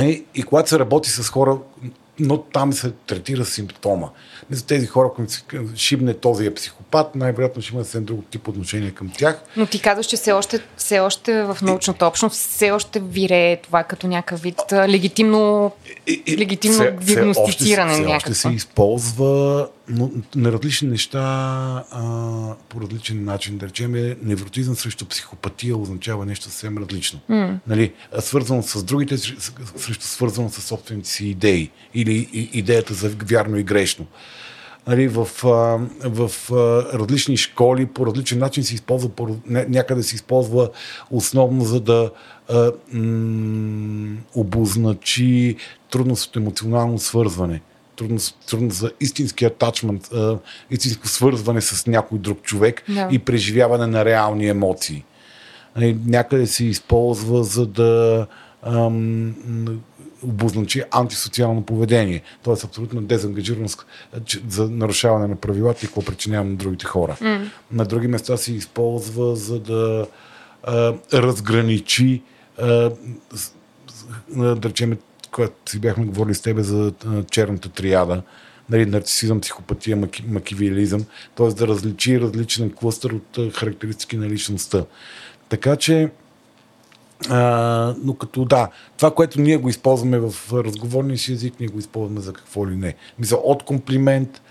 И, 0.00 0.24
и 0.34 0.42
когато 0.42 0.68
се 0.68 0.78
работи 0.78 1.10
с 1.10 1.28
хора, 1.28 1.58
но 2.20 2.42
там 2.42 2.72
се 2.72 2.90
третира 2.90 3.44
симптома. 3.44 4.08
За 4.50 4.66
тези 4.66 4.86
хора, 4.86 5.10
които 5.16 5.32
си 5.32 5.42
шибне 5.74 6.14
този 6.14 6.46
е 6.46 6.54
психопат, 6.54 7.14
най-вероятно 7.14 7.62
ще 7.62 7.74
има 7.74 7.84
съвсем 7.84 8.04
друг 8.04 8.24
тип 8.30 8.48
отношение 8.48 8.90
към 8.90 9.10
тях. 9.18 9.40
Но 9.56 9.66
ти 9.66 9.80
казваш, 9.80 10.06
че 10.06 10.16
все 10.16 10.32
още, 10.32 10.60
все 10.76 11.00
още 11.00 11.42
в 11.42 11.58
научната 11.62 12.06
общност 12.06 12.36
все 12.36 12.70
още 12.70 13.00
вирее 13.00 13.56
това 13.56 13.84
като 13.84 14.06
някакъв 14.06 14.40
вид 14.42 14.56
легитимно, 14.72 15.72
легитимно 16.28 16.78
все- 16.78 16.96
все 17.00 17.14
диагностициране 17.14 17.92
още, 17.92 18.04
все 18.04 18.16
още 18.16 18.34
се 18.34 18.48
използва 18.48 19.68
но, 19.90 20.10
на 20.34 20.52
различни 20.52 20.88
неща 20.88 21.18
а, 21.90 22.02
по 22.68 22.80
различен 22.80 23.24
начин. 23.24 23.58
Да 23.58 23.66
речем, 23.66 23.94
е, 23.94 24.16
невротизъм 24.22 24.74
срещу 24.74 25.06
психопатия 25.06 25.76
означава 25.76 26.26
нещо 26.26 26.44
съвсем 26.44 26.78
различно. 26.78 27.20
Mm. 27.30 27.58
Нали, 27.66 27.92
свързано 28.20 28.62
с 28.62 28.84
другите, 28.84 29.18
срещу 29.76 30.04
свързано 30.04 30.50
с 30.50 30.62
собствените 30.62 31.08
си 31.08 31.26
идеи 31.26 31.70
или 31.94 32.28
идеята 32.52 32.94
за 32.94 33.10
вярно 33.22 33.58
и 33.58 33.62
грешно. 33.62 34.06
Нали, 34.86 35.08
в, 35.08 35.24
в 36.04 36.30
различни 36.94 37.36
школи 37.36 37.86
по 37.86 38.06
различен 38.06 38.38
начин 38.38 38.64
се 38.64 38.74
използва, 38.74 39.08
по, 39.08 39.26
ня- 39.26 39.68
някъде 39.68 40.02
се 40.02 40.14
използва 40.14 40.70
основно 41.10 41.64
за 41.64 41.80
да 41.80 42.10
а, 42.48 42.72
м- 42.92 44.16
обозначи 44.34 45.56
трудност 45.90 46.26
от 46.26 46.36
емоционално 46.36 46.98
свързване. 46.98 47.60
Трудност, 47.96 48.36
трудност 48.50 48.76
за 48.76 48.90
истински 49.00 49.44
атачмент, 49.44 50.08
истинско 50.70 51.08
свързване 51.08 51.60
с 51.60 51.86
някой 51.86 52.18
друг 52.18 52.42
човек 52.42 52.82
Да. 52.88 53.08
и 53.10 53.18
преживяване 53.18 53.86
на 53.86 54.04
реални 54.04 54.48
емоции. 54.48 55.04
Нали, 55.76 55.96
някъде 56.06 56.46
се 56.46 56.64
използва 56.64 57.44
за 57.44 57.66
да 57.66 58.26
ам, 58.62 59.34
обозначи 60.22 60.82
антисоциално 60.90 61.62
поведение. 61.62 62.22
Тоест 62.42 62.64
абсолютна 62.64 63.02
дезангажираност 63.02 63.86
за 64.48 64.70
нарушаване 64.70 65.26
на 65.26 65.36
правилата 65.36 65.80
и 65.82 65.86
какво 65.86 66.02
причинява 66.02 66.44
на 66.44 66.56
другите 66.56 66.86
хора. 66.86 67.16
Mm. 67.20 67.48
На 67.72 67.84
други 67.84 68.08
места 68.08 68.36
се 68.36 68.52
използва 68.52 69.36
за 69.36 69.60
да 69.60 70.06
а, 70.62 70.94
разграничи 71.12 72.22
а, 72.58 72.90
да 74.36 74.68
речем, 74.68 74.98
когато 75.30 75.70
си 75.70 75.78
бяхме 75.78 76.04
говорили 76.04 76.34
с 76.34 76.42
тебе 76.42 76.62
за 76.62 76.92
черната 77.30 77.68
триада, 77.68 78.22
нали, 78.70 78.86
нарцисизъм, 78.86 79.40
психопатия, 79.40 79.96
маки, 79.96 80.24
макивиализъм, 80.28 81.04
т.е. 81.36 81.46
да 81.46 81.68
различи 81.68 82.20
различен 82.20 82.70
клъстър 82.70 83.10
от 83.10 83.54
характеристики 83.54 84.16
на 84.16 84.28
личността. 84.28 84.84
Така 85.48 85.76
че, 85.76 86.10
а, 87.28 87.94
но 88.02 88.14
като 88.14 88.44
да, 88.44 88.68
това, 88.96 89.14
което 89.14 89.40
ние 89.40 89.56
го 89.56 89.68
използваме 89.68 90.18
в 90.18 90.34
разговорния 90.52 91.18
си 91.18 91.32
език, 91.32 91.54
ние 91.60 91.68
го 91.68 91.78
използваме 91.78 92.20
за 92.20 92.32
какво 92.32 92.68
ли 92.68 92.76
не. 92.76 92.94
Мисля, 93.18 93.36
от 93.36 93.62
комплимент 93.62 94.42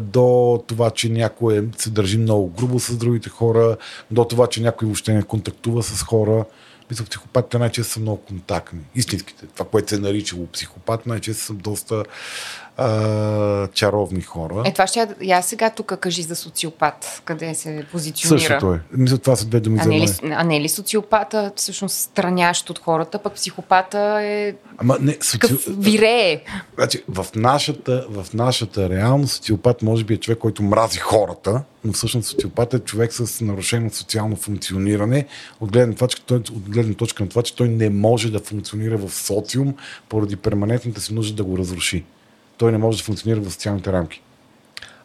до 0.00 0.62
това, 0.66 0.90
че 0.90 1.08
някой 1.08 1.68
се 1.76 1.90
държи 1.90 2.18
много 2.18 2.48
грубо 2.48 2.80
с 2.80 2.96
другите 2.96 3.28
хора, 3.30 3.76
до 4.10 4.24
това, 4.24 4.46
че 4.46 4.62
някой 4.62 4.86
въобще 4.86 5.12
не 5.12 5.22
контактува 5.22 5.82
с 5.82 6.02
хора. 6.02 6.44
Мисля, 6.90 7.04
психопатите 7.04 7.58
най-често 7.58 7.92
са 7.92 8.00
много 8.00 8.16
контактни. 8.16 8.80
Истинските. 8.94 9.46
Това, 9.46 9.66
което 9.70 9.88
се 9.88 9.94
е 9.94 9.98
наричало 9.98 10.46
психопат, 10.46 11.06
най-често 11.06 11.44
са 11.44 11.52
доста 11.52 12.04
а, 12.78 13.68
чаровни 13.68 14.20
хора. 14.22 14.62
Е, 14.66 14.72
това 14.72 14.86
ще 14.86 15.08
я, 15.22 15.42
сега 15.42 15.70
тук 15.70 15.96
кажи 16.00 16.22
за 16.22 16.36
социопат, 16.36 17.22
къде 17.24 17.54
се 17.54 17.86
позиционира. 17.92 18.40
Същото 18.40 18.72
е. 18.72 18.80
Мисля, 18.92 19.18
това 19.18 19.36
са 19.36 19.46
две 19.46 19.60
думи 19.60 19.78
А 19.80 19.82
за 19.82 19.88
не, 19.88 20.00
ли, 20.00 20.06
мен. 20.22 20.32
а 20.32 20.44
не 20.44 20.56
е 20.56 20.60
ли 20.60 20.68
социопата 20.68 21.52
всъщност 21.56 21.96
странящ 21.96 22.70
от 22.70 22.78
хората, 22.78 23.18
пък 23.18 23.34
психопата 23.34 23.98
е 24.22 24.54
Ама 24.78 24.96
не, 25.00 25.16
соци... 25.22 25.56
вирее. 25.68 26.40
Значи, 26.74 27.02
в, 27.08 27.26
нашата, 27.34 28.06
в 28.10 28.26
нашата 28.34 28.88
реалност 28.90 29.34
социопат 29.34 29.82
може 29.82 30.04
би 30.04 30.14
е 30.14 30.16
човек, 30.16 30.38
който 30.38 30.62
мрази 30.62 30.98
хората, 30.98 31.62
но 31.84 31.92
всъщност 31.92 32.28
социопат 32.28 32.74
е 32.74 32.78
човек 32.78 33.12
с 33.12 33.40
нарушено 33.40 33.90
социално 33.90 34.36
функциониране, 34.36 35.26
от 35.60 35.72
гледна, 35.72 35.94
той, 36.26 36.36
от 36.36 36.70
гледна 36.70 36.94
точка 36.94 37.22
на 37.22 37.28
това, 37.28 37.42
че 37.42 37.56
той 37.56 37.68
не 37.68 37.90
може 37.90 38.30
да 38.30 38.38
функционира 38.38 38.96
в 38.96 39.10
социум 39.10 39.74
поради 40.08 40.36
перманентната 40.36 41.00
си 41.00 41.14
нужда 41.14 41.36
да 41.36 41.44
го 41.44 41.58
разруши. 41.58 42.04
Той 42.58 42.72
не 42.72 42.78
може 42.78 42.98
да 42.98 43.04
функционира 43.04 43.40
в 43.40 43.52
социалните 43.52 43.92
рамки. 43.92 44.22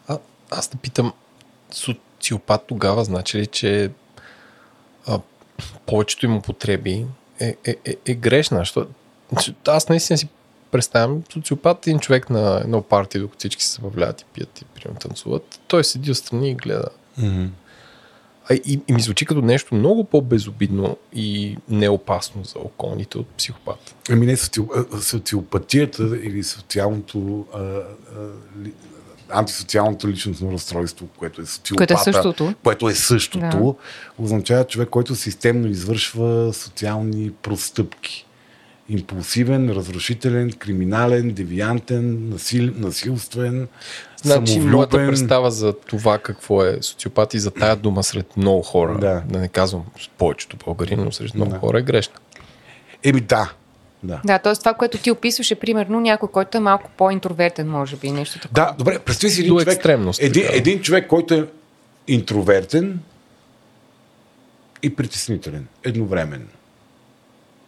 А, 0.08 0.18
аз 0.50 0.68
те 0.68 0.76
питам, 0.76 1.12
социопат 1.70 2.66
тогава 2.66 3.04
значи 3.04 3.38
ли, 3.38 3.46
че 3.46 3.90
а, 5.06 5.20
повечето 5.86 6.26
им 6.26 6.36
употреби 6.36 7.06
е, 7.40 7.56
е, 7.64 7.76
е, 7.84 7.96
е 8.06 8.14
грешна? 8.14 8.64
Че 9.42 9.54
аз 9.66 9.88
наистина 9.88 10.18
си 10.18 10.28
представям 10.70 11.22
социопат 11.32 11.86
е 11.86 11.90
един 11.90 12.00
човек 12.00 12.30
на 12.30 12.60
едно 12.64 12.82
парти, 12.82 13.18
докато 13.18 13.38
всички 13.38 13.64
се 13.64 13.72
забавляват 13.74 14.20
и 14.20 14.24
пият 14.24 14.60
и 14.60 14.64
примерно 14.64 15.00
танцуват. 15.00 15.60
Той 15.68 15.84
седи 15.84 16.10
отстрани 16.10 16.50
и 16.50 16.54
гледа. 16.54 16.88
Mm-hmm. 17.20 17.48
А, 18.50 18.54
и, 18.54 18.80
и 18.88 18.92
ми 18.92 19.00
звучи 19.00 19.26
като 19.26 19.42
нещо 19.42 19.74
много 19.74 20.04
по-безобидно 20.04 20.96
и 21.12 21.56
неопасно 21.68 22.44
за 22.44 22.58
околните 22.58 23.18
от 23.18 23.26
психопат. 23.26 23.94
Ами 24.10 24.26
не, 24.26 24.36
социопатията 25.00 26.02
или 26.22 26.42
социалното 26.42 27.46
а, 27.54 27.58
а, 27.58 27.82
ли... 28.64 28.72
антисоциалното 29.30 30.08
личностно 30.08 30.52
разстройство, 30.52 31.06
което 31.18 31.42
е 31.42 31.46
социопата, 31.46 31.94
Което 31.94 32.10
е 32.10 32.12
същото. 32.12 32.54
което 32.62 32.88
е 32.88 32.94
същото 32.94 33.76
Да. 34.18 34.22
означава 34.24 34.64
човек, 34.64 34.88
който 34.88 35.14
системно 35.14 35.68
извършва 35.68 36.52
социални 36.52 37.30
простъпки. 37.42 38.26
Импулсивен, 38.88 39.70
разрушителен, 39.70 40.52
криминален, 40.52 41.32
девиантен, 41.32 42.28
насил... 42.28 42.70
насилствен, 42.76 43.68
Значи, 44.24 44.60
моята 44.60 44.96
представа 44.96 45.50
за 45.50 45.72
това 45.72 46.18
какво 46.18 46.64
е 46.64 46.78
социопат 46.80 47.34
и 47.34 47.38
за 47.38 47.50
тая 47.50 47.76
дума 47.76 48.02
сред 48.02 48.36
много 48.36 48.62
хора, 48.62 48.98
Да. 48.98 49.22
да 49.28 49.38
не 49.38 49.48
казвам 49.48 49.84
с 50.00 50.08
повечето 50.18 50.56
българи, 50.66 50.96
но 50.96 51.12
сред 51.12 51.34
много 51.34 51.50
Да. 51.50 51.58
хора 51.58 51.78
е 51.78 51.82
грешна. 51.82 52.14
Еми 53.02 53.20
да. 53.20 53.52
да. 54.02 54.20
Да, 54.24 54.38
т.е. 54.38 54.54
това, 54.54 54.74
което 54.74 54.98
ти 54.98 55.10
описваш 55.10 55.50
е 55.50 55.54
примерно 55.54 56.00
някой, 56.00 56.28
който 56.28 56.58
е 56.58 56.60
малко 56.60 56.90
по-интровертен, 56.96 57.70
може 57.70 57.96
би, 57.96 58.10
нещо 58.10 58.38
такова. 58.38 58.66
Да, 58.66 58.74
добре, 58.78 58.98
представи 58.98 59.30
си 59.30 59.40
един 59.40 59.54
До 59.54 59.60
човек, 59.60 59.84
един, 60.18 60.42
така. 60.42 60.56
един 60.56 60.80
човек, 60.80 61.06
който 61.06 61.34
е 61.34 61.46
интровертен 62.08 63.00
и 64.82 64.96
притеснителен 64.96 65.66
едновременно. 65.84 66.46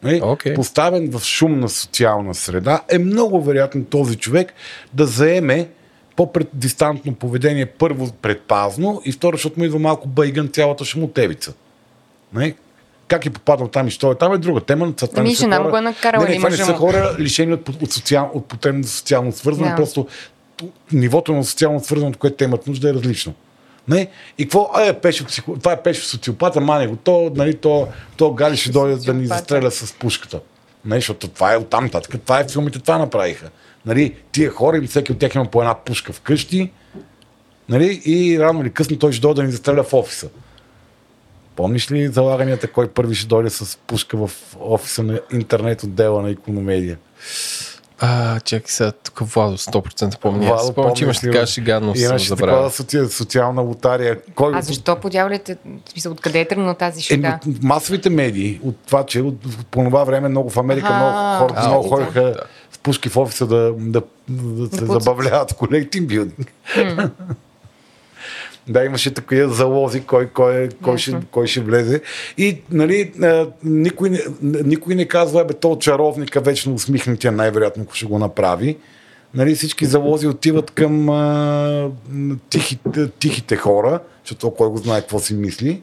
Нали? 0.03 0.21
Окей. 0.23 0.55
Поставен 0.55 1.11
в 1.11 1.25
шумна 1.25 1.69
социална 1.69 2.35
среда, 2.35 2.83
е 2.89 2.99
много 2.99 3.43
вероятно 3.43 3.85
този 3.85 4.17
човек 4.17 4.53
да 4.95 5.07
заеме 5.07 5.69
по-дистантно 6.17 7.15
поведение, 7.15 7.67
първо 7.67 8.13
предпазно 8.13 9.03
и 9.05 9.13
второ, 9.13 9.37
защото 9.37 9.59
му 9.59 9.65
идва 9.65 9.79
малко 9.79 10.09
байган 10.09 10.49
цялата 10.49 10.85
шумотевица. 10.85 11.53
Нали? 12.33 12.55
Как 13.09 13.27
е 13.27 13.31
попаднал 13.31 13.69
там 13.69 13.89
и 13.89 13.91
що 13.91 14.13
е 14.13 14.15
там 14.15 14.33
е 14.33 14.39
друга 14.39 14.61
тема. 14.61 14.93
Това 14.93 15.09
Ами, 15.17 15.29
не 15.29 15.35
са 15.35 15.41
жена 15.41 15.57
хора- 15.57 15.71
го 15.71 15.77
е 15.77 15.81
накарала 15.81 16.25
Не, 16.25 16.31
не, 16.31 16.37
това 16.37 16.49
не 16.49 16.57
са 16.57 16.73
му? 16.73 16.79
хора 16.79 17.17
лишени 17.19 17.53
от, 17.53 17.69
от, 17.69 17.93
социал, 17.93 18.31
от 18.35 18.47
потребност 18.47 18.95
социално 18.95 19.33
свързване, 19.33 19.71
Да. 19.71 19.77
просто 19.77 20.07
нивото 20.93 21.33
на 21.33 21.45
социално 21.45 21.81
свързване, 21.85 22.11
от 22.11 22.17
което 22.17 22.37
те 22.37 22.45
имат 22.45 22.67
нужда 22.67 22.91
е 22.91 22.95
различно. 22.95 23.35
Не? 23.89 24.09
И 24.39 24.45
какво? 24.45 24.71
А, 24.75 24.83
е, 24.83 24.93
пеше, 24.93 25.27
психо... 25.27 25.57
това 25.59 25.73
е 25.73 25.83
пеше 25.83 26.07
социопата, 26.09 26.61
мане 26.61 26.87
го. 26.87 26.97
То, 26.97 27.33
нали, 27.35 27.55
то, 27.55 27.89
то 28.17 28.31
Гали 28.31 28.57
ще 28.57 28.71
дойде 28.71 28.97
да 28.97 29.15
ни 29.15 29.27
застреля 29.27 29.71
с 29.71 29.93
пушката. 29.93 30.41
Не, 30.85 30.95
защото 30.97 31.29
това 31.29 31.53
е 31.53 31.57
оттам 31.57 31.85
нататък. 31.85 32.23
Това 32.23 32.41
е 32.41 32.49
филмите, 32.49 32.79
това 32.79 32.99
направиха. 32.99 33.51
Нали, 33.87 34.15
тия 34.33 34.51
хора, 34.51 34.79
или 34.79 34.87
всеки 34.87 35.13
от 35.13 35.19
тях 35.19 35.35
има 35.35 35.45
по 35.45 35.63
една 35.63 35.75
пушка 35.75 36.13
вкъщи, 36.13 36.71
нали, 37.69 38.03
и 38.05 38.41
рано 38.41 38.61
или 38.61 38.71
късно 38.71 38.99
той 38.99 39.13
ще 39.13 39.21
дойде 39.21 39.41
да 39.41 39.47
ни 39.47 39.53
застреля 39.53 39.83
в 39.83 39.95
офиса. 39.95 40.29
Помниш 41.57 41.91
ли 41.91 42.09
залаганията, 42.09 42.73
кой 42.73 42.89
първи 42.89 43.15
ще 43.15 43.27
дойде 43.27 43.51
с 43.51 43.79
пушка 43.87 44.17
в 44.17 44.31
офиса 44.61 45.03
на 45.03 45.21
интернет 45.33 45.83
отдела 45.83 46.23
на 46.23 46.31
икономедия? 46.31 46.99
А, 47.99 48.41
чакай 48.41 48.67
сега, 48.67 48.93
тук 48.93 49.19
Владо 49.19 49.59
100% 49.59 50.19
помня. 50.21 50.47
Владо, 50.47 50.73
спомням, 50.73 50.95
че 50.95 51.05
имаш 51.05 51.19
така 51.19 51.47
шега, 51.47 51.81
но 51.81 51.95
съм 51.95 52.19
забравил. 52.19 52.55
такава 52.55 52.71
соци... 52.71 53.07
социална 53.09 53.63
лотария. 53.63 54.19
Кой... 54.35 54.53
А 54.55 54.63
защо 54.63 54.97
подявалите, 54.97 55.57
смисъл, 55.89 56.13
откъде 56.13 56.41
е 56.41 56.49
тръгнала 56.49 56.75
тази 56.75 57.03
шега? 57.03 57.29
Е, 57.29 57.51
масовите 57.63 58.11
медии, 58.11 58.61
от 58.65 58.77
това, 58.87 59.07
че 59.07 59.21
от, 59.21 59.67
по 59.71 59.85
това 59.85 60.05
време 60.05 60.29
много 60.29 60.51
в 60.51 60.57
Америка 60.57 60.87
Аха. 60.87 60.97
много 60.97 61.39
хора 61.39 61.55
А, 61.57 61.69
много 61.69 61.89
ходиха 61.89 62.35
пушки 62.87 63.09
в 63.09 63.17
офиса 63.17 63.47
да, 63.47 63.75
да, 63.79 64.03
да 64.29 64.77
се 64.77 64.87
пуцат. 64.87 65.03
забавляват 65.03 65.55
колеги 65.55 65.91
тимбилдинг. 65.91 66.53
Да, 68.69 68.85
имаше 68.85 69.15
такива 69.15 69.55
залози, 69.55 70.01
кой, 70.01 70.27
кой, 70.27 70.69
кой, 70.83 70.99
ще, 70.99 71.17
кой 71.31 71.47
ще 71.47 71.61
влезе. 71.61 72.01
И 72.39 72.61
нали, 72.71 73.13
никой, 73.65 74.11
не, 74.11 74.21
никой 74.43 74.95
не 74.95 75.05
казва, 75.05 75.45
бе, 75.45 75.55
то 75.55 75.77
чаровника 75.77 76.41
вечно 76.41 76.75
усмихнатия 76.75 77.33
най-вероятно 77.33 77.87
ще 77.93 78.07
го 78.07 78.19
направи. 78.19 78.77
Нали, 79.35 79.55
всички 79.55 79.87
залози 79.87 80.27
отиват 80.27 80.71
към 80.71 81.09
а, 81.09 81.91
тихите, 82.51 83.11
тихите 83.11 83.57
хора, 83.57 84.01
защото 84.25 84.55
кой 84.55 84.69
го 84.69 84.77
знае 84.77 85.01
какво 85.01 85.19
си 85.19 85.35
мисли. 85.35 85.83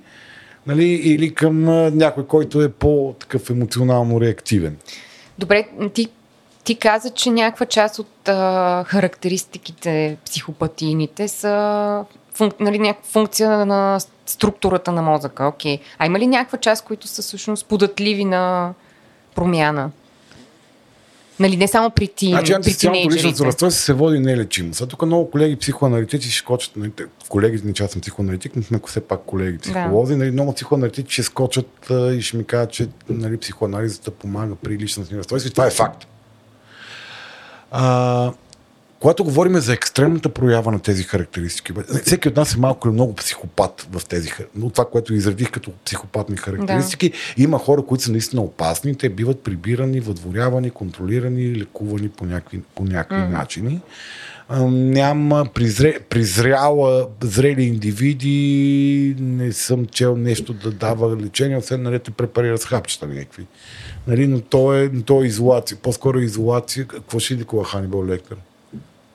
Нали, 0.68 0.86
или 0.86 1.34
към 1.34 1.70
а, 1.70 1.92
някой, 1.92 2.26
който 2.26 2.62
е 2.62 2.70
по-такъв 2.70 3.50
емоционално 3.50 4.22
реактивен. 4.22 4.78
Добре, 5.40 5.68
ти 5.94 6.08
ти 6.64 6.76
каза, 6.76 7.10
че 7.10 7.32
някаква 7.32 7.66
част 7.66 8.00
от 8.00 8.28
а, 8.28 8.84
характеристиките 8.88 10.18
психопатийните 10.26 11.28
са 11.28 12.06
функ, 12.34 12.60
нали, 12.60 12.80
някаква 12.80 13.10
функция 13.12 13.66
на 13.66 14.00
структурата 14.26 14.92
на 14.92 15.02
мозъка. 15.02 15.46
Окей. 15.46 15.80
А 15.98 16.06
има 16.06 16.20
ли 16.20 16.28
някаква 16.28 16.58
част, 16.58 16.86
които 16.86 17.08
са 17.08 17.22
всъщност 17.22 17.66
податливи 17.66 18.26
на 18.26 18.74
промяна? 19.36 19.92
Нали, 21.40 21.58
не 21.58 21.68
само 21.68 21.90
при 21.90 22.08
ти, 22.08 22.28
Значи 22.28 22.54
антисоциалното 22.54 23.16
личностно 23.16 23.46
разстройство 23.46 23.84
се 23.84 23.94
води 23.94 24.20
нелечимо. 24.20 24.74
Сега 24.74 24.88
тук 24.88 25.06
много 25.06 25.32
колеги 25.32 25.56
психоаналитици 25.56 26.32
ще 26.32 26.40
скочат, 26.40 26.76
нали, 26.76 26.92
те- 26.92 27.06
колегите 27.30 27.68
ни, 27.68 27.74
че 27.74 27.84
аз 27.84 27.92
съм 27.92 28.02
психоаналитик, 28.02 28.56
но 28.56 28.64
сме 28.64 28.80
все 28.88 29.02
пак 29.08 29.22
колеги 29.26 29.58
психолози, 29.58 30.16
нали, 30.16 30.32
много 30.32 30.54
психоаналитици 30.54 31.14
ще 31.14 31.24
скочат 31.24 31.92
а, 31.92 32.14
и 32.14 32.22
ще 32.22 32.38
ми 32.38 32.44
кажат, 32.44 32.72
че 32.72 32.88
нали, 33.10 33.38
психоанализата 33.38 34.12
помага 34.12 34.56
при 34.56 34.78
личностни 34.78 35.18
разстройства 35.18 35.52
това 35.52 35.68
е 35.68 35.72
факт. 35.72 36.08
А, 37.76 38.32
когато 39.00 39.24
говорим 39.24 39.60
за 39.60 39.74
екстремната 39.74 40.30
проява 40.30 40.72
на 40.72 40.80
тези 40.80 41.04
характеристики, 41.04 41.74
всеки 42.04 42.28
от 42.28 42.36
нас 42.36 42.56
е 42.56 42.60
малко 42.60 42.88
или 42.88 42.94
много 42.94 43.16
психопат 43.16 43.88
в 43.92 44.06
тези, 44.06 44.32
но 44.56 44.70
това, 44.70 44.86
което 44.86 45.14
изредих 45.14 45.52
като 45.52 45.72
психопатни 45.86 46.38
характеристики, 46.38 47.12
има 47.38 47.60
хора, 47.60 47.82
които 47.82 48.04
са 48.04 48.12
наистина 48.12 48.42
опасни, 48.42 48.96
те 48.96 49.10
биват 49.10 49.44
прибирани, 49.44 50.00
въдворявани, 50.00 50.70
контролирани, 50.70 51.60
лекувани 51.60 52.10
по 52.10 52.26
някакви, 52.26 52.62
по 52.76 52.84
някакви 52.84 53.24
mm. 53.24 53.32
начини. 53.32 53.82
А, 54.50 54.62
няма 54.68 55.46
призре, 55.54 56.00
призряла, 56.00 57.08
зрели 57.24 57.64
индивиди, 57.64 59.16
не 59.20 59.52
съм 59.52 59.86
чел 59.86 60.18
нещо 60.18 60.54
да 60.54 60.72
дава 60.72 61.18
лечение, 61.18 61.58
освен 61.58 61.84
нали, 61.84 62.00
те 62.00 62.12
препарира 62.12 62.58
с 62.58 62.66
хапчета 62.66 63.08
някакви. 63.08 63.46
Нали, 64.08 64.28
но 64.28 64.42
то 64.42 64.74
е, 64.74 64.92
то 65.06 65.24
е 65.24 65.26
изолация. 65.26 65.78
По-скоро 65.78 66.20
е 66.20 66.24
изолация. 66.24 66.88
Какво 66.88 67.20
ще 67.20 67.38
лекува 67.38 67.66
Ханибал 67.66 68.06
Лектор? 68.06 68.36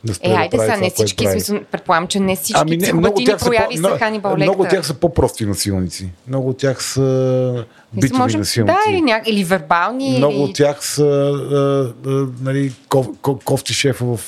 Да 0.05 0.13
Е, 0.23 0.29
да 0.29 0.35
айде 0.35 0.57
прави 0.57 0.71
сега, 0.71 0.81
не 0.81 0.91
всички, 0.91 1.25
прави. 1.25 1.41
смисъл, 1.41 1.61
предполагам, 1.71 2.07
че 2.07 2.21
не 2.21 2.37
всички 2.37 2.61
ами 2.61 2.77
не, 2.77 2.93
много 2.93 3.25
тях 3.25 3.41
са 3.41 3.47
прояви 3.47 3.83
по, 3.83 3.89
са 3.89 3.99
Ханибал 3.99 4.33
Лектор. 4.33 4.43
много 4.43 4.63
от 4.63 4.69
тях 4.69 4.87
са 4.87 4.95
по-прости 4.95 5.47
насилници. 5.47 6.11
Много 6.29 6.49
от 6.49 6.59
тях 6.59 6.83
са 6.85 7.65
битови 7.93 8.19
може, 8.19 8.39
насилници. 8.39 8.75
да, 8.87 8.93
или, 8.93 9.01
ня... 9.01 9.23
или 9.27 9.45
вербални, 9.45 10.17
Много 10.19 10.35
или... 10.35 10.43
от 10.43 10.55
тях 10.55 10.87
са 10.87 11.05
а, 11.05 12.09
а, 12.11 12.27
нали, 12.41 12.73
ков, 12.89 13.07
ков, 13.23 13.45
кофти 13.45 13.75
шефа 13.75 14.05
в, 14.05 14.21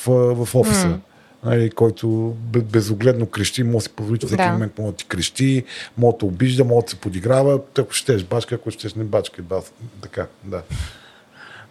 в 0.45 0.55
офиса. 0.55 0.87
М. 0.87 1.01
Нали, 1.45 1.71
който 1.71 2.09
бе- 2.39 2.61
безогледно 2.61 3.27
крещи, 3.27 3.63
може 3.63 3.75
да 3.75 3.81
си 3.81 3.89
позволи, 3.89 4.19
че 4.19 4.27
всеки 4.27 4.43
Да. 4.43 4.53
момент 4.53 4.79
може 4.79 4.91
да 4.91 4.97
ти 4.97 5.05
крещи, 5.05 5.65
може 5.99 6.17
да 6.17 6.27
обижда, 6.27 6.65
може 6.65 6.85
да 6.85 6.91
се 6.91 6.97
подиграва, 6.97 7.61
ако 7.79 7.93
щеш 7.93 8.25
бачка, 8.25 8.55
ако 8.55 8.71
щеш 8.71 8.95
не 8.95 9.05
бачка. 9.05 9.43
Бас. 9.43 9.73
Така, 10.01 10.27
да. 10.45 10.63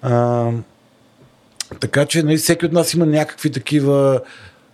А, 0.02 0.52
така 1.80 2.06
че 2.06 2.24
нали, 2.24 2.38
всеки 2.38 2.66
от 2.66 2.72
нас 2.72 2.94
има 2.94 3.06
някакви 3.06 3.52
такива 3.52 4.22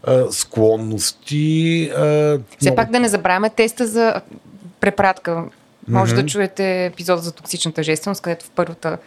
а, 0.04 0.32
склонности. 0.32 1.46
А, 1.88 2.00
Все 2.00 2.40
много- 2.62 2.76
пак 2.76 2.92
да 2.92 3.00
не 3.00 3.08
забравяме 3.10 3.50
теста 3.50 3.88
за 3.88 4.22
препратка. 4.80 5.44
Може 5.88 6.14
Мгм. 6.14 6.22
да 6.22 6.28
чуете 6.28 6.86
епизода 6.86 7.22
за 7.22 7.32
токсичната 7.32 7.84
жественост, 7.84 8.22
където 8.22 8.46
в 8.46 8.50
първата 8.50 8.98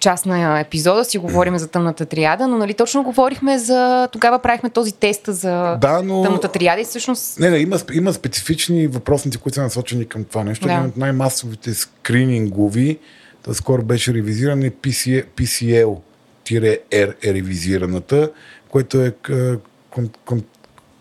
част 0.00 0.26
на 0.26 0.60
епизода 0.60 1.04
си 1.04 1.18
говорим 1.18 1.58
за 1.58 1.68
тъмната 1.68 2.06
триада, 2.06 2.46
но 2.46 2.58
нали 2.58 2.74
точно 2.74 3.02
говорихме 3.02 3.58
за... 3.58 4.08
Тогава 4.12 4.38
правихме 4.38 4.70
този 4.70 4.92
тест 4.92 5.22
за 5.26 5.76
Да, 5.80 6.02
но... 6.04 6.22
тъмната 6.22 6.48
триада 6.48 6.80
и 6.80 6.84
всъщност... 6.84 7.40
Не, 7.40 7.50
не, 7.50 7.58
има, 7.58 7.78
има 7.92 8.12
специфични 8.12 8.86
въпросници, 8.86 9.38
които 9.38 9.54
са 9.54 9.62
насочени 9.62 10.06
към 10.08 10.24
това 10.24 10.44
нещо. 10.44 10.66
Да. 10.66 10.72
Един 10.72 10.86
от 10.86 10.96
най-масовите 10.96 11.74
скринингови, 11.74 12.98
да 13.46 13.54
скоро 13.54 13.82
беше 13.82 14.14
ревизиран, 14.14 14.62
е 14.62 14.70
PCL, 14.70 15.24
PCL-R 15.36 17.14
е 17.22 17.34
ревизираната, 17.34 18.30
което 18.68 19.00
е 19.00 19.10
к- 19.10 19.58
кон, 19.90 20.10
кон, 20.24 20.42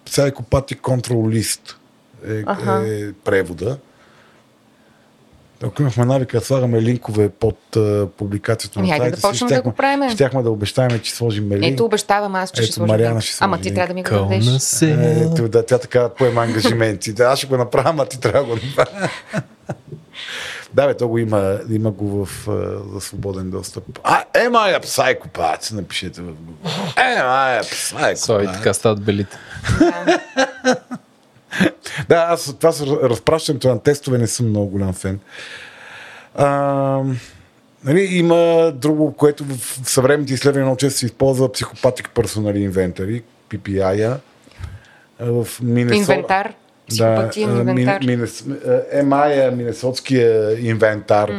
Psychopathic 0.10 0.80
Control 0.82 1.40
List 1.40 1.76
е, 2.28 2.44
Аха. 2.46 2.84
е 2.88 3.14
превода. 3.14 3.78
Ако 5.64 5.81
имахме 5.81 6.06
навика 6.06 6.40
да 6.40 6.45
слагаме 6.45 6.81
линкове 6.81 7.30
под 7.30 7.76
а, 7.77 8.07
публикацията 8.18 8.80
Ами, 8.80 8.88
на 8.90 8.98
хайде 8.98 9.06
сайта 9.06 9.22
да 9.22 9.31
почнем 9.31 9.48
да 9.49 9.61
го 9.61 9.72
правим. 9.72 10.10
щяхме 10.10 10.44
да 10.44 10.52
обещаем, 10.52 10.99
че 10.99 11.11
сложим 11.15 11.52
линк. 11.52 11.73
Ето 11.73 11.86
обещавам 11.86 12.36
аз, 12.36 12.52
че 12.52 12.61
Ето, 12.61 12.65
ще 12.65 12.73
сложа 12.76 12.94
Мариана 12.94 13.14
линк. 13.14 13.23
ще 13.23 13.34
сложи 13.36 13.45
Ама 13.45 13.61
ти 13.61 13.73
трябва 13.73 13.88
да 13.88 13.94
ми 13.94 14.03
го 14.03 14.10
дадеш. 14.10 14.45
се. 14.45 14.91
Ето, 15.34 15.48
да, 15.49 15.65
тя 15.65 15.77
така 15.77 16.10
поема 16.10 16.41
ангажименти. 16.44 17.14
Да, 17.14 17.23
аз 17.23 17.38
ще 17.40 17.48
го 17.48 17.57
направя, 17.57 17.95
а 18.03 18.06
ти 18.06 18.19
трябва 18.19 18.40
да 18.40 18.45
го 18.45 18.60
направя. 18.68 19.10
да, 20.73 20.88
бе, 20.88 20.98
то 20.98 21.07
го 21.07 21.18
има, 21.18 21.60
има 21.72 21.91
го 21.91 22.26
в, 22.26 22.48
а, 22.48 22.52
за 22.94 23.02
свободен 23.02 23.49
достъп. 23.49 23.84
А, 24.03 24.23
I 24.34 24.49
a 24.80 24.86
psychopath? 24.86 25.72
Напишете 25.73 26.22
в 26.22 26.26
Google. 26.26 26.95
I 26.95 27.18
a 27.18 27.64
psychopath? 27.64 28.15
Сой, 28.15 28.45
така 28.45 28.73
стават 28.73 29.02
белите. 29.02 29.38
Да, 32.10 32.26
аз 32.30 32.56
това 32.60 32.72
с 32.72 32.82
разпращането 32.82 33.68
на 33.68 33.80
тестове 33.80 34.18
не 34.18 34.28
съм 34.28 34.50
много 34.50 34.68
голям 34.68 34.94
фен. 34.94 35.20
А, 36.36 36.48
нали, 37.84 38.02
има 38.02 38.72
друго, 38.76 39.14
което 39.14 39.44
в 39.46 39.80
съвременните 39.84 40.34
изследвания 40.34 40.66
много 40.66 40.78
често 40.78 41.00
се 41.00 41.06
използва 41.06 41.52
психопатик 41.52 42.10
персонали 42.16 42.60
инвентари, 42.60 43.24
PPI-а. 43.50 44.18
В 45.20 45.48
Минесо... 45.62 45.96
Инвентар. 45.96 46.54
Психопатиен 46.90 47.50
а, 47.50 47.60
инвентар. 47.60 48.00
Мин, 48.00 48.10
Минес, 48.10 48.42
а, 48.42 49.04
MI 49.04 49.48
е 49.48 49.52
Минесотския 49.52 50.60
инвентар 50.70 51.32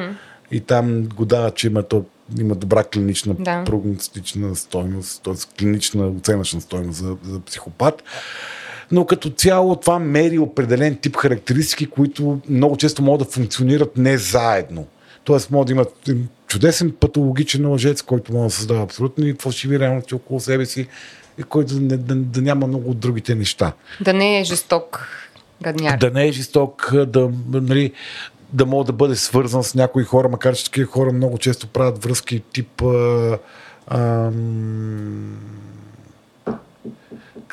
и 0.50 0.60
там 0.60 1.02
го 1.04 1.24
дава, 1.24 1.50
че 1.50 1.66
има, 1.66 1.82
то, 1.82 2.04
има 2.40 2.54
добра 2.54 2.84
клинична 2.84 3.34
Да. 3.38 3.62
прогностична 3.66 4.56
стойност, 4.56 5.22
т.е. 5.22 5.34
клинична 5.58 6.08
оценъчна 6.08 6.60
стойност 6.60 6.98
за, 6.98 7.16
за 7.24 7.40
психопат. 7.40 8.02
Но 8.92 9.06
като 9.06 9.30
цяло 9.30 9.76
това 9.76 9.98
мери 9.98 10.38
определен 10.38 10.96
тип 10.96 11.16
характеристики, 11.16 11.86
които 11.86 12.40
много 12.48 12.76
често 12.76 13.02
могат 13.02 13.26
да 13.26 13.32
функционират 13.32 13.96
не 13.96 14.18
заедно. 14.18 14.86
Тоест 15.24 15.50
могат 15.50 15.66
да 15.66 15.72
имат 15.72 16.10
чудесен 16.46 16.92
патологичен 17.00 17.70
лъжец, 17.70 18.02
който 18.02 18.32
може 18.32 18.44
да 18.44 18.50
създава 18.50 18.82
абсолютни 18.82 19.34
фалшиви 19.40 19.78
реалности 19.78 20.14
около 20.14 20.40
себе 20.40 20.66
си 20.66 20.86
и 21.38 21.42
който 21.42 21.74
да, 21.74 21.98
да, 21.98 22.14
да 22.14 22.42
няма 22.42 22.66
много 22.66 22.90
от 22.90 22.98
другите 22.98 23.34
неща. 23.34 23.72
Да 24.00 24.12
не 24.12 24.40
е 24.40 24.44
жесток 24.44 25.08
гадняр. 25.62 25.98
Да 25.98 26.10
не 26.10 26.28
е 26.28 26.32
жесток, 26.32 26.92
да, 27.06 27.30
нали, 27.52 27.92
да 28.52 28.66
може 28.66 28.86
да 28.86 28.92
бъде 28.92 29.16
свързан 29.16 29.64
с 29.64 29.74
някои 29.74 30.04
хора, 30.04 30.28
макар 30.28 30.54
че 30.54 30.64
такива 30.64 30.86
хора 30.86 31.12
много 31.12 31.38
често 31.38 31.66
правят 31.66 32.04
връзки 32.04 32.42
тип 32.52 32.82
а, 32.82 33.38
ам, 33.86 35.38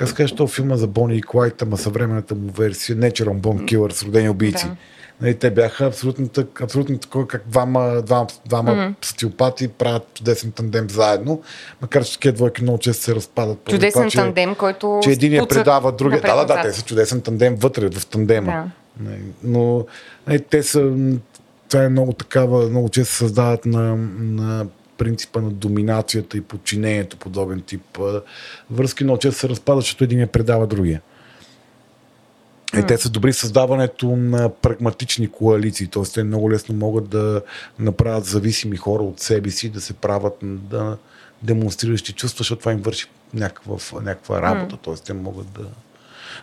се 0.05 0.13
казваш, 0.13 0.31
този 0.31 0.53
филма 0.53 0.75
за 0.75 0.87
Бони 0.87 1.17
и 1.17 1.21
Клайд, 1.21 1.61
ама 1.61 1.77
съвременната 1.77 2.35
му 2.35 2.51
версия, 2.51 2.97
Natural 2.97 3.39
Born 3.39 3.65
Killers, 3.65 4.05
родени 4.05 4.29
убийци. 4.29 4.65
Да. 4.65 4.75
Нали, 5.21 5.35
те 5.35 5.51
бяха 5.51 5.85
абсолютно, 5.85 6.27
так, 6.27 6.61
абсолютно 6.61 6.97
такова, 6.97 7.27
как 7.27 7.43
двама, 7.47 8.01
двама, 8.01 8.27
двама 8.45 8.71
mm-hmm. 8.71 9.05
стилпати 9.05 9.67
правят 9.67 10.03
чудесен 10.13 10.51
тандем 10.51 10.89
заедно, 10.89 11.41
макар 11.81 12.03
че 12.03 12.13
такива 12.13 12.33
двойки 12.33 12.63
много 12.63 12.77
често 12.77 13.03
се 13.03 13.15
разпадат. 13.15 13.65
Чудесен 13.69 13.91
това, 13.91 14.09
че- 14.09 14.17
тандем, 14.17 14.55
който 14.55 14.99
че 15.03 15.11
един 15.11 15.33
я 15.33 15.47
предава 15.47 15.91
другия. 15.91 16.21
Да, 16.21 16.35
да, 16.35 16.45
да, 16.45 16.61
те 16.61 16.73
са 16.73 16.81
чудесен 16.81 17.21
тандем 17.21 17.55
вътре 17.55 17.89
в 17.89 18.05
тандема. 18.05 18.51
Да. 18.51 19.09
Не, 19.09 19.19
Но 19.43 19.85
не, 20.27 20.39
те 20.39 20.63
са. 20.63 20.93
Това 21.69 21.83
е 21.83 21.89
много 21.89 22.13
такава, 22.13 22.69
много 22.69 22.89
често 22.89 23.11
се 23.11 23.17
създават 23.17 23.65
на, 23.65 23.95
на 24.19 24.65
принципа 24.97 25.41
на 25.41 25.49
доминацията 25.49 26.37
и 26.37 26.41
подчинението, 26.41 27.17
подобен 27.17 27.61
тип 27.61 27.99
връзки, 28.71 29.03
много 29.03 29.19
често 29.19 29.39
се 29.39 29.49
разпадат, 29.49 29.81
защото 29.81 30.03
един 30.03 30.19
я 30.19 30.27
предава 30.27 30.67
другия. 30.67 31.01
Е, 32.73 32.85
те 32.85 32.97
са 32.97 33.09
добри 33.09 33.31
в 33.31 33.37
създаването 33.37 34.15
на 34.15 34.49
прагматични 34.49 35.31
коалиции, 35.31 35.87
т.е. 35.87 36.03
те 36.03 36.23
много 36.23 36.51
лесно 36.51 36.75
могат 36.75 37.09
да 37.09 37.41
направят 37.79 38.25
зависими 38.25 38.77
хора 38.77 39.03
от 39.03 39.19
себе 39.19 39.49
си, 39.49 39.69
да 39.69 39.81
се 39.81 39.93
правят 39.93 40.37
да 40.41 40.97
демонстриращи 41.43 42.13
чувства, 42.13 42.37
защото 42.37 42.59
това 42.59 42.71
им 42.71 42.81
върши 42.81 43.07
някаква, 43.33 44.01
някаква 44.01 44.41
работа, 44.41 44.77
т.е. 44.77 44.93
те 44.93 45.13
могат 45.13 45.47
да... 45.51 45.65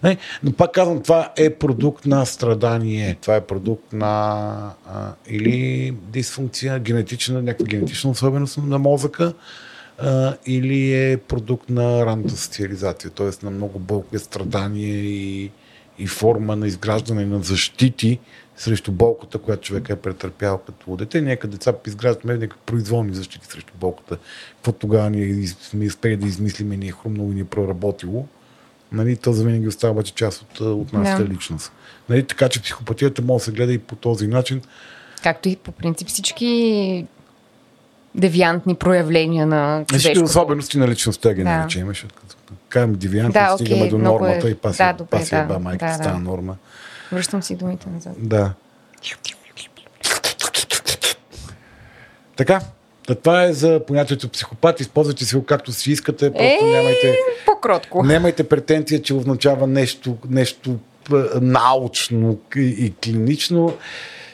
Не, 0.03 0.17
но 0.43 0.53
пак 0.53 0.73
казвам, 0.73 1.03
това 1.03 1.33
е 1.37 1.51
продукт 1.51 2.07
на 2.07 2.25
страдание, 2.27 3.17
това 3.21 3.37
е 3.37 3.41
продукт 3.41 3.93
на 3.93 4.75
а, 4.87 5.13
или 5.29 5.91
дисфункция, 6.09 6.79
генетична, 6.79 7.43
някаква 7.43 7.67
генетична 7.67 8.11
особеност 8.11 8.59
на 8.59 8.79
мозъка, 8.79 9.33
а, 9.99 10.37
или 10.47 10.95
е 10.95 11.17
продукт 11.17 11.71
на 11.71 12.07
ранната 12.07 12.37
социализация, 12.37 13.11
т.е. 13.11 13.45
на 13.45 13.51
много 13.51 13.79
болка, 13.79 14.19
страдание 14.19 14.95
и, 14.95 15.51
и 15.99 16.07
форма 16.07 16.57
на 16.57 16.67
изграждане 16.67 17.25
на 17.25 17.43
защити 17.43 18.21
срещу 18.57 18.93
болката, 18.93 19.39
която 19.39 19.63
човек 19.63 19.89
е 19.89 19.97
претърпял 19.97 20.59
като 20.59 20.97
дете. 20.97 21.37
Като 21.37 21.53
деца 21.53 21.73
изграждаме 21.87 22.35
някакви 22.35 22.61
произволни 22.67 23.15
защити 23.15 23.47
срещу 23.47 23.73
болката. 23.81 24.19
Какво 24.57 24.73
тогава 24.73 25.11
ние 25.11 25.47
сме 25.47 25.87
успели 25.87 26.17
да 26.17 26.27
измислим 26.27 26.73
и 26.73 26.77
ни 26.77 26.89
е 26.89 26.93
хрумнало 26.93 27.33
и 27.33 27.35
ни 27.35 27.41
е 27.41 27.45
проработило. 27.45 28.27
Нали, 28.95 29.17
то 29.17 29.33
винаги 29.35 29.69
остава 29.69 29.91
обаче 29.91 30.15
част 30.15 30.43
от, 30.43 30.61
от 30.61 30.93
нашата 30.93 31.25
Да. 31.25 31.31
личност. 31.31 31.73
Нали, 32.09 32.27
така 32.27 32.49
че 32.49 32.63
психопатията 32.63 33.23
може 33.23 33.41
да 33.41 33.45
се 33.45 33.53
гледа 33.53 33.73
и 33.73 33.79
по 33.79 33.97
този 33.97 34.27
начин. 34.27 34.63
Както 35.23 35.49
и 35.49 35.57
по 35.57 35.73
принцип 35.73 36.09
всички 36.09 37.07
девиантни 38.15 38.75
проявления 38.75 39.47
на 39.47 39.85
Всички 39.89 40.03
човешкото. 40.05 40.25
особености 40.25 40.79
на 40.79 40.89
личността 40.89 41.35
ги 41.35 41.45
Да. 41.45 41.67
защото 41.89 42.15
като 42.15 42.37
кажем 42.69 42.95
девиант, 42.95 43.33
Да, 43.35 43.55
окей, 43.55 43.67
стигаме 43.67 43.91
до 43.91 43.99
нормата 43.99 44.49
е- 44.49 44.51
и 44.51 44.55
паси, 44.55 44.79
да, 44.79 44.93
добре, 44.93 45.11
паси 45.11 45.31
да, 45.31 45.39
еба 45.39 45.59
майка, 45.59 45.87
да, 45.87 45.93
да, 45.93 45.95
става 45.95 46.13
да. 46.13 46.21
норма. 46.21 46.57
Връщам 47.13 47.43
си 47.43 47.57
думите 47.57 47.91
назад. 47.91 48.13
Да. 48.19 48.53
Така, 52.37 52.61
Та 53.07 53.15
това 53.15 53.45
е 53.45 53.53
за 53.53 53.81
понятието 53.87 54.29
психопат. 54.29 54.81
Използвайте 54.81 55.25
си 55.25 55.37
го 55.37 55.45
както 55.45 55.73
си 55.73 55.93
искате. 55.93 56.33
Просто 56.33 56.65
Е, 56.65 56.71
нямайте, 56.71 57.19
По-кротко. 57.47 58.03
нямайте 58.03 58.49
претенция, 58.49 59.03
че 59.03 59.15
означава 59.15 59.67
нещо, 59.67 60.17
нещо 60.29 60.79
п- 61.05 61.29
научно 61.35 62.39
и, 62.57 62.61
и 62.61 62.95
клинично. 62.95 63.77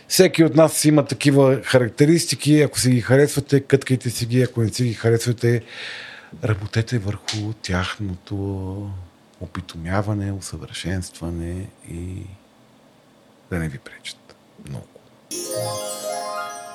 Всеки 0.08 0.44
от 0.44 0.54
нас 0.56 0.84
има 0.84 1.04
такива 1.04 1.60
характеристики. 1.62 2.60
Ако 2.60 2.78
си 2.78 2.90
ги 2.90 3.00
харесвате, 3.00 3.60
къткайте 3.60 4.10
си 4.10 4.26
ги. 4.26 4.42
Ако 4.42 4.60
не 4.62 4.68
си 4.68 4.84
ги 4.84 4.94
харесвате, 4.94 5.62
работете 6.44 6.98
върху 6.98 7.22
тяхното 7.62 8.36
опитомяване, 9.40 10.32
усъвършенстване 10.32 11.66
и 11.90 12.04
да 13.50 13.58
не 13.58 13.68
ви 13.68 13.78
пречат 13.78 14.34
много. 14.68 14.86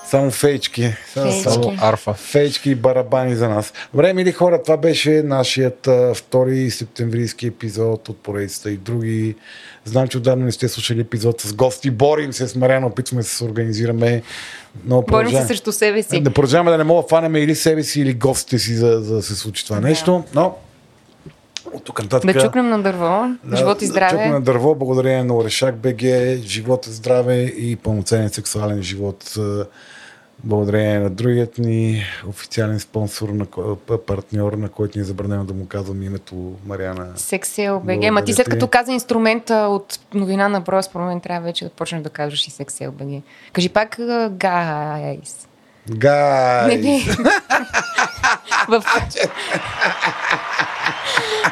Само 0.08 0.32
фейчки. 0.32 0.94
Фейчки. 1.14 1.42
само 1.42 1.74
арфа. 1.82 2.14
фейчки 2.14 2.70
и 2.70 2.76
барабани 2.76 3.36
за 3.36 3.50
нас. 3.50 3.74
Добре, 3.94 4.14
мили 4.14 4.32
хора, 4.32 4.64
това 4.64 4.78
беше 4.78 5.10
нашият 5.10 5.88
а, 5.88 6.14
втори 6.16 6.72
септемврийски 6.72 7.48
епизод 7.48 8.10
от 8.10 8.18
поредицата 8.18 8.72
и 8.72 8.78
други. 8.78 9.36
Знам, 9.86 10.08
че 10.08 10.18
отдавна 10.18 10.46
не 10.46 10.52
сте 10.52 10.68
слушали 10.68 11.02
епизод 11.02 11.42
с 11.42 11.54
гости. 11.54 11.92
Борим 11.92 12.34
се 12.34 12.48
с 12.48 12.56
Мариана, 12.56 12.88
опитваме 12.88 13.24
се 13.24 13.30
да 13.30 13.36
се 13.36 13.44
организираме. 13.44 14.22
Но 14.86 15.02
Борим 15.02 15.32
се 15.32 15.48
срещу 15.48 15.72
себе 15.72 16.04
си. 16.04 16.22
да 16.22 16.32
продължаваме 16.32 16.72
да 16.72 16.78
не 16.78 16.84
мога 16.84 17.02
да 17.02 17.08
фанеме 17.08 17.40
или 17.40 17.56
себе 17.56 17.84
си, 17.84 18.02
или 18.02 18.14
гостите 18.14 18.60
си, 18.60 18.74
за, 18.74 19.00
за 19.02 19.16
да 19.16 19.22
се 19.22 19.36
случи 19.36 19.66
това 19.66 19.80
нещо. 19.80 20.24
Но 20.34 20.58
от 21.74 21.84
тук 21.84 22.04
нататък... 22.04 22.34
Да 22.34 22.42
чукнем 22.42 22.70
на 22.70 22.84
дърво. 22.84 23.26
Живот 23.56 23.82
и 23.82 23.88
Да, 23.88 23.94
чукнем 23.94 24.18
на 24.20 24.28
здраве. 24.28 24.40
дърво, 24.40 24.76
благодарение 24.76 25.24
на 25.24 25.36
Орешак 25.36 25.76
БГ, 25.76 26.02
живот 26.44 26.88
и 26.88 26.90
здраве 26.90 27.42
и 27.44 27.76
пълноценен 27.76 28.30
сексуален 28.30 28.84
живот. 28.84 29.34
Благодарение 30.46 31.00
на 31.00 31.10
другият 31.10 31.58
ни 31.58 32.04
официален 32.28 32.80
спонсор, 32.80 33.30
на, 33.30 33.46
партньор, 33.98 34.54
на 34.54 34.70
който 34.70 34.98
ни 34.98 35.02
е 35.02 35.06
забранено 35.06 35.44
да 35.44 35.54
му 35.54 35.68
казвам 35.68 36.04
името 36.04 36.36
Мариана. 36.66 37.08
Сексел 37.16 37.80
БГ. 37.80 38.12
Ма 38.12 38.24
ти 38.24 38.34
след 38.34 38.50
като 38.50 38.68
каза 38.68 38.92
инструмента 38.92 39.56
от 39.56 40.00
новина 40.14 40.50
на 40.50 40.62
броя, 40.62 40.84
според 40.84 41.08
мен 41.08 41.22
трябва 41.22 41.46
вече 41.46 41.66
да 41.66 41.72
почнеш 41.72 42.02
да 42.02 42.10
казваш 42.10 42.48
и 42.48 42.52
Сексел 42.52 42.92
БГ. 42.92 43.24
Кажи 43.54 43.70
пак 43.70 43.98
гайс. 44.32 45.48
Не 45.90 45.96
Гай! 45.98 46.78
би. 46.78 47.06
В... 48.68 48.84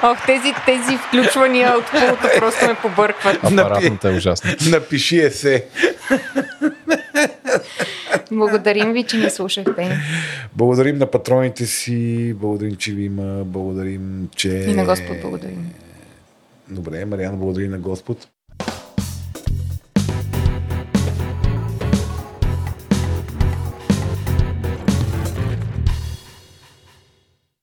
Ох, 0.03 0.25
тези, 0.25 0.53
тези 0.65 0.97
включвания 0.97 1.77
от 1.77 1.91
пулта 1.91 2.31
просто 2.39 2.65
ме 2.65 2.75
побъркват. 2.75 3.43
Апаратната 3.43 4.09
е 4.09 4.11
ужасна. 4.11 4.55
Напиши 4.69 5.19
е 5.19 5.31
се. 5.31 5.65
Благодарим 8.31 8.93
ви, 8.93 9.03
че 9.03 9.17
ни 9.17 9.29
слушахте. 9.29 9.97
Благодарим 10.55 10.97
на 10.97 11.11
патроните 11.11 11.65
си, 11.65 12.33
благодарим, 12.33 12.75
че 12.75 12.91
ви 12.91 13.03
има, 13.03 13.43
благодарим, 13.45 14.29
че... 14.35 14.49
И 14.49 14.73
на 14.73 14.85
Господ 14.85 15.21
благодарим. 15.21 15.71
Добре, 16.69 17.05
Мариана, 17.05 17.37
благодари 17.37 17.67
на 17.67 17.77
Господ. 17.77 18.27